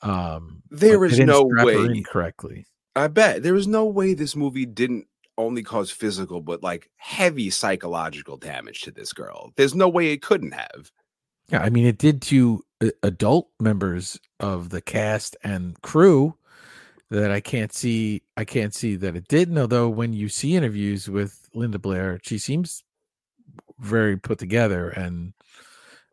um 0.02 0.62
there 0.70 1.04
is 1.06 1.18
no 1.20 1.44
way 1.44 2.02
correctly. 2.04 2.66
I 2.98 3.08
bet 3.08 3.44
there 3.44 3.56
is 3.56 3.68
no 3.68 3.86
way 3.86 4.14
this 4.14 4.36
movie 4.36 4.66
didn't 4.66 5.08
only 5.38 5.64
cause 5.64 5.92
physical 5.92 6.42
but 6.42 6.64
like 6.64 6.90
heavy 6.98 7.50
psychological 7.50 8.38
damage 8.38 8.82
to 8.82 8.92
this 8.92 9.12
girl. 9.12 9.52
There's 9.58 9.76
no 9.76 9.90
way 9.90 10.12
it 10.12 10.22
couldn't 10.22 10.54
have. 10.54 10.92
Yeah 11.50 11.62
i 11.62 11.70
mean 11.70 11.86
it 11.86 11.98
did 11.98 12.22
to 12.24 12.64
uh, 12.82 12.90
adult 13.04 13.50
members 13.60 14.20
of 14.40 14.70
the 14.70 14.82
cast 14.82 15.36
and 15.44 15.82
crew 15.82 16.36
that 17.12 17.32
I 17.32 17.39
can't 17.39 17.74
see 17.74 18.24
I 18.38 18.45
can't 18.45 18.74
see 18.74 18.95
that 18.97 19.16
it 19.16 19.28
didn't. 19.28 19.58
Although 19.58 19.89
when 19.89 20.14
you 20.14 20.30
see 20.30 20.56
interviews 20.56 21.10
with 21.10 21.49
Linda 21.53 21.80
Blair, 21.80 22.20
she 22.24 22.38
seems 22.38 22.84
very 23.80 24.18
put 24.18 24.39
together 24.39 24.89
and 24.89 25.34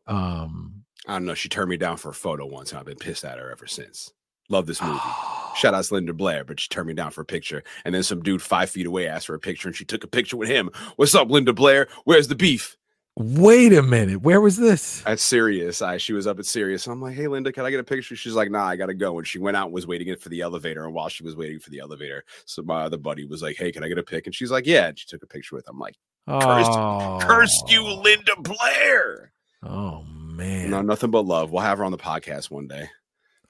um 0.07 0.82
I 1.07 1.14
don't 1.14 1.24
know. 1.24 1.34
She 1.34 1.49
turned 1.49 1.70
me 1.70 1.76
down 1.76 1.97
for 1.97 2.11
a 2.11 2.14
photo 2.14 2.47
once, 2.47 2.70
and 2.70 2.78
I've 2.78 2.86
been 2.86 2.97
pissed 2.97 3.24
at 3.24 3.38
her 3.38 3.51
ever 3.51 3.66
since. 3.66 4.12
Love 4.49 4.66
this 4.66 4.80
movie. 4.80 5.01
Shout 5.57 5.74
out 5.74 5.84
to 5.84 5.95
Linda 5.95 6.12
Blair, 6.12 6.45
but 6.45 6.61
she 6.61 6.68
turned 6.68 6.86
me 6.86 6.95
down 6.95 7.11
for 7.11 7.22
a 7.22 7.26
picture. 7.26 7.62
And 7.84 7.95
then 7.95 8.03
some 8.03 8.22
dude 8.22 8.40
five 8.40 8.70
feet 8.70 8.86
away 8.86 9.09
asked 9.09 9.26
for 9.26 9.34
a 9.34 9.40
picture, 9.40 9.68
and 9.68 9.76
she 9.76 9.84
took 9.84 10.05
a 10.05 10.09
picture 10.09 10.36
with 10.36 10.49
him. 10.49 10.70
What's 10.97 11.14
up, 11.14 11.30
Linda 11.30 11.53
Blair? 11.53 11.88
Where's 12.05 12.28
the 12.28 12.34
beef? 12.34 12.76
Wait 13.17 13.75
a 13.75 13.83
minute. 13.83 14.23
Where 14.23 14.41
was 14.41 14.57
this? 14.57 15.03
At 15.05 15.21
Sirius. 15.21 15.83
I 15.83 15.99
she 15.99 16.15
was 16.15 16.27
up 16.27 16.39
at 16.39 16.47
Sirius. 16.47 16.87
I'm 16.87 17.03
like, 17.03 17.15
hey 17.15 17.29
Linda, 17.29 17.53
can 17.53 17.67
I 17.67 17.71
get 17.71 17.81
a 17.81 17.85
picture? 17.85 18.17
She's 18.17 18.35
like, 18.35 18.51
nah, 18.51 18.65
I 18.65 18.77
gotta 18.77 18.95
go. 18.95 19.19
And 19.19 19.27
she 19.27 19.39
went 19.39 19.57
out 19.57 19.67
and 19.67 19.75
was 19.75 19.87
waiting 19.87 20.15
for 20.17 20.31
the 20.31 20.41
elevator. 20.41 20.85
And 20.87 20.95
while 20.95 21.11
she 21.11 21.23
was 21.23 21.37
waiting 21.37 21.59
for 21.59 21.69
the 21.69 21.81
elevator, 21.81 22.25
so 22.47 22.63
my 22.63 22.83
other 22.83 22.97
buddy 22.97 23.27
was 23.27 23.43
like, 23.43 23.57
Hey, 23.57 23.71
can 23.71 23.85
I 23.85 23.89
get 23.89 23.99
a 23.99 24.03
pic? 24.03 24.27
And 24.27 24.35
she's 24.35 24.51
like, 24.51 24.67
Yeah. 24.67 24.89
And 24.89 24.99
she 24.99 25.07
took 25.07 25.23
a 25.23 25.27
picture 25.27 25.57
with 25.57 25.69
him. 25.69 25.75
I'm 25.75 25.79
like, 25.79 25.97
cursed, 26.27 26.71
oh. 26.73 27.19
cursed 27.21 27.71
you, 27.71 27.83
Linda 27.83 28.35
Blair. 28.39 29.33
Oh 29.63 30.05
man. 30.05 30.71
No, 30.71 30.81
nothing 30.81 31.11
but 31.11 31.27
love. 31.27 31.51
We'll 31.51 31.63
have 31.63 31.79
her 31.79 31.85
on 31.85 31.93
the 31.93 31.99
podcast 31.99 32.51
one 32.51 32.67
day. 32.67 32.89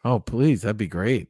Oh, 0.05 0.19
please. 0.19 0.63
That'd 0.63 0.77
be 0.77 0.89
great. 0.89 1.29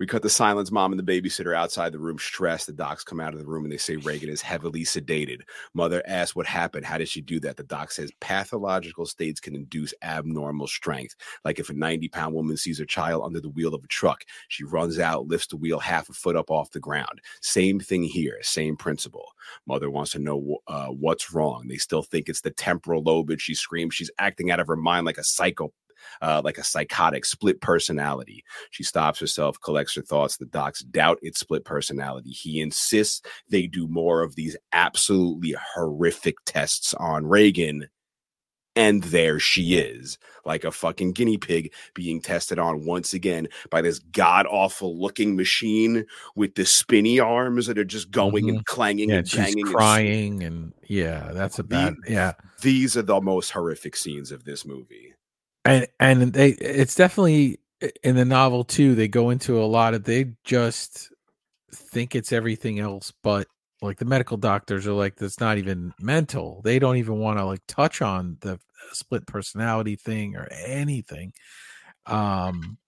We 0.00 0.06
cut 0.06 0.22
the 0.22 0.30
silence 0.30 0.72
mom 0.72 0.92
and 0.92 0.98
the 0.98 1.20
babysitter 1.20 1.54
outside 1.54 1.92
the 1.92 2.00
room, 2.00 2.18
stressed. 2.18 2.66
The 2.66 2.72
docs 2.72 3.04
come 3.04 3.20
out 3.20 3.32
of 3.32 3.38
the 3.38 3.46
room 3.46 3.64
and 3.64 3.72
they 3.72 3.76
say 3.76 3.94
Regan 3.94 4.28
is 4.28 4.42
heavily 4.42 4.82
sedated. 4.82 5.42
Mother 5.72 6.02
asks 6.06 6.34
what 6.34 6.46
happened. 6.46 6.84
How 6.84 6.98
did 6.98 7.08
she 7.08 7.20
do 7.20 7.38
that? 7.40 7.56
The 7.56 7.62
doc 7.62 7.92
says 7.92 8.10
pathological 8.20 9.06
states 9.06 9.38
can 9.38 9.54
induce 9.54 9.94
abnormal 10.02 10.66
strength. 10.66 11.14
Like 11.44 11.60
if 11.60 11.70
a 11.70 11.74
90 11.74 12.08
pound 12.08 12.34
woman 12.34 12.56
sees 12.56 12.80
her 12.80 12.84
child 12.84 13.22
under 13.24 13.40
the 13.40 13.50
wheel 13.50 13.72
of 13.72 13.84
a 13.84 13.88
truck, 13.88 14.24
she 14.48 14.64
runs 14.64 14.98
out, 14.98 15.28
lifts 15.28 15.46
the 15.46 15.56
wheel 15.56 15.78
half 15.78 16.08
a 16.08 16.12
foot 16.12 16.34
up 16.34 16.50
off 16.50 16.70
the 16.70 16.80
ground. 16.80 17.20
Same 17.40 17.78
thing 17.78 18.02
here, 18.02 18.38
same 18.42 18.76
principle. 18.76 19.28
Mother 19.66 19.90
wants 19.90 20.10
to 20.12 20.18
know 20.18 20.58
uh, 20.66 20.88
what's 20.88 21.32
wrong. 21.32 21.68
They 21.68 21.76
still 21.76 22.02
think 22.02 22.28
it's 22.28 22.40
the 22.40 22.50
temporal 22.50 23.02
lobe, 23.02 23.30
and 23.30 23.40
she 23.40 23.54
screams. 23.54 23.94
She's 23.94 24.10
acting 24.18 24.50
out 24.50 24.60
of 24.60 24.66
her 24.66 24.76
mind 24.76 25.06
like 25.06 25.18
a 25.18 25.24
psycho 25.24 25.72
uh, 26.22 26.42
like 26.44 26.58
a 26.58 26.64
psychotic 26.64 27.24
split 27.24 27.60
personality. 27.60 28.44
She 28.70 28.82
stops 28.82 29.18
herself, 29.18 29.60
collects 29.60 29.94
her 29.94 30.02
thoughts. 30.02 30.36
The 30.36 30.46
docs 30.46 30.82
doubt 30.82 31.18
it's 31.22 31.40
split 31.40 31.64
personality. 31.64 32.30
He 32.30 32.60
insists 32.60 33.22
they 33.48 33.66
do 33.66 33.88
more 33.88 34.22
of 34.22 34.36
these 34.36 34.56
absolutely 34.72 35.54
horrific 35.74 36.36
tests 36.44 36.94
on 36.94 37.26
Regan. 37.26 37.88
And 38.76 39.04
there 39.04 39.38
she 39.38 39.76
is, 39.76 40.18
like 40.44 40.64
a 40.64 40.72
fucking 40.72 41.12
guinea 41.12 41.38
pig 41.38 41.72
being 41.94 42.20
tested 42.20 42.58
on 42.58 42.84
once 42.84 43.14
again 43.14 43.46
by 43.70 43.80
this 43.82 44.00
god 44.00 44.46
awful 44.46 45.00
looking 45.00 45.36
machine 45.36 46.04
with 46.34 46.56
the 46.56 46.66
spinny 46.66 47.20
arms 47.20 47.68
that 47.68 47.78
are 47.78 47.84
just 47.84 48.10
going 48.10 48.46
mm-hmm. 48.46 48.56
and 48.56 48.66
clanging 48.66 49.10
yeah, 49.10 49.18
and 49.18 49.30
banging. 49.30 49.66
She's 49.66 49.74
crying 49.74 50.42
and, 50.42 50.56
and 50.56 50.72
yeah, 50.88 51.30
that's 51.32 51.60
a 51.60 51.62
bad. 51.62 51.94
yeah, 52.08 52.32
these 52.62 52.96
are 52.96 53.02
the 53.02 53.20
most 53.20 53.52
horrific 53.52 53.94
scenes 53.94 54.32
of 54.32 54.42
this 54.42 54.66
movie 54.66 55.13
and 55.64 55.86
and 56.00 56.32
they 56.32 56.50
it's 56.50 56.94
definitely 56.94 57.58
in 58.02 58.16
the 58.16 58.24
novel 58.24 58.64
too 58.64 58.94
they 58.94 59.08
go 59.08 59.30
into 59.30 59.62
a 59.62 59.64
lot 59.66 59.94
of 59.94 60.04
they 60.04 60.32
just 60.44 61.10
think 61.72 62.14
it's 62.14 62.32
everything 62.32 62.78
else 62.78 63.12
but 63.22 63.46
like 63.82 63.98
the 63.98 64.04
medical 64.04 64.36
doctors 64.36 64.86
are 64.86 64.92
like 64.92 65.16
that's 65.16 65.40
not 65.40 65.58
even 65.58 65.92
mental 66.00 66.60
they 66.64 66.78
don't 66.78 66.96
even 66.96 67.18
want 67.18 67.38
to 67.38 67.44
like 67.44 67.60
touch 67.66 68.00
on 68.02 68.36
the 68.40 68.58
split 68.92 69.26
personality 69.26 69.96
thing 69.96 70.36
or 70.36 70.48
anything 70.66 71.32
um 72.06 72.78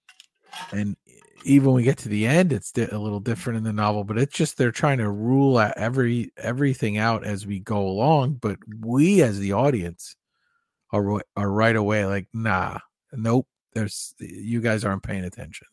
and 0.73 0.97
even 1.45 1.67
when 1.67 1.77
we 1.77 1.83
get 1.83 1.99
to 1.99 2.09
the 2.09 2.27
end, 2.27 2.53
it's 2.53 2.73
a 2.77 2.99
little 2.99 3.21
different 3.21 3.59
in 3.59 3.65
the 3.65 3.73
novel. 3.73 4.05
But 4.05 4.19
it's 4.19 4.35
just 4.35 4.57
they're 4.57 4.73
trying 4.73 4.99
to 4.99 5.11
rule 5.11 5.59
out 5.59 5.75
every 5.77 6.33
everything 6.37 6.99
out 6.99 7.25
as 7.25 7.47
we 7.47 7.61
go 7.61 7.79
along. 7.87 8.35
But 8.35 8.59
we, 8.81 9.23
as 9.23 9.39
the 9.39 9.53
audience, 9.53 10.17
are 10.97 11.23
are 11.37 11.51
right 11.51 11.77
away 11.77 12.07
like, 12.07 12.29
nah, 12.33 12.79
nope. 13.13 13.47
There's 13.73 14.15
you 14.19 14.61
guys 14.61 14.85
aren't 14.85 15.03
paying 15.03 15.25
attention. 15.25 15.67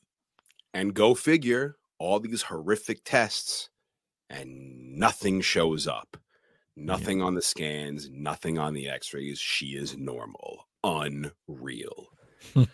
And 0.74 0.94
go 0.94 1.16
figure, 1.16 1.78
all 2.00 2.20
these 2.20 2.42
horrific 2.44 3.02
tests 3.06 3.70
and 4.30 4.98
nothing 4.98 5.42
shows 5.42 5.88
up. 5.88 6.18
Nothing 6.76 7.22
on 7.22 7.36
the 7.36 7.42
scans, 7.42 8.10
nothing 8.12 8.58
on 8.58 8.74
the 8.74 8.90
x 8.90 9.14
rays. 9.14 9.40
She 9.40 9.68
is 9.68 9.96
normal. 9.96 10.68
Unreal. 10.84 12.10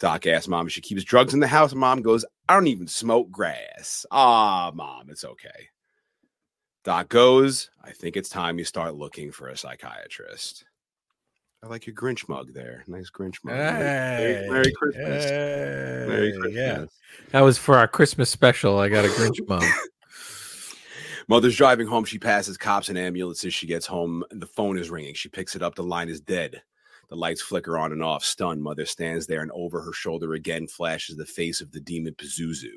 Doc 0.00 0.26
asks 0.26 0.48
mom 0.48 0.66
if 0.66 0.72
she 0.72 0.80
keeps 0.80 1.04
drugs 1.04 1.34
in 1.34 1.40
the 1.40 1.46
house. 1.46 1.74
Mom 1.74 2.02
goes, 2.02 2.24
I 2.48 2.54
don't 2.54 2.66
even 2.66 2.88
smoke 2.88 3.30
grass. 3.30 4.04
Ah, 4.10 4.72
mom, 4.74 5.10
it's 5.10 5.24
okay. 5.24 5.68
Doc 6.82 7.08
goes, 7.08 7.70
I 7.84 7.92
think 7.92 8.16
it's 8.16 8.28
time 8.28 8.58
you 8.58 8.64
start 8.64 8.94
looking 8.94 9.30
for 9.30 9.48
a 9.48 9.56
psychiatrist. 9.56 10.64
I 11.64 11.68
like 11.68 11.86
your 11.86 11.94
Grinch 11.94 12.28
mug 12.28 12.52
there. 12.52 12.82
Nice 12.88 13.08
Grinch 13.10 13.36
mug. 13.44 13.54
Merry, 13.54 14.34
Hey, 14.34 14.48
Merry 14.50 14.72
Christmas. 14.72 15.24
Merry 15.30 16.32
Christmas. 16.32 16.54
Yeah, 16.54 16.84
that 17.30 17.40
was 17.42 17.56
for 17.56 17.76
our 17.76 17.86
Christmas 17.86 18.30
special. 18.30 18.78
I 18.80 18.88
got 18.88 19.04
a 19.04 19.08
Grinch 19.08 19.38
mug. 19.48 19.62
Mother's 21.28 21.56
driving 21.56 21.86
home. 21.86 22.04
She 22.04 22.18
passes 22.18 22.58
cops 22.58 22.88
and 22.88 22.98
ambulances. 22.98 23.54
She 23.54 23.68
gets 23.68 23.86
home. 23.86 24.24
The 24.32 24.46
phone 24.46 24.76
is 24.76 24.90
ringing. 24.90 25.14
She 25.14 25.28
picks 25.28 25.54
it 25.54 25.62
up. 25.62 25.76
The 25.76 25.84
line 25.84 26.08
is 26.08 26.20
dead. 26.20 26.62
The 27.10 27.16
lights 27.16 27.42
flicker 27.42 27.78
on 27.78 27.92
and 27.92 28.02
off. 28.02 28.24
Stunned, 28.24 28.62
Mother 28.62 28.84
stands 28.84 29.26
there 29.28 29.42
and 29.42 29.52
over 29.54 29.82
her 29.82 29.92
shoulder 29.92 30.32
again 30.34 30.66
flashes 30.66 31.16
the 31.16 31.26
face 31.26 31.60
of 31.60 31.70
the 31.70 31.80
demon 31.80 32.14
Pazuzu. 32.14 32.70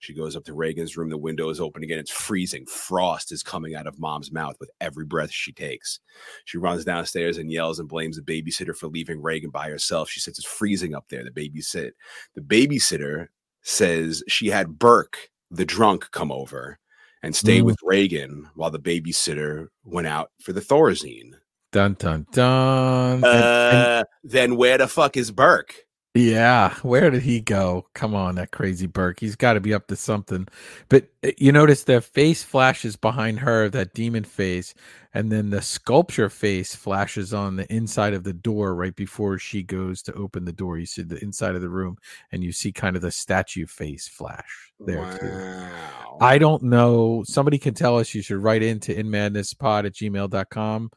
She 0.00 0.14
goes 0.14 0.34
up 0.34 0.44
to 0.44 0.54
Regan's 0.54 0.96
room. 0.96 1.10
The 1.10 1.18
window 1.18 1.50
is 1.50 1.60
open 1.60 1.82
again. 1.84 1.98
It's 1.98 2.10
freezing. 2.10 2.64
Frost 2.66 3.32
is 3.32 3.42
coming 3.42 3.74
out 3.74 3.86
of 3.86 3.98
mom's 3.98 4.32
mouth 4.32 4.56
with 4.58 4.70
every 4.80 5.04
breath 5.04 5.30
she 5.30 5.52
takes. 5.52 6.00
She 6.46 6.56
runs 6.58 6.84
downstairs 6.84 7.36
and 7.38 7.52
yells 7.52 7.78
and 7.78 7.88
blames 7.88 8.16
the 8.16 8.22
babysitter 8.22 8.74
for 8.76 8.88
leaving 8.88 9.20
Regan 9.22 9.50
by 9.50 9.68
herself. 9.68 10.08
She 10.08 10.18
says 10.20 10.38
it's 10.38 10.46
freezing 10.46 10.94
up 10.94 11.04
there. 11.10 11.22
The 11.22 11.30
babysit. 11.30 11.92
The 12.34 12.40
babysitter 12.40 13.28
says 13.62 14.22
she 14.26 14.48
had 14.48 14.78
Burke, 14.78 15.30
the 15.50 15.66
drunk, 15.66 16.10
come 16.12 16.32
over 16.32 16.78
and 17.22 17.36
stay 17.36 17.60
Mm. 17.60 17.64
with 17.64 17.76
Regan 17.82 18.48
while 18.54 18.70
the 18.70 18.78
babysitter 18.78 19.66
went 19.84 20.06
out 20.06 20.30
for 20.42 20.54
the 20.54 20.62
Thorazine. 20.62 21.32
Dun 21.72 21.94
dun 21.98 22.26
dun. 22.32 23.16
And- 23.16 23.24
and- 23.24 23.76
Uh, 23.76 24.04
then 24.24 24.56
where 24.56 24.78
the 24.78 24.88
fuck 24.88 25.16
is 25.18 25.30
Burke? 25.30 25.74
Yeah, 26.14 26.74
where 26.82 27.08
did 27.10 27.22
he 27.22 27.40
go? 27.40 27.86
Come 27.94 28.16
on, 28.16 28.34
that 28.34 28.50
crazy 28.50 28.88
Burke. 28.88 29.20
He's 29.20 29.36
got 29.36 29.52
to 29.52 29.60
be 29.60 29.72
up 29.72 29.86
to 29.88 29.96
something. 29.96 30.48
But 30.88 31.08
uh, 31.24 31.30
you 31.38 31.52
notice 31.52 31.84
the 31.84 32.00
face 32.00 32.42
flashes 32.42 32.96
behind 32.96 33.38
her, 33.40 33.68
that 33.68 33.94
demon 33.94 34.24
face, 34.24 34.74
and 35.14 35.30
then 35.30 35.50
the 35.50 35.62
sculpture 35.62 36.28
face 36.28 36.74
flashes 36.74 37.32
on 37.32 37.54
the 37.54 37.72
inside 37.72 38.12
of 38.12 38.24
the 38.24 38.32
door 38.32 38.74
right 38.74 38.94
before 38.96 39.38
she 39.38 39.62
goes 39.62 40.02
to 40.02 40.12
open 40.14 40.44
the 40.44 40.52
door. 40.52 40.78
You 40.78 40.86
see 40.86 41.02
the 41.02 41.22
inside 41.22 41.54
of 41.54 41.60
the 41.60 41.68
room, 41.68 41.96
and 42.32 42.42
you 42.42 42.50
see 42.50 42.72
kind 42.72 42.96
of 42.96 43.02
the 43.02 43.12
statue 43.12 43.66
face 43.66 44.08
flash 44.08 44.72
there 44.80 45.16
too. 45.16 45.26
Wow. 45.28 46.18
I 46.20 46.38
don't 46.38 46.64
know. 46.64 47.22
Somebody 47.24 47.58
can 47.58 47.74
tell 47.74 47.98
us. 47.98 48.14
You 48.16 48.22
should 48.22 48.42
write 48.42 48.64
into 48.64 48.92
inmadnesspod 48.92 49.86
at 49.86 49.92
gmail.com. 49.92 50.90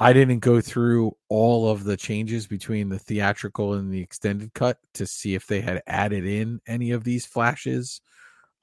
I, 0.00 0.12
didn't 0.12 0.40
go 0.40 0.60
through 0.60 1.16
all 1.28 1.70
of 1.70 1.84
the 1.84 1.96
changes 1.96 2.46
between 2.46 2.88
the 2.88 2.98
theatrical 2.98 3.74
and 3.74 3.92
the 3.92 4.00
extended 4.00 4.52
cut 4.52 4.78
to 4.94 5.06
see 5.06 5.34
if 5.34 5.46
they 5.46 5.60
had 5.60 5.82
added 5.86 6.26
in 6.26 6.60
any 6.66 6.90
of 6.90 7.04
these 7.04 7.24
flashes. 7.24 8.00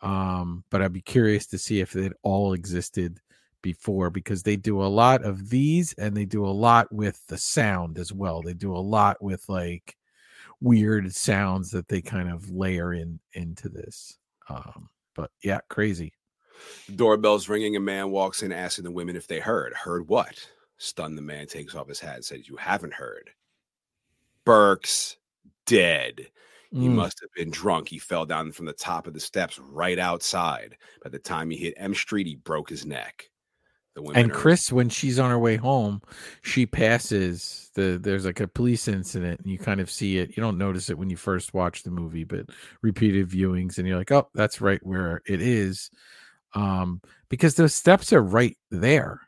Um, 0.01 0.63
but 0.69 0.81
I'd 0.81 0.91
be 0.91 1.01
curious 1.01 1.47
to 1.47 1.57
see 1.57 1.79
if 1.79 1.95
it 1.95 2.13
all 2.21 2.53
existed 2.53 3.21
before 3.61 4.09
because 4.09 4.43
they 4.43 4.57
do 4.57 4.83
a 4.83 4.85
lot 4.85 5.23
of 5.23 5.49
these 5.49 5.93
and 5.93 6.15
they 6.15 6.25
do 6.25 6.45
a 6.45 6.47
lot 6.47 6.91
with 6.91 7.25
the 7.27 7.37
sound 7.37 7.97
as 7.97 8.11
well. 8.11 8.41
They 8.41 8.53
do 8.53 8.75
a 8.75 8.77
lot 8.77 9.23
with 9.23 9.47
like 9.47 9.95
weird 10.61 11.13
sounds 11.13 11.71
that 11.71 11.87
they 11.87 12.01
kind 12.01 12.29
of 12.29 12.51
layer 12.51 12.93
in 12.93 13.19
into 13.33 13.69
this. 13.69 14.17
Um, 14.49 14.89
but 15.15 15.31
yeah, 15.41 15.59
crazy. 15.69 16.13
Doorbell's 16.93 17.49
ringing. 17.49 17.75
A 17.75 17.79
man 17.79 18.11
walks 18.11 18.43
in 18.43 18.51
asking 18.51 18.83
the 18.83 18.91
women 18.91 19.15
if 19.15 19.27
they 19.27 19.39
heard. 19.39 19.73
Heard 19.73 20.07
what? 20.07 20.47
Stunned, 20.77 21.17
the 21.17 21.21
man 21.21 21.47
takes 21.47 21.73
off 21.75 21.87
his 21.87 21.99
hat 21.99 22.15
and 22.15 22.25
says, 22.25 22.47
You 22.49 22.57
haven't 22.57 22.93
heard. 22.93 23.29
Burke's 24.45 25.17
dead. 25.65 26.27
He 26.71 26.87
Mm. 26.87 26.95
must 26.95 27.19
have 27.21 27.29
been 27.35 27.51
drunk. 27.51 27.87
He 27.87 27.99
fell 27.99 28.25
down 28.25 28.51
from 28.51 28.65
the 28.65 28.73
top 28.73 29.07
of 29.07 29.13
the 29.13 29.19
steps 29.19 29.57
right 29.57 29.97
outside. 29.97 30.77
By 31.03 31.09
the 31.09 31.19
time 31.19 31.49
he 31.49 31.57
hit 31.57 31.73
M 31.77 31.93
Street, 31.93 32.27
he 32.27 32.35
broke 32.35 32.69
his 32.69 32.85
neck. 32.85 33.29
The 33.93 34.01
women 34.01 34.23
and 34.23 34.31
are- 34.31 34.35
Chris, 34.35 34.73
when 34.73 34.89
she's 34.89 35.19
on 35.19 35.29
her 35.31 35.39
way 35.39 35.55
home, 35.55 36.01
she 36.41 36.65
passes 36.65 37.71
the 37.75 37.97
there's 38.01 38.25
like 38.25 38.41
a 38.41 38.47
police 38.47 38.89
incident, 38.89 39.39
and 39.39 39.49
you 39.49 39.57
kind 39.57 39.79
of 39.79 39.89
see 39.89 40.17
it. 40.17 40.35
You 40.35 40.41
don't 40.43 40.57
notice 40.57 40.89
it 40.89 40.97
when 40.97 41.09
you 41.09 41.15
first 41.15 41.53
watch 41.53 41.83
the 41.83 41.91
movie, 41.91 42.25
but 42.25 42.49
repeated 42.81 43.29
viewings, 43.29 43.77
and 43.77 43.87
you're 43.87 43.97
like, 43.97 44.11
oh, 44.11 44.29
that's 44.33 44.59
right 44.59 44.85
where 44.85 45.21
it 45.25 45.41
is, 45.41 45.89
um, 46.55 47.01
because 47.29 47.55
those 47.55 47.73
steps 47.73 48.11
are 48.11 48.21
right 48.21 48.57
there. 48.69 49.21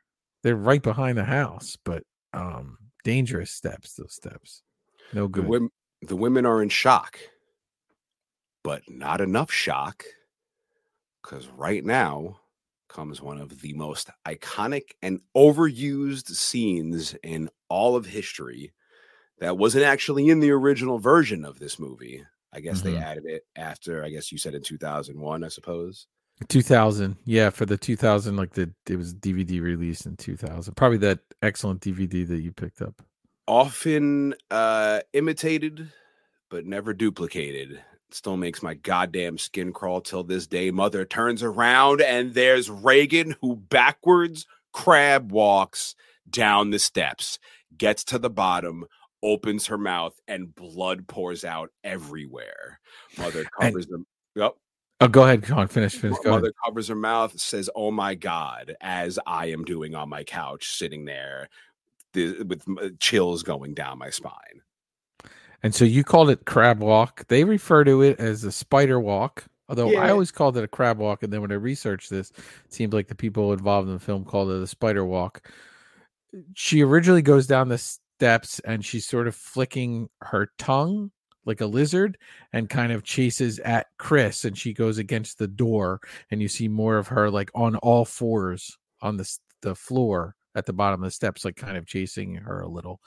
They're 0.47 0.55
right 0.55 0.81
behind 0.81 1.17
the 1.17 1.25
house, 1.25 1.77
but 1.83 2.03
um, 2.31 2.77
dangerous 3.03 3.51
steps. 3.51 3.95
Those 3.95 4.13
steps, 4.13 4.63
no 5.11 5.27
the, 5.33 5.41
good. 5.41 5.49
women, 5.49 5.69
the 6.01 6.15
women 6.15 6.45
are 6.45 6.61
in 6.63 6.69
shock, 6.69 7.19
but 8.63 8.81
not 8.87 9.19
enough 9.19 9.51
shock 9.51 10.05
because 11.21 11.49
right 11.49 11.83
now 11.83 12.39
comes 12.87 13.21
one 13.21 13.37
of 13.41 13.59
the 13.59 13.73
most 13.73 14.09
iconic 14.25 14.91
and 15.01 15.19
overused 15.35 16.27
scenes 16.29 17.13
in 17.23 17.49
all 17.67 17.97
of 17.97 18.05
history 18.05 18.71
that 19.39 19.57
wasn't 19.57 19.83
actually 19.83 20.29
in 20.29 20.39
the 20.39 20.51
original 20.51 20.97
version 20.97 21.43
of 21.43 21.59
this 21.59 21.77
movie. 21.77 22.23
I 22.53 22.61
guess 22.61 22.83
they 22.83 22.93
Mhm. 22.93 23.01
added 23.01 23.25
it 23.25 23.45
after, 23.57 24.01
I 24.01 24.11
guess 24.11 24.31
you 24.31 24.37
said 24.37 24.55
in 24.55 24.63
2001, 24.63 25.43
I 25.43 25.49
suppose. 25.49 26.07
2000 26.49 27.17
yeah 27.25 27.49
for 27.49 27.65
the 27.65 27.77
2000 27.77 28.35
like 28.37 28.53
the 28.53 28.71
it 28.87 28.95
was 28.95 29.13
dvd 29.13 29.59
release 29.61 30.05
in 30.05 30.15
2000 30.17 30.75
probably 30.75 30.97
that 30.99 31.19
excellent 31.41 31.81
dvd 31.81 32.27
that 32.27 32.39
you 32.41 32.51
picked 32.51 32.81
up 32.81 33.01
Often 33.49 34.35
uh, 34.51 34.99
imitated, 35.13 35.89
but 36.49 36.65
never 36.65 36.93
duplicated. 36.93 37.81
Still 38.11 38.35
makes 38.35 38.61
my 38.61 38.73
goddamn 38.73 39.37
skin 39.37 39.71
crawl 39.71 40.01
till 40.01 40.25
this 40.25 40.47
day. 40.47 40.69
Mother 40.69 41.05
turns 41.05 41.41
around 41.41 42.01
and 42.01 42.33
there's 42.33 42.69
Regan 42.69 43.37
who 43.41 43.55
backwards 43.55 44.45
crab 44.73 45.31
walks 45.31 45.95
down 46.29 46.71
the 46.71 46.77
steps, 46.79 47.39
gets 47.77 48.03
to 48.03 48.19
the 48.19 48.29
bottom, 48.29 48.83
opens 49.23 49.67
her 49.67 49.77
mouth, 49.77 50.19
and 50.27 50.53
blood 50.53 51.07
pours 51.07 51.45
out 51.45 51.71
everywhere. 51.85 52.81
Mother 53.17 53.39
And- 53.39 53.49
covers 53.61 53.87
them. 53.87 54.05
Yep. 54.35 54.55
Oh 55.01 55.07
go 55.07 55.23
ahead 55.23 55.43
come 55.43 55.59
on 55.59 55.67
finish 55.67 55.95
finish 55.95 56.17
go 56.23 56.31
Mother 56.31 56.47
ahead. 56.47 56.53
covers 56.65 56.87
her 56.87 56.95
mouth, 56.95 57.39
says, 57.39 57.69
"Oh 57.75 57.91
my 57.91 58.15
God," 58.15 58.75
as 58.81 59.19
I 59.27 59.47
am 59.47 59.63
doing 59.63 59.95
on 59.95 60.09
my 60.09 60.23
couch, 60.23 60.71
sitting 60.75 61.05
there 61.05 61.49
th- 62.13 62.39
with 62.45 62.63
m- 62.67 62.77
uh, 62.81 62.89
chills 62.99 63.43
going 63.43 63.73
down 63.73 63.97
my 63.99 64.09
spine. 64.09 64.61
and 65.63 65.73
so 65.75 65.85
you 65.85 66.03
called 66.03 66.29
it 66.29 66.45
crab 66.45 66.79
walk 66.79 67.25
they 67.27 67.43
refer 67.43 67.83
to 67.83 68.01
it 68.01 68.19
as 68.19 68.43
a 68.43 68.51
spider 68.51 68.99
walk 68.99 69.45
although 69.69 69.97
i 69.97 70.09
always 70.11 70.31
called 70.31 70.55
it 70.55 70.63
a 70.63 70.67
crab 70.67 70.97
walk 70.99 71.23
and 71.23 71.33
then 71.33 71.41
when 71.41 71.51
i 71.51 71.55
researched 71.55 72.09
this 72.09 72.29
it 72.65 72.71
seems 72.73 72.93
like 72.93 73.07
the 73.07 73.15
people 73.15 73.51
involved 73.53 73.87
in 73.87 73.93
the 73.93 73.99
film 73.99 74.23
called 74.23 74.49
it 74.51 74.61
a 74.61 74.67
spider 74.67 75.03
walk 75.03 75.49
she 76.53 76.83
originally 76.83 77.21
goes 77.23 77.47
down 77.47 77.67
the 77.69 77.77
steps 77.77 78.59
and 78.59 78.85
she's 78.85 79.07
sort 79.07 79.27
of 79.27 79.35
flicking 79.35 80.07
her 80.21 80.51
tongue 80.59 81.09
like 81.47 81.61
a 81.61 81.65
lizard 81.65 82.17
and 82.53 82.69
kind 82.69 82.91
of 82.91 83.03
chases 83.03 83.59
at 83.59 83.87
Chris 83.97 84.45
and 84.45 84.57
she 84.57 84.73
goes 84.73 84.97
against 84.97 85.39
the 85.39 85.47
door 85.47 85.99
and 86.29 86.41
you 86.41 86.47
see 86.47 86.67
more 86.67 86.97
of 86.97 87.07
her 87.07 87.31
like 87.31 87.49
on 87.55 87.75
all 87.77 88.05
fours 88.05 88.77
on 89.01 89.17
the 89.17 89.37
the 89.61 89.73
floor 89.73 90.35
at 90.55 90.65
the 90.65 90.73
bottom 90.73 91.01
of 91.01 91.07
the 91.07 91.11
steps 91.11 91.45
like 91.45 91.55
kind 91.55 91.77
of 91.77 91.87
chasing 91.87 92.35
her 92.35 92.61
a 92.61 92.67
little 92.67 92.99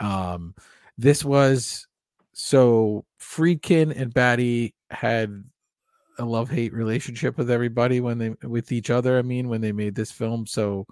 um 0.00 0.54
this 0.98 1.24
was 1.24 1.86
so 2.34 3.04
Friedkin 3.20 3.98
and 3.98 4.12
Blatty 4.12 4.74
had 4.90 5.44
a 6.18 6.24
love 6.24 6.50
hate 6.50 6.72
relationship 6.72 7.38
with 7.38 7.50
everybody 7.50 8.00
when 8.00 8.18
they 8.18 8.30
with 8.46 8.72
each 8.72 8.90
other. 8.90 9.18
I 9.18 9.22
mean, 9.22 9.48
when 9.48 9.60
they 9.60 9.72
made 9.72 9.94
this 9.94 10.10
film, 10.10 10.46
so 10.46 10.86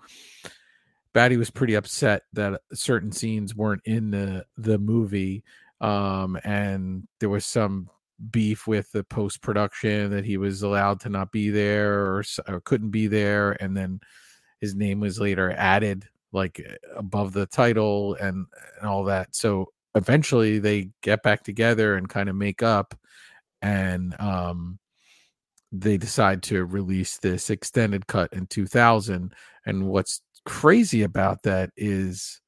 Blatty 1.15 1.37
was 1.37 1.51
pretty 1.51 1.75
upset 1.75 2.23
that 2.33 2.61
certain 2.73 3.13
scenes 3.13 3.55
weren't 3.55 3.83
in 3.85 4.11
the 4.11 4.45
the 4.57 4.79
movie, 4.79 5.45
um, 5.81 6.39
and 6.45 7.07
there 7.21 7.29
was 7.29 7.45
some 7.45 7.91
beef 8.31 8.67
with 8.67 8.91
the 8.93 9.05
post 9.05 9.43
production 9.43 10.11
that 10.11 10.25
he 10.25 10.37
was 10.37 10.63
allowed 10.63 11.01
to 11.01 11.09
not 11.09 11.31
be 11.31 11.51
there 11.51 11.93
or, 11.93 12.25
or 12.49 12.61
couldn't 12.63 12.91
be 12.91 13.07
there, 13.07 13.53
and 13.63 13.77
then 13.77 14.01
his 14.61 14.75
name 14.75 15.01
was 15.01 15.21
later 15.21 15.53
added 15.53 16.07
like 16.33 16.61
above 16.97 17.33
the 17.33 17.47
title 17.47 18.15
and 18.15 18.47
and 18.79 18.89
all 18.89 19.05
that. 19.05 19.35
So 19.35 19.73
eventually 19.95 20.59
they 20.59 20.91
get 21.03 21.23
back 21.23 21.43
together 21.43 21.97
and 21.97 22.09
kind 22.09 22.29
of 22.29 22.37
make 22.37 22.63
up 22.63 22.95
and 23.63 24.15
um, 24.21 24.79
they 25.73 25.97
decide 25.97 26.43
to 26.45 26.65
release 26.65 27.19
this 27.19 27.51
extended 27.51 28.07
cut 28.07 28.33
in 28.33 28.47
2000. 28.47 29.33
And 29.65 29.89
what's 29.89 30.21
crazy 30.45 31.03
about 31.03 31.43
that 31.43 31.71
is, 31.77 32.41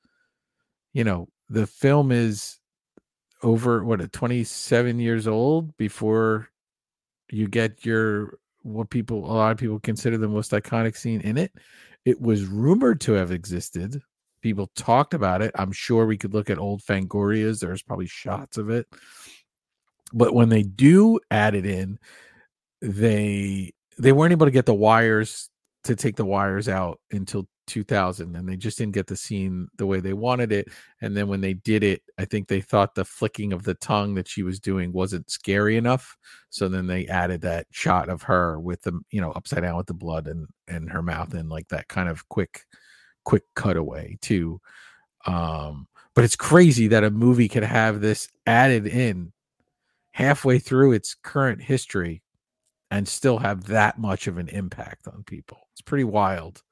you 0.93 1.05
know, 1.05 1.29
the 1.49 1.67
film 1.67 2.13
is 2.13 2.58
over 3.43 3.85
what 3.85 4.01
a 4.01 4.09
27 4.09 4.99
years 4.99 5.27
old 5.27 5.77
before 5.77 6.49
you 7.31 7.49
get 7.49 7.85
your 7.85 8.39
what 8.63 8.91
people 8.91 9.25
a 9.31 9.33
lot 9.33 9.53
of 9.53 9.59
people 9.59 9.79
consider 9.79 10.19
the 10.19 10.29
most 10.29 10.53
iconic 10.53 10.97
scene 10.97 11.21
in 11.21 11.39
it. 11.39 11.53
It 12.05 12.21
was 12.21 12.47
rumored 12.47 13.01
to 13.03 13.13
have 13.13 13.31
existed. 13.31 14.01
People 14.41 14.71
talked 14.75 15.15
about 15.15 15.43
it. 15.43 15.51
I'm 15.57 15.73
sure 15.73 16.07
we 16.07 16.17
could 16.17 16.33
look 16.33 16.49
at 16.49 16.59
old 16.59 16.83
Fangorias. 16.83 17.61
There's 17.61 17.83
probably 17.83 18.07
shots 18.07 18.57
of 18.57 18.71
it. 18.71 18.87
But 20.13 20.35
when 20.35 20.49
they 20.49 20.63
do 20.63 21.21
add 21.31 21.55
it 21.55 21.67
in, 21.67 21.99
they 22.81 23.73
they 23.99 24.13
weren't 24.13 24.33
able 24.33 24.47
to 24.47 24.53
get 24.53 24.67
the 24.67 24.75
wires 24.75 25.51
to 25.85 25.97
take 25.97 26.17
the 26.17 26.25
wires 26.25 26.69
out 26.69 27.01
until 27.11 27.47
2000 27.69 28.35
and 28.35 28.49
they 28.49 28.57
just 28.57 28.79
didn't 28.79 28.95
get 28.95 29.07
the 29.07 29.17
scene 29.17 29.69
the 29.77 29.87
way 29.87 30.01
they 30.01 30.13
wanted 30.13 30.51
it 30.51 30.69
and 31.01 31.17
then 31.17 31.29
when 31.29 31.41
they 31.41 31.55
did 31.55 31.85
it 31.85 32.03
i 32.19 32.25
think 32.25 32.49
they 32.49 32.61
thought 32.61 32.95
the 32.95 33.05
flicking 33.05 33.53
of 33.53 33.63
the 33.63 33.75
tongue 33.75 34.15
that 34.15 34.27
she 34.27 34.43
was 34.43 34.59
doing 34.59 34.93
wasn't 34.93 35.31
scary 35.31 35.77
enough 35.77 36.17
so 36.51 36.69
then 36.69 36.87
they 36.87 37.07
added 37.07 37.41
that 37.41 37.67
shot 37.71 38.09
of 38.09 38.23
her 38.23 38.59
with 38.59 38.83
the 38.83 38.99
you 39.11 39.21
know 39.21 39.31
upside 39.33 39.63
down 39.63 39.77
with 39.77 39.87
the 39.87 39.95
blood 39.95 40.27
and 40.27 40.49
and 40.67 40.91
her 40.91 41.03
mouth 41.03 41.33
and 41.35 41.49
like 41.49 41.69
that 41.69 41.87
kind 41.89 42.09
of 42.09 42.29
quick 42.29 42.65
quick 43.25 43.45
cutaway 43.55 44.17
too 44.21 44.61
um 45.27 45.87
but 46.15 46.25
it's 46.25 46.37
crazy 46.37 46.89
that 46.89 47.05
a 47.05 47.11
movie 47.11 47.49
could 47.49 47.63
have 47.63 48.01
this 48.01 48.29
added 48.47 48.87
in 48.87 49.33
halfway 50.11 50.59
through 50.59 50.91
its 50.91 51.15
current 51.15 51.63
history 51.63 52.23
and 52.91 53.07
still 53.07 53.39
have 53.39 53.65
that 53.67 53.99
much 53.99 54.27
of 54.27 54.39
an 54.39 54.49
impact 54.49 55.07
on 55.07 55.23
people. 55.25 55.69
It's 55.73 55.81
pretty 55.81 56.05
wild 56.05 56.63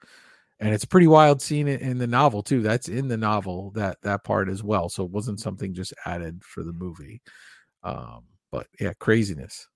and 0.61 0.73
it's 0.73 0.85
a 0.85 0.89
pretty 0.89 1.07
wild 1.07 1.43
scene 1.43 1.69
in 1.69 1.99
the 1.99 2.07
novel 2.07 2.43
too 2.43 2.63
that's 2.63 2.89
in 2.89 3.09
the 3.09 3.17
novel 3.17 3.71
that 3.73 3.99
that 4.03 4.25
part 4.25 4.49
as 4.49 4.63
well 4.63 4.89
so 4.89 5.05
it 5.05 5.11
wasn't 5.11 5.41
something 5.41 5.75
just 5.75 5.93
added 6.05 6.43
for 6.43 6.63
the 6.63 6.73
movie 6.73 7.21
um 7.83 8.25
but 8.51 8.67
yeah 8.81 8.93
craziness. 8.99 9.69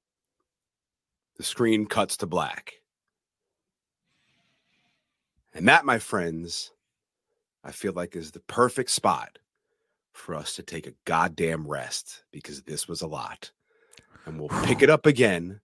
The 1.36 1.42
screen 1.42 1.86
cuts 1.86 2.18
to 2.18 2.26
black. 2.26 2.74
And 5.54 5.66
that 5.68 5.84
my 5.84 5.98
friends 5.98 6.72
i 7.62 7.72
feel 7.72 7.92
like 7.92 8.16
is 8.16 8.30
the 8.30 8.40
perfect 8.40 8.90
spot 8.90 9.38
for 10.12 10.34
us 10.34 10.54
to 10.56 10.62
take 10.62 10.86
a 10.86 10.94
goddamn 11.04 11.66
rest 11.66 12.24
because 12.32 12.62
this 12.62 12.88
was 12.88 13.02
a 13.02 13.06
lot. 13.06 13.50
And 14.26 14.38
we'll 14.38 14.64
pick 14.64 14.82
it 14.82 14.90
up 14.96 15.06
again 15.06 15.60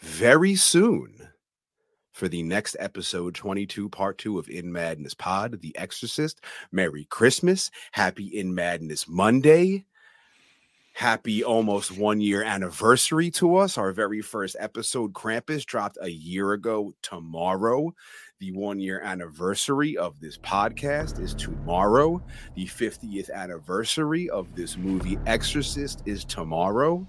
very 0.00 0.54
soon 0.56 1.28
for 2.12 2.28
the 2.28 2.42
next 2.42 2.76
episode 2.78 3.34
22 3.34 3.88
part 3.88 4.18
2 4.18 4.38
of 4.38 4.48
in 4.48 4.70
madness 4.70 5.14
pod 5.14 5.60
the 5.60 5.76
exorcist. 5.76 6.40
Merry 6.70 7.04
christmas. 7.06 7.70
Happy 7.92 8.26
in 8.26 8.54
madness 8.54 9.08
monday. 9.08 9.84
Happy 10.94 11.42
almost 11.42 11.96
one 11.96 12.20
year 12.20 12.42
anniversary 12.42 13.30
to 13.30 13.56
us. 13.56 13.78
Our 13.78 13.92
very 13.92 14.20
first 14.20 14.56
episode 14.60 15.14
krampus 15.14 15.64
dropped 15.64 15.96
a 16.02 16.10
year 16.10 16.52
ago 16.52 16.92
tomorrow. 17.00 17.94
The 18.40 18.52
one 18.52 18.78
year 18.78 19.00
anniversary 19.00 19.96
of 19.96 20.20
this 20.20 20.36
podcast 20.36 21.18
is 21.18 21.32
tomorrow. 21.32 22.22
The 22.56 22.66
50th 22.66 23.32
anniversary 23.32 24.28
of 24.28 24.54
this 24.54 24.76
movie 24.76 25.18
exorcist 25.26 26.02
is 26.04 26.26
tomorrow. 26.26 27.06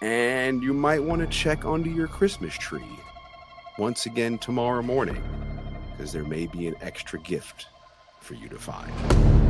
And 0.00 0.62
you 0.62 0.72
might 0.72 1.02
want 1.02 1.22
to 1.22 1.26
check 1.26 1.64
under 1.64 1.90
your 1.90 2.08
christmas 2.08 2.54
tree 2.54 2.98
once 3.78 4.06
again 4.06 4.38
tomorrow 4.38 4.82
morning 4.82 5.22
because 5.90 6.12
there 6.12 6.24
may 6.24 6.46
be 6.46 6.66
an 6.66 6.74
extra 6.80 7.18
gift 7.20 7.66
for 8.20 8.34
you 8.34 8.48
to 8.48 8.58
find. 8.58 9.41